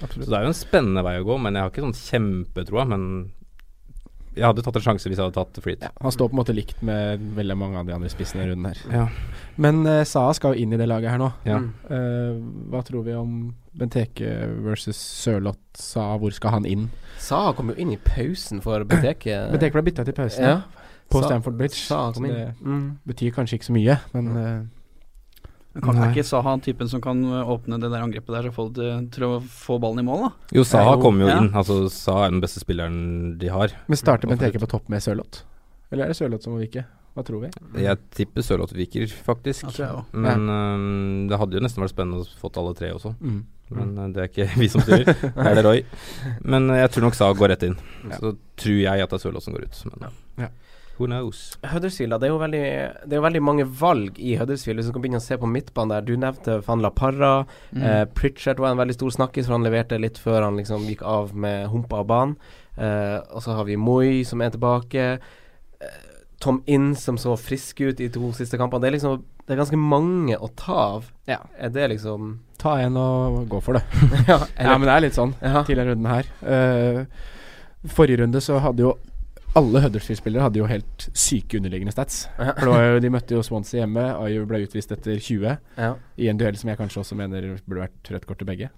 Absolutt. 0.00 0.24
så 0.24 0.30
det 0.30 0.38
er 0.38 0.46
jo 0.46 0.52
en 0.52 0.56
spennende 0.56 1.02
vei 1.04 1.18
å 1.20 1.26
gå, 1.26 1.36
men 1.44 1.58
jeg 1.58 1.66
har 1.66 1.72
ikke 1.72 1.84
sånn 1.84 1.98
kjempetroa. 1.98 2.86
Men 2.88 3.04
jeg 4.34 4.44
hadde 4.44 4.62
tatt 4.66 4.76
en 4.80 4.84
sjanse 4.84 5.08
hvis 5.08 5.18
jeg 5.18 5.24
hadde 5.24 5.36
tatt 5.38 5.60
Freed. 5.64 5.82
Ja, 5.84 5.90
han 6.02 6.12
står 6.14 6.28
på 6.30 6.34
en 6.36 6.40
måte 6.42 6.54
likt 6.56 6.82
med 6.82 7.22
veldig 7.36 7.56
mange 7.60 7.78
av 7.80 7.86
de 7.88 7.94
andre 7.96 8.10
spissene 8.12 8.44
i 8.44 8.50
runden 8.50 8.66
her. 8.72 8.80
Ja. 8.92 9.04
Men 9.56 9.82
uh, 9.86 10.02
Saha 10.04 10.32
skal 10.34 10.54
jo 10.54 10.64
inn 10.64 10.72
i 10.74 10.78
det 10.80 10.88
laget 10.90 11.10
her 11.14 11.18
nå. 11.22 11.30
Ja. 11.46 11.58
Mm. 11.62 11.70
Eh, 11.88 12.38
hva 12.72 12.82
tror 12.86 13.04
vi 13.06 13.14
om 13.18 13.34
Benteke 13.78 14.32
versus 14.64 14.96
Sørloth? 14.98 15.58
Saha, 15.78 16.16
hvor 16.22 16.34
skal 16.34 16.50
han 16.58 16.66
inn? 16.66 16.88
Saha 17.22 17.52
kom 17.56 17.70
jo 17.72 17.78
inn 17.80 17.92
i 17.94 17.98
pausen 18.02 18.60
for 18.64 18.84
Benteke. 18.84 19.38
Benteke 19.54 19.74
ble 19.78 19.86
bytta 19.90 20.04
til 20.08 20.16
pausen 20.18 20.44
ja. 20.46 20.56
på 21.10 21.22
Sa- 21.22 21.30
Stamford 21.32 21.58
Bridge. 21.58 21.78
Saha 21.86 22.12
kom 22.16 22.26
inn. 22.28 22.34
det 22.34 22.48
Mm. 22.64 22.86
betyr 23.06 23.34
kanskje 23.36 23.58
ikke 23.60 23.70
så 23.70 23.76
mye, 23.78 23.98
men 24.14 24.30
eh, 24.36 24.42
Men 24.44 24.70
Kan 25.82 25.98
ikke 26.06 26.22
Saha 26.22 26.52
typen 26.62 26.86
som 26.90 27.00
kan 27.02 27.18
øh, 27.26 27.48
åpne 27.50 27.80
det 27.82 27.88
der 27.90 28.02
angrepet 28.04 28.30
der 28.36 28.46
og 28.50 28.54
få 28.54 28.68
det 28.76 28.90
til, 29.16 29.24
å 29.26 29.40
få 29.42 29.80
ballen 29.82 30.04
i 30.04 30.06
mål, 30.06 30.28
da? 30.28 30.30
Jo, 30.54 30.62
Saha 30.68 30.92
Jo, 30.94 31.00
kommer 31.02 31.26
jo 31.26 31.30
ja. 31.32 31.38
inn. 31.42 31.48
Altså 31.56 31.80
Saha 31.90 32.28
er 32.28 32.34
den 32.36 32.42
beste 32.44 32.62
spilleren 32.62 32.98
de 33.40 33.50
har. 33.50 33.74
Men 33.90 33.98
starter 33.98 34.30
Benteke 34.30 34.60
på 34.62 34.68
topp 34.70 34.86
med 34.92 35.02
Sørloth? 35.02 35.42
Eller 35.90 36.06
er 36.06 36.14
det 36.14 36.18
Sørloth 36.20 36.46
som 36.46 36.54
må 36.54 36.62
vike? 36.62 36.84
Hva 37.14 37.22
tror 37.26 37.44
vi? 37.44 37.50
Jeg 37.82 37.98
tipper 38.14 38.42
Sørloth 38.42 38.74
viker, 38.74 39.06
faktisk. 39.26 39.66
Ja. 39.78 40.00
Men 40.10 40.48
øhm, 40.50 41.26
det 41.30 41.38
hadde 41.38 41.58
jo 41.58 41.62
nesten 41.62 41.82
vært 41.84 41.92
spennende 41.94 42.22
å 42.24 42.38
få 42.40 42.50
alle 42.58 42.74
tre 42.78 42.90
også. 42.94 43.12
Mm. 43.22 43.40
Men 43.74 43.92
øh, 43.98 44.08
det 44.14 44.22
er 44.22 44.30
ikke 44.30 44.48
vi 44.62 44.68
som 44.70 44.82
styrer. 44.82 45.10
det 45.22 45.46
er 45.46 45.58
det 45.58 45.64
Roy. 45.66 45.82
Men 46.42 46.70
jeg 46.74 46.90
tror 46.94 47.06
nok 47.08 47.18
Saha 47.18 47.36
går 47.38 47.54
rett 47.54 47.66
inn. 47.68 47.76
Ja. 48.06 48.18
Så 48.18 48.34
tror 48.62 48.80
jeg 48.82 49.04
at 49.06 49.10
det 49.14 49.18
er 49.20 49.24
Sørloth 49.26 49.46
som 49.46 49.54
går 49.58 49.66
ut. 49.66 49.82
Men 49.90 50.06
Ja. 50.44 50.50
Who 50.98 51.06
knows? 51.06 51.58
Huddersfield, 51.62 52.14
da. 52.14 52.18
Det 52.22 52.28
er, 52.28 52.32
jo 52.32 52.40
veldig, 52.42 52.64
det 53.04 53.16
er 53.16 53.20
jo 53.20 53.26
veldig 53.26 53.42
mange 53.42 53.66
valg 53.80 54.18
i 54.22 54.36
Huddersfield. 54.38 54.78
Hvis 54.80 54.90
du 54.90 54.94
kan 54.94 55.04
begynne 55.04 55.20
å 55.22 55.24
se 55.24 55.38
på 55.40 55.50
midtbanen 55.50 55.96
der. 55.96 56.06
Du 56.06 56.14
nevnte 56.20 56.60
Van 56.66 56.82
La 56.84 56.92
Parra. 56.94 57.32
Mm. 57.72 57.82
Eh, 57.82 58.04
Pritchard 58.14 58.62
var 58.62 58.72
en 58.72 58.82
veldig 58.82 58.96
stor 58.98 59.14
snakkis, 59.18 59.48
for 59.48 59.58
han 59.58 59.66
leverte 59.66 59.98
litt 60.00 60.20
før 60.22 60.46
han 60.46 60.58
liksom 60.60 60.86
gikk 60.90 61.04
av 61.08 61.34
med 61.34 61.68
humpa 61.72 62.02
av 62.02 62.10
banen. 62.10 62.36
Eh, 62.76 63.18
og 63.30 63.42
så 63.44 63.58
har 63.58 63.68
vi 63.68 63.78
Moi, 63.80 64.24
som 64.28 64.42
er 64.42 64.54
tilbake. 64.54 65.06
Eh, 65.80 66.00
Tom 66.44 66.62
Inn, 66.66 66.92
som 66.96 67.18
så 67.18 67.36
frisk 67.40 67.80
ut 67.80 68.00
i 68.00 68.10
to 68.12 68.32
siste 68.36 68.58
kampene. 68.60 68.82
Det 68.82 68.90
er 68.90 68.98
liksom 68.98 69.22
Det 69.44 69.52
er 69.52 69.60
ganske 69.60 69.76
mange 69.76 70.36
å 70.40 70.48
ta 70.56 70.74
av. 70.96 71.08
Ja. 71.28 71.42
Er 71.60 71.68
det 71.68 71.90
liksom 71.92 72.38
Ta 72.58 72.78
en 72.80 72.96
og 72.96 73.42
gå 73.48 73.60
for 73.60 73.76
det. 73.76 73.82
Ja, 74.30 74.38
Ja, 74.56 74.78
men 74.78 74.88
det 74.88 74.94
er 74.94 75.04
litt 75.04 75.18
sånn 75.18 75.34
ja. 75.42 75.60
til 75.68 75.76
denne 75.76 75.92
runden 75.92 76.08
her. 76.08 76.30
Uh, 76.40 77.04
forrige 77.92 78.22
runde 78.22 78.40
så 78.40 78.56
hadde 78.64 78.86
jo 78.86 78.94
alle 79.54 79.80
Huddersfield-spillere 79.84 80.42
hadde 80.48 80.58
jo 80.58 80.66
helt 80.66 81.04
syke 81.14 81.58
underliggende 81.60 81.92
stats. 81.94 82.24
Ja. 82.38 82.52
For 82.56 82.66
det 82.66 82.72
var 82.74 82.84
jo, 82.88 83.00
De 83.04 83.10
møtte 83.14 83.36
jo 83.36 83.42
Swansea 83.46 83.84
hjemme. 83.84 84.02
Ayu 84.24 84.44
ble 84.50 84.60
utvist 84.66 84.90
etter 84.94 85.18
20 85.22 85.52
ja. 85.78 85.90
i 86.18 86.28
en 86.30 86.40
duell 86.40 86.56
som 86.58 86.70
jeg 86.72 86.78
kanskje 86.80 87.02
også 87.04 87.18
mener 87.18 87.46
burde 87.62 87.84
vært 87.84 88.10
rødt 88.14 88.26
kort 88.26 88.40
til 88.42 88.48
begge. 88.48 88.70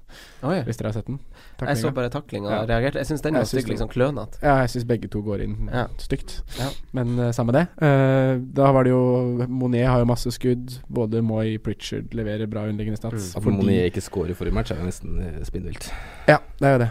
Oi. 0.44 0.58
Hvis 0.66 0.76
dere 0.80 0.90
har 0.90 0.96
sett 0.98 1.08
den. 1.08 1.18
Jeg 1.62 1.80
så 1.80 1.92
bare 1.96 2.10
taklinga 2.12 2.50
Ja. 2.50 2.58
og 2.62 2.68
reagerte. 2.68 3.00
Jeg 3.00 3.08
syns 3.10 3.24
den 3.24 3.38
var 3.38 3.48
stygg, 3.48 3.68
liksom 3.72 3.88
klønete. 3.92 4.40
Ja, 4.42 4.56
jeg 4.64 4.74
syns 4.74 4.86
begge 4.88 5.08
to 5.08 5.22
går 5.24 5.44
inn 5.46 5.70
Ja. 5.72 5.86
stygt. 5.98 6.42
Ja. 6.58 6.68
Men 6.92 7.18
uh, 7.18 7.30
samme 7.32 7.52
det. 7.56 7.66
Uh, 7.80 8.36
da 8.56 8.72
var 8.76 8.84
det 8.84 8.92
jo 8.92 9.46
Monet 9.48 9.86
har 9.88 9.98
jo 10.04 10.08
masse 10.12 10.30
skudd. 10.30 10.76
Både 10.92 11.22
Moi 11.22 11.56
Pritchard 11.58 12.12
leverer 12.12 12.46
bra 12.46 12.66
underliggende 12.68 13.00
stats. 13.00 13.32
At 13.36 13.42
fordi- 13.42 13.56
Monet 13.56 13.92
ikke 13.92 14.04
scorer 14.04 14.30
i 14.30 14.34
forrige 14.34 14.54
match, 14.54 14.72
er 14.72 14.76
jo 14.76 14.84
nesten 14.90 15.18
øh, 15.22 15.44
spinnvilt. 15.44 15.88
Ja, 16.28 16.36
det 16.60 16.68
er 16.68 16.72
jo 16.72 16.78
det. 16.84 16.90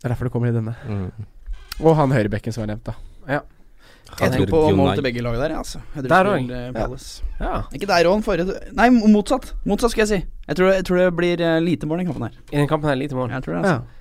Det 0.00 0.04
er 0.04 0.08
derfor 0.14 0.24
det 0.24 0.32
kommer 0.32 0.48
i 0.48 0.52
denne. 0.56 0.74
Mm. 0.88 1.12
Og 1.80 1.96
han 1.96 2.10
høyrebekken 2.12 2.52
som 2.52 2.62
var 2.66 2.74
nevnt, 2.74 2.84
da. 2.90 2.92
Jeg 3.30 4.32
tror 4.34 4.50
på 4.50 4.60
mål 4.76 4.90
til 4.98 5.04
begge 5.06 5.22
lag 5.22 5.36
der, 5.38 5.54
altså. 5.56 5.80
Der 5.94 6.26
også. 6.26 7.22
eh. 7.38 7.46
Ja. 7.46 7.62
Ikke 7.76 7.88
der 7.88 8.08
òg, 8.10 8.24
forrige 8.26 8.58
Nei, 8.76 8.88
motsatt. 8.90 9.52
Motsatt, 9.64 9.94
skal 9.94 10.04
jeg 10.04 10.10
si. 10.10 10.20
Jeg 10.48 10.58
tror, 10.58 10.72
jeg 10.74 10.84
tror 10.88 11.00
det 11.00 11.06
blir 11.16 11.44
eh, 11.46 11.60
lite 11.62 11.88
mål 11.88 12.00
i 12.00 12.04
den 12.04 12.10
kampen 12.12 12.26
her. 12.26 12.36
I 12.50 12.58
den 12.58 12.68
kampen 12.68 12.90
her 12.90 12.98
lite 12.98 13.16
mål. 13.16 13.30
Jeg 13.30 13.46
tror 13.46 13.54
det, 13.56 13.62
altså. 13.62 14.00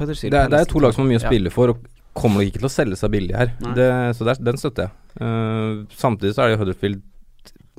Huddersfield 0.00 0.32
Det, 0.32 0.40
er, 0.40 0.48
det 0.48 0.60
er 0.60 0.70
to 0.70 0.80
lag 0.80 0.96
som 0.96 1.04
har 1.04 1.10
mye 1.12 1.20
å 1.20 1.26
spille 1.26 1.52
for, 1.52 1.74
og 1.74 1.86
kommer 2.16 2.40
nok 2.40 2.50
ikke 2.50 2.62
til 2.62 2.70
å 2.70 2.72
selge 2.72 2.98
seg 2.98 3.12
billig 3.12 3.36
her. 3.36 3.52
Det, 3.76 3.86
så 4.16 4.26
det 4.26 4.34
er, 4.34 4.42
den 4.48 4.60
støtter 4.60 4.88
jeg. 4.88 4.96
Uh, 5.20 5.86
samtidig 5.94 6.34
så 6.36 6.46
er 6.46 6.54
det 6.54 6.60
Huddersfield 6.62 7.02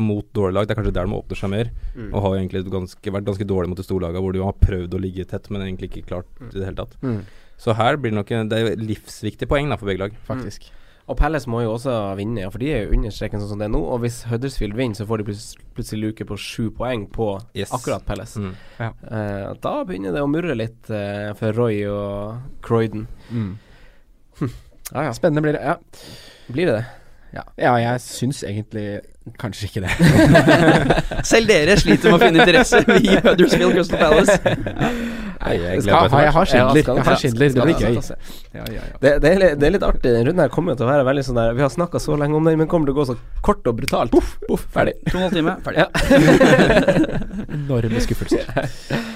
mot 0.01 0.25
dårlige 0.33 0.55
lag. 0.57 0.67
Det 0.67 0.75
er 0.75 0.79
kanskje 0.79 0.95
der 0.95 1.09
de 1.09 1.17
åpner 1.17 1.39
seg 1.39 1.51
mer. 1.51 1.71
Mm. 1.95 2.09
Og 2.11 2.25
har 2.25 2.37
egentlig 2.37 2.63
ganske, 2.71 3.13
vært 3.17 3.27
ganske 3.27 3.47
dårlig 3.49 3.73
mot 3.73 3.81
de 3.81 3.85
storlagene 3.85 4.23
hvor 4.23 4.35
de 4.37 4.43
har 4.45 4.57
prøvd 4.61 4.97
å 4.97 5.01
ligge 5.01 5.25
tett, 5.29 5.49
men 5.53 5.65
egentlig 5.65 5.91
ikke 5.91 6.07
klart 6.13 6.29
i 6.47 6.53
det 6.55 6.67
hele 6.67 6.79
tatt. 6.79 6.95
Mm. 7.03 7.23
Så 7.61 7.75
her 7.77 7.99
blir 8.01 8.13
det 8.13 8.17
nok 8.17 8.31
Det 8.49 8.57
er 8.57 8.79
livsviktige 8.81 9.49
poeng 9.49 9.69
da 9.69 9.77
for 9.77 9.89
begge 9.91 10.07
lag. 10.07 10.15
Faktisk. 10.29 10.71
Og 11.12 11.18
Palace 11.20 11.49
må 11.51 11.59
jo 11.66 11.74
også 11.76 11.91
vinne, 12.16 12.39
ja, 12.45 12.49
for 12.53 12.62
de 12.64 12.70
er 12.72 12.86
jo 12.86 12.95
under 12.95 13.12
streken 13.12 13.41
sånn 13.41 13.49
som 13.51 13.59
det 13.59 13.68
er 13.68 13.74
nå. 13.74 13.82
Og 13.84 13.99
hvis 14.05 14.22
Huddersfield 14.32 14.78
vinner, 14.78 14.95
så 14.95 15.07
får 15.09 15.20
de 15.22 15.36
plutselig 15.76 15.99
luke 16.05 16.28
på 16.30 16.38
sju 16.39 16.70
poeng 16.78 17.03
på 17.12 17.34
Yes. 17.57 17.74
akkurat 17.76 18.05
Palace. 18.07 18.39
Mm. 18.39 18.53
Eh, 18.80 19.49
da 19.59 19.74
begynner 19.88 20.16
det 20.16 20.24
å 20.24 20.30
murre 20.32 20.55
litt 20.55 20.88
uh, 20.88 21.34
for 21.36 21.51
Roy 21.57 21.82
og 21.91 22.62
Croydon. 22.64 23.09
Mm. 23.30 23.57
Ja, 24.91 25.03
ja. 25.09 25.12
Spennende 25.16 25.43
blir 25.43 25.57
det. 25.59 25.64
Ja. 25.68 25.76
Blir 26.51 26.72
det 26.72 26.80
det? 26.80 26.86
Ja, 27.59 27.76
jeg 27.80 28.01
syns 28.03 28.41
egentlig 28.43 29.01
kanskje 29.41 29.67
ikke 29.69 29.82
det. 29.86 29.91
Selv 31.32 31.49
dere 31.51 31.76
sliter 31.80 32.09
med 32.09 32.17
å 32.17 32.22
finne 32.22 32.41
interesse 32.41 32.82
i 32.97 33.17
Huddersfield 33.22 33.76
Crystal 33.76 34.01
Palace. 34.01 34.38
Nei, 35.41 35.55
jeg 35.57 35.84
Skal, 35.86 36.09
har, 36.09 36.24
jeg 36.26 36.34
har 36.36 36.49
Schindler. 36.49 36.80
Jeg 36.82 36.86
det 36.86 37.05
har 37.05 37.19
Schindler. 37.22 37.53
Det 37.53 37.65
blir 37.65 37.78
gøy. 37.82 37.95
ta 37.97 38.03
seg. 38.11 38.32
Ja, 38.53 38.65
ja, 38.65 38.82
ja. 38.82 38.97
Det, 39.01 39.13
det, 39.24 39.32
er 39.32 39.55
det 39.57 39.67
er 39.67 39.76
litt 39.76 39.86
artig. 39.86 40.13
Den 40.13 40.28
runden 40.30 40.43
her 40.43 40.53
kommer 40.53 40.78
til 40.78 40.86
å 40.86 40.91
være 40.91 41.05
veldig 41.07 41.26
sånn 41.28 41.39
der 41.39 41.57
Vi 41.57 41.65
har 41.65 41.74
snakka 41.74 42.01
så 42.01 42.17
lenge 42.22 42.38
om 42.38 42.49
den, 42.49 42.59
men 42.61 42.69
kommer 42.72 42.89
til 42.89 42.97
å 42.97 42.99
gå 43.01 43.07
så 43.09 43.17
kort 43.45 43.65
og 43.69 43.78
brutalt. 43.80 44.13
Poff, 44.13 44.36
poff, 44.47 44.67
ferdig. 44.74 44.97
To 45.09 45.17
og 45.17 45.22
en 45.22 45.28
halv 45.28 45.38
time, 45.38 45.57
ferdig. 45.65 45.88
Enorme 47.61 48.05
skuffelser. 48.07 48.45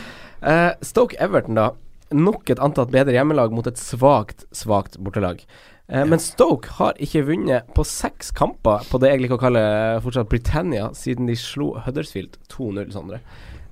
Uh, 0.45 0.76
Stoke 0.86 1.18
Everton, 1.18 1.56
da. 1.58 1.72
Nok 2.14 2.51
et 2.53 2.60
antatt 2.62 2.91
bedre 2.93 3.16
hjemmelag 3.16 3.53
mot 3.56 3.66
et 3.66 3.80
svakt, 3.82 4.43
svakt 4.53 4.99
bortelag. 5.01 5.39
Eh, 5.88 6.05
Men 6.05 6.19
Stoke 6.19 6.71
har 6.79 6.97
ikke 7.01 7.25
vunnet 7.27 7.67
på 7.75 7.86
seks 7.86 8.31
kamper 8.36 8.86
på 8.89 8.99
det 9.01 9.11
jeg 9.11 9.23
liker 9.23 9.38
å 9.38 9.43
kalle 9.43 9.65
fortsatt 10.05 10.31
Britannia, 10.31 10.89
siden 10.97 11.29
de 11.29 11.38
slo 11.38 11.75
Huddersfield 11.86 12.39
2-0, 12.49 12.91
Sondre. 12.95 13.21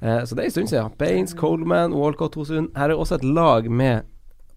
Eh, 0.01 0.21
så 0.25 0.35
det 0.35 0.43
er 0.43 0.49
en 0.51 0.55
stund 0.57 0.71
siden. 0.73 0.97
Baines, 0.99 1.33
Coleman, 1.33 1.95
Walcott, 1.97 2.35
Tosun. 2.35 2.69
Her 2.77 2.91
er 2.91 2.99
også 2.99 3.17
et 3.19 3.27
lag 3.27 3.69
med 3.71 4.09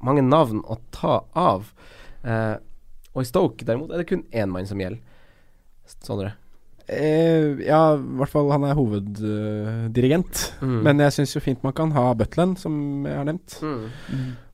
mange 0.04 0.24
navn 0.24 0.62
å 0.68 0.78
ta 0.92 1.20
av. 1.38 1.70
Eh, 2.26 2.56
og 3.14 3.22
i 3.22 3.28
Stoke 3.28 3.64
derimot 3.64 3.92
er 3.94 4.02
det 4.02 4.10
kun 4.10 4.26
én 4.34 4.52
mann 4.52 4.68
som 4.68 4.80
gjelder. 4.82 5.00
Sondre. 6.02 6.34
Eh, 6.86 7.62
ja, 7.66 7.96
i 7.96 8.18
hvert 8.20 8.30
fall 8.30 8.50
han 8.52 8.66
er 8.66 8.76
hoveddirigent. 8.78 10.42
Mm. 10.60 10.80
Men 10.86 11.02
jeg 11.06 11.16
syns 11.16 11.34
jo 11.34 11.42
fint 11.42 11.64
man 11.66 11.74
kan 11.78 11.94
ha 11.96 12.10
Butland, 12.18 12.58
som 12.60 13.06
jeg 13.06 13.16
har 13.16 13.26
nevnt. 13.26 13.56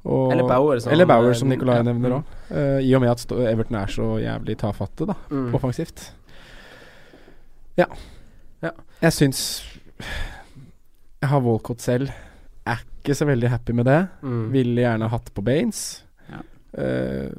Og, 0.05 0.33
Eller 0.33 0.49
Bauer, 0.49 0.79
som- 0.83 0.93
eller 0.93 1.07
Bauer, 1.07 1.33
som 1.33 1.49
Nicolai 1.49 1.77
ja. 1.77 1.83
nevner 1.83 2.17
Mm. 2.19 2.57
Uh, 2.57 2.81
I 2.83 2.95
og 2.95 3.01
med 3.01 3.11
at 3.11 3.33
Everton 3.33 3.77
er 3.77 3.87
så 3.87 4.07
jævlig 4.19 4.57
tafatte, 4.59 5.07
da, 5.07 5.15
Mm. 5.31 5.55
offensivt. 5.55 6.13
Ja. 7.79 7.85
Ja. 8.63 8.71
Jeg 9.03 9.13
syns 9.13 9.65
Jeg 11.21 11.29
har 11.29 11.41
Walcott 11.41 11.81
selv. 11.81 12.09
Er 12.67 12.77
ikke 13.05 13.15
så 13.15 13.25
veldig 13.27 13.49
happy 13.51 13.71
med 13.73 13.85
det. 13.85 14.09
Mm. 14.23 14.53
Ville 14.53 14.81
gjerne 14.83 15.09
hatt 15.09 15.31
på 15.35 15.43
Baines. 15.43 16.05
Ja. 16.31 16.41
Eh, 16.83 17.31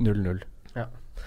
0-0. 0.00 0.42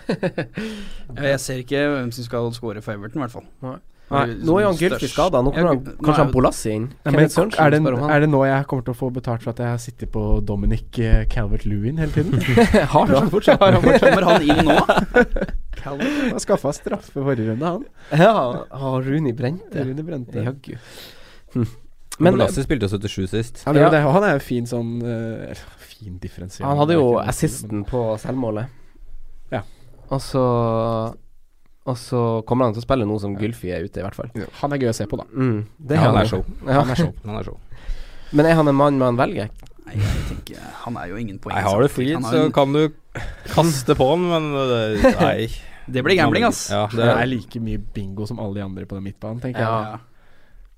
Jeg 1.21 1.39
ser 1.39 1.55
ikke 1.61 1.81
hvem 1.87 2.11
som 2.11 2.23
skal 2.23 2.51
score 2.53 2.81
for 2.81 2.91
Everton, 2.93 3.21
i 3.21 3.23
hvert 3.25 3.31
fall. 3.31 3.79
Nei. 4.11 4.25
Nå 4.43 4.55
er 4.57 4.65
jo 4.65 4.69
han 4.71 4.79
Gylfi 4.79 5.07
i 5.07 5.09
skada. 5.11 5.39
Nå 5.45 5.53
kommer 5.55 5.69
han, 5.71 5.81
kanskje 6.03 6.23
han 6.23 6.31
Bolassi 6.33 6.71
inn. 6.75 6.87
Nei, 7.05 7.13
men 7.15 7.29
Sørensen 7.31 7.61
er, 7.63 7.71
det, 7.71 7.79
han. 7.85 8.11
er 8.11 8.23
det 8.25 8.29
nå 8.31 8.41
jeg 8.43 8.65
kommer 8.67 8.87
til 8.87 8.95
å 8.95 8.97
få 8.99 9.09
betalt 9.15 9.45
for 9.45 9.53
at 9.53 9.61
jeg 9.63 9.71
har 9.71 9.79
sittet 9.81 10.11
på 10.11 10.23
Dominic 10.47 10.99
uh, 10.99 11.21
Calvert-Lewin 11.31 12.01
hele 12.01 12.11
tiden? 12.15 12.41
Har 12.95 13.13
han 13.15 13.31
fortsatt? 13.31 13.61
Kommer 13.61 14.27
han 14.27 14.43
inn 14.43 14.61
nå? 14.67 14.75
Calvert 15.81 16.17
har 16.33 16.41
skaffa 16.43 16.73
straffe 16.75 17.15
forrige 17.15 17.53
runde, 17.53 17.71
han. 17.77 17.87
Ja, 18.19 18.33
har 18.83 19.07
Runi 19.07 19.31
brent 19.33 19.63
det? 19.71 19.87
Rune 19.87 20.03
Brente. 20.05 20.43
Jaggu. 20.43 20.75
Hm. 21.55 21.65
Men 22.21 22.35
Bolassi 22.35 22.59
Lassi 22.59 22.67
spilte 22.67 22.89
77 22.91 23.31
sist. 23.31 23.63
Han, 23.65 23.79
Ja. 23.79 23.89
det, 23.89 24.03
han 24.05 24.27
er 24.27 24.35
jo 24.35 24.43
fin 24.45 24.67
sånn 24.69 24.97
uh, 25.01 25.63
Fin 25.87 26.19
differensiering. 26.21 26.67
Han 26.67 26.83
hadde 26.83 26.99
jo 26.99 27.07
assisten 27.21 27.85
på 27.87 28.03
selvmålet. 28.21 28.69
Ja. 29.53 29.63
Og 30.11 30.21
så 30.21 30.43
Og 31.89 31.97
så 31.97 32.19
kommer 32.45 32.67
han 32.67 32.75
til 32.75 32.83
å 32.83 32.85
spille 32.85 33.05
noe 33.09 33.17
som 33.19 33.33
Gylfi 33.39 33.71
er 33.73 33.87
ute, 33.87 33.99
i 33.99 34.03
hvert 34.05 34.13
fall. 34.17 34.29
Han 34.61 34.73
er 34.75 34.77
gøy 34.83 34.91
å 34.91 34.93
se 34.93 35.07
på, 35.09 35.17
da. 35.17 35.25
Mm, 35.33 35.63
det 35.81 35.95
Ja, 35.97 36.03
han 36.11 36.17
er 36.21 36.29
show. 36.29 36.43
Ja. 36.67 36.75
Han 36.83 36.91
er 36.93 36.99
show. 36.99 37.13
Han 37.25 37.39
er 37.39 37.47
show. 37.47 37.57
Men 38.31 38.45
er 38.45 38.53
han 38.59 38.67
en 38.69 38.75
mann 38.77 38.99
man 39.01 39.17
velger? 39.17 39.49
Nei, 39.87 39.95
jeg 39.97 40.21
tenker 40.29 40.59
Han 40.85 40.95
er 41.01 41.07
jo 41.09 41.17
ingen 41.17 41.39
poeng. 41.41 41.55
Nei, 41.57 41.63
har 41.65 41.81
du 41.81 41.87
fri, 41.89 42.11
så 42.13 42.45
en- 42.45 42.51
kan 42.53 42.71
du 42.71 42.83
kaste 43.49 43.95
på 43.97 44.07
han, 44.11 44.27
men 44.29 44.51
det, 44.69 45.15
nei. 45.19 45.47
Det 45.91 46.03
blir 46.05 46.15
gambling, 46.15 46.45
ass. 46.45 46.69
Ja, 46.69 46.85
Det 46.87 47.01
det 47.01 47.09
er 47.09 47.25
like 47.27 47.59
mye 47.59 47.77
bingo 47.93 48.27
som 48.29 48.39
alle 48.39 48.53
de 48.61 48.61
andre 48.63 48.85
på 48.85 48.95
den 48.95 49.03
midtbanen, 49.03 49.41
tenker 49.41 49.59
jeg. 49.65 49.99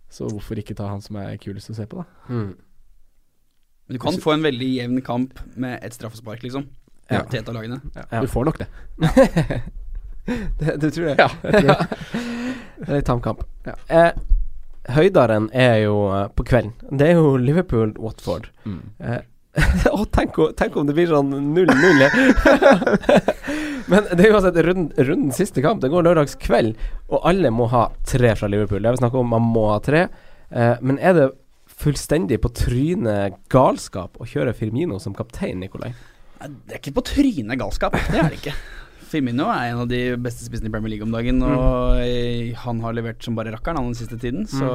Så 0.10 0.26
hvorfor 0.32 0.58
ikke 0.58 0.74
ta 0.80 0.88
han 0.88 1.02
som 1.04 1.18
er 1.20 1.36
kulest 1.38 1.70
å 1.70 1.76
se 1.76 1.86
på, 1.86 2.00
da? 2.00 2.06
Mm. 2.34 2.56
Men 3.90 3.98
du 3.98 4.00
kan 4.00 4.16
få 4.24 4.34
en 4.34 4.42
veldig 4.48 4.70
jevn 4.80 5.02
kamp 5.04 5.38
med 5.60 5.84
ett 5.84 5.94
straffespark, 5.94 6.42
liksom. 6.48 6.70
Ja. 7.12 7.22
Til 7.28 7.42
et 7.42 7.50
av 7.52 7.54
lagene. 7.60 7.82
Ja. 7.94 8.22
Du 8.24 8.28
får 8.32 8.46
nok 8.48 8.58
det. 8.64 8.68
Det, 10.60 10.78
du 10.80 10.88
tror 10.92 11.10
det? 11.10 11.16
Ja, 11.20 11.30
jeg 11.44 11.52
tror 11.60 11.68
det. 11.74 11.88
Det 12.80 12.88
er 12.90 12.96
litt 12.98 13.10
tam 13.10 13.22
kamp. 13.24 13.44
Eh, 13.88 14.12
høydaren 14.96 15.50
er 15.56 15.84
jo 15.86 16.00
uh, 16.12 16.26
på 16.36 16.46
kvelden. 16.48 16.74
Det 16.92 17.12
er 17.12 17.20
jo 17.20 17.36
Liverpool-Watford. 17.40 18.50
Mm. 18.68 18.82
Eh, 19.00 19.22
Å, 19.94 20.06
tenk, 20.10 20.40
tenk 20.58 20.76
om 20.80 20.88
det 20.90 20.96
blir 20.98 21.12
sånn 21.12 21.30
0-0. 21.54 21.76
Men 23.92 24.08
det 24.10 24.24
er 24.24 24.32
jo 24.32 24.40
altså 24.40 24.52
runden, 24.66 24.90
rundens 24.98 25.38
siste 25.38 25.62
kamp. 25.62 25.84
Det 25.84 25.92
går 25.94 26.08
lørdags 26.08 26.34
kveld, 26.42 26.80
og 27.12 27.22
alle 27.30 27.52
må 27.54 27.68
ha 27.70 27.86
tre 28.10 28.34
fra 28.40 28.50
Liverpool. 28.50 28.82
Det 28.82 28.90
har 28.90 28.98
vi 28.98 29.04
snakket 29.04 29.22
om, 29.22 29.30
man 29.36 29.46
må 29.54 29.68
ha 29.70 29.78
tre. 29.84 30.08
Eh, 30.50 30.76
men 30.82 30.98
er 30.98 31.18
det 31.20 31.30
fullstendig 31.84 32.40
på 32.42 32.52
trynet 32.56 33.38
galskap 33.54 34.18
å 34.22 34.28
kjøre 34.30 34.56
Firmino 34.58 35.00
som 35.02 35.16
kaptein, 35.18 35.62
Nikolai? 35.62 35.92
Det 36.44 36.76
er 36.76 36.82
ikke 36.82 36.98
på 36.98 37.06
trynet 37.08 37.60
galskap. 37.60 37.96
Det 38.10 38.20
er 38.20 38.34
det 38.34 38.42
ikke. 38.42 38.56
Firmino 39.14 39.46
er 39.54 39.70
en 39.72 39.84
av 39.84 39.92
de 39.92 40.02
beste 40.22 40.48
spissene 40.48 40.72
i 40.72 40.74
Premier 40.74 40.96
League 40.96 41.06
om 41.06 41.14
dagen, 41.14 41.44
og 41.46 42.02
mm. 42.02 42.56
han 42.64 42.82
har 42.82 42.98
levert 42.98 43.24
som 43.26 43.38
bare 43.38 43.54
rakkeren 43.54 43.78
han 43.80 43.92
den 43.92 44.00
siste 44.00 44.18
tiden, 44.18 44.48
så 44.50 44.74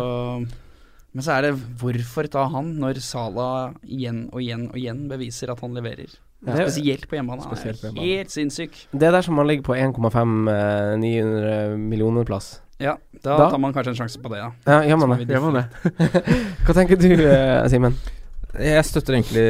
Men 1.16 1.24
så 1.24 1.38
er 1.38 1.48
det 1.48 1.52
hvorfor 1.80 2.28
ta 2.30 2.44
han 2.52 2.74
når 2.78 3.00
Salah 3.02 3.74
igjen 3.82 4.26
og 4.28 4.42
igjen 4.44 4.68
og 4.68 4.76
igjen 4.78 5.06
beviser 5.10 5.50
at 5.50 5.62
han 5.64 5.74
leverer? 5.74 6.12
Er- 6.46 6.68
Spesielt 6.68 7.08
på 7.10 7.16
hjemmebane. 7.18 7.42
Spesielt 7.42 7.80
på 7.80 7.88
hjemmebane. 7.88 8.06
helt 8.06 8.30
sinnssyk. 8.30 8.76
Det 8.92 9.08
er 9.08 9.16
der 9.16 9.22
som 9.26 9.34
man 9.34 9.48
ligger 9.48 9.64
på 9.66 9.74
1,5 9.74 10.52
eh, 10.52 10.96
900 11.00 11.76
millioner 11.78 12.24
plass. 12.28 12.60
Ja, 12.78 12.94
da, 13.24 13.36
Da- 13.36 13.50
tar 13.50 13.58
man 13.58 13.72
kanskje 13.74 13.96
en 13.96 13.98
sjanse 14.04 14.22
på 14.22 14.30
det, 14.30 14.38
ja. 14.38 14.52
Ja, 14.66 14.82
gjør 14.86 15.00
man 15.02 15.18
det? 15.18 15.26
Gjør 15.26 15.50
man 15.50 15.54
det? 15.58 15.66
Hva 16.64 16.74
tenker 16.76 17.00
du, 17.00 17.10
eh, 17.26 17.66
Simen? 17.72 17.98
Jeg 18.58 18.86
støtter 18.86 19.16
egentlig 19.16 19.44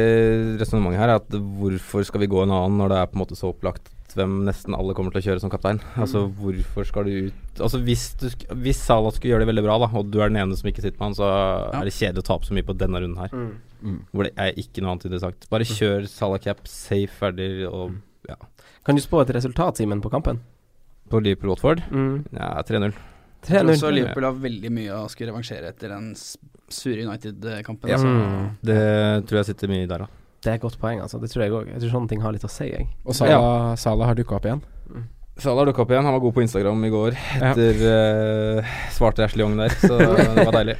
resonnementet 0.61 1.01
her. 1.01 1.15
At 1.19 1.39
hvorfor 1.59 2.05
skal 2.07 2.23
vi 2.23 2.29
gå 2.31 2.43
en 2.43 2.53
annen 2.53 2.77
når 2.81 2.91
det 2.93 2.99
er 2.99 3.09
på 3.09 3.17
en 3.17 3.23
måte 3.23 3.39
så 3.39 3.53
opplagt 3.53 3.89
hvem 4.17 4.39
nesten 4.47 4.73
alle 4.73 4.95
kommer 4.97 5.13
til 5.13 5.21
å 5.21 5.25
kjøre 5.27 5.43
som 5.43 5.51
kaptein? 5.53 5.79
Altså 5.99 6.23
hvorfor 6.39 6.87
skal 6.87 7.05
du 7.05 7.29
ut 7.29 7.61
Altså 7.61 7.81
Hvis, 7.83 8.05
du 8.17 8.29
hvis 8.63 8.79
Salah 8.81 9.13
skulle 9.13 9.33
gjøre 9.33 9.43
det 9.43 9.49
veldig 9.51 9.65
bra, 9.65 9.75
da 9.83 9.89
og 9.99 10.09
du 10.09 10.17
er 10.21 10.31
den 10.31 10.39
ene 10.41 10.57
som 10.57 10.69
ikke 10.71 10.81
sitter 10.81 10.97
med 10.97 11.09
han, 11.09 11.17
så 11.17 11.27
er 11.75 11.85
det 11.85 11.95
kjedelig 11.95 12.23
å 12.23 12.27
tape 12.29 12.47
så 12.47 12.55
mye 12.55 12.65
på 12.65 12.77
denne 12.79 13.01
runden 13.03 13.19
her. 13.19 13.35
Mm. 13.83 13.99
Hvor 14.13 14.25
det 14.25 14.33
er 14.39 14.61
ikke 14.61 14.81
noe 14.83 14.95
annet 14.95 15.09
interessant. 15.09 15.49
Bare 15.51 15.67
kjør 15.67 16.07
Salah 16.09 16.41
cap, 16.43 16.63
safe, 16.69 17.11
ferdig 17.19 17.51
og 17.67 17.99
ja. 18.29 18.39
Kan 18.87 18.97
du 18.97 19.03
spå 19.03 19.21
et 19.21 19.35
resultat, 19.35 19.77
Simen, 19.77 20.01
på 20.01 20.11
kampen? 20.13 20.41
På 21.09 21.21
Liverpool 21.21 21.53
Watford? 21.53 21.83
Mm. 21.91 22.25
Ja, 22.33 22.53
3-0. 22.65 22.93
Jeg 23.47 23.63
tror 23.63 23.71
også 23.73 23.91
Liverpool 23.93 24.27
har 24.27 24.39
veldig 24.43 24.71
mye 24.75 24.95
å 24.97 25.03
skulle 25.11 25.31
revansjere 25.31 25.71
etter 25.71 25.93
den 25.93 26.11
sure 26.15 27.05
United-kampen. 27.05 27.89
Ja. 27.89 27.97
altså. 27.97 28.09
Mm. 28.09 28.49
Det 28.69 28.81
tror 29.29 29.41
jeg 29.41 29.49
sitter 29.53 29.71
mye 29.71 29.87
der, 29.89 30.03
da. 30.05 30.09
Det 30.39 30.51
er 30.51 30.59
et 30.59 30.63
godt 30.63 30.79
poeng, 30.79 30.99
altså. 31.03 31.19
Det 31.19 31.31
tror 31.31 31.43
jeg 31.45 31.55
òg. 31.55 31.71
Jeg 31.73 31.83
tror 31.83 31.95
sånne 31.95 32.11
ting 32.11 32.21
har 32.23 32.35
litt 32.35 32.45
å 32.47 32.51
si, 32.51 32.67
jeg. 32.69 32.89
Og 33.03 33.15
Salah, 33.17 33.73
Salah 33.79 34.11
har 34.11 34.19
dukka 34.19 34.37
opp 34.37 34.47
igjen. 34.47 34.61
Salah 35.39 35.65
dukka 35.67 35.83
opp 35.83 35.91
igjen. 35.91 36.05
Han 36.07 36.15
var 36.15 36.23
god 36.23 36.35
på 36.35 36.43
Instagram 36.43 36.85
i 36.85 36.91
går 36.91 37.17
etter 37.39 37.81
eh, 37.89 38.77
svarte 38.95 39.23
Ashley 39.23 39.45
Young 39.45 39.55
der, 39.59 39.75
så 39.81 39.95
det 39.99 40.45
var 40.45 40.55
deilig. 40.59 40.77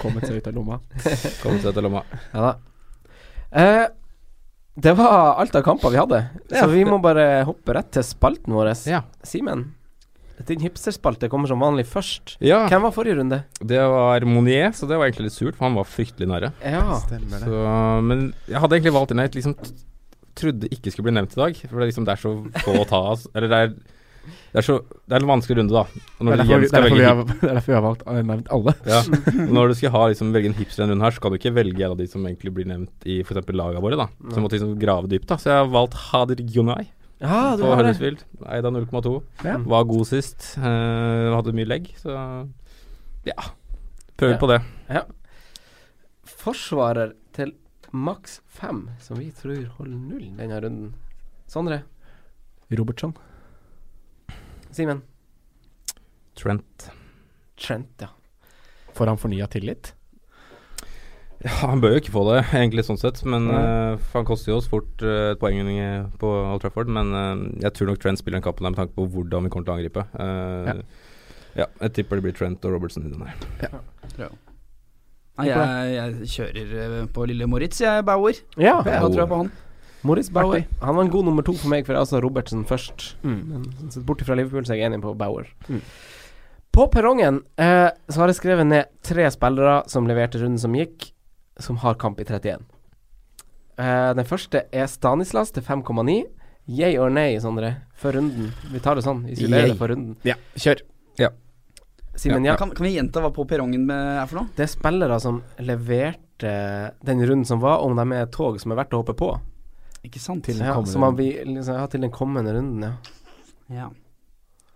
Kommet 0.00 0.26
seg 0.26 0.40
ut 0.40 0.50
av 0.50 0.58
lomma. 0.58 0.80
Kommet 1.42 1.66
seg 1.66 1.74
til 1.74 1.86
lomma. 1.86 2.02
Ja 2.32 2.48
da. 2.48 2.56
Uh, 3.56 3.86
det 4.76 4.92
var 4.98 5.38
alt 5.40 5.54
av 5.56 5.62
kamper 5.64 5.94
vi 5.94 5.96
hadde, 5.96 6.18
Ja, 6.50 6.58
så 6.60 6.66
vi 6.68 6.82
må 6.84 6.98
bare 7.00 7.40
hoppe 7.48 7.72
rett 7.78 7.94
til 7.96 8.04
spalten 8.04 8.52
vår. 8.52 8.74
Ja. 8.90 9.00
Simen, 9.24 9.70
din 10.44 10.60
hipsterspalte 10.60 11.30
kommer 11.32 11.48
som 11.48 11.62
vanlig 11.64 11.86
først. 11.88 12.36
ja. 12.44 12.66
Hvem 12.68 12.82
var 12.84 12.92
forrige 12.92 13.16
runde? 13.20 13.38
Det 13.64 13.80
var 13.80 14.24
Monier, 14.28 14.70
så 14.76 14.86
det 14.86 14.98
var 15.00 15.08
egentlig 15.08 15.30
litt 15.30 15.36
surt, 15.38 15.56
for 15.56 15.64
han 15.68 15.78
var 15.78 15.88
fryktelig 15.88 16.28
nære. 16.28 16.52
Ja. 16.62 16.98
Stemmer 17.06 17.40
det. 17.40 17.48
Så, 17.48 17.64
men 18.04 18.24
jeg 18.46 18.60
hadde 18.60 18.76
egentlig 18.76 18.92
valgt 18.98 19.14
en 19.14 19.24
jeg 19.24 19.34
liksom 19.38 19.56
trodde 20.36 20.68
ikke 20.68 20.92
skulle 20.92 21.08
bli 21.08 21.16
nevnt 21.16 21.36
i 21.36 21.40
dag. 21.40 21.60
For 21.64 21.76
det 21.78 21.84
er, 21.86 21.90
liksom, 21.92 22.06
det 22.08 22.16
er 22.16 22.20
så 22.20 22.32
få 22.64 22.74
å 22.82 22.88
ta 22.88 23.00
av. 23.14 23.22
Eller 23.32 23.48
det 23.52 23.60
er, 23.64 23.70
det 24.52 24.60
er 24.60 24.66
så 24.66 24.76
Det 24.84 25.14
er 25.16 25.22
en 25.24 25.30
vanskelig 25.30 25.56
runde, 25.60 25.72
da. 25.72 25.84
Det 25.86 26.34
er 26.34 26.40
derfor, 26.42 26.56
er 26.56 26.66
derfor 26.66 26.88
velge 26.90 27.06
har, 27.06 27.22
det 27.30 27.48
er 27.48 27.54
derfor 27.60 27.72
vi 27.72 27.76
har 27.78 27.84
valgt 27.86 28.04
eh, 28.10 28.20
nevnt 28.32 28.50
alle. 28.56 28.74
Ja. 28.90 29.00
Når 29.56 29.72
du 29.72 29.74
skal 29.80 29.94
ha 29.96 30.02
liksom, 30.12 30.34
velge 30.36 30.50
en 30.52 30.58
hipster 30.58 30.82
denne 30.84 30.92
runden 30.96 31.06
her, 31.06 31.16
så 31.16 31.24
kan 31.24 31.32
du 31.32 31.38
ikke 31.40 31.54
velge 31.56 31.86
en 31.86 31.94
av 31.96 32.00
de 32.02 32.08
som 32.12 32.26
egentlig 32.28 32.52
blir 32.58 32.68
nevnt 32.68 33.08
i 33.08 33.20
f.eks. 33.24 33.48
laga 33.56 33.80
våre. 33.80 33.96
da 34.02 34.10
Så 34.28 34.36
jeg 34.36 34.44
måtte 34.44 34.58
liksom 34.58 34.76
grave 34.82 35.08
dypt. 35.12 35.28
da 35.32 35.40
Så 35.40 35.52
jeg 35.54 35.62
har 35.62 35.72
valgt 35.72 35.96
Hadir 36.10 36.44
Gunay 36.52 36.90
Ja, 37.18 37.56
du 37.56 37.62
på 37.64 37.74
Huddersfield. 37.78 38.24
Eid 38.44 38.66
av 38.66 38.74
Eida 38.76 38.84
0,2. 38.84 39.12
Ja. 39.44 39.56
Var 39.64 39.84
god 39.88 40.06
sist. 40.08 40.50
Uh, 40.60 41.32
hadde 41.32 41.54
mye 41.56 41.68
legg, 41.68 41.88
så 42.00 42.12
ja. 43.24 43.46
Prøver 44.16 44.34
Ja. 44.34 44.40
på 44.40 44.50
det. 44.50 44.60
Forsvarer 46.26 47.14
til 47.32 47.54
maks 47.92 48.40
fem, 48.46 48.90
som 49.00 49.18
vi 49.18 49.30
tror 49.32 49.64
holder 49.78 49.96
null 49.96 50.28
denne 50.36 50.60
runden. 50.60 50.94
Sondre? 51.48 51.82
Robertson. 52.70 53.14
Simen? 54.70 55.02
Trent. 56.36 56.90
Trent, 57.56 58.02
ja. 58.02 58.08
Får 58.92 59.06
han 59.06 59.18
fornya 59.20 59.46
tillit? 59.48 59.94
Ja, 61.44 61.52
han 61.68 61.82
bør 61.82 61.94
jo 61.94 62.00
ikke 62.00 62.14
få 62.14 62.22
det, 62.30 62.38
egentlig, 62.60 62.86
sånn 62.86 63.00
sett. 63.00 63.20
Men 63.28 63.48
mm. 63.50 63.56
uh, 63.56 64.06
han 64.14 64.28
koster 64.28 64.52
jo 64.52 64.60
oss 64.60 64.70
fort 64.70 65.04
uh, 65.04 65.32
et 65.34 65.42
poeng 65.42 65.60
på 66.20 66.32
Old 66.38 66.64
Trafford. 66.64 66.90
Men 66.92 67.12
uh, 67.12 67.44
jeg 67.64 67.74
tror 67.76 67.92
nok 67.92 68.00
Trent 68.02 68.22
spiller 68.22 68.40
den 68.40 68.46
kappen 68.46 68.68
med 68.68 68.78
tanke 68.80 68.96
på 68.96 69.08
hvordan 69.12 69.46
vi 69.46 69.52
kommer 69.52 69.68
til 69.68 69.74
å 69.74 69.78
angripe. 69.78 70.06
Uh, 70.16 70.82
ja. 71.56 71.68
jeg 71.84 71.94
tipper 72.00 72.20
det 72.20 72.28
blir 72.28 72.36
Trent 72.36 72.64
og 72.68 72.76
Robertson 72.76 73.06
i 73.06 73.12
den 73.12 73.26
her. 73.26 74.32
Nei, 75.36 75.50
jeg, 75.50 75.92
jeg 75.92 76.32
kjører 76.32 77.08
på 77.12 77.24
lille 77.28 77.48
Moritz, 77.50 77.82
jeg, 77.82 78.04
Bauer. 78.08 78.38
Ja, 78.56 78.80
Jeg 78.80 79.00
tror 79.04 79.20
jeg 79.20 79.32
på 79.32 79.40
han. 79.44 79.54
Moritz 80.06 80.30
Bauer. 80.32 80.62
Han 80.80 80.96
var 80.96 81.04
en 81.04 81.10
god 81.12 81.26
nummer 81.28 81.44
to 81.44 81.52
for 81.56 81.72
meg, 81.72 81.86
for 81.86 81.96
jeg 81.96 82.04
altså 82.04 82.20
Robertsen 82.22 82.64
først. 82.68 83.16
Mm. 83.26 83.40
Men 83.50 83.90
så 83.92 84.00
bort 84.06 84.22
fra 84.24 84.36
Liverpool 84.38 84.64
så 84.66 84.76
er 84.76 84.80
jeg 84.80 84.90
enig 84.90 85.02
på 85.04 85.12
Bauer. 85.18 85.48
Mm. 85.68 85.82
På 86.76 86.86
perrongen 86.92 87.40
eh, 87.56 87.88
så 88.08 88.20
har 88.20 88.30
jeg 88.30 88.36
skrevet 88.36 88.68
ned 88.68 88.90
tre 89.04 89.24
spillere 89.32 89.78
som 89.88 90.08
leverte 90.08 90.42
runden 90.42 90.60
som 90.60 90.74
gikk, 90.76 91.10
som 91.58 91.76
har 91.82 91.94
kamp 92.00 92.20
i 92.20 92.24
31. 92.24 92.64
Uh, 93.76 94.12
den 94.16 94.24
første 94.24 94.64
er 94.72 94.86
Stanislas 94.88 95.50
til 95.52 95.62
5,9. 95.62 96.22
Yay 96.66 96.96
or 96.98 97.10
nay, 97.10 97.36
Sondre, 97.38 97.76
for 97.94 98.12
runden. 98.16 98.50
Vi 98.72 98.80
tar 98.82 98.98
det 98.98 99.04
sånn. 99.06 99.24
Isolerer 99.30 99.68
Yay. 99.68 99.74
det 99.74 99.78
for 99.78 99.92
runden. 99.92 100.16
Ja, 100.26 100.34
kjør. 100.58 100.82
Simen, 102.16 102.44
ja. 102.48 102.56
Kan, 102.56 102.70
kan 102.70 102.86
vi 102.86 102.94
gjenta 102.94 103.20
hva 103.20 103.28
på 103.34 103.44
perrongen 103.48 103.82
med 103.84 104.22
er 104.22 104.28
for 104.30 104.40
noe? 104.40 104.48
Det 104.56 104.64
er 104.64 104.70
spillere 104.72 105.18
som 105.20 105.42
leverte 105.60 106.52
den 107.04 107.20
runden 107.28 107.44
som 107.44 107.60
var, 107.60 107.82
om 107.84 107.92
de 107.98 108.06
er 108.16 108.24
et 108.24 108.32
tog 108.32 108.56
som 108.60 108.72
er 108.72 108.78
verdt 108.80 108.96
å 108.96 109.02
hoppe 109.02 109.12
på. 109.18 109.28
Ikke 110.06 110.22
sant? 110.22 110.46
Til- 110.46 110.62
Ja, 110.64 110.78
som 110.88 111.04
man 111.04 111.16
vil, 111.18 111.34
liksom, 111.44 111.76
ja, 111.76 111.86
til 111.92 112.00
den 112.00 112.10
kommende 112.14 112.54
runden, 112.56 112.82
ja. 112.82 112.94
Ja. 113.68 113.90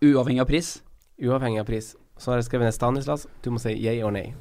Uavhengig 0.04 0.40
av 0.44 0.50
pris? 0.52 0.82
Uavhengig 1.20 1.60
av 1.60 1.66
pris. 1.66 1.94
Så 2.18 2.32
har 2.32 2.40
jeg 2.42 2.50
skrevet 2.50 2.68
ned 2.68 2.74
Stanislas. 2.76 3.26
Du 3.42 3.50
må 3.50 3.60
si 3.62 3.72
yay 3.72 4.02
or 4.04 4.10
nay. 4.12 4.34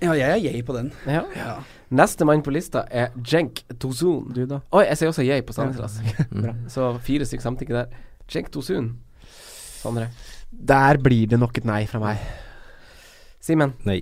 Ja, 0.00 0.14
jeg 0.16 0.30
er 0.30 0.40
yay 0.40 0.62
på 0.62 0.72
den. 0.76 0.92
Ja. 1.04 1.24
Ja. 1.36 1.58
Neste 1.94 2.26
mann 2.26 2.42
på 2.42 2.50
lista 2.50 2.82
er 2.90 3.12
Jenk 3.22 3.62
Tosun. 3.78 4.32
Du, 4.34 4.42
da? 4.50 4.58
Oi, 4.74 4.82
jeg 4.88 4.98
sier 4.98 5.12
også 5.12 5.26
yay 5.26 5.44
på 5.46 5.54
Stanislas. 5.56 6.00
Mm. 6.36 6.66
Så 6.68 6.88
fire 7.04 7.24
stykker 7.24 7.44
samtykke 7.46 7.74
der. 7.76 7.92
Jenk 8.32 8.50
Tosun. 8.52 8.90
Sondre. 9.80 10.08
Der 10.50 10.98
blir 11.02 11.30
det 11.30 11.38
nok 11.40 11.56
et 11.58 11.66
nei 11.68 11.84
fra 11.88 12.00
meg. 12.02 12.20
Simen. 13.42 13.72
Nei. 13.86 14.00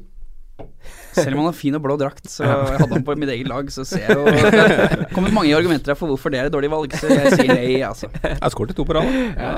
Selv 1.15 1.35
om 1.35 1.43
han 1.43 1.49
har 1.51 1.57
fin 1.59 1.75
og 1.77 1.83
blå 1.85 1.97
drakt, 2.01 2.27
så 2.31 2.45
jeg 2.49 2.79
hadde 2.81 2.95
han 2.95 3.05
på 3.07 3.17
mitt 3.21 3.31
eget 3.35 3.51
lag, 3.51 3.69
så 3.75 3.85
ser 3.87 4.07
jeg 4.07 4.17
jo 4.17 4.25
Det 5.03 5.11
kommer 5.13 5.35
mange 5.35 5.55
argumenter 5.57 5.99
for 5.99 6.11
hvorfor 6.11 6.33
det 6.33 6.41
er 6.41 6.49
et 6.49 6.55
dårlig 6.55 6.71
valg, 6.73 6.95
så 6.99 7.11
jeg 7.11 7.35
sier 7.37 7.53
nei, 7.53 7.83
altså. 7.87 8.11
Jeg 8.23 8.55
skåret 8.55 8.79
to 8.79 8.87
på 8.89 8.97
rad. 8.97 9.11
Ja. 9.35 9.53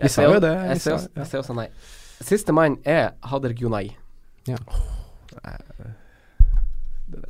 Vi 0.00 0.10
sa 0.10 0.26
jo 0.26 0.40
det, 0.42 0.54
Jeg 0.72 0.80
ser 0.82 0.96
også, 0.96 1.12
jeg 1.20 1.30
ser 1.30 1.44
også 1.44 1.58
nei. 1.60 1.68
Siste 2.24 2.56
mann 2.56 2.78
er 2.88 3.12
Hader 3.26 3.54
Gunay. 3.58 3.92
Ja. 4.48 4.58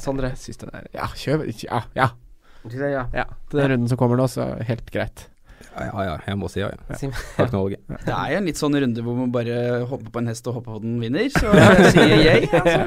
Sondre. 0.01 0.33
Den 0.35 0.75
er, 0.75 0.89
Ja, 0.95 1.07
kjør. 1.19 1.47
Ja, 1.65 1.85
ja. 1.97 2.09
Du 2.65 2.73
sier 2.73 2.89
ja. 2.89 3.07
ja. 3.13 3.25
Til 3.51 3.61
den 3.61 3.73
runden 3.75 3.89
som 3.93 4.01
kommer 4.01 4.17
nå, 4.17 4.27
så 4.31 4.47
helt 4.65 4.91
greit. 4.93 5.29
Ja, 5.75 5.87
ja, 5.91 6.03
ja, 6.07 6.15
jeg 6.29 6.39
må 6.39 6.49
si 6.53 6.61
ja. 6.61 6.69
ja. 6.71 6.97
ja. 7.39 7.47
Det 8.07 8.13
er 8.15 8.29
jo 8.31 8.37
en 8.39 8.47
litt 8.47 8.59
sånn 8.61 8.77
runde 8.79 9.03
hvor 9.03 9.17
man 9.19 9.33
bare 9.35 9.57
hopper 9.91 10.13
på 10.15 10.21
en 10.23 10.31
hest 10.31 10.47
og 10.51 10.61
hopper 10.61 10.77
på 10.77 10.83
den 10.85 11.01
vinner, 11.03 11.27
så 11.35 11.51
jeg 11.51 11.89
sier 11.97 12.15
jeg. 12.23 12.51
Altså. 12.55 12.85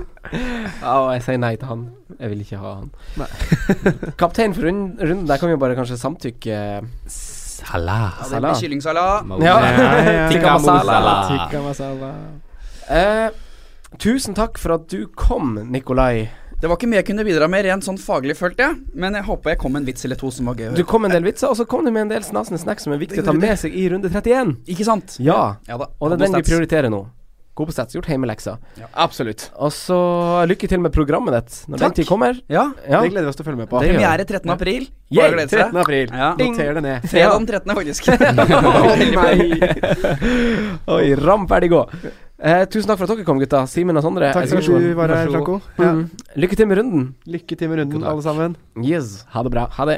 Ja, 0.79 0.93
og 0.93 1.09
jeg 1.17 1.25
sier 1.25 1.41
nei 1.43 1.53
til 1.59 1.67
han. 1.71 1.83
Jeg 2.15 2.31
vil 2.31 2.45
ikke 2.45 2.61
ha 2.61 2.75
han. 2.79 2.93
Kaptein 4.21 4.55
for 4.55 4.69
rund- 4.69 5.01
runden, 5.03 5.25
der 5.27 5.41
kan 5.41 5.51
vi 5.51 5.57
jo 5.57 5.61
bare 5.65 5.75
kanskje 5.79 5.99
samtykke 5.99 6.61
Salah. 7.57 8.21
Ja, 8.21 8.27
det 8.31 8.41
blir 8.45 8.59
kyllingsalat. 8.61 9.35
Ja. 9.43 9.55
ja. 9.65 10.27
Tikka 10.31 10.55
masala. 10.61 11.15
Tikka 11.31 11.63
masala. 11.65 12.11
Eh, 12.87 13.29
tusen 13.99 14.37
takk 14.37 14.59
for 14.61 14.77
at 14.77 14.87
du 14.93 15.07
kom, 15.17 15.57
Nikolai. 15.73 16.29
Det 16.57 16.65
var 16.65 16.79
ikke 16.79 16.87
mye 16.89 16.97
jeg 17.03 17.05
kunne 17.11 17.25
bidra 17.27 17.47
med 17.53 17.67
rent 17.67 17.85
sånn 17.85 17.99
faglig, 18.01 18.33
følte 18.39 18.65
jeg. 18.65 18.79
Men 18.97 19.13
jeg 19.13 19.27
håper 19.27 19.53
jeg 19.53 19.59
kom 19.61 19.75
med 19.75 19.83
en 19.83 19.89
vits 19.91 20.07
eller 20.07 20.17
to 20.17 20.31
som 20.33 20.49
var 20.49 20.57
gøy. 20.57 20.71
Du 20.73 20.81
kom 20.89 21.03
med 21.05 21.11
en 21.13 21.19
del 21.19 21.27
vitser, 21.29 21.51
og 21.51 21.59
så 21.59 21.67
kom 21.69 21.85
du 21.85 21.91
med 21.91 22.07
en 22.07 22.15
del 22.15 22.25
snasende 22.25 22.57
snacks 22.61 22.87
som 22.87 22.95
er 22.95 23.01
viktig 23.03 23.21
å 23.21 23.27
ta 23.27 23.35
med 23.37 23.59
seg 23.61 23.77
i 23.77 23.85
runde 23.93 24.09
31. 24.09 24.55
Ikke 24.73 24.87
sant? 24.87 25.19
Ja, 25.21 25.59
Ja 25.69 25.77
da. 25.77 25.91
og 25.99 26.09
det 26.09 26.17
er 26.17 26.25
den 26.25 26.39
vi 26.41 26.49
prioriterer 26.49 26.89
nå. 26.93 27.05
God 27.57 27.71
på 27.71 27.73
stats, 27.73 27.95
gjort 27.95 28.05
hjemmeleksa. 28.05 28.57
Absolutt. 29.01 29.47
Og 29.57 29.71
så 29.73 29.95
lykke 30.45 30.67
til 30.69 30.81
med 30.81 30.93
programmet 30.93 31.33
ditt 31.33 31.55
når 31.65 31.79
Takk. 31.81 31.85
den 31.87 31.95
tid 31.97 32.09
kommer. 32.09 32.37
Ja. 32.53 32.67
Ja. 32.85 32.99
Det 33.01 33.09
gleder 33.09 33.25
vi 33.25 33.31
oss 33.31 33.39
til 33.39 33.45
å 33.45 33.47
følge 33.47 33.61
med 33.63 33.71
på. 33.71 33.81
Premiere 33.81 34.25
13. 34.29 34.51
april. 34.53 34.85
Ja, 35.09 35.25
seg. 35.31 35.49
13. 35.49 35.79
april. 35.81 36.13
Ja. 36.13 36.29
Noter 36.37 36.77
det 36.77 36.83
ned. 36.85 37.07
Fredag 37.09 37.33
den 37.39 37.49
13., 37.49 37.73
faktisk. 37.79 38.09
Å 38.13 38.93
nei. 39.01 39.37
Oi, 40.99 41.03
ram, 41.17 41.49
ferdig, 41.49 41.71
gå. 41.73 41.81
Eh, 42.38 42.67
tusen 42.69 42.85
takk 42.85 42.99
for 42.99 43.09
at 43.09 43.15
dere 43.17 43.25
kom, 43.25 43.39
gutta. 43.41 43.63
Simen 43.65 43.97
og 43.97 44.03
Sondre. 44.05 44.29
Takk 44.35 44.45
for 44.51 44.61
at 44.61 44.67
du 44.69 44.93
var 44.93 45.09
her, 45.09 45.29
Franco. 45.33 45.55
Ja. 45.79 45.93
Mm. 45.93 46.03
Lykke 46.38 46.55
til 46.59 46.67
med 46.69 46.77
runden. 46.77 47.15
Lykke 47.25 47.55
til 47.57 47.69
med 47.69 47.79
runden, 47.81 48.03
alle 48.05 48.21
sammen. 48.21 48.55
Yes. 48.77 49.25
Ha 49.33 49.41
det 49.41 49.51
bra. 49.51 49.65
Ha 49.73 49.85
det. 49.89 49.97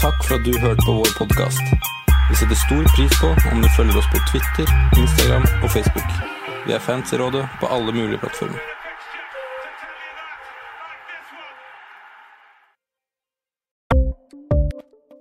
Takk 0.00 0.20
for 0.24 0.36
at 0.36 0.44
du 0.44 0.52
hørte 0.60 0.84
på 0.84 0.98
vår 1.00 1.08
podkast. 1.16 1.64
Vi 2.28 2.36
setter 2.36 2.58
stor 2.66 2.84
pris 2.96 3.16
på 3.20 3.32
om 3.52 3.64
du 3.64 3.68
følger 3.76 3.96
oss 3.96 4.10
på 4.12 4.20
Twitter, 4.28 4.68
Instagram 5.00 5.48
og 5.64 5.72
Facebook. 5.72 6.12
Vi 6.66 6.76
er 6.76 6.84
fans 6.84 7.12
i 7.12 7.16
rådet 7.16 7.48
på 7.60 7.66
alle 7.72 7.92
mulige 7.92 8.20
plattformer. 8.20 8.60